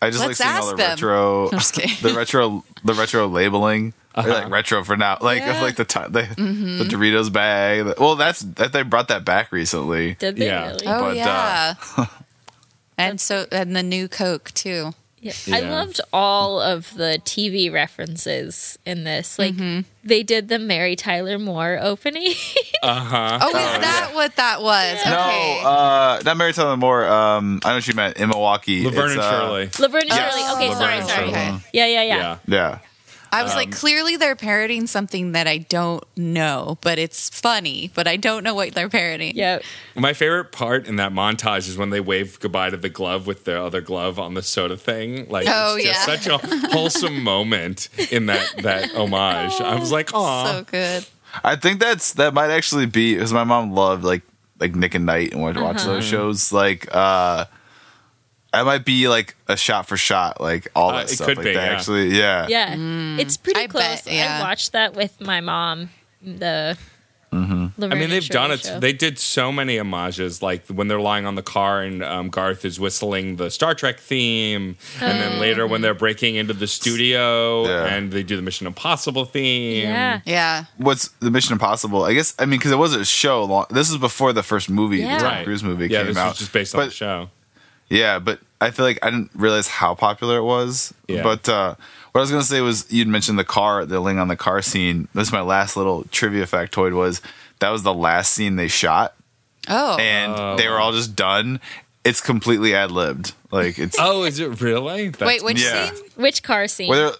I 0.00 0.10
just 0.10 0.24
Let's 0.26 0.38
like 0.40 0.48
seeing 0.48 0.60
all 0.62 0.70
the 0.70 0.76
them. 0.76 0.90
retro, 0.90 1.44
I'm 1.52 1.58
just 1.58 1.74
kidding. 1.74 1.96
the 2.02 2.14
retro, 2.16 2.64
the 2.84 2.94
retro 2.94 3.26
labeling. 3.26 3.92
Uh-huh. 4.16 4.28
like 4.28 4.48
retro 4.50 4.84
for 4.84 4.96
now, 4.96 5.18
like 5.20 5.40
Yeah. 5.40 5.60
like 5.60 5.74
the 5.74 5.84
ti- 5.84 6.08
the, 6.08 6.22
Mm-hmm. 6.22 6.78
the 6.78 6.84
Doritos 6.84 7.32
bag. 7.32 7.98
well, 7.98 8.14
that's 8.14 8.40
that 8.40 8.72
they 8.72 8.82
brought 8.82 9.08
that 9.08 9.24
back 9.24 9.50
recently. 9.50 10.14
Did 10.14 10.36
they 10.36 10.46
Yeah. 10.46 10.68
really? 10.68 10.86
Oh 10.86 11.00
But, 11.00 11.16
uh, 11.18 11.74
yeah. 11.98 12.06
and 12.98 13.20
so 13.20 13.46
and 13.52 13.74
the 13.74 13.82
new 13.82 14.08
Coke 14.08 14.50
too. 14.52 14.92
Yeah. 15.20 15.32
I 15.50 15.60
loved 15.60 16.02
all 16.12 16.60
of 16.60 16.92
the 16.94 17.18
TV 17.24 17.72
references 17.72 18.78
in 18.84 19.04
this. 19.04 19.38
Like 19.38 19.54
Mm-hmm. 19.54 19.80
they 20.06 20.22
did 20.22 20.48
the 20.48 20.58
Mary 20.58 20.96
Tyler 20.96 21.38
Moore 21.38 21.78
opening. 21.80 22.34
Uh 22.82 23.00
huh. 23.00 23.38
Oh, 23.40 23.48
is 23.48 23.54
that 23.54 24.10
what 24.12 24.36
that 24.36 24.60
was? 24.60 24.98
Okay. 25.00 25.60
No, 25.62 25.66
uh, 25.70 26.20
not 26.22 26.36
Mary 26.36 26.52
Tyler 26.52 26.76
Moore. 26.76 27.06
Um, 27.06 27.60
I 27.64 27.70
know 27.70 27.74
what 27.76 27.88
you 27.88 27.94
meant 27.94 28.18
in 28.18 28.28
Milwaukee. 28.28 28.84
Laverne 28.84 29.04
It's, 29.06 29.12
and 29.14 29.20
uh, 29.22 29.30
Shirley. 29.30 29.70
Laverne 29.78 30.00
and 30.02 30.08
Yes. 30.10 30.34
Shirley. 30.34 30.54
Okay, 30.56 30.68
Laverne 30.68 31.06
sorry, 31.06 31.30
sorry. 31.30 31.32
Shirley. 31.32 31.60
Yeah, 31.72 31.86
yeah, 31.86 32.02
yeah. 32.02 32.02
Yeah. 32.02 32.38
Yeah, 32.46 32.78
I 33.34 33.42
was 33.42 33.52
Um, 33.52 33.56
like, 33.58 33.70
clearly 33.72 34.16
they're 34.16 34.36
parodying 34.36 34.86
something 34.86 35.32
that 35.32 35.46
I 35.46 35.58
don't 35.58 36.04
know, 36.16 36.78
but 36.80 36.98
it's 36.98 37.28
funny, 37.30 37.90
but 37.94 38.06
I 38.06 38.16
don't 38.16 38.44
know 38.44 38.54
what 38.54 38.74
they're 38.74 38.88
parodying. 38.88 39.36
Yeah. 39.36 39.58
My 39.96 40.12
favorite 40.12 40.52
part 40.52 40.86
in 40.86 40.96
that 40.96 41.12
montage 41.12 41.68
is 41.68 41.76
when 41.76 41.90
they 41.90 42.00
wave 42.00 42.38
goodbye 42.40 42.70
to 42.70 42.76
the 42.76 42.88
glove 42.88 43.26
with 43.26 43.44
their 43.44 43.58
other 43.58 43.80
glove 43.80 44.18
on 44.18 44.34
the 44.34 44.42
soda 44.42 44.76
thing. 44.76 45.28
Like, 45.28 45.46
Oh, 45.50 45.76
it's 45.76 45.84
just 45.86 46.08
yeah. 46.08 46.16
such 46.16 46.26
a 46.28 46.38
wholesome 46.72 47.22
moment 47.22 47.88
in 48.10 48.26
that 48.26 48.54
that 48.62 48.92
homage. 48.94 49.60
I 49.60 49.78
was 49.78 49.90
like, 49.92 50.10
oh, 50.14 50.44
So 50.46 50.64
good. 50.64 51.06
I 51.42 51.56
think 51.56 51.80
that's 51.80 52.12
that 52.14 52.32
might 52.34 52.50
actually 52.50 52.86
be 52.86 53.14
because 53.14 53.32
my 53.32 53.44
mom 53.44 53.72
loved 53.72 54.04
like 54.04 54.22
like 54.60 54.74
Nick 54.76 54.94
at 54.94 55.00
Nite 55.00 55.32
and 55.32 55.42
would 55.42 55.56
watch 55.56 55.78
Uh-huh. 55.78 55.94
those 55.94 56.04
shows. 56.04 56.52
Like, 56.52 56.86
uh, 56.94 57.46
that 58.54 58.64
might 58.64 58.84
be 58.84 59.08
like 59.08 59.36
a 59.48 59.56
shot 59.56 59.86
for 59.88 59.96
shot, 59.96 60.40
like 60.40 60.68
all 60.74 60.90
Uh, 60.90 60.96
that 60.98 61.10
it 61.10 61.14
stuff. 61.14 61.26
could 61.28 61.36
like 61.38 61.44
be, 61.46 61.54
that. 61.54 61.66
yeah. 61.70 61.76
Actually, 61.76 62.08
yeah, 62.18 62.46
Yeah. 62.48 63.16
It's 63.20 63.36
pretty 63.36 63.60
I 63.60 63.66
close. 63.66 63.82
bet, 63.82 64.06
yeah. 64.12 64.38
I 64.40 64.42
watched 64.42 64.72
that 64.72 64.94
with 64.94 65.20
my 65.20 65.40
mom. 65.40 65.90
The 66.22 66.76
Mm-hmm. 67.32 67.82
I 67.92 67.94
mean, 67.96 68.10
they've 68.10 68.28
done 68.28 68.52
it. 68.52 68.60
show. 68.60 68.78
They 68.78 68.92
did 68.92 69.18
so 69.18 69.50
many 69.50 69.76
homages, 69.76 70.40
like 70.40 70.68
when 70.68 70.86
they're 70.86 71.00
lying 71.00 71.26
on 71.26 71.34
the 71.34 71.42
car 71.42 71.82
and 71.82 72.00
um, 72.04 72.28
Garth 72.30 72.64
is 72.64 72.78
whistling 72.78 73.34
the 73.36 73.50
Star 73.50 73.74
Trek 73.74 73.98
theme, 73.98 74.76
and 75.00 75.20
then 75.20 75.40
later 75.40 75.66
when 75.66 75.80
they're 75.80 75.94
breaking 75.94 76.36
into 76.36 76.52
the 76.54 76.68
studio 76.68 77.66
Yeah. 77.66 77.86
and 77.86 78.12
they 78.12 78.22
do 78.22 78.36
the 78.36 78.42
Mission 78.42 78.68
Impossible 78.68 79.24
theme. 79.24 79.88
yeah. 79.88 80.20
Yeah. 80.24 80.64
What's 80.76 81.08
the 81.18 81.32
Mission 81.32 81.54
Impossible? 81.54 82.04
I 82.04 82.14
guess 82.14 82.34
I 82.38 82.46
mean 82.46 82.60
because 82.60 82.70
it 82.70 82.78
was 82.78 82.94
a 82.94 83.04
show. 83.04 83.42
Long, 83.42 83.66
this 83.68 83.90
is 83.90 83.96
before 83.96 84.32
the 84.32 84.44
first 84.44 84.70
movie, 84.70 84.98
Yeah. 84.98 85.14
the 85.16 85.24
Tom 85.24 85.32
Right. 85.32 85.44
Cruise 85.44 85.64
movie, 85.64 85.88
Yeah, 85.88 85.98
came 85.98 86.06
this 86.06 86.16
out. 86.16 86.28
was 86.28 86.38
just 86.38 86.52
based 86.52 86.72
on 86.76 86.82
But- 86.82 86.90
the 86.90 86.94
show. 86.94 87.30
Yeah, 87.90 88.18
but 88.18 88.40
I 88.60 88.70
feel 88.70 88.84
like 88.84 88.98
I 89.02 89.10
didn't 89.10 89.30
realize 89.34 89.68
how 89.68 89.94
popular 89.94 90.38
it 90.38 90.42
was. 90.44 90.92
Yeah. 91.08 91.22
But 91.22 91.48
uh, 91.48 91.74
what 92.12 92.20
I 92.20 92.22
was 92.22 92.30
gonna 92.30 92.42
say 92.42 92.60
was 92.60 92.90
you'd 92.92 93.08
mentioned 93.08 93.38
the 93.38 93.44
car, 93.44 93.84
the 93.84 94.00
ling 94.00 94.18
on 94.18 94.28
the 94.28 94.36
car 94.36 94.62
scene. 94.62 95.08
This 95.14 95.28
is 95.28 95.32
my 95.32 95.40
last 95.42 95.76
little 95.76 96.04
trivia 96.10 96.46
factoid 96.46 96.94
was 96.94 97.20
that 97.60 97.70
was 97.70 97.82
the 97.82 97.94
last 97.94 98.32
scene 98.32 98.56
they 98.56 98.68
shot, 98.68 99.14
Oh. 99.68 99.96
and 99.98 100.58
they 100.58 100.68
were 100.68 100.78
all 100.78 100.92
just 100.92 101.14
done. 101.14 101.60
It's 102.04 102.20
completely 102.20 102.74
ad 102.74 102.90
libbed. 102.90 103.32
Like 103.50 103.78
it's 103.78 103.96
Oh, 104.00 104.24
is 104.24 104.38
it 104.40 104.60
really? 104.60 105.08
That's- 105.08 105.26
Wait, 105.26 105.44
which 105.44 105.62
yeah. 105.62 105.90
scene? 105.90 106.04
Which 106.16 106.42
car 106.42 106.66
scene? 106.68 106.88
where 106.88 106.98
they're, 107.10 107.12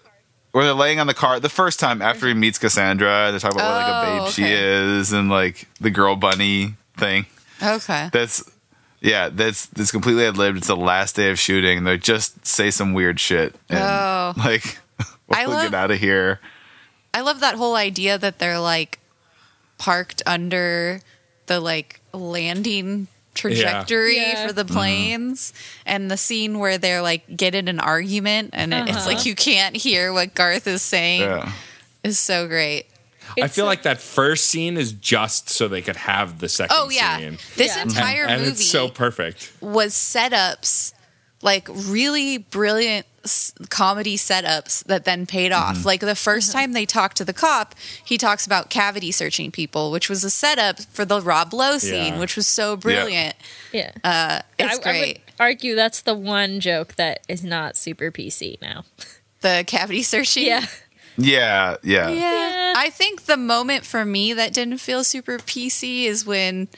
where 0.52 0.64
they're 0.64 0.74
laying 0.74 1.00
on 1.00 1.06
the 1.06 1.14
car 1.14 1.40
the 1.40 1.48
first 1.48 1.78
time 1.80 2.02
after 2.02 2.26
he 2.28 2.34
meets 2.34 2.58
Cassandra. 2.58 3.28
They're 3.30 3.38
talking 3.40 3.58
about 3.60 3.70
what 3.70 3.88
like 3.88 4.08
a 4.18 4.20
Oh, 4.20 4.24
babe 4.24 4.32
she 4.32 4.44
is 4.44 5.12
and 5.12 5.28
like 5.30 5.66
the 5.80 5.90
girl 5.90 6.16
bunny 6.16 6.74
thing. 6.96 7.26
Okay. 7.62 8.10
That's 8.12 8.42
yeah, 9.04 9.28
that's 9.28 9.66
that's 9.66 9.92
completely 9.92 10.24
ad 10.26 10.36
libbed. 10.36 10.56
It's 10.58 10.66
the 10.66 10.74
last 10.76 11.14
day 11.14 11.30
of 11.30 11.38
shooting. 11.38 11.78
and 11.78 11.86
They 11.86 11.98
just 11.98 12.44
say 12.46 12.70
some 12.70 12.92
weird 12.94 13.20
shit. 13.20 13.54
And, 13.68 13.78
Oh. 13.78 14.32
like 14.38 14.78
we'll 15.28 15.50
love- 15.50 15.62
get 15.70 15.74
out 15.74 15.90
of 15.92 15.98
here. 16.00 16.40
I 17.12 17.20
love 17.20 17.38
that 17.40 17.54
whole 17.54 17.76
idea 17.76 18.18
that 18.18 18.38
they're 18.40 18.58
like 18.58 18.98
parked 19.78 20.22
under 20.26 21.00
the 21.46 21.60
like 21.60 22.00
landing 22.12 23.06
trajectory 23.34 24.16
Yeah. 24.16 24.46
for 24.46 24.52
the 24.52 24.64
Mm-hmm. 24.64 24.74
planes 24.74 25.52
and 25.84 26.10
the 26.10 26.16
scene 26.16 26.58
where 26.58 26.78
they're 26.78 27.02
like 27.02 27.36
get 27.36 27.54
in 27.54 27.68
an 27.68 27.80
argument 27.80 28.50
and 28.52 28.72
it, 28.72 28.88
it's 28.88 29.06
like 29.06 29.26
you 29.26 29.34
can't 29.34 29.76
hear 29.76 30.12
what 30.12 30.34
Garth 30.34 30.66
is 30.66 30.82
saying 30.82 31.20
Yeah. 31.22 31.52
is 32.02 32.18
so 32.18 32.46
great. 32.48 32.86
I 33.40 33.48
feel 33.48 33.64
a- 33.64 33.66
like 33.66 33.82
that 33.82 34.00
first 34.00 34.46
scene 34.48 34.76
is 34.76 34.92
just 34.92 35.48
so 35.50 35.68
they 35.68 35.82
could 35.82 35.96
have 35.96 36.38
the 36.38 36.48
second 36.48 36.76
Oh 36.78 36.88
yeah. 36.90 37.18
scene. 37.18 37.38
This 37.56 37.74
Yeah. 37.76 37.82
entire 37.82 38.24
and 38.26 38.40
movie 38.42 38.52
it's 38.52 38.66
so 38.70 38.88
perfect. 38.88 39.52
was 39.60 39.94
setups 39.94 40.92
like 41.42 41.68
really 41.70 42.38
brilliant 42.38 43.06
s- 43.22 43.52
comedy 43.68 44.16
setups 44.16 44.82
that 44.84 45.04
then 45.04 45.26
paid 45.26 45.52
off. 45.52 45.76
Mm-hmm. 45.78 45.86
Like 45.86 46.00
the 46.00 46.06
1st 46.14 46.52
time 46.52 46.72
they 46.72 46.86
talk 46.86 47.12
to 47.14 47.24
the 47.24 47.34
cop, 47.34 47.74
he 48.02 48.16
talks 48.16 48.46
about 48.46 48.70
cavity 48.70 49.12
searching 49.12 49.50
people, 49.50 49.90
which 49.90 50.08
was 50.08 50.24
a 50.24 50.30
setup 50.30 50.80
for 50.80 51.04
the 51.04 51.20
Rob 51.20 51.52
Lowe 51.52 51.76
scene, 51.76 52.14
Yeah. 52.14 52.18
which 52.20 52.36
was 52.36 52.46
so 52.46 52.76
brilliant. 52.76 53.34
yeah. 53.72 53.90
Uh, 54.02 54.40
it's 54.58 54.86
I, 54.86 54.90
I 54.90 55.00
would 55.00 55.20
argue 55.38 55.74
that's 55.74 56.00
the 56.00 56.14
one 56.14 56.60
joke 56.60 56.94
that 56.94 57.20
is 57.28 57.44
not 57.44 57.76
super 57.76 58.10
PC 58.10 58.58
now. 58.62 58.84
the 59.42 59.64
cavity 59.66 60.02
searching. 60.02 60.46
Yeah. 60.46 60.64
Yeah, 61.16 61.76
yeah. 61.82 62.08
Yeah. 62.08 62.74
I 62.76 62.90
think 62.90 63.24
the 63.24 63.36
moment 63.36 63.84
for 63.84 64.04
me 64.04 64.32
that 64.32 64.52
didn't 64.52 64.78
feel 64.78 65.04
super 65.04 65.38
PC 65.38 66.04
is 66.04 66.26
when 66.26 66.68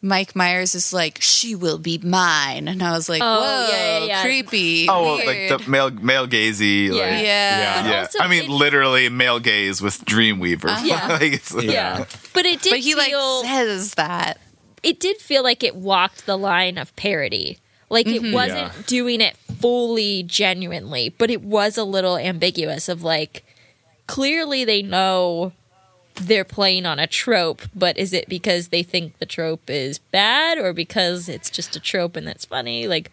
Mike 0.00 0.36
Myers 0.36 0.74
is 0.74 0.92
like, 0.92 1.20
"She 1.22 1.54
will 1.54 1.78
be 1.78 1.98
mine," 1.98 2.68
and 2.68 2.82
I 2.82 2.92
was 2.92 3.08
like, 3.08 3.22
Oh, 3.24 3.40
"Whoa, 3.40 3.68
yeah, 3.70 3.98
yeah, 3.98 4.04
yeah. 4.04 4.22
creepy." 4.22 4.86
Oh, 4.88 5.16
weird. 5.16 5.26
like 5.26 5.64
the 5.64 5.70
male 5.70 5.90
male 5.90 6.26
gazy, 6.26 6.88
Yeah. 6.88 6.92
like 6.92 7.12
yeah. 7.12 7.18
Yeah. 7.22 7.88
yeah. 7.90 8.00
also 8.00 8.18
I 8.20 8.28
mean, 8.28 8.44
it- 8.44 8.50
literally 8.50 9.08
male 9.08 9.40
gaze 9.40 9.80
with 9.80 10.04
Dreamweaver. 10.04 10.66
Uh-huh. 10.66 10.84
Yeah. 10.84 11.06
like 11.20 11.32
it's, 11.32 11.54
Yeah. 11.54 12.04
But 12.34 12.44
it 12.44 12.60
did 12.60 12.70
But 12.70 12.80
he 12.80 12.94
like 12.94 13.14
says 13.44 13.94
that. 13.94 14.38
it 14.82 15.00
did 15.00 15.18
feel 15.18 15.42
like 15.42 15.62
it 15.62 15.74
walked 15.74 16.26
the 16.26 16.36
line 16.36 16.76
of 16.76 16.94
parody. 16.96 17.58
Like 17.88 18.06
it 18.06 18.22
mm-hmm. 18.22 18.32
wasn't 18.32 18.72
Yeah. 18.76 18.82
doing 18.86 19.20
it 19.20 19.36
fully 19.58 20.22
genuinely, 20.22 21.08
but 21.10 21.30
it 21.30 21.42
was 21.42 21.76
a 21.76 21.84
little 21.84 22.16
ambiguous 22.16 22.88
of 22.88 23.02
like 23.02 23.44
clearly 24.06 24.64
they 24.64 24.82
know 24.82 25.52
they're 26.14 26.44
playing 26.44 26.86
on 26.86 26.98
a 26.98 27.06
trope, 27.06 27.62
but 27.74 27.98
is 27.98 28.12
it 28.12 28.28
because 28.28 28.68
they 28.68 28.82
think 28.82 29.18
the 29.18 29.26
trope 29.26 29.68
is 29.68 29.98
bad 29.98 30.58
or 30.58 30.72
because 30.72 31.28
it's 31.28 31.50
just 31.50 31.74
a 31.76 31.80
trope 31.80 32.16
and 32.16 32.26
that's 32.26 32.44
funny? 32.44 32.86
Like 32.86 33.10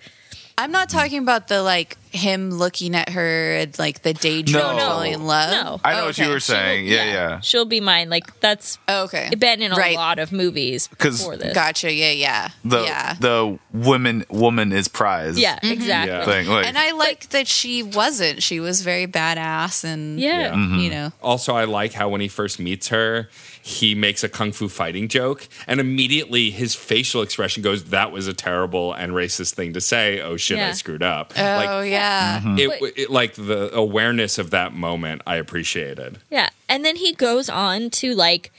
I'm 0.61 0.71
not 0.71 0.89
talking 0.89 1.19
about 1.19 1.47
the 1.47 1.61
like 1.63 1.97
him 2.11 2.51
looking 2.51 2.93
at 2.93 3.07
her 3.09 3.55
and 3.55 3.79
like 3.79 4.01
the 4.01 4.13
daydream 4.13 4.61
No. 4.61 4.77
falling 4.77 5.13
in 5.13 5.25
love. 5.25 5.51
No. 5.51 5.81
I 5.83 5.93
know 5.93 6.01
Oh, 6.01 6.05
what 6.07 6.17
you 6.17 6.27
were 6.27 6.41
saying. 6.41 6.85
Yeah, 6.85 7.05
yeah. 7.05 7.39
She'll 7.39 7.63
be 7.65 7.79
mine. 7.79 8.09
Like 8.09 8.39
that's 8.41 8.77
Oh, 8.89 9.03
okay. 9.05 9.29
been 9.37 9.61
in 9.61 9.71
a 9.71 9.75
Right. 9.75 9.95
lot 9.95 10.19
of 10.19 10.31
movies 10.33 10.89
'Cause- 10.97 11.19
before 11.19 11.37
this. 11.37 11.53
Gotcha. 11.53 11.91
Yeah, 11.91 12.11
yeah. 12.11 12.49
The 12.65 12.83
yeah. 12.83 13.15
the 13.19 13.57
woman 13.73 14.25
woman 14.29 14.71
is 14.73 14.87
prize. 14.87 15.39
Yeah, 15.39 15.55
mm-hmm. 15.55 15.71
exactly. 15.71 16.11
Yeah. 16.17 16.25
thing. 16.25 16.47
Like, 16.47 16.65
and 16.67 16.77
I 16.77 16.91
like 16.91 17.29
that 17.29 17.47
she 17.47 17.81
wasn't. 17.81 18.43
She 18.43 18.59
was 18.59 18.81
very 18.81 19.07
badass 19.07 19.83
and 19.85 20.19
Yeah. 20.19 20.39
Yeah. 20.39 20.51
Mm-hmm. 20.53 20.79
you 20.79 20.89
know. 20.89 21.11
Also, 21.23 21.55
I 21.55 21.63
like 21.63 21.93
how 21.93 22.09
when 22.09 22.19
he 22.21 22.27
first 22.27 22.59
meets 22.59 22.89
her, 22.89 23.29
he 23.61 23.95
makes 23.95 24.23
a 24.23 24.29
kung 24.29 24.51
fu 24.51 24.67
fighting 24.67 25.07
joke, 25.07 25.47
and 25.67 25.79
immediately 25.79 26.49
his 26.49 26.75
facial 26.75 27.21
expression 27.21 27.61
goes, 27.61 27.85
"That 27.85 28.11
was 28.11 28.27
a 28.27 28.33
terrible 28.33 28.93
and 28.93 29.13
racist 29.13 29.53
thing 29.53 29.73
to 29.73 29.81
say." 29.81 30.19
Oh 30.21 30.37
shit, 30.37 30.59
I 30.59 30.71
screwed 30.71 31.03
up. 31.03 31.33
Oh 31.37 31.41
like 31.41 31.89
yeah. 31.89 32.39
Mm-hmm. 32.39 32.59
it, 32.59 32.93
it, 32.97 33.09
like 33.09 33.33
the 33.35 33.73
awareness 33.73 34.37
of 34.37 34.49
that 34.51 34.73
moment, 34.73 35.21
I 35.27 35.35
appreciated. 35.35 36.19
Yeah. 36.29 36.49
And 36.67 36.83
then 36.83 36.95
he 36.95 37.13
goes 37.13 37.49
on 37.49 37.89
to 37.91 38.13
like 38.15 38.51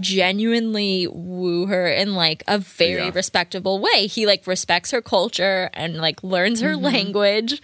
genuinely 0.00 1.06
woo 1.06 1.66
her 1.66 1.86
in 1.86 2.14
like 2.14 2.42
a 2.48 2.58
very 2.58 3.04
Yeah. 3.04 3.10
respectable 3.14 3.78
way. 3.78 4.06
He 4.06 4.26
like 4.26 4.46
respects 4.46 4.90
her 4.90 5.02
culture 5.02 5.70
and 5.74 5.96
like 5.96 6.22
learns 6.22 6.60
her 6.60 6.72
mm-hmm. 6.74 6.84
language. 6.84 7.60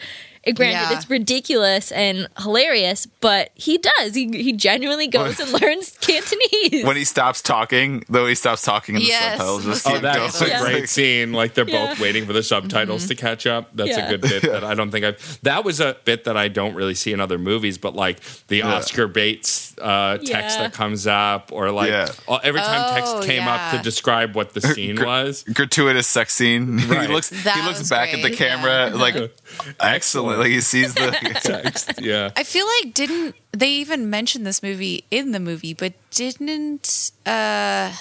Granted, 0.55 0.91
Yeah. 0.91 0.97
it's 0.97 1.09
ridiculous 1.11 1.91
and 1.93 2.29
hilarious, 2.39 3.07
but 3.21 3.51
he 3.55 3.79
does. 3.79 4.15
He 4.15 4.27
he 4.43 4.53
genuinely 4.53 5.09
goes 5.09 5.39
and 5.41 5.51
learns 5.63 5.91
Cantonese. 6.01 6.85
when 6.85 6.97
he 6.97 7.05
stops 7.05 7.43
talking, 7.43 8.05
though, 8.09 8.27
he 8.27 8.35
stops 8.35 8.63
talking 8.63 8.97
and 8.97 9.05
the 9.05 9.09
Yes. 9.09 9.39
subtitles 9.39 9.65
just 9.65 9.87
Oh, 9.87 9.95
Oh, 9.97 9.99
that's 9.99 10.39
going. 10.39 10.51
a 10.51 10.55
Yeah. 10.55 10.61
great 10.63 10.89
scene. 10.97 11.33
Like 11.33 11.55
they're 11.55 11.69
Yeah. 11.69 11.87
both 11.89 12.01
waiting 12.01 12.27
for 12.27 12.33
the 12.33 12.43
subtitles 12.43 13.03
mm-hmm. 13.03 13.09
to 13.09 13.15
catch 13.15 13.47
up. 13.47 13.71
That's 13.75 13.91
Yeah. 13.91 14.07
a 14.07 14.11
good 14.11 14.21
bit 14.23 14.43
that 14.43 14.65
I 14.73 14.75
don't 14.75 14.91
think 14.91 15.05
I've. 15.05 15.39
That 15.43 15.65
was 15.65 15.81
a 15.81 15.97
bit 16.05 16.25
that 16.25 16.37
I 16.37 16.49
don't 16.49 16.75
really 16.75 16.95
see 16.95 17.13
in 17.13 17.21
other 17.21 17.39
movies, 17.39 17.79
but 17.79 17.95
like 17.95 18.19
the 18.49 18.63
Oscar 18.63 19.07
Bates 19.07 19.75
uh, 19.81 20.19
text 20.19 20.29
Yeah. 20.57 20.63
that 20.63 20.73
comes 20.73 21.07
up, 21.07 21.51
or 21.53 21.71
like 21.71 21.91
Yeah. 21.91 22.09
uh, 22.29 22.39
every 22.43 22.61
time 22.61 22.85
Oh, 22.91 22.95
text 22.95 23.29
came 23.29 23.47
up 23.47 23.73
to 23.73 23.83
describe 23.83 24.35
what 24.35 24.55
the 24.55 24.61
scene 24.75 25.03
was. 25.05 25.43
gratuitous 25.53 26.07
sex 26.07 26.35
scene. 26.35 26.79
Right. 26.89 27.09
he 27.09 27.13
looks 27.13 27.31
That 27.31 27.57
he 27.57 27.63
looks 27.63 27.79
was 27.81 27.91
back 27.91 28.15
at 28.15 28.23
the 28.23 28.31
camera 28.31 28.91
yeah. 28.91 28.95
like 28.97 29.33
excellent. 29.81 30.39
Like 30.39 30.49
he 30.51 30.61
sees 30.61 30.95
the 30.95 31.11
Text, 31.43 32.01
yeah. 32.01 32.31
I 32.37 32.43
feel 32.45 32.67
like 32.83 32.95
didn't 32.95 33.35
they 33.53 33.71
even 33.71 34.09
mention 34.11 34.45
this 34.45 34.63
movie 34.63 35.05
in 35.11 35.33
the 35.33 35.41
movie, 35.41 35.75
but 35.75 35.93
didn't 36.11 37.11
uh 37.27 37.93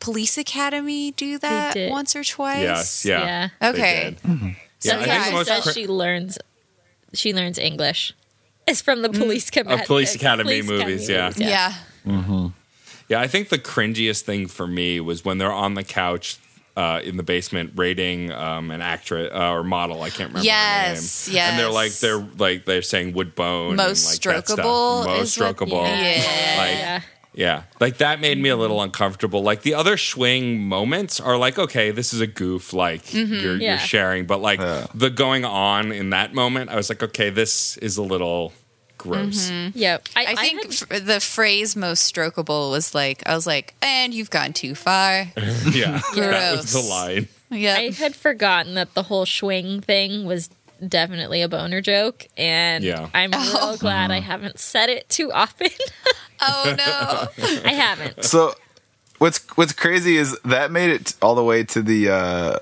Police 0.00 0.36
Academy 0.36 1.12
do 1.12 1.38
that 1.38 1.76
once 1.90 2.16
or 2.16 2.24
twice? 2.24 2.62
Yes, 2.62 3.04
yeah. 3.04 3.20
Yeah. 3.20 3.48
they 3.60 3.68
Okay. 3.68 4.16
did. 4.24 4.30
Yeah, 4.30 4.54
Sometimes 4.80 5.08
I 5.10 5.14
think 5.14 5.24
the 5.26 5.32
most 5.32 5.46
says 5.46 5.62
cra- 5.62 5.72
she 5.74 5.86
learns 5.86 6.38
she 7.14 7.32
learns 7.32 7.58
English. 7.58 8.12
It's 8.66 8.80
from 8.80 9.02
the 9.02 9.08
police 9.10 9.50
command. 9.50 9.80
Of 9.80 9.86
Police 9.86 10.14
Academy 10.14 10.62
Police 10.62 10.68
movies, 10.70 11.08
yeah. 11.08 11.32
Yeah. 11.36 12.50
Yeah, 13.08 13.20
I 13.20 13.26
think 13.26 13.48
the 13.50 13.58
cringiest 13.58 14.22
thing 14.22 14.46
for 14.46 14.66
me 14.66 15.00
was 15.00 15.24
when 15.24 15.38
they're 15.38 15.52
on 15.52 15.74
the 15.74 15.84
couch 15.84 16.38
uh, 16.76 17.00
in 17.04 17.16
the 17.18 17.22
basement 17.22 17.72
rating 17.76 18.32
um, 18.32 18.70
an 18.70 18.80
actress 18.80 19.30
uh, 19.34 19.52
or 19.52 19.62
model. 19.64 20.00
I 20.02 20.08
can't 20.08 20.30
remember. 20.30 20.46
Yes, 20.46 21.26
her 21.26 21.32
name. 21.34 21.42
And 21.42 21.58
they're 21.58 21.70
like 21.70 21.92
they're 21.94 22.26
like 22.38 22.64
they're 22.64 22.80
saying 22.80 23.12
wood 23.12 23.34
bone. 23.34 23.76
Most 23.76 24.24
and 24.24 24.34
like 24.34 24.36
that 24.46 24.48
stuff. 24.48 24.58
strokeable 24.64 25.04
Most 25.04 25.36
is 25.36 25.38
what- 25.42 25.56
strokeable. 25.56 25.82
Yeah. 25.84 26.56
Like, 26.56 26.70
Yeah. 26.78 27.00
Yeah, 27.34 27.62
like 27.80 27.98
that 27.98 28.20
made 28.20 28.38
me 28.38 28.48
a 28.50 28.56
little 28.56 28.82
uncomfortable. 28.82 29.42
Like 29.42 29.62
the 29.62 29.74
other 29.74 29.96
swing 29.96 30.60
moments 30.60 31.20
are 31.20 31.36
like, 31.36 31.58
okay, 31.58 31.90
this 31.90 32.12
is 32.12 32.20
a 32.20 32.26
goof, 32.26 32.72
like 32.72 33.04
mm-hmm. 33.06 33.34
you're, 33.34 33.56
Yeah. 33.56 33.70
you're 33.70 33.78
sharing, 33.78 34.26
but 34.26 34.40
like 34.40 34.60
Yeah. 34.60 34.86
the 34.94 35.10
going 35.10 35.44
on 35.44 35.92
in 35.92 36.10
that 36.10 36.34
moment, 36.34 36.70
I 36.70 36.76
was 36.76 36.88
like, 36.88 37.02
okay, 37.02 37.30
this 37.30 37.76
is 37.78 37.96
a 37.96 38.02
little 38.02 38.52
gross. 38.98 39.50
Mm-hmm. 39.50 39.78
Yep. 39.78 40.08
I, 40.14 40.24
I 40.26 40.34
think 40.36 40.62
had- 40.62 40.92
f- 40.92 41.04
the 41.06 41.20
phrase 41.20 41.74
most 41.74 42.12
strokeable 42.14 42.70
was 42.70 42.94
like 42.94 43.22
I 43.26 43.34
was 43.34 43.46
like, 43.46 43.74
and 43.82 44.12
you've 44.14 44.30
gone 44.30 44.52
too 44.52 44.74
far. 44.74 45.26
Yeah, 45.72 46.00
that 46.14 46.56
was 46.56 46.72
the 46.72 46.80
line. 46.80 47.28
Yeah. 47.50 47.76
I 47.76 47.90
had 47.90 48.14
forgotten 48.14 48.74
that 48.74 48.94
the 48.94 49.02
whole 49.04 49.26
swing 49.26 49.80
thing 49.80 50.24
was 50.24 50.48
definitely 50.88 51.42
a 51.42 51.48
boner 51.48 51.80
joke, 51.80 52.26
and 52.36 52.82
Yeah. 52.84 53.08
I'm 53.14 53.30
real 53.30 53.76
glad 53.76 54.10
I 54.10 54.20
haven't 54.20 54.58
said 54.58 54.88
it 54.88 55.08
too 55.08 55.32
often. 55.32 55.68
oh 56.40 56.74
no. 56.76 57.44
I 57.64 57.72
haven't. 57.72 58.24
So 58.24 58.54
what's 59.18 59.38
what's 59.56 59.72
crazy 59.72 60.16
is 60.16 60.38
that 60.44 60.70
made 60.70 60.90
it 60.90 61.14
all 61.22 61.34
the 61.34 61.44
way 61.44 61.64
to 61.64 61.82
the 61.82 62.08
uh 62.10 62.58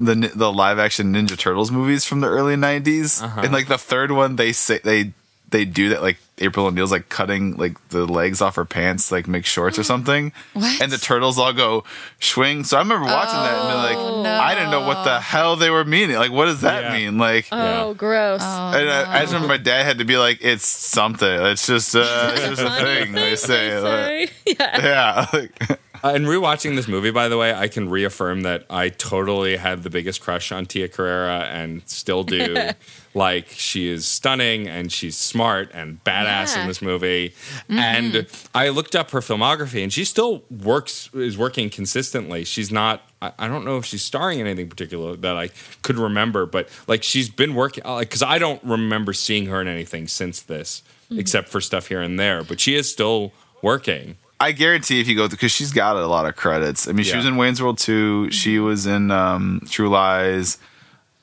the 0.00 0.14
the 0.34 0.52
live 0.52 0.78
action 0.78 1.12
Ninja 1.12 1.36
Turtles 1.38 1.70
movies 1.70 2.04
from 2.04 2.20
the 2.20 2.28
early 2.28 2.54
90s. 2.54 3.22
Uh-huh. 3.22 3.40
And 3.42 3.52
like 3.52 3.68
the 3.68 3.78
third 3.78 4.12
one 4.12 4.36
they 4.36 4.52
say 4.52 4.78
they 4.84 5.12
they 5.50 5.64
do 5.64 5.88
that 5.90 6.02
like 6.02 6.18
April 6.40 6.66
O'Neil's 6.66 6.92
like 6.92 7.08
cutting 7.08 7.56
like 7.56 7.88
the 7.88 8.04
legs 8.06 8.40
off 8.42 8.56
her 8.56 8.64
pants 8.64 9.10
like 9.10 9.26
make 9.26 9.44
shorts 9.46 9.78
or 9.78 9.82
something. 9.92 10.32
What? 10.52 10.80
And 10.82 10.92
the 10.92 10.98
turtles 10.98 11.38
all 11.38 11.52
go 11.52 11.84
swing. 12.20 12.64
So 12.64 12.76
I 12.76 12.80
remember 12.80 13.06
watching 13.06 13.34
that 13.34 13.54
and 13.58 13.68
being 13.68 13.82
like 13.82 13.96
Oh, 13.96 14.22
no. 14.22 14.30
I 14.30 14.54
didn't 14.54 14.70
know 14.70 14.86
what 14.86 15.04
the 15.04 15.18
hell 15.20 15.56
they 15.56 15.70
were 15.70 15.84
meaning. 15.84 16.16
Like 16.16 16.30
what 16.30 16.44
does 16.46 16.60
that 16.60 16.84
Yeah. 16.84 16.92
mean? 16.98 17.18
Like 17.18 17.48
Oh, 17.50 17.94
gross. 17.94 18.42
and 18.42 18.90
I, 18.90 19.16
I 19.16 19.20
just 19.22 19.32
remember 19.32 19.54
my 19.54 19.56
dad 19.56 19.84
had 19.84 19.98
to 19.98 20.04
be 20.04 20.16
like, 20.18 20.38
"It's 20.42 20.66
something. 20.66 21.28
It's 21.28 21.66
just, 21.66 21.96
uh, 21.96 22.30
it's 22.34 22.60
just 22.60 22.62
a 22.62 22.70
thing." 22.84 23.12
They 23.12 23.34
say, 23.36 23.80
like, 23.80 24.34
Yeah. 24.46 24.82
yeah. 24.82 25.26
Like, 25.32 25.80
Uh, 26.02 26.12
and 26.14 26.26
rewatching 26.26 26.76
this 26.76 26.88
movie, 26.88 27.10
by 27.10 27.28
the 27.28 27.36
way, 27.36 27.52
I 27.54 27.68
can 27.68 27.88
reaffirm 27.88 28.42
that 28.42 28.64
I 28.70 28.88
totally 28.88 29.56
had 29.56 29.82
the 29.82 29.90
biggest 29.90 30.20
crush 30.20 30.52
on 30.52 30.66
Tia 30.66 30.88
Carrere 30.88 31.28
and 31.28 31.82
still 31.88 32.24
do. 32.24 32.70
like 33.14 33.48
she 33.48 33.88
is 33.88 34.06
stunning 34.06 34.68
and 34.68 34.92
she's 34.92 35.16
smart 35.16 35.70
and 35.74 36.02
badass 36.04 36.54
Yeah. 36.54 36.62
in 36.62 36.68
this 36.68 36.80
movie. 36.80 37.30
Mm-hmm. 37.30 37.78
And 37.78 38.26
I 38.54 38.68
looked 38.68 38.94
up 38.94 39.10
her 39.10 39.20
filmography, 39.20 39.82
and 39.82 39.92
she 39.92 40.04
still 40.04 40.44
works 40.50 41.10
is 41.12 41.36
working 41.36 41.70
consistently. 41.70 42.44
She's 42.44 42.70
not. 42.70 43.02
I 43.20 43.32
I 43.38 43.48
don't 43.48 43.64
know 43.64 43.76
if 43.76 43.84
she's 43.84 44.02
starring 44.02 44.38
in 44.38 44.46
anything 44.46 44.68
particular 44.68 45.16
that 45.16 45.36
I 45.36 45.50
could 45.82 45.98
remember, 45.98 46.46
but 46.46 46.68
like 46.86 47.02
she's 47.02 47.28
been 47.28 47.54
working. 47.54 47.84
Uh, 47.84 47.94
like 47.94 48.08
because 48.08 48.22
I 48.22 48.38
don't 48.38 48.62
remember 48.62 49.12
seeing 49.12 49.46
her 49.46 49.60
in 49.60 49.68
anything 49.68 50.06
since 50.08 50.40
this, 50.42 50.82
mm. 51.10 51.18
except 51.18 51.48
for 51.48 51.60
stuff 51.60 51.88
here 51.88 52.00
and 52.00 52.18
there. 52.18 52.44
But 52.44 52.60
she 52.60 52.74
is 52.76 52.90
still 52.90 53.32
working. 53.62 54.16
I 54.40 54.52
guarantee 54.52 55.00
if 55.00 55.08
you 55.08 55.16
go 55.16 55.28
because 55.28 55.50
she's 55.50 55.72
got 55.72 55.96
a 55.96 56.06
lot 56.06 56.26
of 56.26 56.36
credits. 56.36 56.86
I 56.88 56.92
mean, 56.92 57.04
she 57.04 57.16
was 57.16 57.26
in 57.26 57.36
Wayne's 57.36 57.60
World 57.60 57.78
2. 57.78 58.30
She 58.30 58.58
was 58.60 58.86
in 58.86 59.10
um, 59.10 59.62
True 59.68 59.88
Lies. 59.88 60.58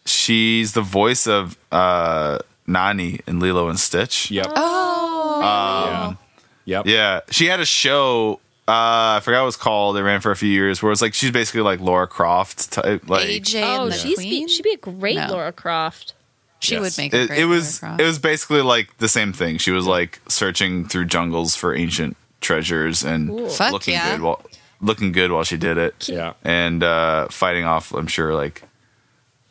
She's 0.06 0.74
the 0.74 0.82
voice 0.82 1.26
of 1.26 1.58
uh, 1.72 2.40
Nani 2.68 3.22
in 3.26 3.40
Lilo 3.40 3.70
and 3.70 3.80
Stitch. 3.80 4.30
Yep. 4.32 4.48
Oh. 4.56 6.18
Yeah. 6.66 6.78
Yep. 6.78 6.86
Yeah, 6.88 7.20
she 7.30 7.46
had 7.46 7.60
a 7.60 7.66
show. 7.66 8.40
Uh, 8.68 9.18
I 9.18 9.22
forgot 9.24 9.40
what 9.40 9.44
it 9.44 9.46
was 9.46 9.58
called. 9.58 9.96
It 9.98 10.04
ran 10.04 10.20
for 10.22 10.32
a 10.32 10.36
few 10.36 10.50
years. 10.50 10.82
Where 10.82 10.92
it's 10.92 11.02
like 11.02 11.14
she's 11.14 11.30
basically 11.32 11.62
like 11.62 11.80
Lara 11.80 12.08
Croft 12.08 12.72
type. 12.72 13.08
Like 13.08 13.28
AJ 13.28 13.62
Oh, 13.64 13.84
and 13.84 13.92
the 13.94 13.98
she's 13.98 14.16
Queen. 14.18 14.48
be, 14.48 14.52
she'd 14.52 14.64
be 14.64 14.74
a 14.74 14.78
great 14.78 15.16
No. 15.18 15.28
Lara 15.34 15.52
Croft. 15.52 16.14
she 16.60 16.74
Yes. 16.76 16.82
would 16.82 16.98
make 17.04 17.14
a 17.14 17.22
it, 17.22 17.28
great 17.28 17.40
it 17.42 17.46
was 17.46 17.82
Lara 17.84 17.92
Croft. 17.92 18.02
it 18.02 18.06
was 18.06 18.20
basically 18.20 18.62
like 18.62 18.98
the 18.98 19.08
same 19.08 19.32
thing. 19.34 19.60
She 19.60 19.70
was 19.72 19.86
like 19.86 20.20
searching 20.28 20.86
through 20.88 21.06
jungles 21.06 21.56
for 21.56 21.76
ancient 21.76 22.18
treasures 22.42 23.04
and 23.04 23.30
Ooh. 23.30 23.50
Looking 23.72 23.94
yeah. 23.94 24.12
good 24.12 24.22
while 24.22 24.42
looking 24.82 25.12
good 25.12 25.32
while 25.32 25.44
she 25.44 25.58
did 25.58 25.78
it. 25.78 26.08
Yeah. 26.08 26.34
and 26.44 26.84
uh, 26.84 27.28
fighting 27.30 27.66
off. 27.66 27.94
I'm 27.94 28.08
sure 28.08 28.34
like 28.34 28.64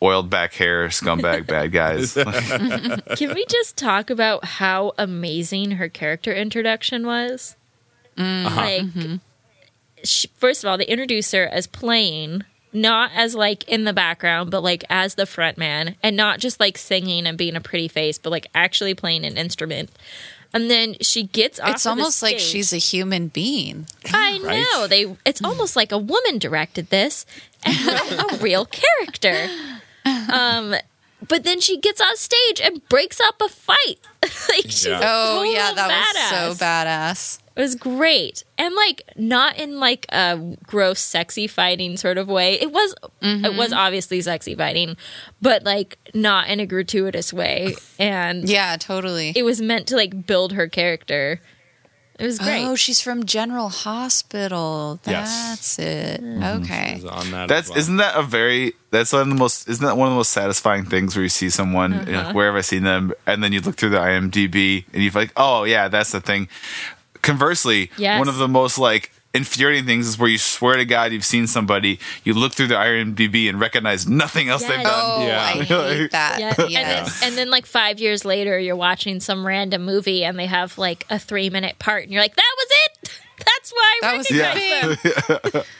oiled 0.02 0.28
back 0.30 0.52
hair 0.54 0.88
scumbag 0.88 1.46
bad 1.48 1.72
guys. 1.72 2.14
Can 3.16 3.34
we 3.34 3.44
just 3.48 3.76
talk 3.76 4.10
about 4.10 4.44
how 4.44 4.92
amazing 4.98 5.72
her 5.72 5.88
character 5.88 6.32
introduction 6.32 7.06
was? 7.06 7.56
Mm-hmm. 8.16 8.56
Like, 8.56 9.20
she, 10.04 10.28
first 10.36 10.62
of 10.62 10.68
all, 10.68 10.78
they 10.78 10.86
introduce 10.86 11.32
her 11.32 11.46
as 11.46 11.66
playing, 11.66 12.44
not 12.72 13.10
as 13.14 13.34
like 13.34 13.66
in 13.66 13.84
the 13.84 13.92
background, 13.92 14.50
but 14.50 14.62
like 14.62 14.84
as 14.90 15.14
the 15.14 15.26
front 15.26 15.56
man, 15.58 15.96
and 16.02 16.16
not 16.16 16.38
just 16.38 16.60
like 16.60 16.76
singing 16.78 17.26
and 17.26 17.38
being 17.38 17.56
a 17.56 17.60
pretty 17.60 17.88
face, 17.88 18.18
but 18.18 18.30
like 18.30 18.46
actually 18.54 18.94
playing 18.94 19.24
an 19.24 19.36
instrument. 19.36 19.90
And 20.54 20.70
then 20.70 20.94
she 21.02 21.24
gets 21.24 21.58
off. 21.60 21.70
It's 21.70 21.84
of 21.84 21.96
the 21.96 22.00
almost 22.02 22.22
like 22.22 22.38
she's 22.38 22.72
a 22.72 22.76
human 22.78 23.28
being. 23.28 23.86
I 24.12 24.40
Right? 24.42 24.64
know 24.72 24.86
they. 24.86 25.14
It's 25.26 25.42
almost 25.44 25.74
like 25.76 25.90
a 25.92 25.98
woman 25.98 26.38
directed 26.38 26.88
this 26.90 27.26
and 27.64 27.76
wrote 27.86 28.32
a 28.32 28.36
real 28.40 28.64
character. 28.64 29.48
Um, 30.32 30.74
but 31.26 31.42
then 31.44 31.60
she 31.60 31.76
gets 31.78 32.00
on 32.00 32.16
stage 32.16 32.60
and 32.62 32.86
breaks 32.88 33.20
up 33.20 33.40
a 33.42 33.48
fight. 33.48 33.98
like 34.22 34.62
she's 34.70 34.86
Yeah. 34.86 35.00
a 35.00 35.02
Oh 35.04 35.42
yeah, 35.42 35.72
that 35.72 35.90
badass. 35.90 36.48
was 36.48 36.58
so 36.58 36.64
badass. 36.64 37.38
It 37.56 37.60
was 37.60 37.76
great, 37.76 38.42
and 38.58 38.74
like 38.74 39.02
not 39.16 39.56
in 39.58 39.78
like 39.78 40.06
a 40.08 40.56
gross, 40.66 40.98
sexy 40.98 41.46
fighting 41.46 41.96
sort 41.96 42.18
of 42.18 42.26
way. 42.28 42.54
It 42.60 42.72
was. 42.72 42.94
It 43.22 43.54
was 43.56 43.72
obviously 43.72 44.20
sexy 44.22 44.54
fighting, 44.56 44.96
but 45.40 45.62
like 45.62 45.96
not 46.14 46.48
in 46.48 46.58
a 46.60 46.66
gratuitous 46.66 47.32
way. 47.32 47.76
And 47.98 48.48
Yeah, 48.48 48.76
totally. 48.76 49.32
it 49.36 49.44
was 49.44 49.60
meant 49.60 49.86
to 49.88 49.96
like 49.96 50.26
build 50.26 50.52
her 50.54 50.68
character. 50.68 51.40
It 52.18 52.26
was 52.26 52.38
great. 52.38 52.64
Oh, 52.64 52.76
she's 52.76 53.00
from 53.00 53.24
General 53.24 53.68
Hospital. 53.70 55.00
Yes. 55.06 55.48
That's 55.50 55.78
it. 55.78 56.22
Mm. 56.22 56.62
Okay. 56.62 56.94
Is 56.98 57.04
on 57.04 57.30
that. 57.32 57.48
That's 57.48 57.66
as 57.66 57.70
well. 57.70 57.78
isn't 57.78 57.96
that 57.98 58.16
a 58.16 58.22
very 58.22 58.74
that's 58.90 59.12
one 59.12 59.22
of 59.22 59.28
the 59.28 59.34
most 59.34 59.68
isn't 59.68 59.84
that 59.84 59.96
one 59.96 60.08
of 60.08 60.12
the 60.12 60.16
most 60.16 60.30
satisfying 60.32 60.84
things 60.84 61.16
where 61.16 61.22
you 61.24 61.28
see 61.28 61.50
someone 61.50 61.92
you 62.06 62.12
know, 62.12 62.32
where 62.32 62.46
have 62.46 62.54
I 62.56 62.60
seen 62.60 62.84
them 62.84 63.12
and 63.26 63.42
then 63.42 63.52
you 63.52 63.60
look 63.60 63.76
through 63.76 63.90
the 63.90 63.98
IMDb 63.98 64.84
and 64.92 65.02
you're 65.02 65.12
like 65.12 65.32
oh 65.36 65.64
yeah 65.64 65.88
that's 65.88 66.12
the 66.12 66.20
thing. 66.20 66.48
Conversely, 67.24 67.90
Yes. 67.96 68.18
one 68.18 68.28
of 68.28 68.36
the 68.36 68.46
most 68.48 68.78
like 68.78 69.10
infuriating 69.34 69.84
things 69.84 70.06
is 70.06 70.16
where 70.16 70.28
you 70.28 70.38
swear 70.38 70.76
to 70.76 70.84
God 70.84 71.10
you've 71.12 71.24
seen 71.24 71.48
somebody, 71.48 71.98
you 72.22 72.34
look 72.34 72.52
through 72.52 72.68
the 72.68 72.76
IMDb 72.76 73.48
and 73.48 73.58
recognize 73.58 74.06
nothing 74.06 74.48
else 74.48 74.62
they've 74.62 74.80
done. 74.80 74.86
Oh, 74.86 75.26
Yeah. 75.26 75.42
I 75.42 75.50
hate 75.64 76.10
that. 76.12 76.38
Yeah, 76.38 76.54
and 76.56 76.68
then 77.06 77.12
and 77.24 77.34
then 77.36 77.50
like 77.50 77.66
five 77.66 77.98
years 77.98 78.24
later, 78.24 78.58
you're 78.58 78.76
watching 78.76 79.18
some 79.18 79.44
random 79.44 79.84
movie 79.84 80.24
and 80.24 80.38
they 80.38 80.46
have 80.46 80.78
like 80.78 81.04
a 81.10 81.18
three 81.18 81.50
minute 81.50 81.78
part, 81.80 82.04
and 82.04 82.12
you're 82.12 82.22
like, 82.22 82.36
"That 82.36 82.54
was 82.56 82.68
it. 82.86 83.20
That's 83.38 83.72
why 83.72 83.98
I 84.02 84.06
That 84.06 84.16
was 84.18 84.30
recognize 84.30 85.52
them." 85.52 85.62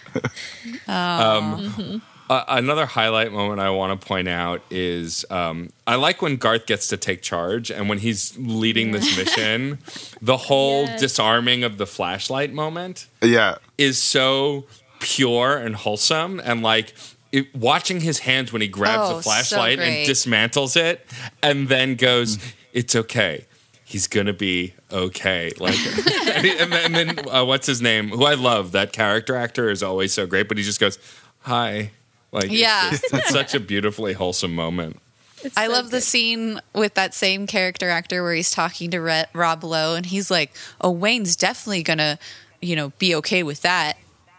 Oh. 0.89 0.93
Um, 0.93 1.61
mm-hmm. 1.61 1.99
Uh, 2.31 2.43
another 2.49 2.87
highlight 2.87 3.33
moment 3.33 3.61
I 3.61 3.69
want 3.71 4.01
to 4.01 4.07
point 4.07 4.29
out 4.29 4.63
is 4.71 5.27
um, 5.31 5.71
I 5.87 5.97
like 5.97 6.23
when 6.23 6.37
Garth 6.37 6.65
gets 6.67 6.89
to 6.89 6.97
take 6.97 7.21
charge 7.21 7.71
and 7.71 7.89
when 7.89 7.99
he's 7.99 8.35
leading 8.39 8.93
this 8.93 9.17
mission, 9.19 9.79
the 10.23 10.37
whole 10.39 10.85
Yes. 10.85 11.01
disarming 11.01 11.65
of 11.65 11.77
the 11.77 11.87
flashlight 11.87 12.53
moment 12.53 13.09
Yeah. 13.23 13.57
is 13.77 13.99
so 14.03 14.65
pure 15.01 15.59
and 15.59 15.77
wholesome 15.77 16.41
and 16.43 16.63
like 16.63 16.95
it, 17.31 17.55
watching 17.55 18.01
his 18.01 18.21
hands 18.21 18.53
when 18.53 18.63
he 18.63 18.69
grabs 18.69 19.11
Oh, 19.11 19.17
the 19.17 19.23
so 19.23 19.31
flashlight 19.31 19.79
and 19.81 20.09
dismantles 20.09 20.77
it, 20.77 21.05
and 21.43 21.69
then 21.69 21.97
goes, 21.97 22.39
"It's 22.73 22.95
okay." 22.97 23.45
He's 23.85 24.07
gonna 24.07 24.33
be 24.33 24.73
okay. 24.91 25.51
Like, 25.59 25.75
and, 25.85 26.45
he- 26.47 26.57
and 26.57 26.73
then, 26.73 26.95
and 26.95 27.17
then 27.17 27.29
uh, 27.29 27.45
what's 27.45 27.67
his 27.67 27.83
name? 27.83 28.09
Who 28.11 28.25
I 28.25 28.35
love. 28.35 28.71
That 28.73 28.93
character 28.93 29.35
actor 29.37 29.69
is 29.69 29.83
always 29.83 30.13
so 30.13 30.27
great, 30.27 30.47
but 30.49 30.57
he 30.59 30.63
just 30.65 30.79
goes, 30.81 30.97
"Hi." 31.41 31.91
Like, 32.35 32.45
it's 32.47 32.55
Yeah. 32.55 32.91
just- 32.91 33.05
it's 33.13 33.31
such 33.31 33.55
a 33.55 33.61
beautifully 33.61 34.13
wholesome 34.13 34.55
moment. 34.55 35.01
It's 35.43 35.57
I 35.57 35.67
so 35.67 35.73
love 35.73 35.91
the 35.91 36.01
scene 36.01 36.61
with 36.75 36.95
that 36.95 37.15
same 37.15 37.47
character 37.47 37.89
actor 37.91 38.23
where 38.23 38.35
he's 38.35 38.51
talking 38.51 38.91
to 38.91 38.99
Re- 39.01 39.27
Rob 39.35 39.63
Lowe 39.63 39.95
and 39.95 40.05
he's 40.07 40.31
like, 40.31 40.53
"Oh, 40.81 40.91
Wayne's 40.91 41.37
definitely 41.37 41.83
gonna, 41.83 42.19
you 42.61 42.75
know, 42.77 42.91
be 42.99 43.15
okay 43.17 43.43
with 43.43 43.61
that." 43.63 43.97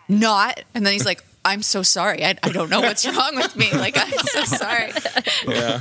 Not, 0.09 0.61
and 0.73 0.85
then 0.85 0.93
he's 0.93 1.05
like, 1.05 1.23
"I'm 1.45 1.61
so 1.61 1.83
sorry. 1.83 2.25
I, 2.25 2.35
I 2.43 2.49
don't 2.51 2.69
know 2.71 2.81
what's 2.81 3.05
wrong 3.17 3.35
with 3.35 3.55
me. 3.55 3.71
Like, 3.71 3.97
I'm 3.97 4.11
so 4.11 4.43
sorry." 4.57 4.91
Yeah. 5.47 5.79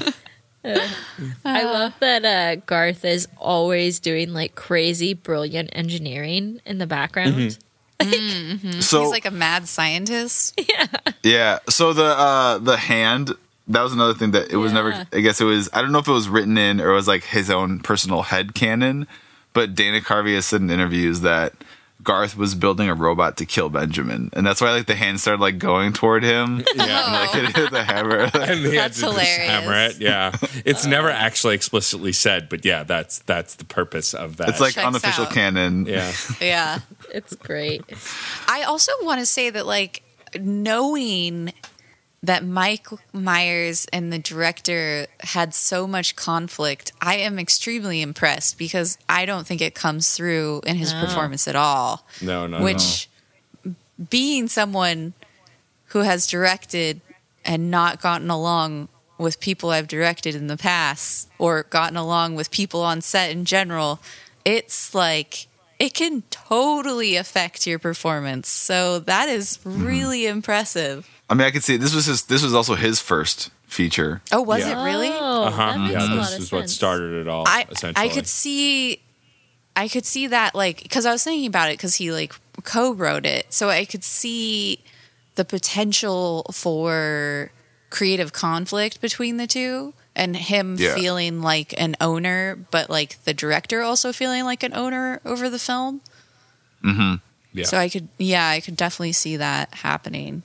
I 1.44 1.64
love 1.64 1.92
that 2.00 2.24
uh, 2.24 2.56
Garth 2.66 3.04
is 3.04 3.28
always 3.38 4.00
doing 4.00 4.32
like 4.32 4.54
crazy, 4.54 5.12
brilliant 5.14 5.70
engineering 5.72 6.60
in 6.64 6.78
the 6.78 6.86
background. 6.86 7.58
So 8.80 9.02
he's 9.02 9.10
like 9.10 9.26
a 9.26 9.30
mad 9.30 9.68
scientist. 9.68 10.60
Yeah. 10.68 10.86
Yeah. 11.22 11.58
So 11.68 11.92
the 11.92 12.04
uh 12.04 12.58
the 12.58 12.76
hand 12.76 13.32
that 13.68 13.82
was 13.82 13.92
another 13.92 14.14
thing 14.14 14.32
that 14.32 14.50
it 14.50 14.56
was 14.56 14.72
Yeah. 14.72 14.82
never 14.82 15.06
I 15.12 15.20
guess 15.20 15.40
it 15.40 15.44
was 15.44 15.68
I 15.72 15.80
don't 15.82 15.92
know 15.92 15.98
if 16.00 16.08
it 16.08 16.12
was 16.12 16.28
written 16.28 16.58
in 16.58 16.80
or 16.80 16.90
it 16.90 16.94
was 16.94 17.08
like 17.08 17.24
his 17.24 17.50
own 17.50 17.80
personal 17.80 18.22
head 18.22 18.54
canon, 18.54 19.06
but 19.52 19.74
Dana 19.74 20.00
Carvey 20.00 20.34
has 20.34 20.46
said 20.46 20.60
in 20.60 20.70
interviews 20.70 21.20
that 21.20 21.52
Garth 22.02 22.36
was 22.36 22.54
building 22.54 22.88
a 22.90 22.94
robot 22.94 23.38
to 23.38 23.46
kill 23.46 23.70
Benjamin. 23.70 24.28
And 24.34 24.44
that's 24.46 24.60
why 24.60 24.72
like 24.72 24.86
the 24.86 24.94
hand 24.96 25.20
started 25.20 25.40
like 25.40 25.56
going 25.58 25.92
toward 25.94 26.22
him. 26.22 26.62
Yeah. 26.74 27.04
and, 27.06 27.12
like 27.12 27.50
it 27.50 27.56
hit 27.56 27.70
the 27.70 27.84
hammer. 27.84 28.18
and 28.34 28.58
he 28.60 28.74
had 28.74 28.90
That's 28.90 28.96
to 28.96 29.02
just 29.06 29.18
hilarious. 29.18 29.50
hammer 29.50 29.74
it. 29.86 30.00
Yeah, 30.00 30.36
it's 30.66 30.84
never 30.84 31.08
actually 31.08 31.54
explicitly 31.54 32.12
said, 32.12 32.48
but 32.50 32.64
yeah, 32.64 32.82
that's 32.82 33.20
that's 33.20 33.54
the 33.54 33.64
purpose 33.64 34.12
of 34.12 34.36
that. 34.38 34.48
it's 34.50 34.60
like 34.60 34.74
Checks 34.74 34.86
unofficial 34.86 35.24
out. 35.24 35.32
canon. 35.32 35.86
yeah, 35.86 36.12
Yeah. 36.40 36.80
It's 37.14 37.34
great. 37.36 37.82
I 38.48 38.62
also 38.64 38.92
want 39.02 39.20
to 39.20 39.26
say 39.26 39.48
that, 39.50 39.66
like, 39.66 40.02
knowing 40.38 41.52
that 42.22 42.44
Mike 42.44 42.86
Myers 43.12 43.86
and 43.92 44.12
the 44.12 44.18
director 44.18 45.06
had 45.20 45.54
so 45.54 45.86
much 45.86 46.16
conflict, 46.16 46.90
I 47.00 47.16
am 47.16 47.38
extremely 47.38 48.00
impressed 48.02 48.58
because 48.58 48.96
I 49.08 49.26
don't 49.26 49.46
think 49.46 49.60
it 49.60 49.74
comes 49.74 50.16
through 50.16 50.62
in 50.66 50.76
his 50.76 50.92
No. 50.92 51.00
performance 51.00 51.46
at 51.46 51.54
all. 51.54 52.06
no, 52.22 52.46
no, 52.46 52.62
Which, 52.62 53.08
being 54.10 54.48
someone 54.48 55.12
who 55.88 56.00
has 56.00 56.26
directed 56.26 57.00
and 57.44 57.70
not 57.70 58.00
gotten 58.00 58.30
along 58.30 58.88
with 59.18 59.38
people 59.38 59.70
I've 59.70 59.86
directed 59.86 60.34
in 60.34 60.46
the 60.48 60.56
past 60.56 61.28
or 61.38 61.64
gotten 61.64 61.96
along 61.96 62.34
with 62.34 62.50
people 62.50 62.80
on 62.82 63.00
set 63.02 63.30
in 63.30 63.44
general, 63.44 64.00
it's 64.44 64.94
like 64.94 65.46
it 65.78 65.94
can 65.94 66.22
totally 66.30 67.16
affect 67.16 67.66
your 67.66 67.78
performance. 67.78 68.48
So 68.48 68.98
that 69.00 69.28
is 69.28 69.58
really 69.64 70.26
impressive. 70.26 71.08
I 71.28 71.34
mean 71.34 71.46
I 71.46 71.50
could 71.50 71.64
see 71.64 71.76
this 71.76 71.94
was 71.94 72.06
his 72.06 72.24
this 72.24 72.42
was 72.42 72.54
also 72.54 72.74
his 72.74 73.00
first 73.00 73.50
feature. 73.66 74.22
Oh, 74.30 74.42
was 74.42 74.60
Yeah. 74.60 74.80
it 74.80 74.84
really? 74.84 75.08
Oh, 75.08 75.44
uh 75.44 75.50
huh. 75.50 75.72
that 75.72 75.78
makes 75.80 75.92
Yeah, 75.92 76.14
a 76.14 76.14
lot 76.14 76.24
this 76.26 76.36
of 76.36 76.42
is 76.42 76.52
what 76.52 76.70
started 76.70 77.12
it 77.20 77.28
all. 77.28 77.44
I 77.46 77.66
essentially, 77.70 78.10
I 78.10 78.12
could 78.12 78.26
see 78.26 79.00
I 79.76 79.88
could 79.88 80.06
see 80.06 80.28
that 80.28 80.54
like 80.54 80.82
because 80.82 81.06
I 81.06 81.12
was 81.12 81.24
thinking 81.24 81.46
about 81.48 81.68
it 81.70 81.78
because 81.78 81.96
he 81.96 82.12
like 82.12 82.32
co-wrote 82.62 83.26
it, 83.26 83.52
so 83.52 83.68
I 83.70 83.84
could 83.84 84.04
see 84.04 84.80
the 85.34 85.44
potential 85.44 86.46
for 86.52 87.50
creative 87.90 88.32
conflict 88.32 89.00
between 89.00 89.36
the 89.36 89.46
two 89.48 89.92
and 90.16 90.36
him 90.36 90.76
Yeah. 90.78 90.94
feeling 90.94 91.42
like 91.42 91.74
an 91.76 91.96
owner, 92.00 92.56
but 92.70 92.88
like 92.90 93.22
the 93.24 93.34
director 93.34 93.82
also 93.82 94.12
feeling 94.12 94.44
like 94.44 94.62
an 94.62 94.74
owner 94.74 95.20
over 95.24 95.48
the 95.50 95.58
film. 95.58 96.00
Yeah. 97.52 97.64
So 97.64 97.78
I 97.78 97.88
could, 97.88 98.08
yeah, 98.18 98.48
I 98.48 98.60
could 98.60 98.76
definitely 98.76 99.12
see 99.12 99.36
that 99.36 99.72
happening. 99.74 100.42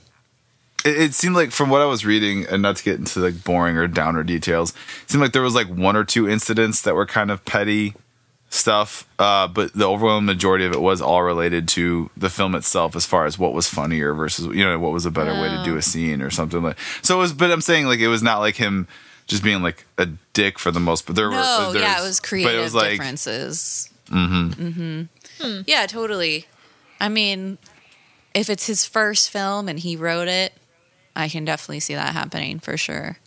it, 0.86 0.98
it 1.02 1.14
seemed 1.14 1.36
like 1.36 1.52
from 1.52 1.70
what 1.70 1.82
I 1.82 1.86
was 1.86 2.06
reading, 2.06 2.46
and 2.46 2.62
not 2.62 2.76
to 2.78 2.84
get 2.84 2.98
into 3.00 3.20
like 3.20 3.44
boring 3.44 3.78
or 3.78 3.88
downer 3.88 4.24
details, 4.24 4.72
it 5.04 5.10
seemed 5.12 5.22
like 5.24 5.34
there 5.34 5.42
was 5.42 5.56
like 5.56 5.68
one 5.68 5.96
or 5.96 6.04
two 6.04 6.30
incidents 6.30 6.82
that 6.84 6.94
were 6.96 7.06
kind 7.08 7.32
of 7.32 7.44
petty 7.46 7.96
stuff, 8.52 9.08
uh, 9.20 9.48
but 9.48 9.74
the 9.74 9.86
overwhelming 9.88 10.26
majority 10.26 10.66
of 10.66 10.72
it 10.72 10.82
was 10.82 11.02
all 11.02 11.24
related 11.24 11.68
to 11.70 12.10
the 12.16 12.30
film 12.30 12.54
itself, 12.56 12.96
as 12.96 13.06
far 13.06 13.26
as 13.26 13.38
what 13.40 13.54
was 13.54 13.68
funnier 13.68 14.14
versus 14.14 14.46
you 14.56 14.64
know 14.64 14.78
what 14.80 14.92
was 14.92 15.06
a 15.06 15.12
better 15.12 15.34
way 15.34 15.50
to 15.50 15.64
do 15.66 15.78
a 15.78 15.82
scene 15.82 16.22
or 16.22 16.30
something 16.30 16.62
like. 16.62 16.78
So 17.02 17.18
it 17.18 17.22
was, 17.22 17.34
but 17.34 17.52
I'm 17.52 17.62
saying 17.62 17.86
like 17.88 18.00
it 18.00 18.08
was 18.08 18.22
not 18.24 18.38
like 18.40 18.56
him 18.56 18.88
just 19.30 19.44
being 19.44 19.62
like 19.64 19.86
a 19.98 20.08
dick 20.34 20.60
for 20.60 20.72
the 20.72 20.80
most, 20.82 21.06
but 21.06 21.16
there 21.16 21.28
were 21.30 21.36
No, 21.36 21.72
there's- 21.72 21.88
yeah, 21.88 22.04
it 22.04 22.06
was 22.06 22.20
creative 22.20 22.52
but 22.52 22.60
it 22.60 22.62
was 22.62 22.76
like 22.76 22.92
differences. 22.92 23.90
Mm-hmm. 24.10 24.68
Mm-hmm. 25.42 25.62
Yeah, 25.66 25.86
totally. 25.86 26.48
I 27.00 27.08
mean, 27.08 27.58
if 28.34 28.50
it's 28.50 28.68
his 28.68 28.86
first 28.86 29.30
film 29.30 29.70
and 29.70 29.80
he 29.80 29.96
wrote 29.96 30.28
it, 30.28 30.54
I 31.16 31.30
can 31.30 31.46
definitely 31.46 31.80
see 31.80 31.94
that 31.96 32.14
happening 32.14 32.60
for 32.60 32.76
sure. 32.76 33.18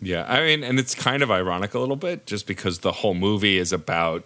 Yeah, 0.00 0.24
I 0.28 0.40
mean, 0.44 0.62
and 0.62 0.78
it's 0.78 0.94
kind 0.94 1.22
of 1.24 1.30
ironic 1.30 1.74
a 1.74 1.78
little 1.80 1.96
bit, 1.96 2.26
just 2.26 2.46
because 2.46 2.80
the 2.80 2.92
whole 2.92 3.14
movie 3.14 3.58
is 3.58 3.72
about 3.72 4.24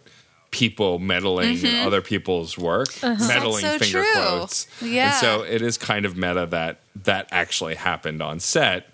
people 0.51 0.99
meddling 0.99 1.57
in 1.65 1.87
other 1.87 2.03
people's 2.03 2.59
work, 2.59 2.89
meddling 3.03 3.63
That's 3.63 3.63
so 3.63 3.79
finger 3.79 4.03
true. 4.03 4.13
quotes. 4.13 4.67
Yeah. 4.83 5.07
and 5.13 5.15
so 5.15 5.43
it 5.45 5.63
is 5.63 5.79
kind 5.79 6.05
of 6.05 6.15
meta 6.15 6.45
that 6.51 6.81
that 7.05 7.29
actually 7.33 7.77
happened 7.77 8.21
on 8.21 8.39
set 8.39 8.89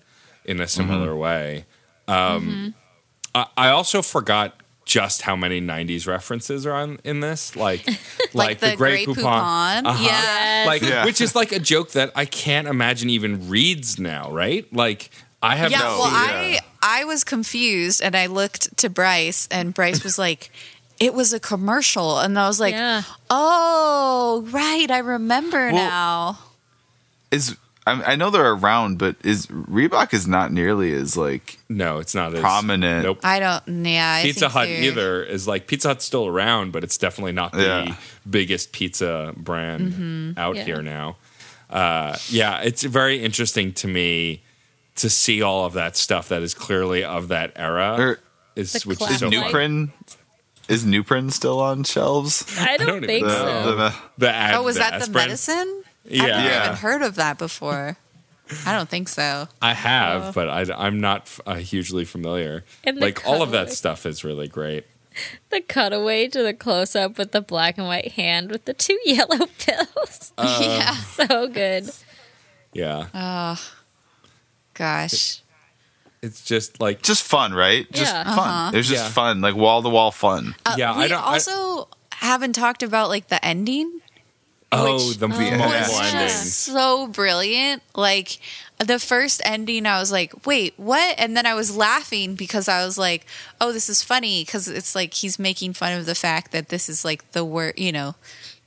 in 0.45 0.61
a 0.61 0.67
similar 0.67 1.13
way. 1.15 1.65
Um, 2.09 2.73
I, 3.35 3.45
I 3.57 3.69
also 3.69 4.01
forgot 4.01 4.55
just 4.85 5.21
how 5.21 5.35
many 5.35 5.61
'90s 5.61 6.07
references 6.07 6.65
are 6.65 6.73
on 6.73 6.99
in 7.03 7.19
this, 7.19 7.55
like 7.55 7.85
like, 8.33 8.59
the 8.59 8.75
Grey 8.75 9.05
Poupon. 9.05 9.85
Uh-huh. 9.85 10.03
Yeah. 10.03 10.63
like 10.65 10.81
Yeah. 10.81 11.05
which 11.05 11.21
is 11.21 11.35
like 11.35 11.51
a 11.51 11.59
joke 11.59 11.91
that 11.91 12.11
I 12.15 12.25
can't 12.25 12.67
imagine 12.67 13.09
even 13.11 13.49
reads 13.49 13.99
now, 13.99 14.31
right? 14.31 14.65
Like 14.73 15.11
I 15.41 15.55
have 15.55 15.69
Yeah, 15.71 15.79
no 15.79 15.99
well, 15.99 16.11
yeah. 16.11 16.59
I 16.81 17.01
I 17.01 17.03
was 17.05 17.23
confused 17.23 18.01
and 18.01 18.15
I 18.15 18.25
looked 18.25 18.75
to 18.77 18.89
Bryce 18.89 19.47
and 19.51 19.73
Bryce 19.73 20.03
was 20.03 20.17
like, 20.17 20.49
"It 20.99 21.13
was 21.13 21.33
a 21.33 21.39
commercial," 21.39 22.19
and 22.19 22.37
I 22.39 22.47
was 22.47 22.59
like, 22.59 22.73
Yeah. 22.73 23.03
"Oh, 23.29 24.47
right, 24.49 24.89
I 24.89 24.99
remember 24.99 25.71
Well, 25.71 25.75
now." 25.75 26.39
is. 27.31 27.55
I 27.87 28.13
I 28.13 28.15
know 28.15 28.29
they're 28.29 28.51
around, 28.53 28.97
but 28.97 29.15
is 29.23 29.47
Reebok 29.47 30.13
is 30.13 30.27
not 30.27 30.51
nearly 30.51 30.93
as 30.93 31.15
like 31.17 31.57
no, 31.69 31.97
it's 31.99 32.13
not 32.13 32.33
as 32.33 32.39
Prominent. 32.41 33.03
Nope. 33.03 33.19
I 33.23 33.39
don't. 33.39 33.85
Yeah, 33.85 34.15
I 34.19 34.23
Pizza 34.23 34.49
Hut 34.49 34.67
they're- 34.67 34.83
either 34.83 35.23
is 35.23 35.47
like 35.47 35.67
Pizza 35.67 35.89
Hut's 35.89 36.05
still 36.05 36.27
around, 36.27 36.71
but 36.71 36.83
it's 36.83 36.97
definitely 36.97 37.31
not 37.33 37.51
the 37.53 37.63
Yeah. 37.87 37.95
biggest 38.29 38.71
pizza 38.71 39.33
brand 39.37 39.93
Mm-hmm. 39.93 40.39
out 40.39 40.55
Yeah. 40.57 40.63
here 40.65 40.81
now. 40.81 41.17
Uh, 41.69 42.17
yeah, 42.29 42.59
it's 42.61 42.83
very 42.83 43.23
interesting 43.23 43.73
to 43.73 43.87
me 43.87 44.41
to 44.95 45.09
see 45.09 45.41
all 45.41 45.65
of 45.65 45.73
that 45.73 45.95
stuff 45.95 46.27
that 46.29 46.41
is 46.41 46.53
clearly 46.53 47.03
of 47.03 47.27
that 47.29 47.53
era. 47.55 47.95
Or 47.97 48.19
is 48.55 48.73
The 48.73 48.89
which 48.89 49.01
is 49.01 49.11
is 49.11 49.19
so 49.19 49.29
New 49.29 49.41
fun. 49.41 49.51
Nuprin 49.51 49.89
is 50.67 50.83
Nuprin 50.83 51.31
still 51.31 51.59
on 51.61 51.83
shelves? 51.83 52.43
I 52.59 52.75
don't, 52.77 52.87
don't 52.87 53.05
think 53.05 53.25
The, 53.25 53.33
so. 53.63 53.75
the- 53.75 53.93
The 54.17 54.29
ad, 54.33 54.55
Oh, 54.55 54.63
was 54.63 54.75
the 54.75 54.79
that 54.81 54.99
the 55.01 55.11
medicine? 55.11 55.78
Yeah. 56.09 56.23
I've 56.23 56.29
never 56.29 56.43
Yeah. 56.49 56.63
even 56.65 56.75
heard 56.77 57.01
of 57.01 57.15
that 57.15 57.37
before. 57.37 57.97
I 58.65 58.73
don't 58.73 58.89
think 58.89 59.09
so. 59.09 59.47
I 59.61 59.73
have, 59.75 60.23
Oh. 60.23 60.31
but 60.31 60.49
I, 60.49 60.87
am 60.87 60.99
not 60.99 61.29
uh, 61.45 61.55
hugely 61.55 62.03
familiar. 62.03 62.63
And 62.83 62.97
the 62.97 63.01
Like 63.01 63.27
all 63.27 63.43
of 63.43 63.51
that 63.51 63.71
stuff 63.71 64.05
is 64.05 64.23
really 64.23 64.47
great. 64.47 64.85
The 65.49 65.59
cutaway 65.59 66.27
to 66.29 66.41
the 66.43 66.53
close 66.53 66.95
up 66.95 67.17
with 67.17 67.31
the 67.33 67.41
black 67.41 67.77
and 67.77 67.87
white 67.87 68.13
hand 68.13 68.49
with 68.51 68.65
the 68.65 68.73
two 68.73 68.97
yellow 69.05 69.47
pills. 69.57 70.31
yeah. 70.39 70.93
so 70.95 71.47
good. 71.47 71.89
Yeah, 72.73 73.07
Oh, 73.13 73.59
gosh. 74.73 75.41
it's 76.21 76.43
just 76.43 76.79
like 76.79 77.01
just 77.01 77.23
fun, 77.23 77.53
right? 77.53 77.91
Just 77.91 78.13
Yeah. 78.13 78.35
fun. 78.35 78.73
It 78.73 78.77
was 78.77 78.87
just 78.87 79.03
Yeah. 79.05 79.09
fun, 79.11 79.41
like 79.41 79.55
wall 79.55 79.81
to 79.83 79.89
wall 79.89 80.11
fun. 80.11 80.55
Uh, 80.65 80.75
Yeah, 80.77 80.93
I 80.93 80.97
we 81.03 81.07
don't- 81.07 81.21
I- 81.23 81.33
also 81.33 81.87
haven't 82.13 82.53
talked 82.53 82.83
about 82.83 83.09
like 83.09 83.27
the 83.27 83.43
ending. 83.43 84.01
Oh 84.71 85.11
the 85.13 85.27
Yeah. 85.27 85.87
was 85.87 86.11
just 86.11 86.59
so 86.59 87.07
brilliant. 87.07 87.81
Like 87.95 88.39
the 88.77 88.99
first 88.99 89.41
ending, 89.43 89.85
I 89.85 89.99
was 89.99 90.11
like, 90.11 90.45
"Wait, 90.45 90.73
what?" 90.77 91.15
And 91.17 91.35
then 91.35 91.45
I 91.45 91.53
was 91.53 91.75
laughing 91.75 92.35
because 92.35 92.67
I 92.69 92.85
was 92.85 92.97
like, 92.97 93.25
"Oh, 93.59 93.71
this 93.71 93.89
is 93.89 94.03
funny," 94.03 94.43
because 94.45 94.67
it's 94.67 94.95
like 94.95 95.13
he's 95.15 95.37
making 95.39 95.73
fun 95.73 95.93
of 95.93 96.05
the 96.05 96.15
fact 96.15 96.51
that 96.51 96.69
this 96.69 96.87
is 96.89 97.03
like 97.03 97.31
the 97.31 97.43
worst, 97.43 97.77
you 97.79 97.91
know, 97.91 98.15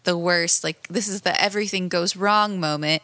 the 0.05 0.19
worst. 0.19 0.65
Like 0.65 0.89
this 0.89 1.09
is 1.09 1.23
the 1.23 1.41
everything 1.43 1.89
goes 1.89 2.16
wrong 2.16 2.59
moment. 2.61 3.03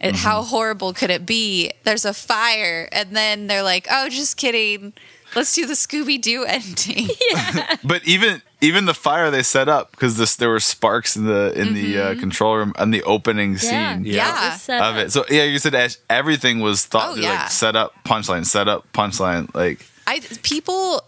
And 0.00 0.16
Mm-hmm. 0.16 0.24
how 0.26 0.42
horrible 0.42 0.92
could 0.92 1.08
it 1.10 1.24
be? 1.24 1.70
There's 1.84 2.04
a 2.04 2.12
fire, 2.12 2.88
and 2.92 3.16
then 3.16 3.46
they're 3.46 3.62
like, 3.62 3.86
"Oh, 3.90 4.08
just 4.10 4.36
kidding." 4.36 4.92
Let's 5.34 5.54
do 5.54 5.66
the 5.66 5.74
Scooby 5.74 6.20
Doo 6.20 6.44
ending. 6.48 7.08
But 7.84 8.06
even 8.06 8.42
even 8.60 8.86
the 8.86 8.94
fire 8.94 9.30
they 9.30 9.42
set 9.42 9.68
up 9.68 9.90
because 9.90 10.16
this 10.16 10.36
there 10.36 10.48
were 10.48 10.60
sparks 10.60 11.16
in 11.16 11.26
the 11.26 11.52
in 11.60 11.74
the 11.74 11.98
uh, 12.00 12.14
control 12.18 12.56
room 12.56 12.72
and 12.78 12.92
the 12.94 13.02
opening 13.02 13.52
Yeah. 13.52 13.58
scene 13.94 14.04
Yeah. 14.06 14.58
Yeah. 14.68 14.90
Of 14.90 14.96
it. 14.96 15.12
So 15.12 15.24
yeah, 15.28 15.42
you 15.44 15.58
said 15.58 15.74
Ash, 15.74 15.96
everything 16.08 16.60
was 16.60 16.84
thought 16.86 17.10
Oh, 17.12 17.14
to 17.16 17.20
yeah. 17.22 17.42
like 17.42 17.50
set 17.50 17.76
up 17.76 17.92
punchline, 18.04 18.46
set 18.46 18.68
up 18.68 18.90
punchline. 18.92 19.54
Like 19.54 19.84
I 20.06 20.20
people 20.42 21.02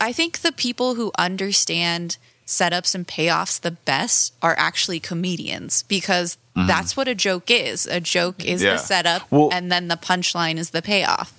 I 0.00 0.12
think 0.12 0.38
the 0.40 0.52
people 0.52 0.94
who 0.96 1.12
understand 1.18 2.16
setups 2.46 2.94
and 2.94 3.06
payoffs 3.06 3.60
the 3.60 3.72
best 3.72 4.32
are 4.42 4.54
actually 4.58 5.00
comedians 5.00 5.82
because 5.84 6.38
that's 6.54 6.96
what 6.96 7.06
a 7.08 7.14
joke 7.14 7.50
is. 7.50 7.86
A 7.86 8.00
joke 8.00 8.44
is 8.44 8.62
Yeah. 8.62 8.72
the 8.72 8.78
setup 8.78 9.22
Well- 9.30 9.50
and 9.52 9.70
then 9.70 9.88
the 9.88 9.96
punchline 9.96 10.56
is 10.56 10.70
the 10.70 10.80
payoff. 10.82 11.32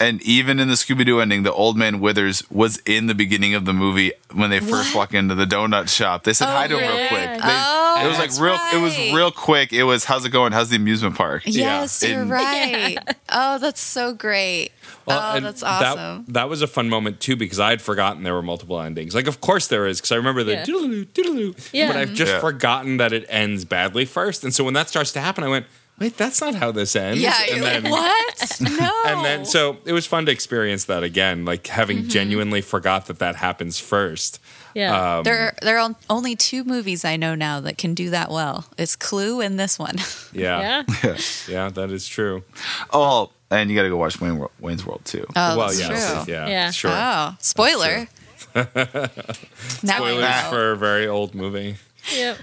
And 0.00 0.22
even 0.22 0.58
in 0.58 0.68
the 0.68 0.74
Scooby 0.74 1.04
Doo 1.04 1.20
ending, 1.20 1.42
the 1.42 1.52
old 1.52 1.76
man 1.76 2.00
Withers 2.00 2.42
was 2.50 2.78
in 2.86 3.06
the 3.06 3.14
beginning 3.14 3.54
of 3.54 3.64
the 3.66 3.72
movie 3.72 4.12
when 4.32 4.50
they 4.50 4.58
first 4.60 4.94
walk 4.94 5.12
into 5.14 5.34
the 5.34 5.44
donut 5.44 5.88
shop. 5.88 6.24
They 6.24 6.32
said 6.32 6.48
Oh, 6.48 6.52
hi 6.56 6.66
to 6.68 6.78
him 6.78 6.80
real 6.96 7.08
quick. 7.08 7.42
They, 7.42 7.48
Oh, 7.92 8.02
it 8.04 8.08
was 8.08 8.18
like 8.18 8.28
that's 8.30 8.40
real. 8.40 8.58
It 8.72 8.80
was 8.82 8.96
real 9.14 9.30
quick. 9.30 9.72
It 9.72 9.82
was 9.84 10.04
how's 10.04 10.24
it 10.24 10.30
going? 10.30 10.52
How's 10.52 10.70
the 10.70 10.76
amusement 10.76 11.16
park? 11.16 11.42
Yes, 11.44 12.02
you're 12.02 12.22
And- 12.22 12.30
right. 12.30 12.96
Oh, 13.32 13.58
that's 13.58 13.80
so 13.80 14.12
great. 14.12 14.70
Well, 15.06 15.36
oh, 15.36 15.40
that's 15.40 15.62
awesome. 15.62 16.24
That, 16.26 16.32
that 16.34 16.48
was 16.48 16.62
a 16.62 16.66
fun 16.66 16.88
moment 16.88 17.20
too 17.20 17.36
because 17.36 17.60
I 17.60 17.70
had 17.70 17.80
forgotten 17.80 18.24
there 18.24 18.34
were 18.34 18.42
multiple 18.42 18.80
endings. 18.80 19.14
Like, 19.14 19.28
of 19.28 19.40
course 19.40 19.68
there 19.68 19.86
is 19.86 19.98
because 20.00 20.10
I 20.12 20.16
remember 20.16 20.42
the 20.42 20.52
Yeah. 20.54 20.64
doodaloo 20.64 21.06
doodaloo, 21.06 21.70
Yeah. 21.72 21.86
but 21.86 21.96
I've 21.96 22.12
just 22.12 22.32
Yeah. 22.32 22.40
forgotten 22.40 22.96
that 22.96 23.12
it 23.12 23.24
ends 23.28 23.64
badly 23.64 24.04
first. 24.04 24.42
And 24.42 24.52
so 24.52 24.64
when 24.64 24.74
that 24.74 24.88
starts 24.88 25.12
to 25.12 25.20
happen, 25.20 25.44
I 25.44 25.48
went, 25.48 25.66
"Wait, 26.00 26.16
that's 26.16 26.40
not 26.40 26.54
how 26.56 26.72
this 26.72 26.96
ends." 26.96 27.20
yeah, 27.22 27.34
and 27.50 27.62
then, 27.62 27.82
like, 27.84 27.92
what? 27.92 28.60
No. 28.60 29.02
And 29.06 29.24
then, 29.24 29.44
so 29.44 29.76
it 29.84 29.92
was 29.92 30.06
fun 30.06 30.26
to 30.26 30.32
experience 30.32 30.84
that 30.86 31.02
again, 31.02 31.44
like 31.44 31.66
having 31.68 31.98
Mm-hmm. 31.98 32.08
genuinely 32.08 32.60
forgot 32.62 33.06
that 33.06 33.18
that 33.20 33.36
happens 33.36 33.78
first. 33.78 34.40
Yeah. 34.74 35.16
Um, 35.18 35.24
there, 35.24 35.54
there 35.62 35.78
are 35.78 35.94
only 36.08 36.36
two 36.36 36.62
movies 36.64 37.04
I 37.04 37.16
know 37.16 37.34
now 37.34 37.60
that 37.60 37.76
can 37.76 37.92
do 37.94 38.10
that 38.10 38.30
well. 38.30 38.64
It's 38.78 38.94
Clue 38.96 39.40
and 39.40 39.58
this 39.58 39.78
one. 39.78 39.96
Yeah, 40.32 40.84
yeah. 41.02 41.16
yeah, 41.48 41.68
that 41.70 41.90
is 41.90 42.06
true. 42.06 42.44
Oh, 42.92 43.30
and 43.50 43.68
you 43.68 43.74
got 43.76 43.82
to 43.82 43.88
go 43.88 43.96
watch 43.96 44.20
Wayne, 44.20 44.38
Wor- 44.38 44.50
Wayne's 44.60 44.86
World 44.86 45.04
too. 45.04 45.26
Oh, 45.34 45.56
well, 45.58 45.66
that's 45.68 45.80
yeah, 45.80 45.88
true. 46.24 46.32
yeah, 46.32 46.46
Yeah. 46.48 46.70
sure. 46.70 46.92
Oh, 46.94 47.34
spoiler. 47.40 48.06
Spoilers 48.54 50.22
know. 50.22 50.46
for 50.50 50.72
a 50.72 50.76
very 50.76 51.06
old 51.08 51.34
movie. 51.34 51.76
Yep. 52.14 52.38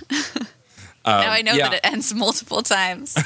Um, 1.08 1.22
now 1.22 1.32
I 1.32 1.42
know 1.42 1.54
yeah. 1.54 1.70
that 1.70 1.74
it 1.76 1.86
ends 1.86 2.14
multiple 2.14 2.62
times. 2.62 3.16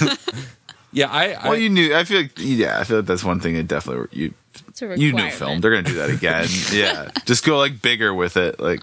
Yeah, 0.90 1.10
I, 1.10 1.32
I 1.32 1.48
well, 1.50 1.58
you 1.58 1.68
knew. 1.68 1.94
I 1.94 2.04
feel 2.04 2.22
like 2.22 2.32
yeah. 2.38 2.80
I 2.80 2.84
feel 2.84 2.98
like 2.98 3.06
that's 3.06 3.22
one 3.24 3.40
thing. 3.40 3.56
It 3.56 3.68
definitely 3.68 4.08
you 4.18 4.34
It's 4.68 4.80
a 4.80 4.98
you 4.98 5.12
knew 5.12 5.30
film. 5.30 5.60
They're 5.60 5.70
gonna 5.70 5.82
do 5.82 5.94
that 5.96 6.10
again. 6.10 6.46
yeah, 6.72 7.10
just 7.26 7.44
go 7.44 7.58
like 7.58 7.82
bigger 7.82 8.14
with 8.14 8.36
it. 8.36 8.58
Like 8.58 8.82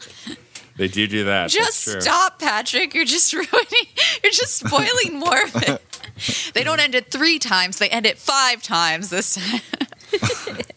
they 0.78 0.88
do 0.88 1.08
do 1.08 1.26
that. 1.26 1.50
just 1.50 2.02
stop, 2.02 2.40
Patrick. 2.40 2.94
You're 2.94 3.06
just 3.06 3.34
ruining. 3.34 3.88
You're 4.22 4.32
just 4.32 4.60
spoiling 4.60 5.20
more 5.20 5.44
of 5.44 5.56
it. 5.56 6.54
They 6.54 6.64
don't 6.64 6.80
end 6.80 6.94
it 6.94 7.12
three 7.12 7.40
times. 7.40 7.80
They 7.80 7.90
end 7.90 8.06
it 8.06 8.20
five 8.20 8.62
times 8.62 9.10
this 9.10 9.36
time. 9.36 9.62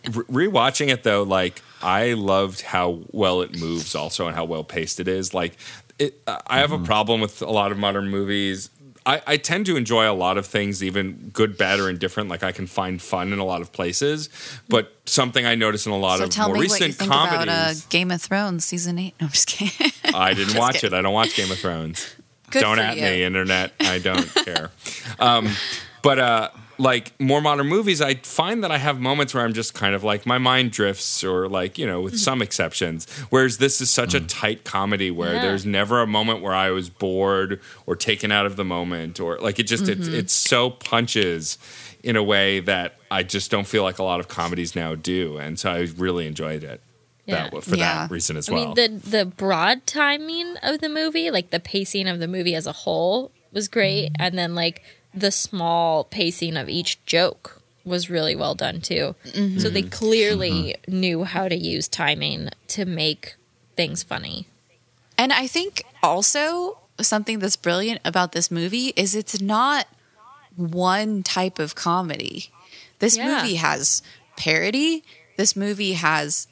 Rewatching 0.04 0.88
it 0.88 1.02
though, 1.02 1.24
like 1.24 1.62
I 1.82 2.14
loved 2.14 2.62
how 2.62 3.00
well 3.10 3.42
it 3.42 3.58
moves, 3.58 3.94
also, 3.94 4.26
and 4.26 4.34
how 4.34 4.44
well 4.44 4.64
paced 4.64 4.98
it 4.98 5.08
is. 5.08 5.34
Like, 5.34 5.56
it, 5.98 6.20
I 6.46 6.58
have 6.60 6.72
a 6.72 6.78
problem 6.78 7.20
with 7.20 7.42
a 7.42 7.50
lot 7.50 7.72
of 7.72 7.78
modern 7.78 8.08
movies. 8.08 8.70
I, 9.06 9.22
I 9.26 9.36
tend 9.38 9.64
to 9.66 9.76
enjoy 9.76 10.10
a 10.10 10.12
lot 10.12 10.36
of 10.36 10.44
things, 10.46 10.84
even 10.84 11.30
good, 11.32 11.56
bad, 11.56 11.80
or 11.80 11.88
indifferent. 11.88 12.28
Like 12.28 12.42
I 12.42 12.52
can 12.52 12.66
find 12.66 13.00
fun 13.00 13.32
in 13.32 13.38
a 13.38 13.44
lot 13.44 13.62
of 13.62 13.72
places, 13.72 14.28
but 14.68 14.92
something 15.06 15.46
I 15.46 15.54
notice 15.54 15.86
in 15.86 15.92
a 15.92 15.96
lot 15.96 16.18
So 16.18 16.24
of 16.24 16.30
tell 16.30 16.48
more 16.48 16.56
me 16.56 16.58
what 16.68 16.78
you 16.80 16.86
recent 16.86 16.94
think 16.96 17.10
comedies. 17.10 17.42
about 17.44 17.48
uh, 17.48 17.74
Game 17.88 18.10
of 18.10 18.20
Thrones 18.20 18.64
season 18.66 18.98
eight. 18.98 19.14
No, 19.20 19.26
I'm 19.26 19.32
just 19.32 19.48
kidding. 19.48 19.92
I 20.14 20.34
didn't 20.34 20.48
Just 20.48 20.58
watch 20.58 20.74
kidding. 20.80 20.94
it. 20.94 20.98
I 20.98 21.02
don't 21.02 21.14
watch 21.14 21.34
Game 21.36 21.50
of 21.50 21.58
Thrones. 21.58 22.14
Good 22.50 22.60
don't 22.60 22.76
for 22.76 22.82
at 22.82 22.96
you. 22.96 23.02
me, 23.02 23.22
internet. 23.24 23.72
I 23.80 23.98
don't 23.98 24.26
care. 24.44 24.70
Um, 25.18 25.48
but 26.02 26.18
uh, 26.18 26.50
like 26.78 27.18
more 27.20 27.40
modern 27.40 27.66
movies, 27.66 28.00
I 28.00 28.14
find 28.14 28.62
that 28.62 28.70
I 28.70 28.78
have 28.78 29.00
moments 29.00 29.34
where 29.34 29.44
I'm 29.44 29.52
just 29.52 29.74
kind 29.74 29.94
of 29.94 30.04
like 30.04 30.26
my 30.26 30.38
mind 30.38 30.70
drifts, 30.70 31.24
or 31.24 31.48
like 31.48 31.76
you 31.78 31.86
know, 31.86 32.00
with 32.00 32.14
Mm-hmm. 32.14 32.18
some 32.18 32.42
exceptions. 32.42 33.06
Whereas 33.30 33.58
this 33.58 33.80
is 33.80 33.90
such 33.90 34.14
a 34.14 34.20
tight 34.20 34.64
comedy 34.64 35.10
where 35.10 35.34
Yeah. 35.34 35.42
there's 35.42 35.66
never 35.66 36.00
a 36.00 36.06
moment 36.06 36.40
where 36.40 36.54
I 36.54 36.70
was 36.70 36.88
bored 36.88 37.60
or 37.86 37.96
taken 37.96 38.30
out 38.32 38.46
of 38.46 38.56
the 38.56 38.64
moment, 38.64 39.18
or 39.20 39.38
like 39.38 39.58
it 39.58 39.64
just 39.64 39.84
Mm-hmm. 39.84 40.00
it's 40.02 40.08
it's 40.08 40.32
so 40.32 40.70
punches 40.70 41.58
in 42.04 42.14
a 42.16 42.22
way 42.22 42.60
that 42.60 42.94
I 43.10 43.24
just 43.24 43.50
don't 43.50 43.66
feel 43.66 43.82
like 43.82 43.98
a 43.98 44.04
lot 44.04 44.20
of 44.20 44.28
comedies 44.28 44.76
now 44.76 44.94
do, 44.94 45.36
and 45.36 45.58
so 45.58 45.70
I 45.72 45.88
really 45.96 46.26
enjoyed 46.26 46.62
it. 46.62 46.80
Yeah. 47.26 47.50
That, 47.50 47.64
for 47.64 47.76
Yeah. 47.76 48.06
that 48.06 48.10
reason 48.10 48.36
as 48.36 48.48
I 48.48 48.52
well. 48.54 48.64
mean, 48.66 48.74
the 48.74 49.10
the 49.18 49.24
broad 49.26 49.84
timing 49.86 50.56
of 50.62 50.80
the 50.80 50.88
movie, 50.88 51.30
like 51.30 51.50
the 51.50 51.60
pacing 51.60 52.06
of 52.08 52.20
the 52.20 52.28
movie 52.28 52.54
as 52.54 52.66
a 52.66 52.72
whole, 52.72 53.32
was 53.52 53.66
great, 53.68 54.12
and 54.18 54.38
then 54.38 54.54
like 54.54 54.82
the 55.20 55.30
small 55.30 56.04
pacing 56.04 56.56
of 56.56 56.68
each 56.68 57.04
joke 57.04 57.60
was 57.84 58.10
really 58.10 58.36
well 58.36 58.54
done 58.54 58.80
too. 58.80 59.14
So 59.24 59.70
they 59.70 59.82
mm-hmm. 59.82 59.88
clearly 59.90 60.76
mm-hmm. 60.86 61.00
knew 61.00 61.24
how 61.24 61.48
to 61.48 61.56
use 61.56 61.88
timing 61.88 62.50
to 62.68 62.84
make 62.84 63.36
things 63.76 64.02
funny. 64.02 64.46
And 65.16 65.32
I 65.32 65.46
think 65.46 65.84
also 66.02 66.78
something 67.00 67.38
that's 67.38 67.56
brilliant 67.56 68.00
about 68.04 68.32
this 68.32 68.50
movie 68.50 68.92
is 68.96 69.14
it's 69.14 69.40
not 69.40 69.86
one 70.56 71.22
type 71.22 71.58
of 71.58 71.74
comedy. 71.74 72.50
This 72.98 73.16
Yeah. 73.16 73.42
movie 73.42 73.56
has 73.56 74.02
parody. 74.36 75.04
This 75.36 75.56
movie 75.56 75.94
has 75.94 76.48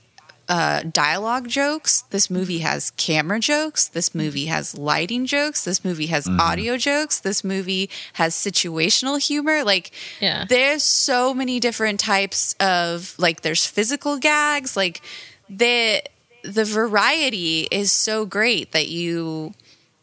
uh, 0.49 0.83
dialogue 0.93 1.49
jokes. 1.49 2.03
This 2.11 2.31
movie 2.31 2.59
has 2.61 2.91
camera 2.93 3.41
jokes. 3.41 3.89
This 3.89 4.15
movie 4.15 4.47
has 4.47 4.77
lighting 4.79 5.27
jokes. 5.27 5.65
This 5.65 5.85
movie 5.85 6.07
has 6.07 6.29
audio 6.29 6.77
jokes. 6.77 7.19
This 7.21 7.43
movie 7.43 7.91
has 8.15 8.35
situational 8.35 9.21
humor. 9.21 9.65
Like, 9.65 9.91
Yeah. 10.21 10.45
there's 10.49 10.83
so 10.85 11.35
many 11.35 11.59
different 11.61 11.99
types 11.99 12.55
of 12.61 13.15
like. 13.19 13.41
There's 13.43 13.67
physical 13.67 14.19
gags. 14.19 14.77
Like, 14.77 15.03
the 15.49 16.03
the 16.43 16.65
variety 16.65 17.67
is 17.71 17.91
so 17.91 18.25
great 18.25 18.73
that 18.73 18.89
you 18.89 19.53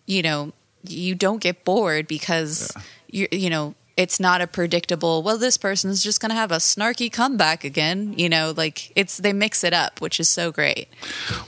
you 0.06 0.22
know 0.22 0.52
you 0.86 1.16
don't 1.16 1.40
get 1.42 1.64
bored 1.64 2.08
because 2.08 2.70
you 3.10 3.28
you 3.32 3.50
know 3.50 3.76
it's 3.96 4.20
not 4.20 4.42
a 4.42 4.48
predictable 4.48 5.22
well 5.24 5.38
this 5.38 5.58
person's 5.58 6.04
just 6.04 6.20
going 6.20 6.30
to 6.30 6.36
have 6.36 6.52
a 6.52 6.58
snarky 6.58 7.12
comeback 7.12 7.64
again 7.64 8.14
you 8.18 8.28
know 8.28 8.54
like 8.58 8.92
it's 8.96 9.18
they 9.18 9.34
mix 9.34 9.64
it 9.64 9.74
up 9.74 10.02
which 10.02 10.20
is 10.20 10.28
so 10.30 10.52
great 10.52 10.88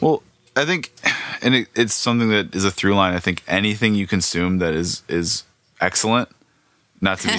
Well, 0.01 0.21
I 0.57 0.63
think, 0.63 0.91
and 1.41 1.53
it, 1.53 1.67
it's 1.75 1.93
something 1.93 2.29
that 2.29 2.55
is 2.55 2.63
a 2.63 2.71
through 2.71 2.95
line. 2.95 3.13
I 3.13 3.19
think 3.19 3.43
anything 3.45 3.93
you 3.93 4.07
consume 4.07 4.59
that 4.59 4.73
is 4.73 5.03
is 5.09 5.43
excellent, 5.81 6.29
not 7.01 7.19
to 7.19 7.27
be, 7.27 7.33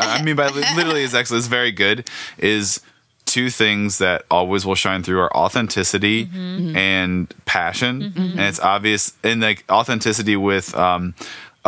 I 0.00 0.22
mean, 0.22 0.34
by 0.34 0.48
literally 0.48 1.02
is 1.02 1.14
excellent, 1.14 1.42
is 1.42 1.48
very 1.48 1.72
good. 1.72 2.08
Is 2.38 2.80
two 3.26 3.50
things 3.50 3.98
that 3.98 4.24
always 4.30 4.64
will 4.64 4.74
shine 4.76 5.02
through 5.02 5.20
are 5.20 5.36
authenticity 5.36 6.30
and 6.74 7.28
passion, 7.44 8.14
and 8.16 8.40
it's 8.40 8.60
obvious. 8.60 9.12
And 9.22 9.42
like 9.42 9.64
authenticity 9.70 10.36
with, 10.36 10.74
um, 10.74 11.14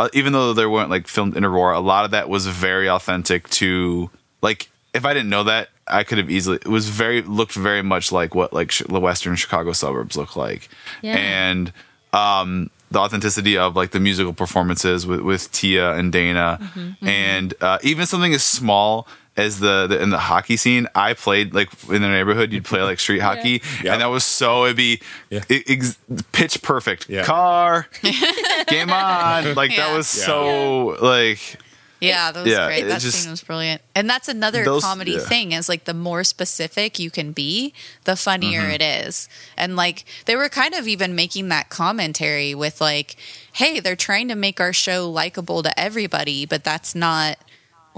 uh, 0.01 0.09
even 0.13 0.33
though 0.33 0.53
they 0.53 0.65
weren't 0.65 0.89
like 0.89 1.07
filmed 1.07 1.35
in 1.37 1.43
Aurora, 1.45 1.77
a 1.77 1.81
lot 1.93 2.05
of 2.05 2.11
that 2.11 2.29
was 2.29 2.47
very 2.47 2.89
authentic 2.89 3.49
to 3.61 4.09
like. 4.41 4.69
If 4.93 5.05
I 5.05 5.13
didn't 5.13 5.29
know 5.29 5.45
that, 5.45 5.69
I 5.87 6.03
could 6.03 6.17
have 6.17 6.29
easily. 6.29 6.57
It 6.57 6.67
was 6.67 6.89
very 6.89 7.21
looked 7.21 7.53
very 7.53 7.81
much 7.81 8.11
like 8.11 8.35
what 8.35 8.51
like 8.53 8.71
sh- 8.71 8.83
the 8.89 8.99
Western 8.99 9.35
Chicago 9.37 9.71
suburbs 9.73 10.17
look 10.17 10.35
like, 10.35 10.67
Yeah. 11.01 11.15
and 11.17 11.71
um, 12.13 12.69
the 12.91 12.99
authenticity 12.99 13.57
of 13.57 13.75
like 13.75 13.91
the 13.91 13.99
musical 14.01 14.33
performances 14.33 15.07
with 15.07 15.21
with 15.21 15.49
Tia 15.51 15.93
and 15.95 16.11
Dana, 16.11 16.59
and 17.01 17.53
uh, 17.61 17.77
even 17.83 18.05
something 18.05 18.33
as 18.33 18.43
small 18.43 19.07
as 19.45 19.59
the, 19.59 19.87
the 19.87 20.01
in 20.01 20.09
the 20.09 20.17
hockey 20.19 20.57
scene. 20.57 20.87
I 20.95 21.13
played 21.13 21.53
like 21.53 21.69
in 21.89 22.01
the 22.01 22.07
neighborhood. 22.09 22.51
You'd 22.51 22.65
play 22.65 22.81
like 22.81 22.99
street 22.99 23.19
hockey, 23.27 23.61
Yeah. 23.83 23.93
and 23.93 24.01
that 24.01 24.07
was 24.09 24.23
so 24.23 24.65
it'd 24.65 24.77
be 24.77 25.01
Yeah. 25.29 25.43
ex- 25.49 25.97
pitch 26.31 26.61
perfect. 26.61 27.09
Yeah. 27.09 27.23
Car, 27.23 27.87
game 28.67 28.89
on. 28.91 29.55
Like 29.55 29.75
that 29.75 29.95
was 29.95 30.13
Yeah. 30.17 30.25
so 30.25 30.85
like 31.01 31.57
yeah 32.03 32.31
that 32.31 32.43
was 32.43 32.51
Yeah, 32.51 32.65
great 32.65 32.87
that 32.87 32.99
just- 32.99 33.21
scene 33.21 33.29
was 33.29 33.43
brilliant 33.43 33.79
and 33.93 34.09
that's 34.09 34.27
another 34.27 34.65
Those- 34.65 34.83
comedy 34.83 35.11
yeah. 35.11 35.19
thing 35.19 35.51
is 35.51 35.69
like 35.69 35.83
the 35.83 35.93
more 35.93 36.23
specific 36.23 36.97
you 36.97 37.11
can 37.11 37.31
be 37.31 37.75
the 38.05 38.15
funnier 38.15 38.61
Mm-hmm. 38.63 38.71
it 38.71 38.81
is 38.81 39.29
and 39.55 39.75
like 39.75 40.03
they 40.25 40.35
were 40.35 40.49
kind 40.49 40.73
of 40.73 40.87
even 40.87 41.13
making 41.13 41.49
that 41.49 41.69
commentary 41.69 42.55
with 42.55 42.81
like 42.81 43.17
hey 43.53 43.79
they're 43.79 43.95
trying 43.95 44.29
to 44.29 44.35
make 44.35 44.59
our 44.59 44.73
show 44.73 45.07
likable 45.11 45.61
to 45.61 45.79
everybody 45.79 46.43
but 46.47 46.63
that's 46.63 46.95
not 46.95 47.37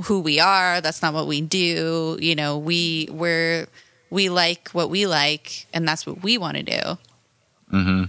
who 0.05 0.19
we 0.19 0.39
are 0.39 0.81
that's 0.81 1.01
not 1.01 1.13
what 1.13 1.27
we 1.27 1.41
do 1.41 2.17
you 2.21 2.35
know 2.35 2.57
we 2.57 3.07
we're 3.11 3.67
we 4.09 4.29
like 4.29 4.69
what 4.69 4.89
we 4.89 5.05
like 5.05 5.65
and 5.73 5.87
that's 5.87 6.05
what 6.05 6.21
we 6.23 6.37
want 6.37 6.57
to 6.57 6.63
do 6.63 6.81
mm-hmm. 7.71 8.03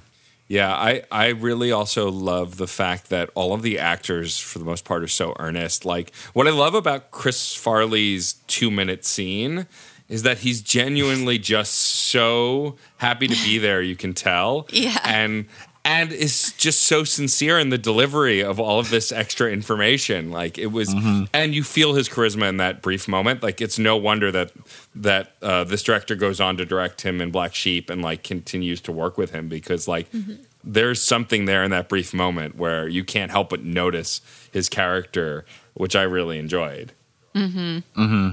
Yeah, 0.46 0.74
I, 0.74 1.02
I 1.10 1.28
really 1.28 1.72
also 1.72 2.10
love 2.10 2.58
the 2.58 2.66
fact 2.66 3.08
that 3.08 3.30
all 3.34 3.54
of 3.54 3.62
the 3.62 3.78
actors, 3.78 4.38
for 4.38 4.58
the 4.58 4.64
most 4.66 4.84
part, 4.84 5.02
are 5.02 5.08
so 5.08 5.34
earnest. 5.38 5.86
Like, 5.86 6.14
what 6.34 6.46
I 6.46 6.50
love 6.50 6.74
about 6.74 7.10
Chris 7.10 7.54
Farley's 7.54 8.34
two 8.46 8.70
minute 8.70 9.06
scene 9.06 9.66
is 10.06 10.22
that 10.22 10.38
he's 10.38 10.60
genuinely 10.60 11.38
just 11.38 11.72
so 11.72 12.76
happy 12.98 13.26
to 13.26 13.34
be 13.42 13.56
there. 13.56 13.80
You 13.80 13.96
can 13.96 14.12
tell, 14.12 14.68
Yeah. 14.70 14.98
and 15.02 15.46
and 15.84 16.12
is 16.12 16.52
just 16.52 16.84
so 16.84 17.04
sincere 17.04 17.58
in 17.58 17.68
the 17.68 17.76
delivery 17.76 18.42
of 18.42 18.58
all 18.58 18.80
of 18.80 18.88
this 18.88 19.12
extra 19.12 19.50
information. 19.50 20.30
Like 20.30 20.56
it 20.56 20.68
was, 20.68 20.94
mm-hmm. 20.94 21.24
and 21.34 21.54
you 21.54 21.62
feel 21.62 21.94
his 21.94 22.08
charisma 22.08 22.48
in 22.48 22.56
that 22.56 22.80
brief 22.80 23.06
moment. 23.06 23.42
Like 23.42 23.60
it's 23.60 23.78
no 23.78 23.96
wonder 23.96 24.30
that 24.32 24.52
that 24.94 25.32
uh, 25.42 25.64
this 25.64 25.82
director 25.82 26.14
goes 26.14 26.40
on 26.40 26.56
to 26.56 26.64
direct 26.64 27.02
him 27.02 27.20
in 27.20 27.30
Black 27.30 27.54
Sheep 27.54 27.90
and 27.90 28.00
like 28.00 28.22
continues 28.22 28.80
to 28.82 28.92
work 28.92 29.18
with 29.18 29.30
him 29.32 29.48
because 29.48 29.86
like 29.86 30.10
mm-hmm. 30.10 30.36
there's 30.62 31.02
something 31.02 31.44
there 31.44 31.62
in 31.62 31.70
that 31.70 31.88
brief 31.88 32.14
moment 32.14 32.56
where 32.56 32.88
you 32.88 33.04
can't 33.04 33.30
help 33.30 33.50
but 33.50 33.62
notice 33.62 34.22
his 34.52 34.70
character, 34.70 35.44
which 35.74 35.94
I 35.94 36.02
really 36.02 36.38
enjoyed. 36.38 36.92
Mm-hmm. 37.34 38.30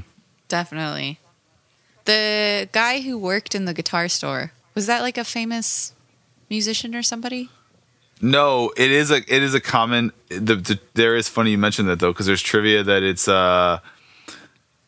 Definitely. 0.48 1.20
The 2.06 2.70
guy 2.72 3.02
who 3.02 3.18
worked 3.18 3.56
in 3.56 3.66
the 3.66 3.74
guitar 3.74 4.08
store 4.08 4.54
was 4.74 4.86
that 4.88 5.02
like 5.02 5.18
a 5.18 5.24
famous 5.24 5.94
musician 6.52 6.94
or 6.94 7.02
somebody? 7.02 7.50
No, 8.22 8.72
it 8.78 8.92
is 8.92 9.10
a 9.10 9.18
it 9.18 9.42
is 9.42 9.56
a 9.56 9.60
common. 9.60 10.12
The, 10.30 10.56
the 10.56 10.80
there 10.94 11.16
is 11.16 11.28
funny 11.28 11.50
you 11.52 11.58
mentioned 11.58 11.88
that 11.90 12.00
though 12.00 12.12
because 12.12 12.28
there's 12.28 12.44
trivia 12.44 12.84
that 12.84 13.02
it's 13.02 13.28
uh 13.28 13.80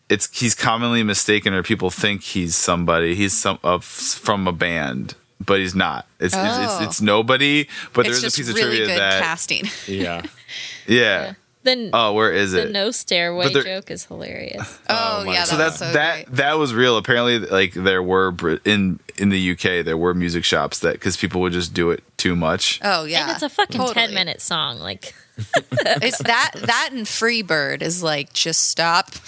it's 0.10 0.30
he's 0.40 0.54
commonly 0.54 1.02
mistaken 1.02 1.54
or 1.56 1.64
people 1.64 1.90
think 1.90 2.22
he's 2.22 2.56
somebody. 2.56 3.16
He's 3.16 3.34
some 3.34 3.58
of 3.64 3.84
from 3.86 4.48
a 4.48 4.52
band, 4.52 5.16
but 5.44 5.58
he's 5.60 5.74
not. 5.74 6.06
It's 6.20 6.36
it's, 6.36 6.58
Oh. 6.60 6.64
it's, 6.64 6.82
it's 6.88 7.02
nobody. 7.02 7.68
But 7.94 8.06
it's 8.06 8.22
there's 8.22 8.34
a 8.36 8.38
piece 8.38 8.50
of 8.50 8.56
really 8.56 8.68
trivia 8.78 8.86
good 8.86 9.00
that 9.00 9.24
casting. 9.24 9.66
Yeah. 9.88 10.22
yeah. 10.88 11.34
Then 11.64 11.92
Oh, 11.94 12.14
where 12.14 12.32
is 12.32 12.52
the 12.52 12.64
it? 12.64 12.66
The 12.68 12.72
no 12.74 12.92
stairway 12.92 13.52
there- 13.54 13.64
joke 13.64 13.90
is 13.90 14.06
hilarious. 14.06 14.80
Oh, 14.90 15.20
oh 15.22 15.26
my 15.26 15.34
yeah, 15.34 15.44
so 15.46 15.56
that 15.58 15.64
that's 15.70 15.80
was 15.80 15.90
so 15.90 15.94
that 15.94 16.26
great. 16.26 16.36
that 16.38 16.54
was 16.58 16.74
real. 16.74 16.98
Apparently, 16.98 17.40
like 17.40 17.74
there 17.74 18.04
were 18.04 18.36
in 18.66 19.00
in 19.18 19.30
the 19.30 19.52
UK 19.52 19.86
there 19.86 19.96
were 19.98 20.14
music 20.14 20.44
shops 20.44 20.80
that 20.80 20.94
because 20.94 21.16
people 21.18 21.40
would 21.42 21.54
just 21.54 21.74
do 21.74 21.90
it 21.92 22.04
too 22.18 22.36
much. 22.36 22.80
Oh 22.84 23.06
yeah, 23.06 23.24
And 23.24 23.32
it's 23.32 23.44
a 23.44 23.50
fucking 23.50 23.78
Totally. 23.78 23.94
ten 23.94 24.14
minute 24.14 24.42
song. 24.42 24.80
Like 24.80 25.16
It's 25.72 26.18
that 26.20 26.52
that 26.56 26.90
and 26.92 27.06
Freebird 27.08 27.82
is 27.82 28.04
like 28.04 28.34
just 28.34 28.70
stop. 28.70 29.10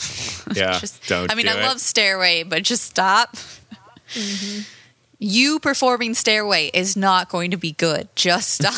Yeah. 0.55 0.77
Just 0.79 1.07
don't. 1.07 1.31
I 1.31 1.35
mean, 1.35 1.47
do 1.47 1.53
I 1.53 1.55
it. 1.57 1.63
love 1.63 1.79
Stairway, 1.79 2.43
but 2.43 2.61
just 2.63 2.83
stop. 2.83 3.35
Mm-hmm. 4.13 4.61
You 5.17 5.59
performing 5.59 6.13
Stairway 6.13 6.69
is 6.73 6.95
not 6.95 7.29
going 7.29 7.49
to 7.51 7.57
be 7.57 7.71
good. 7.71 8.09
Just 8.15 8.51
stop. 8.51 8.73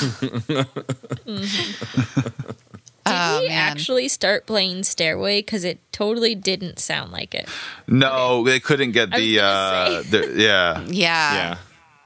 Mm-hmm. 1.26 2.52
Did 3.08 3.16
Oh, 3.16 3.40
we 3.42 3.48
man. 3.50 3.58
actually 3.72 4.08
start 4.08 4.46
playing 4.46 4.84
Stairway? 4.84 5.40
Because 5.40 5.64
it 5.64 5.80
totally 5.92 6.36
didn't 6.36 6.80
sound 6.80 7.12
like 7.12 7.34
it. 7.36 7.48
No, 7.88 8.44
they 8.44 8.60
couldn't 8.60 8.92
get 8.92 9.12
the 9.12 9.40
uh 9.40 10.02
the, 10.10 10.34
yeah. 10.36 10.82
yeah. 10.88 11.34
Yeah. 11.34 11.58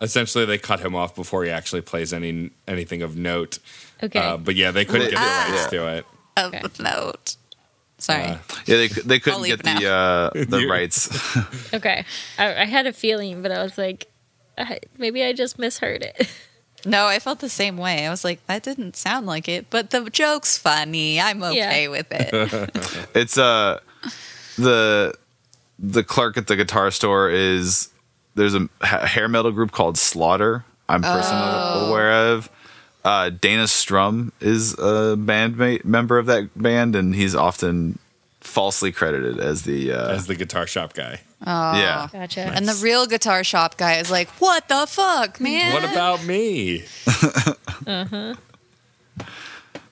Essentially, 0.01 0.45
they 0.45 0.57
cut 0.57 0.79
him 0.79 0.95
off 0.95 1.15
before 1.15 1.43
he 1.43 1.51
actually 1.51 1.81
plays 1.81 2.11
any 2.13 2.51
anything 2.67 3.01
of 3.01 3.15
note. 3.17 3.59
Okay. 4.03 4.19
Uh, 4.19 4.37
but 4.37 4.55
yeah, 4.55 4.71
they 4.71 4.85
couldn't 4.85 5.09
get 5.11 5.15
the 5.17 5.21
Ah. 5.21 5.47
rights 5.51 5.69
to 5.71 5.87
it. 5.97 6.05
Of 6.37 6.53
Okay. 6.53 6.61
note. 6.79 7.35
Sorry. 7.99 8.23
Uh, 8.23 8.37
Yeah, 8.65 8.77
they 8.77 8.87
they 8.87 9.19
couldn't 9.19 9.43
get 9.43 9.61
the 9.63 9.87
uh 9.87 10.29
the 10.33 10.65
rights. 10.69 11.09
okay. 11.73 12.03
I, 12.39 12.61
I 12.63 12.65
had 12.65 12.87
a 12.87 12.93
feeling, 12.93 13.41
but 13.43 13.51
I 13.51 13.61
was 13.61 13.77
like, 13.77 14.07
I, 14.57 14.79
maybe 14.97 15.23
I 15.23 15.33
just 15.33 15.59
misheard 15.59 16.01
it. 16.01 16.27
no, 16.85 17.05
I 17.07 17.19
felt 17.19 17.39
the 17.39 17.49
same 17.49 17.77
way. 17.77 18.05
I 18.05 18.09
was 18.09 18.23
like, 18.23 18.45
that 18.47 18.63
didn't 18.63 18.95
sound 18.95 19.25
like 19.25 19.47
it, 19.47 19.69
but 19.69 19.89
the 19.91 20.09
joke's 20.09 20.57
funny. 20.57 21.19
I'm 21.19 21.41
okay 21.43 21.83
Yeah. 21.83 21.87
with 21.89 22.07
it. 22.11 23.07
It's 23.15 23.37
uh 23.37 23.79
the 24.57 25.13
the 25.79 26.03
clerk 26.03 26.37
at 26.37 26.47
the 26.47 26.55
guitar 26.55 26.91
store 26.91 27.29
is 27.29 27.89
there's 28.35 28.55
a 28.55 28.69
hair 28.85 29.27
metal 29.27 29.51
group 29.51 29.71
called 29.71 29.97
Slaughter. 29.97 30.63
I'm 30.87 31.01
personally 31.01 31.41
Oh. 31.53 31.89
aware 31.89 32.33
of. 32.33 32.49
Uh, 33.03 33.29
Dana 33.31 33.67
Strum 33.67 34.31
is 34.39 34.73
a 34.73 35.15
bandmate 35.17 35.83
member 35.85 36.19
of 36.19 36.27
that 36.27 36.49
band, 36.61 36.95
and 36.95 37.15
he's 37.15 37.33
often 37.33 37.97
falsely 38.41 38.91
credited 38.91 39.39
as 39.39 39.63
the 39.63 39.91
uh, 39.91 40.09
as 40.13 40.27
the 40.27 40.35
guitar 40.35 40.67
shop 40.67 40.93
guy. 40.93 41.21
Yeah. 41.45 42.07
Gotcha. 42.11 42.41
and 42.41 42.68
the 42.68 42.80
real 42.84 43.05
guitar 43.07 43.43
shop 43.43 43.77
guy 43.77 43.95
is 43.97 44.11
like, 44.11 44.30
what 44.39 44.68
the 44.68 44.85
fuck, 44.88 45.39
man? 45.39 45.73
What 45.73 45.84
about 45.84 46.26
me? 46.26 46.84
uh-huh. 47.88 48.35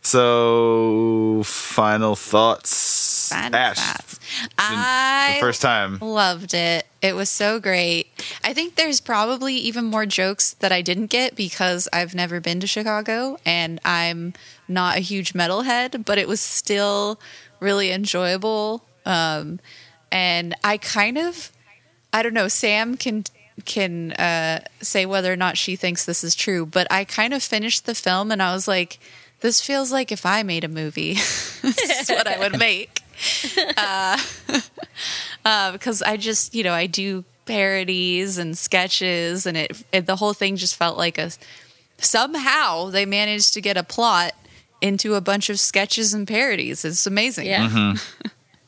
So, 0.02 1.44
final 1.44 2.16
thoughts. 2.16 3.30
Final 3.30 3.60
Ash, 3.60 3.78
thoughts. 3.78 4.20
I 4.58 5.34
the 5.36 5.40
first 5.40 5.62
time. 5.62 6.00
Loved 6.00 6.54
it. 6.54 6.88
It 7.02 7.16
was 7.16 7.30
so 7.30 7.60
great. 7.60 8.08
I 8.44 8.54
think 8.54 8.76
there's 8.76 9.02
probably 9.02 9.56
even 9.56 9.86
more 9.86 10.06
jokes 10.06 10.54
that 10.54 10.72
I 10.72 10.82
didn't 10.82 11.08
get 11.08 11.36
because 11.36 11.88
I've 11.94 12.16
never 12.16 12.40
been 12.40 12.60
to 12.62 12.68
Chicago 12.68 13.38
and 13.46 13.80
I'm 13.86 14.34
not 14.68 14.98
a 14.98 15.02
huge 15.02 15.34
metalhead, 15.34 16.06
but 16.06 16.18
it 16.18 16.28
was 16.28 16.40
still 16.42 17.20
really 17.60 17.92
enjoyable. 17.92 18.84
Um, 19.06 19.60
and 20.12 20.56
I 20.64 20.78
kind 20.78 21.18
of, 21.18 21.52
I 22.14 22.24
don't 22.24 22.34
know, 22.34 22.48
Sam 22.48 22.98
can 22.98 23.24
can 23.66 24.14
uh, 24.14 24.62
say 24.82 25.06
whether 25.06 25.32
or 25.32 25.36
not 25.36 25.58
she 25.58 25.76
thinks 25.76 26.06
this 26.06 26.24
is 26.24 26.34
true, 26.34 26.66
but 26.66 26.88
I 26.90 27.04
kind 27.04 27.34
of 27.34 27.44
finished 27.44 27.86
the 27.86 27.96
film 27.96 28.32
and 28.32 28.42
I 28.42 28.54
was 28.54 28.68
like, 28.68 29.00
this 29.42 29.62
feels 29.62 29.92
like 29.92 30.12
if 30.12 30.26
I 30.26 30.44
made 30.44 30.64
a 30.64 30.70
movie, 30.70 31.14
this 31.62 32.02
is 32.02 32.10
what 32.10 32.28
I 32.28 32.40
would 32.40 32.58
make 32.58 33.02
uh, 35.46 35.72
because 35.72 36.02
I 36.02 36.18
just, 36.18 36.56
you 36.56 36.64
know, 36.64 36.74
I 36.74 36.88
do 36.88 37.24
parodies 37.46 38.38
and 38.38 38.58
sketches, 38.58 39.46
and 39.46 39.58
it, 39.58 39.84
it 39.92 40.06
the 40.06 40.16
whole 40.16 40.34
thing 40.34 40.56
just 40.56 40.76
felt 40.76 40.98
like 40.98 41.18
a 41.18 41.32
somehow 41.98 42.90
they 42.90 43.06
managed 43.06 43.54
to 43.56 43.62
get 43.62 43.76
a 43.76 43.84
plot 43.84 44.34
into 44.82 45.16
a 45.16 45.22
bunch 45.22 45.50
of 45.50 45.60
sketches 45.60 46.14
and 46.14 46.28
parodies. 46.28 46.86
It's 46.86 47.06
amazing. 47.06 47.48
yeah. 47.48 47.96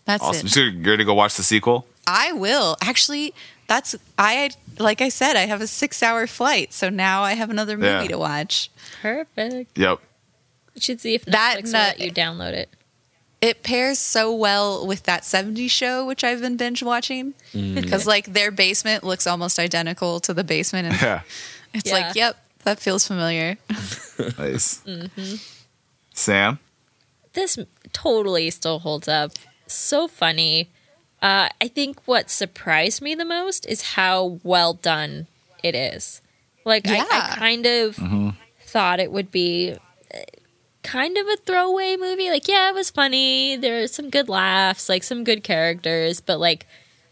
That's 0.06 0.23
Awesome. 0.23 0.48
it. 0.48 0.49
So 0.52 0.60
you're 0.61 0.73
ready 0.91 0.98
to 0.98 1.06
go 1.06 1.14
watch 1.14 1.36
the 1.36 1.44
sequel? 1.44 1.86
I 2.07 2.32
will 2.34 2.78
actually. 2.82 3.34
That's 3.68 3.95
I 4.18 4.49
like 4.80 5.02
I 5.02 5.10
said. 5.10 5.36
I 5.36 5.45
have 5.45 5.61
a 5.61 5.68
six-hour 5.68 6.28
flight, 6.28 6.73
so 6.73 6.90
now 6.90 7.23
I 7.23 7.34
have 7.34 7.49
another 7.49 7.78
movie 7.78 8.03
Yeah. 8.03 8.07
to 8.10 8.18
watch. 8.18 8.69
Perfect. 9.02 9.78
Yep. 9.78 9.99
You 10.76 10.82
should 10.82 10.99
see 11.02 11.14
if 11.15 11.26
Netflix 11.26 11.32
That 11.32 11.64
will 11.64 11.72
let 11.72 11.99
you 11.99 12.11
download 12.11 12.53
it. 12.53 12.69
it 13.41 13.64
pairs 13.64 13.98
so 13.99 14.34
well 14.34 14.86
with 14.86 15.03
that 15.03 15.23
70s 15.23 15.69
show 15.72 16.06
which 16.06 16.23
i've 16.23 16.40
been 16.41 16.56
binge 16.57 16.82
watching 16.84 17.34
because 17.53 18.06
like 18.07 18.32
their 18.34 18.52
basement 18.52 19.03
looks 19.03 19.26
almost 19.28 19.57
identical 19.60 20.19
to 20.22 20.34
the 20.34 20.44
basement 20.44 20.88
and 20.90 21.02
Yeah. 21.02 21.22
it's 21.73 21.88
Yeah. 21.90 21.94
like 22.07 22.15
yep 22.15 22.38
that 22.65 22.80
feels 22.80 23.07
familiar 23.07 23.57
Nice. 24.38 24.82
Mm-hmm. 24.86 25.36
Sam? 26.14 26.60
This 27.34 27.57
totally 27.94 28.49
still 28.52 28.80
holds 28.80 29.07
up. 29.07 29.32
So 29.72 30.07
funny. 30.07 30.69
Uh, 31.22 31.49
I 31.61 31.68
think 31.68 32.02
what 32.06 32.30
surprised 32.30 33.02
me 33.02 33.14
the 33.14 33.26
most 33.26 33.65
is 33.68 33.93
how 33.93 34.39
well 34.43 34.73
done 34.73 35.27
it 35.64 35.76
is. 35.76 36.22
Like 36.65 36.88
I, 36.88 36.99
I 36.99 37.35
kind 37.35 37.65
of 37.65 37.99
thought 38.61 38.99
it 38.99 39.11
would 39.11 39.31
be 39.31 39.76
uh, 40.14 40.18
kind 40.84 41.18
of 41.18 41.27
a 41.27 41.38
throwaway 41.38 41.95
movie. 41.95 42.30
Like, 42.30 42.48
yeah, 42.48 42.69
it 42.69 42.76
was 42.76 42.89
funny. 42.89 43.56
There 43.56 43.84
are 43.84 43.88
some 43.88 44.10
good 44.10 44.30
laughs, 44.30 44.89
like 44.89 45.03
some 45.03 45.23
good 45.23 45.43
characters, 45.43 46.22
but 46.22 46.39
like 46.39 46.65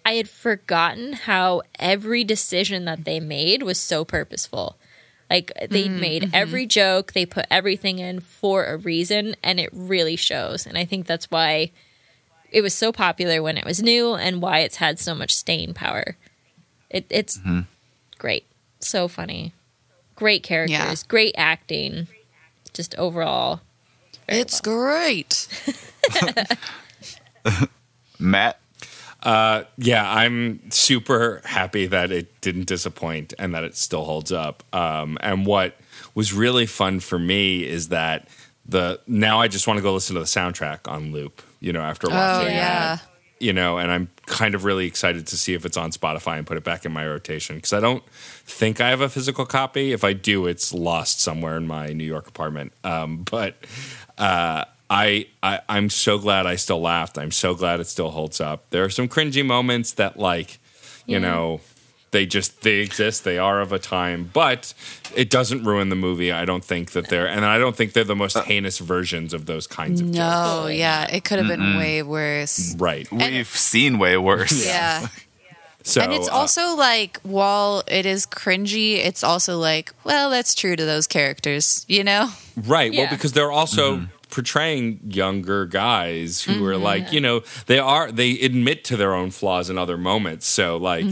I 0.05 0.13
had 0.13 0.29
forgotten 0.29 1.13
how 1.13 1.61
every 1.77 2.23
decision 2.23 2.85
that 2.85 3.05
they 3.05 3.19
made 3.19 3.61
was 3.63 3.79
so 3.79 4.03
purposeful. 4.05 4.77
Like 5.29 5.51
they 5.69 5.87
made 5.87 6.31
every 6.33 6.65
joke, 6.65 7.13
they 7.13 7.25
put 7.27 7.45
everything 7.51 7.99
in 7.99 8.19
for 8.19 8.65
a 8.65 8.77
reason, 8.77 9.35
and 9.43 9.59
it 9.59 9.69
really 9.71 10.15
shows. 10.15 10.65
And 10.65 10.75
I 10.77 10.85
think 10.85 11.05
that's 11.05 11.29
why 11.29 11.71
it 12.51 12.61
was 12.61 12.73
so 12.73 12.91
popular 12.91 13.41
when 13.41 13.57
it 13.57 13.65
was 13.65 13.81
new, 13.81 14.15
and 14.15 14.41
why 14.41 14.59
it's 14.59 14.77
had 14.77 14.99
so 14.99 15.13
much 15.15 15.35
staying 15.35 15.73
power. 15.73 16.15
It, 16.89 17.05
it's 17.09 17.39
great, 18.17 18.45
so 18.79 19.07
funny, 19.07 19.53
great 20.15 20.41
characters, 20.43 20.73
Yeah. 21.03 21.07
great 21.07 21.35
acting, 21.37 22.07
just 22.73 22.95
overall. 22.95 23.61
it's 24.27 24.61
well. 24.65 24.75
great 24.75 25.47
Matt? 28.19 28.59
Uh, 29.21 29.63
yeah, 29.77 30.09
I'm 30.09 30.71
super 30.71 31.41
happy 31.43 31.85
that 31.87 32.09
it 32.11 32.39
didn't 32.41 32.67
disappoint 32.67 33.33
and 33.37 33.53
that 33.53 33.63
it 33.65 33.75
still 33.75 34.05
holds 34.05 34.31
up. 34.31 34.63
Um, 34.73 35.17
and 35.21 35.45
what 35.45 35.77
was 36.15 36.31
really 36.33 36.65
fun 36.65 37.01
for 37.01 37.19
me 37.19 37.65
is 37.67 37.89
that 37.89 38.27
the 38.65 38.99
now 39.07 39.41
I 39.41 39.47
just 39.49 39.67
want 39.67 39.77
to 39.77 39.81
go 39.81 39.93
listen 39.93 40.13
to 40.15 40.21
the 40.21 40.25
soundtrack 40.25 40.89
on 40.89 41.11
loop. 41.11 41.41
You 41.59 41.73
know, 41.73 41.81
after 41.81 42.07
watching 42.09 42.45
oh 42.45 42.47
yeah 42.47 42.95
that, 42.95 43.01
you 43.39 43.53
know, 43.53 43.77
and 43.77 43.91
I'm 43.91 44.09
kind 44.25 44.55
of 44.55 44.63
really 44.65 44.85
excited 44.85 45.27
to 45.27 45.37
see 45.37 45.53
if 45.53 45.65
it's 45.65 45.77
on 45.77 45.91
Spotify 45.91 46.37
and 46.37 46.45
put 46.47 46.57
it 46.57 46.63
back 46.63 46.85
in 46.85 46.91
my 46.91 47.05
rotation 47.07 47.55
because 47.55 47.73
I 47.73 47.79
don't 47.79 48.03
think 48.11 48.79
I 48.81 48.89
have 48.89 49.01
a 49.01 49.09
physical 49.09 49.45
copy. 49.45 49.91
If 49.93 50.03
I 50.03 50.13
do, 50.13 50.45
it's 50.47 50.73
lost 50.73 51.21
somewhere 51.21 51.57
in 51.57 51.67
my 51.67 51.87
New 51.87 52.03
York 52.05 52.27
apartment. 52.27 52.71
Um, 52.83 53.23
but 53.31 53.55
uh, 54.17 54.65
I, 54.89 55.27
I 55.43 55.59
I'm 55.69 55.89
so 55.89 56.17
glad 56.17 56.45
I 56.45 56.55
still 56.55 56.81
laughed. 56.81 57.17
I'm 57.17 57.31
so 57.31 57.55
glad 57.55 57.79
it 57.79 57.87
still 57.87 58.11
holds 58.11 58.41
up. 58.41 58.69
There 58.71 58.83
are 58.83 58.89
some 58.89 59.07
cringy 59.07 59.45
moments 59.45 59.93
that 59.93 60.17
like, 60.19 60.59
you 61.05 61.13
Yeah. 61.13 61.19
know, 61.19 61.61
They 62.11 62.25
just 62.25 62.61
they 62.61 62.79
exist. 62.79 63.23
They 63.23 63.37
are 63.37 63.61
of 63.61 63.71
a 63.71 63.79
time, 63.79 64.29
but 64.33 64.73
it 65.15 65.29
doesn't 65.29 65.63
ruin 65.63 65.89
the 65.89 65.95
movie. 65.95 66.31
I 66.31 66.45
don't 66.45 66.63
think 66.63 66.91
that 66.91 67.09
they're, 67.09 67.27
and 67.27 67.45
I 67.45 67.57
don't 67.57 67.75
think 67.75 67.93
they're 67.93 68.03
the 68.03 68.15
most 68.15 68.37
heinous 68.37 68.79
versions 68.79 69.33
of 69.33 69.45
those 69.45 69.67
kinds 69.67 70.01
of 70.01 70.07
jokes. 70.07 70.17
No, 70.17 70.67
yeah, 70.67 71.05
it 71.05 71.23
could 71.23 71.37
have 71.39 71.47
been 71.47 71.77
way 71.77 72.01
worse. 72.01 72.75
Right. 72.77 73.09
We've 73.11 73.47
seen 73.47 73.99
way 73.99 74.17
worse. 74.17 74.65
Yeah. 74.65 75.07
So 75.83 76.01
and 76.01 76.13
it's 76.13 76.27
uh, 76.27 76.33
also 76.33 76.75
like, 76.75 77.19
while 77.21 77.83
it 77.87 78.05
is 78.05 78.25
cringy, 78.25 78.97
it's 78.97 79.23
also 79.23 79.57
like, 79.57 79.93
well, 80.03 80.29
that's 80.29 80.55
true 80.55 80.75
to 80.75 80.85
those 80.85 81.07
characters, 81.07 81.85
you 81.87 82.03
know? 82.03 82.29
Right. 82.55 82.91
Well, 82.91 83.07
because 83.09 83.33
they're 83.33 83.51
also 83.51 84.07
portraying 84.29 84.99
younger 85.05 85.65
guys 85.65 86.41
who 86.43 86.63
are 86.65 86.77
like, 86.77 87.11
you 87.11 87.19
know, 87.19 87.41
they 87.65 87.79
are 87.79 88.11
they 88.11 88.39
admit 88.41 88.83
to 88.85 88.95
their 88.97 89.13
own 89.13 89.31
flaws 89.31 89.69
in 89.69 89.77
other 89.77 89.97
moments. 89.97 90.45
So 90.47 90.77
like 90.77 91.05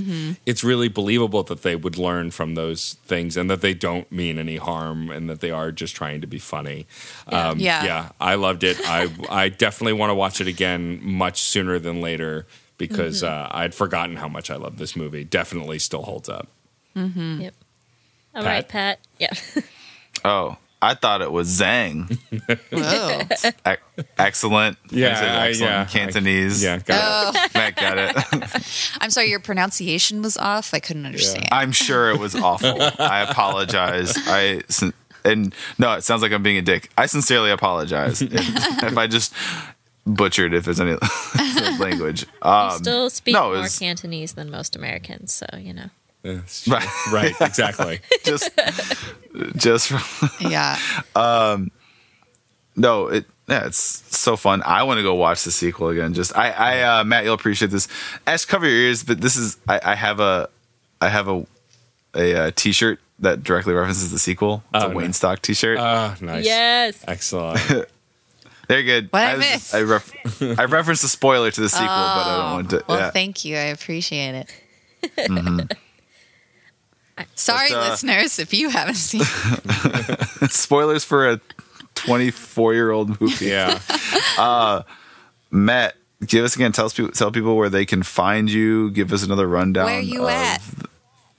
it's 0.45 0.64
really 0.64 0.88
believable 0.88 1.44
that 1.44 1.64
they 1.64 1.76
would 1.76 1.98
learn 1.98 2.31
from 2.31 2.56
those 2.56 2.94
things 3.06 3.35
and 3.38 3.49
that 3.49 3.61
they 3.61 3.73
don't 3.73 4.11
mean 4.11 4.38
any 4.38 4.57
harm 4.57 5.10
and 5.10 5.30
that 5.30 5.39
they 5.41 5.52
are 5.52 5.72
just 5.72 5.95
trying 5.95 6.22
to 6.22 6.27
be 6.27 6.39
funny. 6.39 6.85
Um, 7.27 7.60
Yeah. 7.60 7.84
yeah, 7.84 8.10
I 8.22 8.35
loved 8.35 8.64
it. 8.64 8.77
I 8.85 9.10
I 9.30 9.49
definitely 9.49 9.94
want 9.94 10.11
to 10.11 10.15
watch 10.15 10.39
it 10.41 10.48
again 10.48 10.99
much 11.03 11.41
sooner 11.41 11.80
than 11.80 12.02
later 12.02 12.45
because 12.77 13.23
uh, 13.23 13.48
I'd 13.52 13.73
forgotten 13.73 14.18
how 14.18 14.27
much 14.27 14.52
I 14.52 14.56
love 14.56 14.77
this 14.77 14.95
movie. 14.95 15.23
Definitely 15.23 15.80
still 15.80 16.03
holds 16.03 16.30
up. 16.30 16.48
Yep. 16.95 17.53
All 18.35 18.44
Pat? 18.44 18.45
right, 18.45 18.68
Pat. 18.68 18.99
Yeah. 19.19 19.34
Oh, 20.26 20.57
I 20.82 20.94
thought 20.94 21.22
it 21.24 21.32
was 21.32 21.60
Zhang. 21.60 22.18
Whoa. 22.72 23.22
Ec- 23.66 23.82
excellent. 24.18 24.78
Yeah, 24.91 25.10
I 25.41 25.52
said 25.54 25.64
I- 25.64 25.68
yeah, 25.68 25.82
in 25.82 25.88
Cantonese. 25.88 26.64
Yeah, 26.64 26.78
got 26.80 27.36
it. 27.36 27.40
oh, 27.40 27.48
Matt 27.60 27.76
got 27.76 27.98
it. 27.98 28.91
I'm 29.02 29.10
sorry, 29.10 29.30
your 29.30 29.40
pronunciation 29.40 30.22
was 30.22 30.38
off. 30.38 30.74
I 30.74 30.80
couldn't 30.80 31.06
understand. 31.06 31.48
I'm 31.52 31.72
sure 31.72 32.12
it 32.12 32.20
was 32.20 32.36
awful. 32.36 32.80
I 32.99 33.22
apologize. 33.28 34.14
I 34.28 34.62
and 35.26 35.54
no, 35.80 35.94
it 35.94 36.04
sounds 36.04 36.22
like 36.22 36.32
I'm 36.32 36.44
being 36.44 36.58
a 36.58 36.62
dick. 36.62 36.90
I 36.98 37.08
sincerely 37.08 37.49
apologize 37.52 38.22
if, 38.22 38.32
if 38.34 38.98
I 38.98 39.08
just 39.08 39.34
butchered 40.06 40.54
if 40.54 40.64
there's 40.66 40.80
any 40.80 40.95
language. 41.80 42.22
You 42.44 42.49
Um, 42.49 42.72
still 42.78 43.10
speak 43.10 43.34
no, 43.34 43.49
more 43.49 43.62
was- 43.62 43.80
Cantonese 43.80 44.34
than 44.34 44.49
most 44.52 44.76
Americans, 44.76 45.34
so 45.34 45.48
you 45.58 45.74
know. 45.74 45.90
Yeah. 46.28 46.74
Right. 46.74 46.88
right, 47.12 47.34
exactly. 47.41 47.99
just 48.26 48.49
just 49.56 49.91
yeah. 50.41 50.78
Um, 51.16 51.72
no 52.76 53.08
it 53.08 53.26
yeah 53.48 53.66
it's 53.66 53.78
so 54.16 54.36
fun 54.38 54.62
i 54.64 54.84
want 54.84 54.98
to 54.99 55.02
go 55.04 55.16
watch 55.16 55.44
the 55.45 55.52
sequel 55.52 55.88
again 55.90 56.14
just 56.14 56.38
i 56.38 56.52
i 56.52 56.82
uh 56.99 57.04
matt 57.04 57.24
you'll 57.24 57.34
appreciate 57.34 57.72
this 57.72 57.88
ash 58.28 58.45
cover 58.45 58.68
your 58.68 58.76
ears 58.76 59.04
but 59.04 59.20
this 59.20 59.36
is 59.36 59.58
i 59.68 59.80
i 59.84 59.95
have 59.95 60.20
a 60.20 60.48
i 61.02 61.08
have 61.10 61.28
a 61.28 61.44
a, 62.14 62.36
uh 62.36 62.52
t-shirt 62.56 62.99
that 63.20 63.44
directly 63.44 63.74
references 63.74 64.12
the 64.12 64.20
sequel 64.20 64.62
it's 64.76 64.84
Oh, 64.84 64.90
a 64.90 64.94
no. 64.94 64.99
Waynestock 64.99 65.41
t-shirt 65.41 65.80
Ah, 65.80 66.16
nice. 66.22 66.45
Yes. 66.45 67.04
Excellent. 67.08 67.60
they're 68.68 68.84
good 68.84 69.08
What 69.12 69.24
I 69.24 69.36
was- 69.38 69.40
miss? 69.40 69.74
I, 69.74 69.82
ref- 69.82 70.41
I 70.60 70.66
referenced 70.66 71.04
a 71.04 71.08
spoiler 71.08 71.49
to 71.49 71.62
the 71.62 71.70
sequel 71.70 71.88
but 71.88 71.94
i 72.28 72.38
don't 72.38 72.54
want 72.54 72.70
to 72.72 72.84
Well, 72.88 72.99
yeah 72.99 73.10
thank 73.12 73.44
you. 73.44 73.56
I 73.56 73.72
appreciate 73.74 74.36
it. 74.36 75.78
Sorry, 77.35 77.69
But, 77.69 77.77
uh, 77.77 77.89
listeners, 77.91 78.39
if 78.39 78.53
you 78.53 78.69
haven't 78.69 78.95
seen 78.95 79.22
spoilers 80.49 81.03
for 81.03 81.30
a 81.30 81.39
24 81.95 82.73
year 82.73 82.91
old 82.91 83.19
movie 83.19 83.48
Yeah. 83.48 83.80
uh, 84.38 84.84
matt 85.52 85.95
give 86.26 86.44
us 86.45 86.56
again 86.56 86.72
tell 86.72 86.85
us 86.85 86.94
people 86.94 87.11
tell 87.11 87.31
people 87.31 87.56
where 87.56 87.69
they 87.69 87.85
can 87.85 88.03
find 88.03 88.52
you 88.52 88.91
give 88.91 89.11
us 89.14 89.23
another 89.23 89.48
rundown 89.48 89.85
where 89.85 89.99
you 89.99 90.23
of, 90.23 90.30
at. 90.30 90.61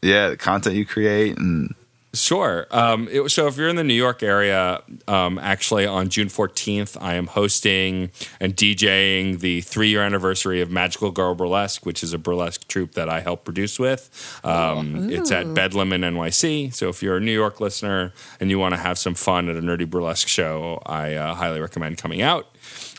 yeah 0.02 0.28
the 0.30 0.36
content 0.36 0.74
you 0.76 0.84
create 0.86 1.36
and 1.38 1.74
Sure. 2.20 2.66
Um, 2.70 3.08
it, 3.10 3.30
so 3.30 3.46
if 3.46 3.56
you're 3.56 3.68
in 3.68 3.76
the 3.76 3.84
New 3.84 3.94
York 3.94 4.22
area, 4.22 4.82
um, 5.06 5.38
actually 5.38 5.86
on 5.86 6.08
June 6.08 6.28
14th, 6.28 6.96
I 7.00 7.14
am 7.14 7.26
hosting 7.26 8.10
and 8.40 8.56
DJing 8.56 9.40
the 9.40 9.60
three 9.62 9.88
year 9.88 10.02
anniversary 10.02 10.60
of 10.60 10.70
Magical 10.70 11.10
Girl 11.10 11.34
Burlesque, 11.34 11.84
which 11.86 12.02
is 12.02 12.12
a 12.12 12.18
burlesque 12.18 12.66
troupe 12.68 12.92
that 12.92 13.08
I 13.08 13.20
help 13.20 13.44
produce 13.44 13.78
with. 13.78 14.40
Um, 14.44 15.10
it's 15.10 15.30
at 15.30 15.54
Bedlam 15.54 15.92
in 15.92 16.02
NYC. 16.02 16.74
So 16.74 16.88
if 16.88 17.02
you're 17.02 17.16
a 17.16 17.20
New 17.20 17.32
York 17.32 17.60
listener 17.60 18.12
and 18.40 18.50
you 18.50 18.58
want 18.58 18.74
to 18.74 18.80
have 18.80 18.98
some 18.98 19.14
fun 19.14 19.48
at 19.48 19.56
a 19.56 19.60
nerdy 19.60 19.88
burlesque 19.88 20.28
show, 20.28 20.82
I 20.86 21.14
uh, 21.14 21.34
highly 21.34 21.60
recommend 21.60 21.98
coming 21.98 22.22
out. 22.22 22.46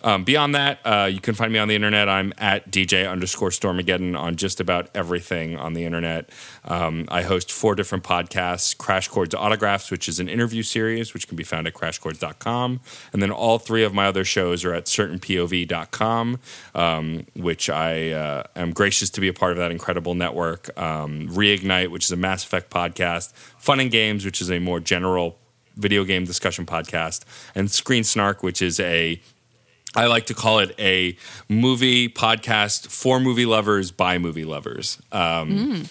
Um, 0.04 0.24
beyond 0.24 0.56
that, 0.56 0.80
uh, 0.86 1.10
you 1.12 1.20
can 1.20 1.36
find 1.36 1.52
me 1.52 1.60
on 1.60 1.68
the 1.68 1.76
internet. 1.76 2.08
I'm 2.08 2.34
at 2.38 2.72
DJ 2.72 3.10
underscore 3.10 3.50
Stormageddon 3.50 4.18
on 4.18 4.36
just 4.38 4.60
about 4.60 4.90
everything 4.96 5.58
on 5.58 5.74
the 5.74 5.84
internet. 5.84 6.30
Um, 6.64 7.06
I 7.10 7.24
host 7.24 7.52
four 7.52 7.76
different 7.76 8.04
podcasts 8.04 8.78
Crash 8.78 9.08
Chords 9.08 9.36
Autographs, 9.36 9.92
which 9.92 10.08
is 10.08 10.20
an 10.20 10.30
interview 10.30 10.64
series, 10.64 11.14
which 11.14 11.28
can 11.28 11.36
be 11.36 11.44
found 11.44 11.68
at 11.68 11.74
crashchords.com. 11.74 12.80
And 13.12 13.22
then 13.22 13.32
all 13.32 13.60
three 13.60 13.84
of 13.84 13.94
my 13.94 14.08
other 14.08 14.24
shows 14.24 14.64
are 14.64 14.74
at 14.74 14.86
certainpov.com, 14.86 16.40
um, 16.76 17.26
which 17.36 17.70
I 17.70 18.12
uh, 18.12 18.44
am 18.56 18.72
gracious 18.72 19.10
to 19.12 19.22
be 19.22 19.28
a 19.28 19.34
part 19.34 19.52
of 19.52 19.58
that 19.58 19.72
incredible 19.72 20.16
network. 20.16 20.70
Um, 20.80 21.28
Reignite, 21.30 21.90
which 21.90 22.06
is 22.06 22.12
a 22.12 22.18
Mass 22.18 22.44
Effect 22.44 22.70
podcast. 22.70 23.34
Fun 23.58 23.80
and 23.80 23.92
Games, 23.92 24.24
which 24.24 24.42
is 24.42 24.50
a 24.50 24.60
more 24.60 24.80
general 24.80 25.38
video 25.76 26.04
game 26.04 26.26
discussion 26.26 26.66
podcast. 26.66 27.24
And 27.56 27.70
Screen 27.70 28.04
Snark, 28.04 28.44
which 28.44 28.62
is 28.62 28.80
a 28.80 29.22
I 29.96 30.06
like 30.06 30.28
to 30.28 30.34
call 30.34 30.60
it 30.60 30.76
a 30.80 31.18
movie 31.48 32.10
podcast 32.10 32.88
for 32.92 33.20
movie 33.20 33.46
lovers 33.46 33.92
by 33.92 34.18
movie 34.18 34.46
lovers. 34.46 35.00
Um, 35.12 35.86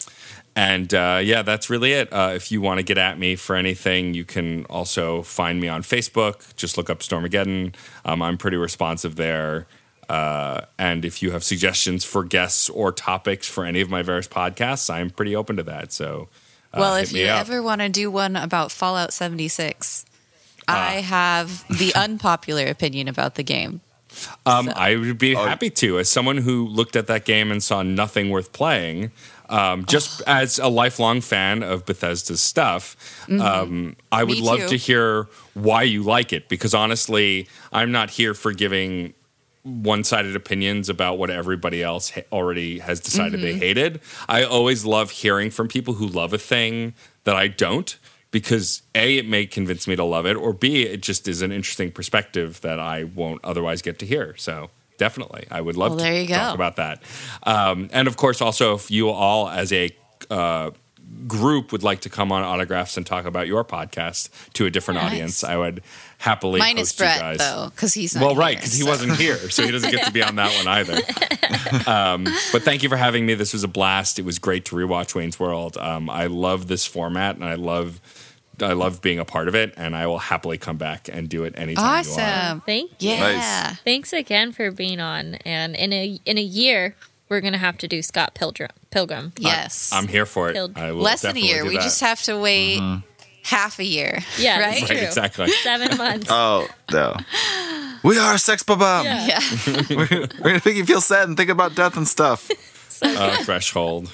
And 0.57 0.93
uh, 0.93 1.21
yeah, 1.23 1.43
that's 1.43 1.71
really 1.71 1.93
it. 1.93 2.13
Uh, 2.13 2.33
if 2.35 2.51
you 2.51 2.61
want 2.61 2.79
to 2.79 2.83
get 2.83 2.99
at 2.99 3.17
me 3.17 3.37
for 3.37 3.55
anything, 3.55 4.13
you 4.15 4.25
can 4.25 4.65
also 4.65 5.23
find 5.23 5.61
me 5.61 5.69
on 5.69 5.83
Facebook. 5.83 6.55
Just 6.57 6.77
look 6.77 6.91
up 6.91 6.99
Stormageddon. 6.99 7.75
Um, 8.05 8.23
I'm 8.23 8.37
pretty 8.37 8.57
responsive 8.57 9.15
there. 9.15 9.69
Uh, 10.09 10.63
and 10.77 11.05
if 11.05 11.23
you 11.23 11.31
have 11.31 11.45
suggestions 11.45 12.05
for 12.05 12.25
guests 12.25 12.69
or 12.71 12.91
topics 12.91 13.47
for 13.49 13.65
any 13.67 13.81
of 13.81 13.89
my 13.89 14.03
various 14.03 14.27
podcasts, 14.27 14.93
I'm 14.93 15.11
pretty 15.11 15.37
open 15.37 15.57
to 15.59 15.63
that. 15.65 15.93
So, 15.93 16.29
uh, 16.73 16.79
Well, 16.81 16.97
if 16.97 17.13
you 17.13 17.27
up. 17.27 17.41
ever 17.43 17.63
want 17.63 17.81
to 17.83 17.89
do 17.89 18.11
one 18.11 18.35
about 18.35 18.73
Fallout 18.73 19.13
76, 19.13 20.07
Ah. 20.67 20.89
I 20.89 20.95
have 21.03 21.65
the 21.69 21.95
unpopular 22.05 22.67
opinion 22.67 23.07
about 23.07 23.37
the 23.37 23.45
game. 23.45 23.81
Um, 24.47 24.71
I 24.75 24.97
would 24.97 25.19
be 25.19 25.35
happy 25.35 25.71
to. 25.71 25.99
As 25.99 26.09
someone 26.09 26.39
who 26.39 26.67
looked 26.67 26.97
at 26.97 27.07
that 27.07 27.25
game 27.25 27.51
and 27.51 27.63
saw 27.63 27.83
nothing 27.83 28.31
worth 28.31 28.53
playing, 28.53 29.13
um, 29.49 29.85
just 29.87 30.23
as 30.27 30.59
a 30.59 30.69
lifelong 30.69 31.21
fan 31.21 31.63
of 31.63 31.87
Bethesda's 31.87 32.41
stuff, 32.41 32.97
um, 33.31 33.97
I 34.13 34.25
would 34.25 34.39
Me 34.39 34.45
love 34.45 34.61
too. 34.61 34.69
to 34.69 34.77
hear 34.77 35.29
why 35.55 35.83
you 35.83 36.03
like 36.03 36.33
it. 36.33 36.49
Because 36.49 36.75
honestly, 36.75 37.49
I'm 37.73 37.93
not 37.93 38.11
here 38.11 38.35
for 38.35 38.53
giving 38.53 39.15
one-sided 39.65 40.35
opinions 40.35 40.89
about 40.89 41.19
what 41.19 41.31
everybody 41.31 41.83
else 41.83 42.11
ha- 42.11 42.23
already 42.33 42.79
has 42.79 43.01
decided 43.01 43.41
they 43.43 43.55
hated. 43.55 44.01
I 44.29 44.45
always 44.45 44.85
love 44.85 45.11
hearing 45.11 45.51
from 45.51 45.69
people 45.69 45.95
who 45.95 46.07
love 46.07 46.33
a 46.33 46.39
thing 46.39 46.95
that 47.25 47.37
I 47.37 47.49
don't 47.49 47.99
because 48.31 48.83
a 48.95 49.17
it 49.19 49.27
may 49.27 49.47
convince 49.47 49.87
me 49.89 49.97
to 49.97 50.05
love 50.05 50.27
it 50.27 50.37
or 50.37 50.53
b 50.53 50.83
it 50.83 51.01
just 51.03 51.27
is 51.29 51.41
an 51.43 51.51
interesting 51.53 51.91
perspective 51.91 52.61
that 52.61 52.79
I 52.79 53.05
won't 53.05 53.41
otherwise 53.45 53.81
get 53.83 53.99
to 54.01 54.07
hear. 54.07 54.35
So 54.37 54.71
definitely, 54.99 55.47
I 55.51 55.61
would 55.61 55.77
love 55.77 55.93
Well, 55.97 56.01
to 56.07 56.21
you 56.23 56.29
talk 56.29 56.51
go. 56.51 56.55
about 56.55 56.77
that. 56.77 57.03
Um, 57.45 57.89
and 57.93 58.07
of 58.09 58.17
course, 58.17 58.41
also 58.43 58.75
if 58.75 58.91
you 58.91 59.09
all 59.11 59.49
as 59.49 59.73
a 59.73 59.91
uh, 60.31 60.73
group 61.27 61.73
would 61.73 61.83
like 61.83 62.01
to 62.01 62.11
come 62.11 62.31
on 62.33 62.43
autographs 62.43 62.99
and 62.99 63.07
talk 63.07 63.25
about 63.25 63.47
your 63.47 63.65
podcast 63.65 64.29
to 64.53 64.67
a 64.67 64.71
different 64.71 65.01
Nice. 65.01 65.11
audience, 65.13 65.45
I 65.45 65.57
would 65.57 65.83
happily 66.19 66.59
Minus 66.59 66.91
host 66.91 66.99
you 67.01 67.05
Brett, 67.07 67.21
guys. 67.21 67.39
though, 67.39 67.71
because 67.75 67.95
he's 67.95 68.15
not 68.15 68.25
Well, 68.25 68.37
right, 68.37 68.51
here, 68.51 68.59
because 68.59 68.75
he 68.75 68.85
wasn't 68.85 69.17
here, 69.17 69.37
so 69.51 69.63
he 69.65 69.71
doesn't 69.71 69.91
get 69.91 70.05
to 70.05 70.13
be 70.13 70.23
on 70.23 70.37
that 70.37 70.55
one 70.55 70.67
either. 70.69 71.01
um, 71.91 72.25
but 72.53 72.63
thank 72.63 72.83
you 72.83 72.89
for 72.91 72.97
having 72.97 73.25
me. 73.25 73.35
This 73.35 73.53
was 73.55 73.65
a 73.65 73.69
blast. 73.69 74.19
It 74.19 74.25
was 74.27 74.39
great 74.39 74.65
to 74.67 74.77
rewatch 74.77 75.15
Wayne's 75.15 75.41
World. 75.41 75.77
Um, 75.79 76.11
I 76.11 76.27
love 76.27 76.69
this 76.69 76.85
format, 76.87 77.37
and 77.37 77.45
I 77.45 77.55
love, 77.55 78.01
I 78.61 78.73
love 78.73 79.01
being 79.03 79.19
a 79.19 79.25
part 79.25 79.49
of 79.49 79.55
it. 79.55 79.75
And 79.77 79.95
I 79.97 80.07
will 80.07 80.19
happily 80.19 80.59
come 80.59 80.77
back 80.77 81.09
and 81.13 81.29
do 81.29 81.45
it 81.45 81.55
anytime. 81.57 81.85
Awesome. 82.01 82.61
Thank 82.63 82.91
you. 83.03 83.11
Yeah. 83.11 83.19
Nice. 83.73 83.81
Thanks 83.81 84.13
again 84.13 84.53
for 84.53 84.71
being 84.71 85.01
on. 85.01 85.35
And 85.45 85.75
in 85.77 85.93
a 85.93 86.21
in 86.25 86.39
a 86.39 86.43
year, 86.43 86.95
we're 87.29 87.41
gonna 87.41 87.59
have 87.59 87.79
to 87.79 87.89
do 87.89 88.03
Scott 88.03 88.35
Pilgrim. 88.35 88.71
Pilgrim. 88.91 89.33
Yes. 89.39 89.91
I'm 89.93 90.09
here 90.09 90.27
for 90.27 90.49
it. 90.51 90.55
Killed. 90.55 90.77
I 90.79 90.93
will 90.93 91.03
Less 91.03 91.23
than 91.23 91.37
a 91.37 91.41
year. 91.41 91.65
We 91.65 91.77
that. 91.77 91.83
just 91.83 92.01
have 92.01 92.23
to 92.23 92.39
wait 92.39 92.81
half 93.45 93.79
a 93.79 93.85
year. 93.85 94.19
Yeah, 94.39 94.61
Right? 94.61 94.83
right, 94.83 95.03
exactly. 95.03 95.49
Seven 95.49 95.97
months. 95.97 96.27
Oh 96.31 96.69
no. 96.93 97.17
We 98.05 98.17
are 98.19 98.39
Sex 98.39 98.63
Bob-Omb. 98.63 99.05
Yeah. 99.05 99.27
Yeah. 99.27 99.83
We're, 99.91 100.07
we're 100.21 100.27
gonna 100.53 100.63
make 100.65 100.77
you 100.77 100.85
feel 100.87 101.01
sad 101.01 101.29
and 101.29 101.37
think 101.37 101.51
about 101.51 101.75
death 101.75 101.97
and 101.97 102.07
stuff. 102.07 102.49
Uh, 103.03 103.43
threshold. 103.45 104.13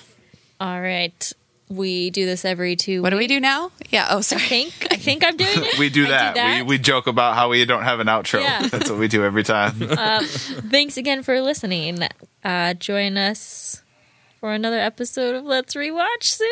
All 0.61 0.81
right. 0.81 1.33
We 1.75 2.11
do 2.11 2.25
this 2.27 2.45
every 2.45 2.77
two. 2.77 3.03
What 3.03 3.11
do 3.11 3.17
we 3.17 3.27
do 3.27 3.41
now? 3.41 3.71
Yeah. 3.91 4.09
Oh, 4.11 4.21
sorry. 4.21 4.43
I 4.43 4.49
think 4.49 4.87
I 4.91 4.97
think 4.97 5.25
I'm 5.25 5.37
doing 5.37 5.51
it. 5.55 5.79
We 5.79 5.89
do 5.91 6.07
I 6.07 6.09
that. 6.11 6.57
We 6.59 6.63
we 6.63 6.79
joke 6.79 7.07
about 7.07 7.35
how 7.35 7.51
we 7.51 7.65
don't 7.65 7.83
have 7.83 8.01
an 8.01 8.07
outro. 8.07 8.41
Yeah. 8.41 8.67
That's 8.71 8.91
what 8.91 8.99
we 8.99 9.09
do 9.09 9.25
every 9.25 9.43
time. 9.43 9.73
Thanks 10.71 10.97
again 10.97 11.23
for 11.23 11.41
listening. 11.41 11.99
Uh, 12.45 12.75
join 12.75 13.17
us 13.17 13.83
for 14.41 14.53
another 14.53 14.79
episode 14.79 15.35
of 15.35 15.45
Let's 15.45 15.75
Rewatch 15.75 16.23
soon. 16.23 16.49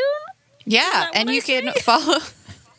Yeah, 0.65 1.09
and 1.15 1.29
you 1.29 1.39
I 1.39 1.41
can 1.41 1.73
say? 1.73 1.81
follow. 1.81 2.19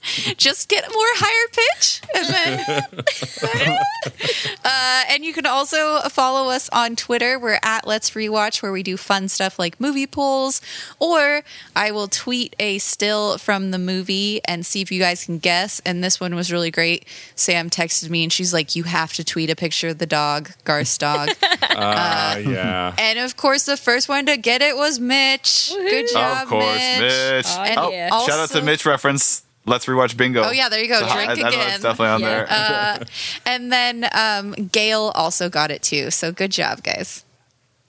Just 0.37 0.69
get 0.69 0.83
more 0.93 1.05
higher 1.15 1.47
pitch, 1.51 2.01
and 2.13 2.27
then, 2.27 3.77
uh, 4.65 5.03
and 5.09 5.23
you 5.23 5.33
can 5.33 5.45
also 5.45 5.99
follow 6.09 6.49
us 6.49 6.69
on 6.69 6.95
Twitter. 6.95 7.39
We're 7.39 7.59
at 7.63 7.87
Let's 7.87 8.11
Rewatch, 8.11 8.61
where 8.61 8.71
we 8.71 8.83
do 8.83 8.97
fun 8.97 9.29
stuff 9.29 9.57
like 9.57 9.79
movie 9.79 10.07
polls, 10.07 10.61
or 10.99 11.43
I 11.75 11.91
will 11.91 12.07
tweet 12.07 12.55
a 12.59 12.79
still 12.79 13.37
from 13.37 13.71
the 13.71 13.79
movie 13.79 14.41
and 14.45 14.65
see 14.65 14.81
if 14.81 14.91
you 14.91 14.99
guys 14.99 15.23
can 15.25 15.37
guess. 15.39 15.81
And 15.85 16.03
this 16.03 16.19
one 16.19 16.35
was 16.35 16.51
really 16.51 16.71
great. 16.71 17.05
Sam 17.35 17.69
texted 17.69 18.09
me, 18.09 18.23
and 18.23 18.31
she's 18.33 18.53
like, 18.53 18.75
"You 18.75 18.83
have 18.83 19.13
to 19.13 19.23
tweet 19.23 19.49
a 19.49 19.55
picture 19.55 19.89
of 19.89 19.99
the 19.99 20.05
dog, 20.05 20.51
Garth's 20.63 20.97
dog." 20.97 21.29
Uh, 21.73 22.39
yeah. 22.45 22.93
and 22.99 23.17
of 23.17 23.35
course, 23.35 23.65
the 23.65 23.75
first 23.77 24.07
one 24.07 24.27
to 24.27 24.37
get 24.37 24.61
it 24.61 24.75
was 24.75 24.99
Mitch. 24.99 25.71
Good 25.73 26.05
Woohoo. 26.05 26.13
job, 26.13 26.43
of 26.43 26.49
course, 26.49 26.77
Mitch. 26.99 27.45
Oh, 27.47 27.63
And 27.63 27.93
yeah. 27.93 28.09
Shout 28.25 28.39
out 28.39 28.49
to 28.51 28.61
Mitch 28.61 28.85
reference. 28.85 29.42
Let's 29.65 29.85
rewatch 29.85 30.17
Bingo. 30.17 30.43
Oh 30.43 30.51
yeah, 30.51 30.67
there 30.69 30.81
you 30.81 30.87
go. 30.89 30.99
So 30.99 31.13
Drink 31.13 31.29
I, 31.29 31.33
I 31.33 31.35
know 31.35 31.47
again. 31.47 31.73
it's 31.75 31.83
definitely 31.83 32.07
on 32.07 32.21
Yeah. 32.21 32.97
there. 32.97 33.07
and 33.45 33.71
then 33.71 34.05
um, 34.11 34.51
Gail 34.67 35.11
also 35.15 35.49
got 35.49 35.71
it 35.71 35.81
too. 35.81 36.11
So 36.11 36.31
good 36.31 36.51
job, 36.51 36.83
guys. 36.83 37.23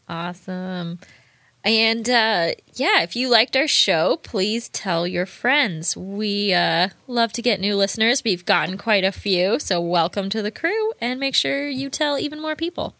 Awesome. 0.09 0.99
And 1.65 2.09
uh, 2.11 2.53
yeah, 2.75 3.03
if 3.03 3.17
you 3.17 3.29
liked 3.31 3.57
our 3.57 3.67
show, 3.67 4.19
please 4.23 4.69
tell 4.69 5.07
your 5.07 5.25
friends. 5.25 5.97
We 5.97 6.53
uh, 6.53 6.91
love 7.07 7.33
to 7.33 7.43
get 7.43 7.59
new 7.59 7.75
listeners. 7.75 8.23
We've 8.23 8.45
gotten 8.45 8.77
quite 8.77 9.03
a 9.03 9.11
few, 9.13 9.59
so 9.59 9.81
welcome 9.81 10.29
to 10.31 10.43
the 10.43 10.51
crew. 10.51 10.93
And 11.01 11.19
make 11.19 11.35
sure 11.35 11.67
you 11.69 11.89
tell 11.89 12.19
even 12.19 12.41
more 12.43 12.55
people. 12.55 12.95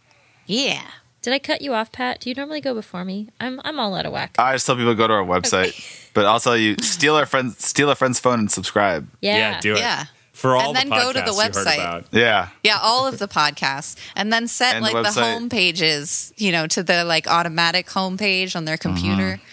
Yeah. 0.47 0.83
Did 1.25 1.33
I 1.33 1.39
cut 1.39 1.63
you 1.63 1.73
off, 1.73 1.91
Pat? 1.91 2.21
Do 2.21 2.29
you 2.29 2.35
normally 2.35 2.61
go 2.61 2.75
before 2.75 3.03
me? 3.03 3.31
I'm 3.41 3.59
I'm 3.65 3.81
all 3.81 3.95
out 3.95 4.05
of 4.05 4.13
whack. 4.13 4.35
I 4.39 4.53
just 4.53 4.67
tell 4.67 4.77
people 4.77 4.93
to 4.93 4.95
go 4.95 5.09
to 5.09 5.15
our 5.15 5.25
website, 5.25 5.73
but 6.15 6.27
I'll 6.27 6.39
tell 6.39 6.55
you, 6.57 6.77
steal 6.83 7.15
our 7.17 7.25
friends, 7.25 7.65
steal 7.65 7.89
a 7.89 7.95
friend's 7.95 8.21
phone 8.21 8.39
and 8.41 8.51
subscribe. 8.53 9.09
Yeah, 9.23 9.37
Yeah, 9.39 9.61
do 9.61 9.73
it. 9.73 9.79
Yeah. 9.79 10.05
For 10.35 10.55
all 10.55 10.77
And 10.77 10.77
the 10.77 10.81
then 10.81 10.89
go 10.91 11.13
to 11.15 11.21
the 11.21 11.25
podcasts 11.31 11.35
you 11.37 11.41
heard 11.43 11.53
website. 11.55 11.75
about. 11.77 12.05
Yeah, 12.13 12.49
Yeah, 12.63 12.79
all 12.83 13.07
of 13.07 13.19
the 13.19 13.29
podcasts. 13.29 13.97
And 14.15 14.31
then 14.33 14.49
set 14.49 14.75
And 14.75 14.85
like 14.85 14.93
the, 14.93 15.03
website. 15.09 15.33
home 15.33 15.49
pages, 15.49 16.35
you 16.37 16.53
know, 16.53 16.67
to 16.67 16.83
the 16.83 17.05
like 17.05 17.27
automatic 17.29 17.89
home 17.89 18.19
page 18.19 18.55
on 18.57 18.65
their 18.67 18.77
computer. 18.77 19.37
Mm-hmm. 19.39 19.45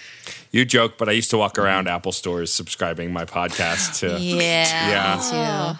You 0.54 0.66
joke, 0.66 0.98
but 0.98 1.08
I 1.08 1.14
used 1.14 1.30
to 1.30 1.38
walk 1.38 1.58
around 1.58 1.88
Apple 1.88 2.12
stores 2.12 2.52
subscribing 2.52 3.14
my 3.14 3.24
podcast 3.24 4.00
to. 4.00 4.20
Yeah. 4.20 4.90
Yeah. 4.90 5.16
Me 5.16 5.22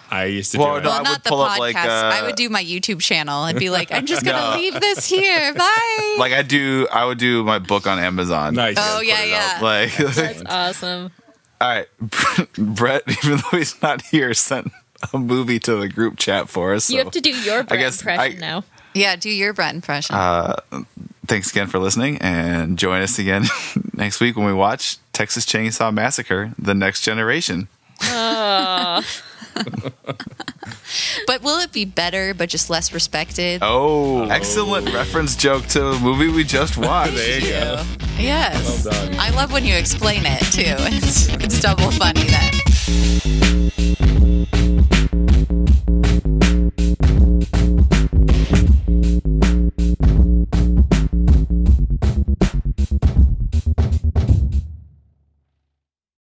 I 0.10 0.24
used 0.24 0.52
to 0.52 0.58
Well, 0.58 0.74
do 0.74 0.78
it. 0.78 0.84
no, 0.84 0.88
I 0.90 0.92
Well, 0.92 0.98
would 1.02 1.08
not 1.08 1.24
the 1.24 1.28
pull 1.28 1.38
podcast. 1.44 1.52
up, 1.52 1.58
like, 1.58 1.76
uh, 1.76 1.88
I 2.14 2.22
would 2.22 2.36
do 2.36 2.48
my 2.48 2.64
YouTube 2.64 3.00
channel. 3.02 3.42
I'd 3.42 3.58
be 3.58 3.68
like, 3.68 3.92
I'm 3.92 4.06
just 4.06 4.24
gonna 4.24 4.52
No. 4.56 4.56
leave 4.56 4.80
this 4.80 5.04
here. 5.04 5.52
Bye. 5.58 6.16
like 6.18 6.32
I 6.32 6.40
do. 6.40 6.88
I 6.90 7.04
would 7.04 7.18
do 7.18 7.44
my 7.44 7.58
book 7.58 7.86
on 7.86 7.98
Amazon. 7.98 8.54
nice. 8.54 8.76
Oh, 8.78 9.02
yeah, 9.02 9.22
yeah. 9.24 9.52
up. 9.56 9.62
Like, 9.62 9.94
That's 9.96 10.42
awesome. 10.46 11.10
all 11.60 11.68
right, 11.68 11.86
Brett. 12.56 13.02
Even 13.24 13.38
though 13.52 13.58
he's 13.58 13.80
not 13.82 14.00
here, 14.06 14.32
sent 14.32 14.72
a 15.12 15.18
movie 15.18 15.58
to 15.58 15.76
the 15.76 15.88
group 15.88 16.16
chat 16.16 16.48
for 16.48 16.72
us. 16.72 16.88
You 16.88 16.98
so 17.00 17.04
have 17.04 17.12
to 17.12 17.20
do 17.20 17.30
your 17.30 17.62
Brett 17.62 17.78
guess 17.78 18.00
impression 18.00 18.36
I- 18.38 18.40
now. 18.40 18.64
Yeah, 18.94 19.16
do 19.16 19.30
your 19.30 19.52
Brett 19.52 19.74
impression. 19.74 20.14
Uh, 20.14 20.56
thanks 21.26 21.50
again 21.50 21.66
for 21.68 21.78
listening, 21.78 22.18
and 22.18 22.78
join 22.78 23.02
us 23.02 23.18
again 23.18 23.44
next 23.94 24.20
week 24.20 24.36
when 24.36 24.46
we 24.46 24.52
watch 24.52 24.98
Texas 25.12 25.44
Chainsaw 25.44 25.92
Massacre: 25.92 26.52
The 26.58 26.74
Next 26.74 27.02
Generation. 27.02 27.68
but 31.26 31.42
will 31.42 31.60
it 31.60 31.72
be 31.72 31.84
better, 31.84 32.34
but 32.34 32.48
just 32.48 32.68
less 32.70 32.92
respected? 32.92 33.60
Oh, 33.62 34.28
excellent 34.28 34.92
reference 34.92 35.36
joke 35.36 35.66
to 35.68 35.88
a 35.88 36.00
movie 36.00 36.28
we 36.28 36.42
just 36.44 36.76
watched. 36.76 37.14
there 37.14 37.40
you 37.40 37.48
go. 37.50 37.84
Yes. 38.18 38.84
Well 38.84 38.92
done. 38.92 39.14
I 39.18 39.30
love 39.30 39.52
when 39.52 39.64
you 39.64 39.74
explain 39.74 40.22
it 40.24 40.40
too. 40.52 40.62
It's 40.94 41.28
it's 41.28 41.60
double 41.60 41.90
funny 41.92 42.24
then. 42.24 42.52